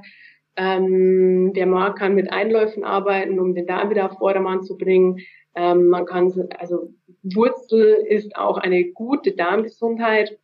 Ähm, 0.57 1.53
der 1.55 1.67
Markt 1.67 1.99
kann 1.99 2.15
mit 2.15 2.33
Einläufen 2.33 2.85
arbeiten, 2.85 3.39
um 3.39 3.55
den 3.55 3.67
Darm 3.67 3.91
wieder 3.91 4.07
auf 4.07 4.19
Vordermann 4.19 4.63
zu 4.63 4.77
bringen. 4.77 5.19
Ähm, 5.55 5.89
man 5.89 6.07
kann, 6.07 6.33
also 6.59 6.93
Wurzel 7.23 8.05
ist 8.09 8.37
auch 8.37 8.59
eine 8.59 8.85
gute 8.93 9.33
Darmgesundheit. 9.33 10.39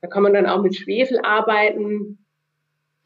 Da 0.00 0.08
kann 0.08 0.22
man 0.22 0.34
dann 0.34 0.46
auch 0.46 0.62
mit 0.62 0.76
Schwefel 0.76 1.18
arbeiten 1.22 2.18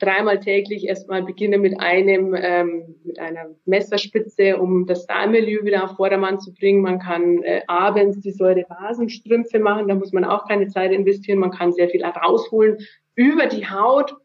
dreimal 0.00 0.40
täglich 0.40 0.88
erstmal 0.88 1.22
beginne 1.22 1.58
mit 1.58 1.78
einem, 1.78 2.34
ähm, 2.34 2.96
mit 3.04 3.18
einer 3.18 3.50
Messerspitze, 3.66 4.56
um 4.56 4.86
das 4.86 5.06
Darmmilieu 5.06 5.62
wieder 5.64 5.84
auf 5.84 5.96
Vordermann 5.96 6.40
zu 6.40 6.52
bringen. 6.52 6.82
Man 6.82 6.98
kann 6.98 7.42
äh, 7.42 7.60
abends 7.68 8.20
die 8.20 8.32
Säurebasenstrümpfe 8.32 9.60
machen, 9.60 9.88
da 9.88 9.94
muss 9.94 10.12
man 10.12 10.24
auch 10.24 10.48
keine 10.48 10.68
Zeit 10.68 10.92
investieren. 10.92 11.38
Man 11.38 11.52
kann 11.52 11.72
sehr 11.72 11.88
viel 11.88 12.04
rausholen 12.04 12.78
über 13.14 13.46
die 13.46 13.68
Haut. 13.68 14.16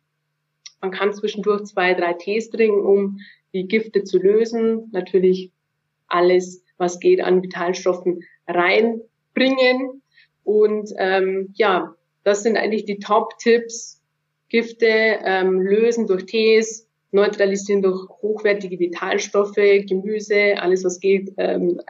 Man 0.82 0.92
kann 0.92 1.14
zwischendurch 1.14 1.64
zwei, 1.64 1.94
drei 1.94 2.14
Tees 2.14 2.50
trinken, 2.50 2.86
um 2.86 3.20
die 3.54 3.68
Gifte 3.68 4.04
zu 4.04 4.20
lösen. 4.20 4.90
Natürlich 4.92 5.52
alles, 6.08 6.64
was 6.78 7.00
geht 7.00 7.22
an 7.22 7.42
Vitalstoffen 7.42 8.24
reinbringen. 8.48 10.02
Und 10.44 10.92
ähm, 10.98 11.54
ja, 11.56 11.96
das 12.24 12.44
sind 12.44 12.58
eigentlich 12.58 12.86
die 12.86 13.00
Top-Tipps, 13.00 14.02
Gifte 14.50 14.88
ähm, 14.88 15.60
lösen 15.62 16.08
durch 16.08 16.26
Tees, 16.26 16.88
neutralisieren 17.12 17.82
durch 17.82 18.08
hochwertige 18.22 18.80
Vitalstoffe, 18.80 19.56
Gemüse, 19.56 20.56
alles 20.60 20.84
was 20.84 21.00
geht, 21.00 21.34
ähm, 21.38 21.82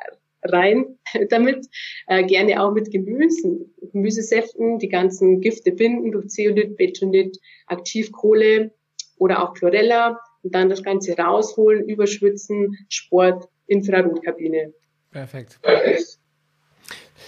rein 0.52 0.98
damit. 1.30 1.68
Äh, 2.08 2.24
gerne 2.24 2.62
auch 2.62 2.74
mit 2.74 2.92
Gemüsen, 2.92 3.74
Gemüsesäften, 3.92 4.80
die 4.80 4.90
ganzen 4.90 5.42
Gifte 5.42 5.72
binden 5.72 6.12
durch 6.12 6.28
Zeolit, 6.28 6.78
Betonit, 6.78 7.38
Aktivkohle 7.68 8.72
oder 9.18 9.44
auch 9.44 9.54
Chlorella 9.54 10.20
und 10.44 10.54
dann 10.54 10.70
das 10.70 10.84
Ganze 10.84 11.18
rausholen, 11.18 11.88
überschwitzen, 11.88 12.78
Sport, 12.90 13.48
Infrarotkabine. 13.68 14.74
Perfekt. 15.12 15.60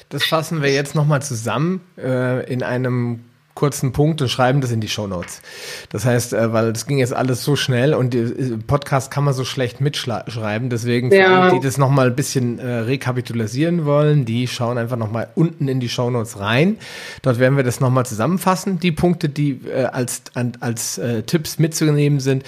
Das 0.10 0.26
fassen 0.26 0.62
wir 0.62 0.72
jetzt 0.72 0.96
nochmal 0.96 1.22
zusammen 1.22 1.82
äh, 1.98 2.52
in 2.52 2.64
einem 2.64 3.24
kurzen 3.58 3.92
Punkt 3.92 4.22
und 4.22 4.30
schreiben 4.30 4.62
das 4.62 4.72
in 4.72 4.82
die 4.82 4.88
Show 4.88 5.08
Notes. 5.08 5.42
Das 5.90 6.06
heißt, 6.06 6.34
äh, 6.34 6.54
weil 6.54 6.72
das 6.72 6.86
ging 6.86 7.00
jetzt 7.00 7.14
alles 7.14 7.44
so 7.44 7.56
schnell 7.56 7.96
und 7.96 8.14
äh, 8.14 8.56
Podcast 8.68 9.10
kann 9.10 9.24
man 9.24 9.34
so 9.34 9.44
schlecht 9.44 9.82
mitschreiben, 9.82 10.70
deswegen 10.70 11.12
ja. 11.12 11.50
die 11.50 11.60
das 11.60 11.80
nochmal 11.80 12.08
ein 12.08 12.16
bisschen 12.16 12.60
äh, 12.60 12.68
rekapitulisieren 12.68 13.86
wollen, 13.86 14.26
die 14.26 14.48
schauen 14.48 14.78
einfach 14.78 14.96
nochmal 14.96 15.30
unten 15.34 15.68
in 15.68 15.80
die 15.80 15.90
Show 15.90 16.12
Notes 16.12 16.40
rein. 16.40 16.78
Dort 17.24 17.40
werden 17.40 17.58
wir 17.58 17.64
das 17.64 17.80
nochmal 17.80 18.06
zusammenfassen, 18.06 18.80
die 18.80 18.92
Punkte, 18.92 19.28
die 19.28 19.60
äh, 19.66 19.86
als, 19.86 20.22
an, 20.36 20.54
als 20.60 21.00
äh, 21.00 21.24
Tipps 21.24 21.58
mitzunehmen 21.58 22.20
sind 22.20 22.44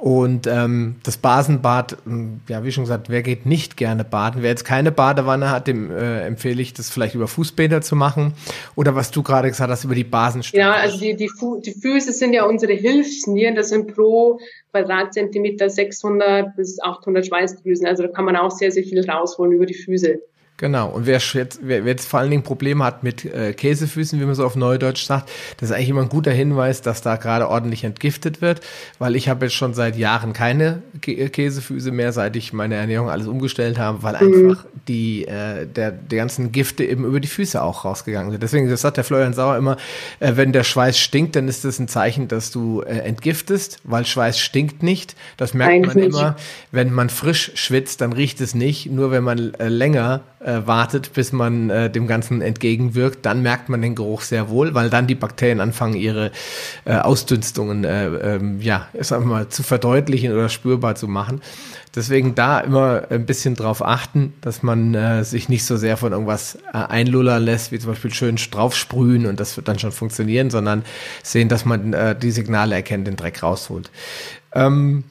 und 0.00 0.46
ähm, 0.46 0.96
das 1.02 1.18
Basenbad, 1.18 1.98
hm, 2.06 2.40
ja, 2.48 2.64
wie 2.64 2.72
schon 2.72 2.84
gesagt, 2.84 3.10
wer 3.10 3.20
geht 3.22 3.44
nicht 3.44 3.76
gerne 3.76 4.02
baden? 4.02 4.40
Wer 4.40 4.48
jetzt 4.48 4.64
keine 4.64 4.92
Badewanne 4.92 5.50
hat, 5.50 5.66
dem 5.66 5.90
äh, 5.90 6.22
empfehle 6.22 6.62
ich, 6.62 6.72
das 6.72 6.88
vielleicht 6.88 7.14
über 7.14 7.28
Fußbäder 7.28 7.82
zu 7.82 7.96
machen. 7.96 8.32
Oder 8.76 8.94
was 8.94 9.10
du 9.10 9.22
gerade 9.22 9.48
gesagt 9.48 9.70
hast, 9.70 9.84
über 9.84 9.94
die 9.94 10.04
Basenstücke. 10.04 10.58
Ja, 10.58 10.72
also 10.72 10.98
die, 10.98 11.14
die, 11.16 11.28
Fu 11.28 11.60
die 11.60 11.72
Füße 11.72 12.12
sind 12.12 12.32
ja 12.32 12.46
unsere 12.46 12.72
Hilfsnieren. 12.72 13.54
Das 13.56 13.68
sind 13.68 13.94
pro 13.94 14.40
Quadratzentimeter 14.70 15.68
600 15.68 16.56
bis 16.56 16.80
800 16.80 17.26
Schweißdrüsen. 17.26 17.86
Also 17.86 18.04
da 18.04 18.08
kann 18.08 18.24
man 18.24 18.36
auch 18.36 18.50
sehr, 18.50 18.72
sehr 18.72 18.84
viel 18.84 19.04
rausholen 19.06 19.52
über 19.52 19.66
die 19.66 19.74
Füße. 19.74 20.18
Genau. 20.60 20.90
Und 20.90 21.06
wer 21.06 21.18
jetzt, 21.18 21.60
wer 21.62 21.82
jetzt 21.86 22.06
vor 22.06 22.20
allen 22.20 22.28
Dingen 22.28 22.42
Probleme 22.42 22.84
hat 22.84 23.02
mit 23.02 23.24
äh, 23.24 23.54
Käsefüßen, 23.54 24.20
wie 24.20 24.26
man 24.26 24.34
so 24.34 24.44
auf 24.44 24.56
Neudeutsch 24.56 25.06
sagt, 25.06 25.30
das 25.56 25.70
ist 25.70 25.74
eigentlich 25.74 25.88
immer 25.88 26.02
ein 26.02 26.10
guter 26.10 26.32
Hinweis, 26.32 26.82
dass 26.82 27.00
da 27.00 27.16
gerade 27.16 27.48
ordentlich 27.48 27.82
entgiftet 27.82 28.42
wird, 28.42 28.60
weil 28.98 29.16
ich 29.16 29.30
habe 29.30 29.46
jetzt 29.46 29.54
schon 29.54 29.72
seit 29.72 29.96
Jahren 29.96 30.34
keine 30.34 30.82
Kä 31.00 31.30
Käsefüße 31.30 31.92
mehr, 31.92 32.12
seit 32.12 32.36
ich 32.36 32.52
meine 32.52 32.74
Ernährung 32.74 33.08
alles 33.08 33.26
umgestellt 33.26 33.78
habe, 33.78 34.02
weil 34.02 34.20
mhm. 34.20 34.50
einfach 34.50 34.66
die, 34.86 35.26
äh, 35.26 35.66
der, 35.66 35.92
die 35.92 36.16
ganzen 36.16 36.52
Gifte 36.52 36.84
eben 36.84 37.06
über 37.06 37.20
die 37.20 37.28
Füße 37.28 37.62
auch 37.62 37.86
rausgegangen 37.86 38.30
sind. 38.30 38.42
Deswegen, 38.42 38.68
das 38.68 38.82
sagt 38.82 38.98
der 38.98 39.04
Florian 39.04 39.32
Sauer 39.32 39.56
immer, 39.56 39.78
äh, 40.18 40.32
wenn 40.36 40.52
der 40.52 40.64
Schweiß 40.64 40.98
stinkt, 40.98 41.36
dann 41.36 41.48
ist 41.48 41.64
das 41.64 41.78
ein 41.78 41.88
Zeichen, 41.88 42.28
dass 42.28 42.50
du 42.50 42.82
äh, 42.82 42.98
entgiftest, 42.98 43.78
weil 43.84 44.04
Schweiß 44.04 44.38
stinkt 44.38 44.82
nicht. 44.82 45.16
Das 45.38 45.54
merkt 45.54 45.72
Eigentlich 45.72 45.94
man 45.94 46.04
immer. 46.04 46.36
Wenn 46.70 46.92
man 46.92 47.08
frisch 47.08 47.52
schwitzt, 47.54 48.02
dann 48.02 48.12
riecht 48.12 48.42
es 48.42 48.54
nicht. 48.54 48.90
Nur 48.90 49.10
wenn 49.10 49.24
man 49.24 49.54
äh, 49.54 49.68
länger 49.68 50.20
äh, 50.40 50.62
wartet, 50.64 51.12
bis 51.12 51.32
man 51.32 51.68
äh, 51.68 51.90
dem 51.90 52.06
Ganzen 52.06 52.40
entgegenwirkt, 52.40 53.26
dann 53.26 53.42
merkt 53.42 53.68
man 53.68 53.82
den 53.82 53.94
Geruch 53.94 54.22
sehr 54.22 54.48
wohl, 54.48 54.74
weil 54.74 54.88
dann 54.88 55.06
die 55.06 55.14
Bakterien 55.14 55.60
anfangen, 55.60 55.94
ihre 55.94 56.30
äh, 56.84 56.94
Ausdünstungen 56.94 57.84
äh, 57.84 58.06
ähm, 58.06 58.60
ja, 58.60 58.88
sagen 58.98 59.24
wir 59.24 59.34
mal, 59.34 59.48
zu 59.48 59.62
verdeutlichen 59.62 60.32
oder 60.32 60.48
spürbar 60.48 60.94
zu 60.94 61.08
machen. 61.08 61.42
Deswegen 61.94 62.34
da 62.34 62.60
immer 62.60 63.02
ein 63.10 63.26
bisschen 63.26 63.54
drauf 63.54 63.84
achten, 63.84 64.32
dass 64.40 64.62
man 64.62 64.94
äh, 64.94 65.24
sich 65.24 65.48
nicht 65.48 65.64
so 65.64 65.76
sehr 65.76 65.96
von 65.96 66.12
irgendwas 66.12 66.56
äh, 66.72 66.78
einlullern 66.78 67.42
lässt, 67.42 67.70
wie 67.70 67.78
zum 67.78 67.90
Beispiel 67.90 68.14
schön 68.14 68.36
draufsprühen 68.36 69.26
und 69.26 69.40
das 69.40 69.56
wird 69.56 69.68
dann 69.68 69.78
schon 69.78 69.92
funktionieren, 69.92 70.50
sondern 70.50 70.84
sehen, 71.22 71.48
dass 71.48 71.64
man 71.64 71.94
die 72.20 72.30
Signale 72.30 72.74
erkennt, 72.76 73.06
den 73.06 73.16
Dreck 73.16 73.42
rausholt. 73.42 73.90
Ähm, 74.54 75.04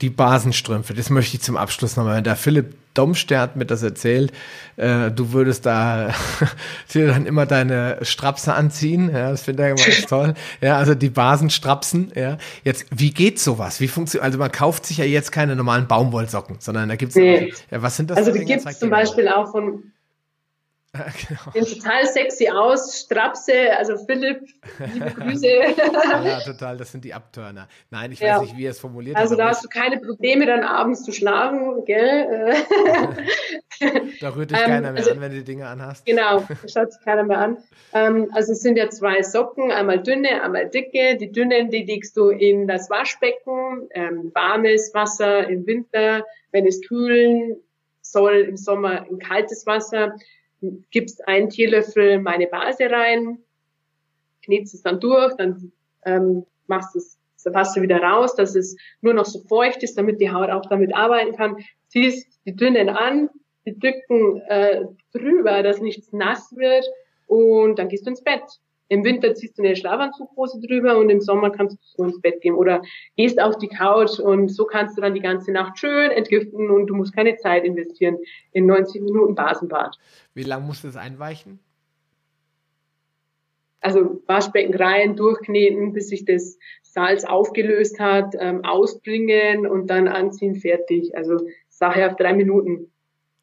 die 0.00 0.10
Basenstrümpfe, 0.10 0.94
das 0.94 1.10
möchte 1.10 1.36
ich 1.36 1.42
zum 1.42 1.56
Abschluss 1.56 1.96
nochmal. 1.96 2.22
Der 2.22 2.36
Philipp 2.36 2.74
Domster 2.96 3.40
hat 3.40 3.56
mir 3.56 3.66
das 3.66 3.82
erzählt. 3.82 4.32
Äh, 4.76 5.10
du 5.10 5.32
würdest 5.32 5.66
da 5.66 6.14
dir 6.94 7.08
dann 7.08 7.26
immer 7.26 7.46
deine 7.46 7.98
Strapse 8.02 8.54
anziehen. 8.54 9.10
Ja, 9.12 9.30
das 9.30 9.42
finde 9.42 9.64
ich 9.64 9.68
immer 9.70 9.94
ganz 9.94 10.06
toll. 10.06 10.34
Ja, 10.60 10.76
also 10.76 10.94
die 10.94 11.10
Basenstrapsen. 11.10 12.12
Ja, 12.14 12.38
jetzt 12.64 12.86
wie 12.90 13.10
geht 13.10 13.38
sowas? 13.38 13.80
Wie 13.80 13.88
funktioniert? 13.88 14.24
Also 14.24 14.38
man 14.38 14.52
kauft 14.52 14.86
sich 14.86 14.98
ja 14.98 15.04
jetzt 15.04 15.32
keine 15.32 15.56
normalen 15.56 15.86
Baumwollsocken, 15.86 16.56
sondern 16.60 16.88
da 16.88 16.96
gibt's 16.96 17.16
nee. 17.16 17.52
ja, 17.70 17.82
was 17.82 17.96
sind 17.96 18.10
das? 18.10 18.18
Also 18.18 18.32
die 18.32 18.44
gibt 18.44 18.66
es 18.66 18.78
zum 18.78 18.90
Beispiel 18.90 19.28
auch 19.28 19.50
von 19.50 19.92
genau. 21.28 21.50
Sehen 21.52 21.80
total 21.80 22.06
sexy 22.06 22.48
aus, 22.48 23.00
Strapse, 23.00 23.76
also 23.76 23.96
Philipp, 23.98 24.40
liebe 24.92 25.10
Grüße. 25.10 25.46
ja, 26.24 26.40
total, 26.40 26.76
das 26.76 26.92
sind 26.92 27.04
die 27.04 27.14
Abtörner. 27.14 27.68
Nein, 27.90 28.12
ich 28.12 28.20
ja. 28.20 28.36
weiß 28.36 28.42
nicht, 28.42 28.56
wie 28.56 28.64
er 28.64 28.70
es 28.70 28.78
formuliert 28.78 29.16
Also 29.16 29.36
da 29.36 29.48
hast 29.48 29.64
du 29.64 29.68
keine 29.68 29.98
Probleme, 29.98 30.46
dann 30.46 30.62
abends 30.62 31.02
zu 31.02 31.12
schlafen, 31.12 31.84
gell? 31.84 32.54
da 34.20 34.34
rührt 34.34 34.50
dich 34.50 34.58
keiner 34.58 34.92
mehr 34.92 35.02
also, 35.02 35.12
an, 35.12 35.20
wenn 35.20 35.30
du 35.32 35.38
die 35.38 35.44
Dinge 35.44 35.66
anhast. 35.66 36.06
Genau, 36.06 36.40
da 36.40 36.68
schaut 36.68 36.92
sich 36.92 37.02
keiner 37.02 37.24
mehr 37.24 37.38
an. 37.38 37.58
Ähm, 37.92 38.30
also 38.32 38.52
es 38.52 38.60
sind 38.60 38.76
ja 38.76 38.88
zwei 38.90 39.22
Socken, 39.22 39.70
einmal 39.70 40.02
dünne, 40.02 40.42
einmal 40.42 40.68
dicke. 40.68 41.16
Die 41.16 41.30
dünnen, 41.30 41.70
die 41.70 41.84
legst 41.84 42.16
du 42.16 42.28
in 42.28 42.66
das 42.66 42.90
Waschbecken, 42.90 43.88
ähm, 43.90 44.30
warmes 44.34 44.92
Wasser 44.94 45.48
im 45.48 45.66
Winter, 45.66 46.24
wenn 46.52 46.66
es 46.66 46.80
kühlen 46.82 47.56
soll, 48.00 48.36
im 48.36 48.56
Sommer 48.56 49.06
in 49.08 49.18
kaltes 49.18 49.66
Wasser 49.66 50.16
gibst 50.90 51.26
einen 51.28 51.50
Teelöffel 51.50 52.20
meine 52.20 52.46
Base 52.46 52.90
rein, 52.90 53.38
knetst 54.42 54.74
es 54.74 54.82
dann 54.82 55.00
durch, 55.00 55.34
dann 55.36 55.72
ähm, 56.04 56.46
machst 56.66 56.94
das 56.94 57.18
Wasser 57.54 57.82
wieder 57.82 57.98
raus, 57.98 58.34
dass 58.34 58.56
es 58.56 58.76
nur 59.00 59.14
noch 59.14 59.24
so 59.24 59.40
feucht 59.40 59.82
ist, 59.82 59.96
damit 59.96 60.20
die 60.20 60.30
Haut 60.30 60.50
auch 60.50 60.66
damit 60.66 60.94
arbeiten 60.94 61.36
kann. 61.36 61.56
Ziehst 61.88 62.26
die 62.44 62.56
dünnen 62.56 62.88
an, 62.88 63.28
die 63.64 63.78
dicken 63.78 64.40
äh, 64.48 64.84
drüber, 65.12 65.62
dass 65.62 65.80
nichts 65.80 66.12
nass 66.12 66.54
wird 66.56 66.84
und 67.26 67.78
dann 67.78 67.88
gehst 67.88 68.06
du 68.06 68.10
ins 68.10 68.22
Bett. 68.22 68.42
Im 68.88 69.04
Winter 69.04 69.34
ziehst 69.34 69.58
du 69.58 69.62
eine 69.62 69.74
Schlafanzughose 69.74 70.60
drüber 70.60 70.96
und 70.98 71.10
im 71.10 71.20
Sommer 71.20 71.50
kannst 71.50 71.76
du 71.76 71.80
so 71.82 72.04
ins 72.04 72.20
Bett 72.20 72.40
gehen 72.40 72.54
oder 72.54 72.82
gehst 73.16 73.40
auf 73.40 73.58
die 73.58 73.68
Couch 73.68 74.20
und 74.20 74.48
so 74.48 74.64
kannst 74.64 74.96
du 74.96 75.02
dann 75.02 75.14
die 75.14 75.20
ganze 75.20 75.52
Nacht 75.52 75.78
schön 75.78 76.10
entgiften 76.10 76.70
und 76.70 76.86
du 76.86 76.94
musst 76.94 77.14
keine 77.14 77.36
Zeit 77.36 77.64
investieren 77.64 78.18
in 78.52 78.66
90 78.66 79.02
Minuten 79.02 79.34
Basenbad. 79.34 79.96
Wie 80.34 80.44
lange 80.44 80.66
musst 80.66 80.84
du 80.84 80.88
das 80.88 80.96
einweichen? 80.96 81.58
Also 83.80 84.22
Waschbecken 84.26 84.74
rein, 84.74 85.16
durchkneten, 85.16 85.92
bis 85.92 86.08
sich 86.08 86.24
das 86.24 86.58
Salz 86.82 87.24
aufgelöst 87.24 88.00
hat, 88.00 88.34
ähm, 88.38 88.64
ausbringen 88.64 89.66
und 89.66 89.88
dann 89.88 90.08
anziehen, 90.08 90.56
fertig. 90.56 91.16
Also 91.16 91.46
Sache 91.68 92.06
auf 92.06 92.16
drei 92.16 92.32
Minuten. 92.32 92.90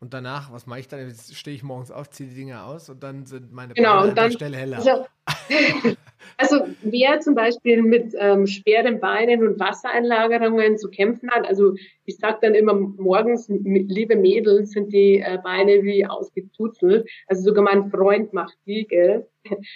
Und 0.04 0.14
danach, 0.14 0.52
was 0.52 0.68
mache 0.68 0.82
ich 0.82 0.90
dann? 0.90 1.08
Jetzt 1.08 1.34
stehe 1.34 1.56
ich 1.56 1.64
morgens 1.64 1.90
auf, 1.90 2.10
ziehe 2.10 2.28
die 2.28 2.36
Dinge 2.36 2.62
aus 2.66 2.90
und 2.90 3.02
dann 3.02 3.26
sind 3.26 3.54
meine 3.54 3.74
genau, 3.74 4.02
Beine 4.02 4.10
an 4.10 4.16
der 4.16 4.32
Stelle 4.32 4.58
heller. 4.58 4.78
Also, 4.80 5.06
also 6.38 6.68
wer 6.82 7.22
zum 7.22 7.36
Beispiel 7.36 7.82
mit 7.82 8.14
ähm, 8.20 8.46
schweren 8.46 9.00
Beinen 9.00 9.48
und 9.48 9.62
Wassereinlagerungen 9.62 10.78
zu 10.78 10.90
kämpfen 10.90 11.32
hat, 11.32 11.48
also 11.48 11.76
ich 12.04 12.18
sage 12.18 12.40
dann 12.42 12.54
immer 12.54 12.74
morgens, 12.74 13.48
liebe 13.48 14.18
Mädels, 14.18 14.72
sind 14.72 14.92
die 14.92 15.20
äh, 15.20 15.38
Beine 15.42 15.84
wie 15.84 16.06
ausgezuzelt. 16.06 17.10
Also 17.28 17.44
sogar 17.44 17.64
mein 17.64 17.90
Freund 17.90 18.34
macht 18.34 18.58
die, 18.66 18.86
gell? 18.86 19.26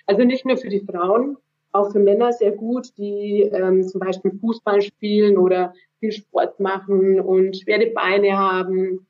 Also 0.08 0.26
nicht 0.26 0.46
nur 0.46 0.58
für 0.58 0.68
die 0.68 0.82
Frauen, 0.82 1.38
auch 1.72 1.94
für 1.94 2.00
Männer 2.00 2.34
sehr 2.34 2.52
gut, 2.52 2.90
die 2.98 3.44
ähm, 3.44 3.82
zum 3.88 4.02
Beispiel 4.02 4.34
Fußball 4.42 4.82
spielen 4.82 5.38
oder 5.38 5.74
viel 6.02 6.12
Sport 6.12 6.60
machen 6.60 7.22
und 7.22 7.56
schwere 7.56 7.88
Beine 7.92 8.38
haben 8.38 9.07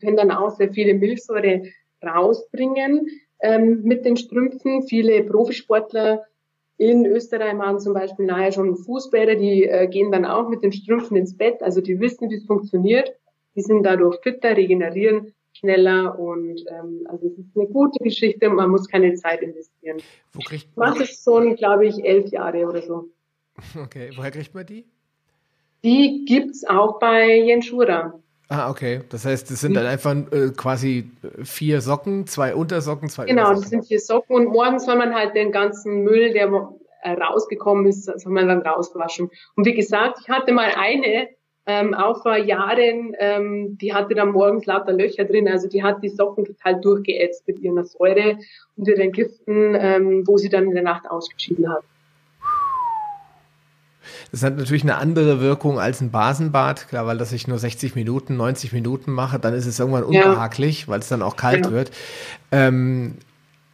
können 0.00 0.16
dann 0.16 0.30
auch 0.30 0.50
sehr 0.50 0.72
viele 0.72 0.94
Milchsäure 0.94 1.62
rausbringen 2.04 3.06
ähm, 3.40 3.82
mit 3.82 4.04
den 4.04 4.16
Strümpfen. 4.16 4.82
Viele 4.82 5.22
Profisportler 5.24 6.24
in 6.78 7.06
Österreich 7.06 7.54
machen 7.54 7.80
zum 7.80 7.94
Beispiel 7.94 8.26
nachher 8.26 8.52
schon 8.52 8.76
Fußbäder, 8.76 9.36
die 9.36 9.64
äh, 9.64 9.86
gehen 9.88 10.12
dann 10.12 10.24
auch 10.24 10.48
mit 10.48 10.62
den 10.62 10.72
Strümpfen 10.72 11.16
ins 11.16 11.36
Bett, 11.36 11.62
also 11.62 11.80
die 11.80 11.98
wissen, 12.00 12.30
wie 12.30 12.36
es 12.36 12.44
funktioniert. 12.44 13.14
Die 13.54 13.62
sind 13.62 13.82
dadurch 13.84 14.18
fitter, 14.22 14.56
regenerieren 14.56 15.32
schneller 15.58 16.18
und 16.18 16.64
ähm, 16.68 17.06
also 17.08 17.26
es 17.26 17.38
ist 17.38 17.56
eine 17.56 17.66
gute 17.66 18.02
Geschichte 18.02 18.48
und 18.50 18.56
man 18.56 18.70
muss 18.70 18.88
keine 18.88 19.14
Zeit 19.14 19.42
investieren. 19.42 19.98
Wo 20.32 20.40
kriegt 20.40 20.76
man? 20.76 20.90
Macht 20.90 21.00
es 21.00 21.22
schon, 21.22 21.56
glaube 21.56 21.86
ich, 21.86 22.04
elf 22.04 22.30
Jahre 22.30 22.66
oder 22.66 22.82
so. 22.82 23.08
Okay, 23.82 24.10
woher 24.16 24.30
kriegt 24.30 24.54
man 24.54 24.66
die? 24.66 24.84
Die 25.82 26.24
gibt's 26.26 26.64
auch 26.64 26.98
bei 26.98 27.38
Jens 27.38 27.66
Schura. 27.66 28.20
Ah, 28.48 28.70
okay. 28.70 29.00
Das 29.08 29.24
heißt, 29.24 29.50
das 29.50 29.60
sind 29.60 29.74
dann 29.74 29.86
einfach 29.86 30.14
äh, 30.30 30.50
quasi 30.56 31.10
vier 31.42 31.80
Socken, 31.80 32.26
zwei 32.26 32.54
Untersocken, 32.54 33.08
zwei 33.08 33.26
Genau, 33.26 33.50
das 33.50 33.70
sind 33.70 33.86
vier 33.86 33.98
Socken 33.98 34.36
und 34.36 34.46
morgens 34.46 34.86
soll 34.86 34.96
man 34.96 35.14
halt 35.14 35.34
den 35.34 35.50
ganzen 35.50 36.04
Müll, 36.04 36.32
der 36.32 36.48
äh, 37.02 37.12
rausgekommen 37.12 37.86
ist, 37.86 38.04
soll 38.04 38.32
man 38.32 38.46
dann 38.46 38.62
rauswaschen. 38.62 39.30
Und 39.56 39.66
wie 39.66 39.74
gesagt, 39.74 40.18
ich 40.22 40.28
hatte 40.28 40.52
mal 40.52 40.70
eine, 40.76 41.28
ähm, 41.66 41.94
auch 41.94 42.22
vor 42.22 42.36
Jahren, 42.36 43.16
ähm, 43.18 43.76
die 43.80 43.92
hatte 43.92 44.14
dann 44.14 44.30
morgens 44.30 44.66
lauter 44.66 44.92
Löcher 44.92 45.24
drin, 45.24 45.48
also 45.48 45.68
die 45.68 45.82
hat 45.82 46.02
die 46.04 46.08
Socken 46.08 46.44
total 46.44 46.80
durchgeätzt 46.80 47.48
mit 47.48 47.58
ihrer 47.58 47.82
Säure 47.82 48.38
und 48.76 48.86
ihren 48.86 49.10
Giften, 49.10 49.74
ähm, 49.76 50.22
wo 50.24 50.36
sie 50.36 50.48
dann 50.48 50.66
in 50.66 50.74
der 50.74 50.84
Nacht 50.84 51.10
ausgeschieden 51.10 51.68
hat. 51.68 51.82
Das 54.32 54.42
hat 54.42 54.56
natürlich 54.56 54.82
eine 54.82 54.96
andere 54.96 55.40
Wirkung 55.40 55.78
als 55.78 56.00
ein 56.00 56.10
Basenbad, 56.10 56.88
klar, 56.88 57.06
weil 57.06 57.18
das 57.18 57.32
ich 57.32 57.48
nur 57.48 57.58
60 57.58 57.94
Minuten, 57.94 58.36
90 58.36 58.72
Minuten 58.72 59.12
mache, 59.12 59.38
dann 59.38 59.54
ist 59.54 59.66
es 59.66 59.78
irgendwann 59.78 60.04
unbehaglich, 60.04 60.82
ja. 60.82 60.88
weil 60.88 61.00
es 61.00 61.08
dann 61.08 61.22
auch 61.22 61.36
kalt 61.36 61.66
ja. 61.66 61.72
wird. 61.72 61.90
Ähm, 62.52 63.14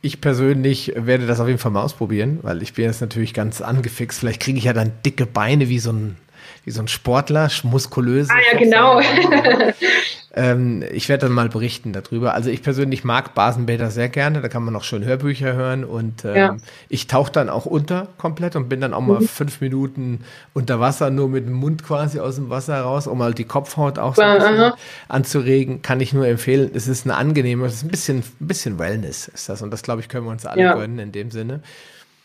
ich 0.00 0.20
persönlich 0.20 0.92
werde 0.96 1.26
das 1.26 1.38
auf 1.38 1.46
jeden 1.46 1.60
Fall 1.60 1.70
mal 1.70 1.82
ausprobieren, 1.82 2.40
weil 2.42 2.60
ich 2.62 2.74
bin 2.74 2.84
jetzt 2.84 3.00
natürlich 3.00 3.34
ganz 3.34 3.60
angefixt. 3.60 4.18
Vielleicht 4.18 4.42
kriege 4.42 4.58
ich 4.58 4.64
ja 4.64 4.72
dann 4.72 4.92
dicke 5.06 5.26
Beine 5.26 5.68
wie 5.68 5.78
so 5.78 5.92
ein 5.92 6.16
wie 6.64 6.70
so 6.70 6.80
ein 6.80 6.88
Sportler, 6.88 7.50
muskulös. 7.64 8.28
Ah 8.30 8.34
ja, 8.52 8.58
genau. 8.58 9.00
ähm, 10.34 10.84
ich 10.92 11.08
werde 11.08 11.26
dann 11.26 11.32
mal 11.32 11.48
berichten 11.48 11.92
darüber. 11.92 12.34
Also 12.34 12.50
ich 12.50 12.62
persönlich 12.62 13.02
mag 13.02 13.34
Basenbäder 13.34 13.90
sehr 13.90 14.08
gerne, 14.08 14.40
da 14.40 14.48
kann 14.48 14.62
man 14.62 14.76
auch 14.76 14.84
schön 14.84 15.04
Hörbücher 15.04 15.54
hören 15.54 15.84
und 15.84 16.24
ähm, 16.24 16.36
ja. 16.36 16.56
ich 16.88 17.08
tauche 17.08 17.32
dann 17.32 17.48
auch 17.48 17.66
unter 17.66 18.08
komplett 18.16 18.54
und 18.54 18.68
bin 18.68 18.80
dann 18.80 18.94
auch 18.94 19.00
mal 19.00 19.20
mhm. 19.20 19.28
fünf 19.28 19.60
Minuten 19.60 20.20
unter 20.54 20.78
Wasser, 20.78 21.10
nur 21.10 21.28
mit 21.28 21.46
dem 21.46 21.54
Mund 21.54 21.82
quasi 21.82 22.20
aus 22.20 22.36
dem 22.36 22.48
Wasser 22.48 22.80
raus, 22.80 23.06
um 23.08 23.18
mal 23.18 23.34
die 23.34 23.44
Kopfhaut 23.44 23.98
auch 23.98 24.14
so 24.14 24.22
ein 24.22 24.38
bisschen 24.38 24.72
anzuregen. 25.08 25.82
Kann 25.82 26.00
ich 26.00 26.12
nur 26.12 26.26
empfehlen. 26.26 26.70
Es 26.74 26.86
ist 26.86 27.06
eine 27.06 27.16
angenehme, 27.16 27.66
es 27.66 27.74
ist 27.74 27.84
ein 27.84 27.90
bisschen, 27.90 28.18
ein 28.18 28.46
bisschen 28.46 28.78
Wellness 28.78 29.28
ist 29.28 29.48
das 29.48 29.62
und 29.62 29.70
das 29.72 29.82
glaube 29.82 30.00
ich 30.00 30.08
können 30.08 30.26
wir 30.26 30.30
uns 30.30 30.46
alle 30.46 30.62
ja. 30.62 30.74
gönnen 30.74 30.98
in 31.00 31.12
dem 31.12 31.30
Sinne 31.30 31.60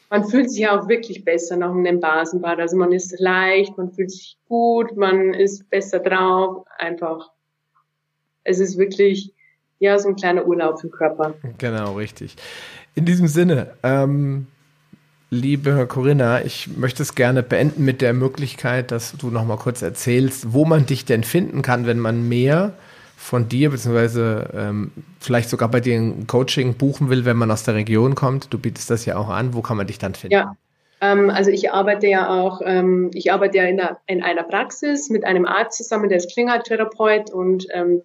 man 0.09 0.25
fühlt 0.25 0.51
sich 0.51 0.67
auch 0.67 0.87
wirklich 0.87 1.25
besser 1.25 1.57
nach 1.57 1.71
einem 1.71 1.99
Basenbad. 1.99 2.59
Also 2.59 2.77
man 2.77 2.91
ist 2.91 3.19
leicht, 3.19 3.77
man 3.77 3.91
fühlt 3.91 4.11
sich 4.11 4.37
gut, 4.47 4.95
man 4.95 5.33
ist 5.33 5.69
besser 5.69 5.99
drauf. 5.99 6.65
Einfach, 6.77 7.31
es 8.43 8.59
ist 8.59 8.77
wirklich, 8.77 9.33
ja, 9.79 9.99
so 9.99 10.09
ein 10.09 10.15
kleiner 10.15 10.45
Urlaub 10.45 10.79
für 10.79 10.87
den 10.87 10.93
Körper. 10.93 11.33
Genau, 11.57 11.95
richtig. 11.95 12.35
In 12.95 13.05
diesem 13.05 13.27
Sinne, 13.27 13.71
ähm, 13.83 14.47
liebe 15.29 15.85
Corinna, 15.87 16.43
ich 16.43 16.69
möchte 16.77 17.03
es 17.03 17.13
gerne 17.13 17.43
beenden 17.43 17.83
mit 17.83 18.01
der 18.01 18.13
Möglichkeit, 18.13 18.91
dass 18.91 19.13
du 19.17 19.29
noch 19.29 19.45
mal 19.45 19.57
kurz 19.57 19.81
erzählst, 19.81 20.53
wo 20.53 20.65
man 20.65 20.85
dich 20.85 21.05
denn 21.05 21.23
finden 21.23 21.61
kann, 21.61 21.85
wenn 21.85 21.99
man 21.99 22.27
mehr 22.27 22.73
von 23.17 23.49
dir, 23.49 23.71
beziehungsweise 23.71 24.49
ähm, 24.53 24.91
vielleicht 25.19 25.49
sogar 25.49 25.69
bei 25.69 25.79
dir 25.79 25.95
ein 25.95 26.27
Coaching 26.27 26.75
buchen 26.75 27.09
will, 27.09 27.25
wenn 27.25 27.35
man 27.35 27.49
aus 27.49 27.63
der 27.63 27.73
Region 27.73 28.13
kommt. 28.13 28.53
Du 28.53 28.59
bietest 28.59 28.91
das 28.91 29.05
ja 29.05 29.17
auch 29.17 29.29
an. 29.29 29.55
Wo 29.55 29.61
kann 29.61 29.75
man 29.75 29.87
dich 29.87 29.97
dann 29.97 30.13
finden? 30.13 30.33
Ja, 30.33 30.55
ähm, 31.01 31.31
also 31.31 31.49
ich 31.49 31.71
arbeite 31.71 32.07
ja 32.07 32.29
auch, 32.29 32.61
ähm, 32.63 33.09
ich 33.15 33.33
arbeite 33.33 33.57
ja 33.57 33.63
in, 33.65 33.77
der, 33.77 33.97
in, 34.05 34.21
einer 34.21 34.43
Praxis 34.43 35.09
mit 35.09 35.25
einem 35.25 35.45
Arzt 35.45 35.79
zusammen, 35.79 36.09
der 36.09 36.19
ist 36.19 36.31
Klingertherapeut 36.31 37.31
und 37.31 37.65
ähm, 37.73 38.03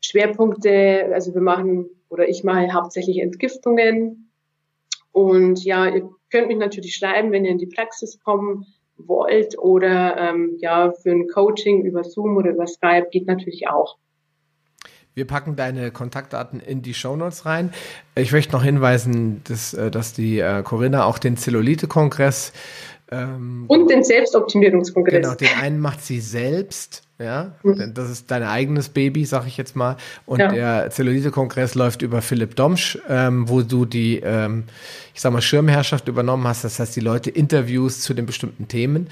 Schwerpunkte, 0.00 1.10
also 1.14 1.32
wir 1.32 1.42
machen 1.42 1.88
oder 2.08 2.28
ich 2.28 2.42
mache 2.42 2.74
hauptsächlich 2.74 3.20
Entgiftungen. 3.20 4.30
Und 5.12 5.64
ja, 5.64 5.86
ihr 5.86 6.10
könnt 6.30 6.48
mich 6.48 6.58
natürlich 6.58 6.96
schreiben, 6.96 7.30
wenn 7.30 7.44
ihr 7.44 7.52
in 7.52 7.58
die 7.58 7.66
Praxis 7.66 8.18
kommen 8.18 8.66
wollt 8.96 9.56
oder 9.58 10.16
ähm, 10.18 10.56
ja, 10.58 10.90
für 10.90 11.12
ein 11.12 11.28
Coaching 11.28 11.84
über 11.84 12.02
Zoom 12.02 12.36
oder 12.36 12.50
über 12.50 12.66
Skype 12.66 13.08
geht 13.12 13.26
natürlich 13.28 13.68
auch. 13.68 13.96
Wir 15.14 15.26
packen 15.26 15.56
deine 15.56 15.90
Kontaktdaten 15.90 16.60
in 16.60 16.82
die 16.82 16.94
Shownotes 16.94 17.44
rein. 17.44 17.72
Ich 18.14 18.32
möchte 18.32 18.52
noch 18.52 18.62
hinweisen, 18.62 19.42
dass, 19.44 19.74
äh, 19.74 19.90
dass 19.90 20.12
die 20.12 20.38
äh, 20.38 20.62
Corinna 20.62 21.04
auch 21.04 21.18
den 21.18 21.36
Zellulite-Kongress 21.36 22.52
ähm, 23.10 23.64
und 23.66 23.90
den 23.90 24.04
Selbstoptimierungskongress. 24.04 25.22
Genau, 25.22 25.34
den 25.34 25.48
einen 25.60 25.80
macht 25.80 26.02
sie 26.04 26.20
selbst, 26.20 27.02
ja. 27.18 27.52
Mhm. 27.62 27.92
Das 27.92 28.08
ist 28.08 28.30
dein 28.30 28.44
eigenes 28.44 28.88
Baby, 28.88 29.24
sag 29.24 29.46
ich 29.46 29.56
jetzt 29.56 29.74
mal. 29.74 29.96
Und 30.26 30.38
ja. 30.38 30.48
der 30.48 30.90
Zellulite-Kongress 30.90 31.74
läuft 31.74 32.02
über 32.02 32.22
Philipp 32.22 32.54
Domsch, 32.54 32.98
ähm, 33.08 33.48
wo 33.48 33.62
du 33.62 33.84
die, 33.84 34.20
ähm, 34.20 34.64
ich 35.12 35.20
sag 35.20 35.32
mal, 35.32 35.42
Schirmherrschaft 35.42 36.06
übernommen 36.06 36.46
hast. 36.46 36.62
Das 36.62 36.78
heißt, 36.78 36.94
die 36.94 37.00
Leute 37.00 37.30
Interviews 37.30 38.00
zu 38.00 38.14
den 38.14 38.26
bestimmten 38.26 38.68
Themen. 38.68 39.08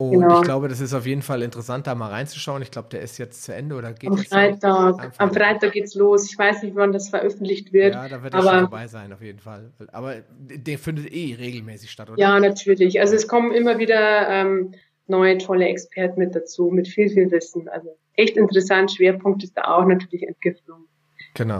Und 0.00 0.12
genau. 0.12 0.38
ich 0.38 0.44
glaube, 0.46 0.68
das 0.68 0.80
ist 0.80 0.94
auf 0.94 1.04
jeden 1.04 1.20
Fall 1.20 1.42
interessant, 1.42 1.86
da 1.86 1.94
mal 1.94 2.08
reinzuschauen. 2.08 2.62
Ich 2.62 2.70
glaube, 2.70 2.88
der 2.88 3.02
ist 3.02 3.18
jetzt 3.18 3.42
zu 3.42 3.54
Ende 3.54 3.74
oder 3.74 3.92
geht 3.92 4.08
Am 4.08 4.16
Freitag. 4.16 5.12
Am 5.18 5.30
Freitag 5.30 5.72
geht's 5.72 5.94
los. 5.94 6.30
Ich 6.30 6.38
weiß 6.38 6.62
nicht, 6.62 6.74
wann 6.74 6.92
das 6.92 7.10
veröffentlicht 7.10 7.74
wird. 7.74 7.94
Ja, 7.94 8.08
da 8.08 8.22
wird 8.22 8.32
er 8.32 8.40
schon 8.40 8.50
dabei 8.50 8.86
sein, 8.86 9.12
auf 9.12 9.20
jeden 9.20 9.40
Fall. 9.40 9.70
Aber 9.92 10.22
der 10.38 10.78
findet 10.78 11.12
eh 11.12 11.34
regelmäßig 11.34 11.90
statt, 11.90 12.08
oder? 12.08 12.18
Ja, 12.18 12.40
natürlich. 12.40 12.98
Also 12.98 13.14
es 13.14 13.28
kommen 13.28 13.52
immer 13.52 13.78
wieder 13.78 14.26
ähm, 14.30 14.72
neue, 15.06 15.36
tolle 15.36 15.66
Experten 15.66 16.18
mit 16.18 16.34
dazu, 16.34 16.70
mit 16.70 16.88
viel, 16.88 17.10
viel 17.10 17.30
Wissen. 17.30 17.68
Also 17.68 17.94
echt 18.14 18.38
interessant. 18.38 18.92
Schwerpunkt 18.92 19.44
ist 19.44 19.54
da 19.54 19.64
auch 19.64 19.84
natürlich 19.84 20.26
Entgiftung. 20.26 20.86
Genau. 21.34 21.58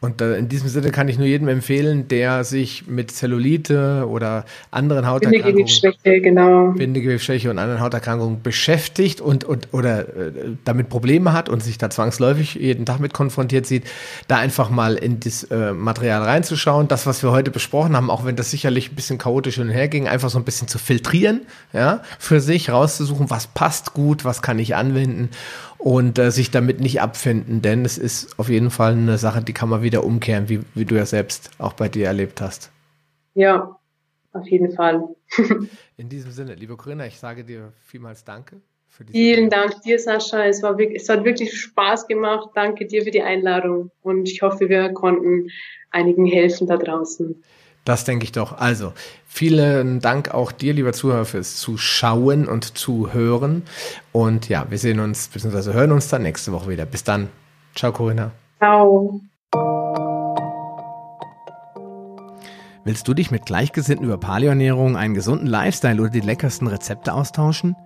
Und 0.00 0.20
in 0.20 0.48
diesem 0.48 0.68
Sinne 0.68 0.92
kann 0.92 1.08
ich 1.08 1.18
nur 1.18 1.26
jedem 1.26 1.48
empfehlen, 1.48 2.06
der 2.06 2.44
sich 2.44 2.86
mit 2.86 3.10
Zellulite 3.10 4.06
oder 4.08 4.44
anderen 4.70 5.08
Hauterkrankungen, 5.08 5.56
Bindegewebsschwäche, 5.56 6.20
genau. 6.20 6.70
Bindegewebsschwäche 6.70 7.50
und 7.50 7.58
anderen 7.58 7.80
Hauterkrankungen 7.80 8.40
beschäftigt 8.40 9.20
und, 9.20 9.42
und 9.42 9.68
oder 9.72 10.02
äh, 10.02 10.32
damit 10.64 10.88
Probleme 10.88 11.32
hat 11.32 11.48
und 11.48 11.64
sich 11.64 11.78
da 11.78 11.90
zwangsläufig 11.90 12.54
jeden 12.54 12.86
Tag 12.86 13.00
mit 13.00 13.12
konfrontiert 13.12 13.66
sieht, 13.66 13.84
da 14.28 14.36
einfach 14.36 14.70
mal 14.70 14.94
in 14.94 15.18
das 15.18 15.42
äh, 15.44 15.72
Material 15.72 16.22
reinzuschauen. 16.22 16.86
Das, 16.86 17.06
was 17.06 17.24
wir 17.24 17.32
heute 17.32 17.50
besprochen 17.50 17.96
haben, 17.96 18.08
auch 18.08 18.24
wenn 18.24 18.36
das 18.36 18.52
sicherlich 18.52 18.92
ein 18.92 18.94
bisschen 18.94 19.18
chaotisch 19.18 19.56
hin 19.56 19.64
und 19.64 19.70
her 19.70 19.88
ging, 19.88 20.06
einfach 20.06 20.30
so 20.30 20.38
ein 20.38 20.44
bisschen 20.44 20.68
zu 20.68 20.78
filtrieren, 20.78 21.40
ja, 21.72 22.02
für 22.20 22.40
sich 22.40 22.70
rauszusuchen, 22.70 23.30
was 23.30 23.48
passt 23.48 23.94
gut, 23.94 24.24
was 24.24 24.42
kann 24.42 24.60
ich 24.60 24.76
anwenden 24.76 25.30
und 25.78 26.18
äh, 26.18 26.30
sich 26.30 26.50
damit 26.50 26.80
nicht 26.80 27.00
abfinden, 27.00 27.62
denn 27.62 27.84
es 27.84 27.98
ist 27.98 28.38
auf 28.38 28.48
jeden 28.48 28.70
Fall 28.70 28.92
eine 28.92 29.18
Sache, 29.18 29.42
die 29.42 29.52
kann 29.52 29.68
man 29.68 29.82
wieder 29.82 30.04
umkehren, 30.04 30.48
wie, 30.48 30.60
wie 30.74 30.84
du 30.84 30.96
ja 30.96 31.06
selbst 31.06 31.50
auch 31.58 31.72
bei 31.72 31.88
dir 31.88 32.06
erlebt 32.06 32.40
hast. 32.40 32.70
Ja, 33.34 33.78
auf 34.32 34.46
jeden 34.48 34.72
Fall. 34.72 35.02
In 35.96 36.08
diesem 36.08 36.32
Sinne, 36.32 36.54
liebe 36.54 36.76
Corinna, 36.76 37.06
ich 37.06 37.18
sage 37.18 37.44
dir 37.44 37.72
vielmals 37.84 38.24
Danke. 38.24 38.60
Vielen 39.12 39.48
Dank 39.48 39.80
dir, 39.82 39.98
Sascha. 39.98 40.44
Es, 40.44 40.62
war 40.62 40.76
wirklich, 40.76 41.02
es 41.02 41.08
hat 41.08 41.24
wirklich 41.24 41.58
Spaß 41.58 42.08
gemacht. 42.08 42.50
Danke 42.54 42.86
dir 42.86 43.04
für 43.04 43.10
die 43.10 43.22
Einladung 43.22 43.90
und 44.02 44.28
ich 44.28 44.42
hoffe, 44.42 44.68
wir 44.68 44.92
konnten 44.92 45.48
einigen 45.90 46.26
helfen 46.26 46.66
da 46.66 46.76
draußen. 46.76 47.40
Das 47.84 48.04
denke 48.04 48.24
ich 48.24 48.32
doch. 48.32 48.58
Also, 48.58 48.92
vielen 49.28 50.00
Dank 50.00 50.34
auch 50.34 50.50
dir, 50.50 50.72
lieber 50.72 50.92
Zuhörer, 50.92 51.24
fürs 51.24 51.56
Zuschauen 51.56 52.48
und 52.48 52.76
Zuhören. 52.76 53.62
Und 54.10 54.48
ja, 54.48 54.66
wir 54.68 54.78
sehen 54.78 54.98
uns 54.98 55.28
bzw. 55.28 55.72
hören 55.74 55.92
uns 55.92 56.08
dann 56.08 56.22
nächste 56.22 56.50
Woche 56.52 56.68
wieder. 56.68 56.86
Bis 56.86 57.04
dann. 57.04 57.28
Ciao, 57.74 57.92
Corinna. 57.92 58.32
Ciao. 58.58 59.20
Willst 62.84 63.06
du 63.06 63.12
dich 63.12 63.30
mit 63.30 63.44
Gleichgesinnten 63.44 64.06
über 64.06 64.16
Paleoernährung, 64.16 64.96
einen 64.96 65.12
gesunden 65.12 65.46
Lifestyle 65.46 66.00
oder 66.00 66.10
die 66.10 66.20
leckersten 66.20 66.66
Rezepte 66.68 67.12
austauschen? 67.12 67.76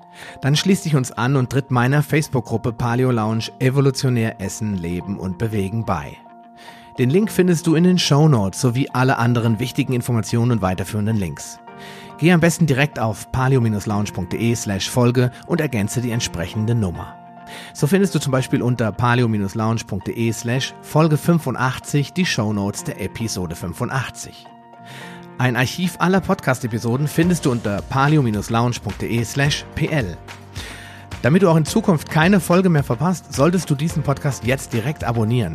Dann 0.42 0.54
schließ 0.54 0.82
dich 0.82 0.94
uns 0.94 1.10
an 1.10 1.34
und 1.34 1.50
tritt 1.50 1.72
meiner 1.72 2.04
Facebook-Gruppe 2.04 2.72
Paleo 2.72 3.10
Lounge 3.10 3.50
Evolutionär 3.58 4.40
Essen, 4.40 4.76
Leben 4.76 5.18
und 5.18 5.38
Bewegen 5.38 5.84
bei. 5.84 6.16
Den 6.98 7.08
Link 7.08 7.30
findest 7.30 7.66
du 7.66 7.74
in 7.74 7.84
den 7.84 7.98
Show 7.98 8.28
Notes 8.28 8.60
sowie 8.60 8.88
alle 8.92 9.16
anderen 9.16 9.58
wichtigen 9.58 9.94
Informationen 9.94 10.52
und 10.52 10.62
weiterführenden 10.62 11.16
Links. 11.16 11.58
Geh 12.18 12.32
am 12.32 12.40
besten 12.40 12.66
direkt 12.66 12.98
auf 12.98 13.32
paleo-lounge.de 13.32 14.54
slash 14.54 14.90
Folge 14.90 15.30
und 15.46 15.62
ergänze 15.62 16.02
die 16.02 16.10
entsprechende 16.10 16.74
Nummer. 16.74 17.16
So 17.72 17.86
findest 17.86 18.14
du 18.14 18.18
zum 18.18 18.30
Beispiel 18.30 18.60
unter 18.60 18.92
paleo-lounge.de 18.92 20.32
slash 20.32 20.74
Folge 20.82 21.16
85 21.16 22.12
die 22.12 22.26
Show 22.26 22.52
Notes 22.52 22.84
der 22.84 23.00
Episode 23.00 23.56
85. 23.56 24.46
Ein 25.38 25.56
Archiv 25.56 25.96
aller 25.98 26.20
Podcast-Episoden 26.20 27.08
findest 27.08 27.46
du 27.46 27.52
unter 27.52 27.80
palio-lounge.de 27.80 29.24
slash 29.24 29.64
pl. 29.74 30.18
Damit 31.22 31.42
du 31.42 31.48
auch 31.48 31.56
in 31.56 31.64
Zukunft 31.64 32.10
keine 32.10 32.38
Folge 32.38 32.68
mehr 32.68 32.84
verpasst, 32.84 33.32
solltest 33.32 33.70
du 33.70 33.74
diesen 33.74 34.02
Podcast 34.02 34.44
jetzt 34.44 34.74
direkt 34.74 35.04
abonnieren. 35.04 35.54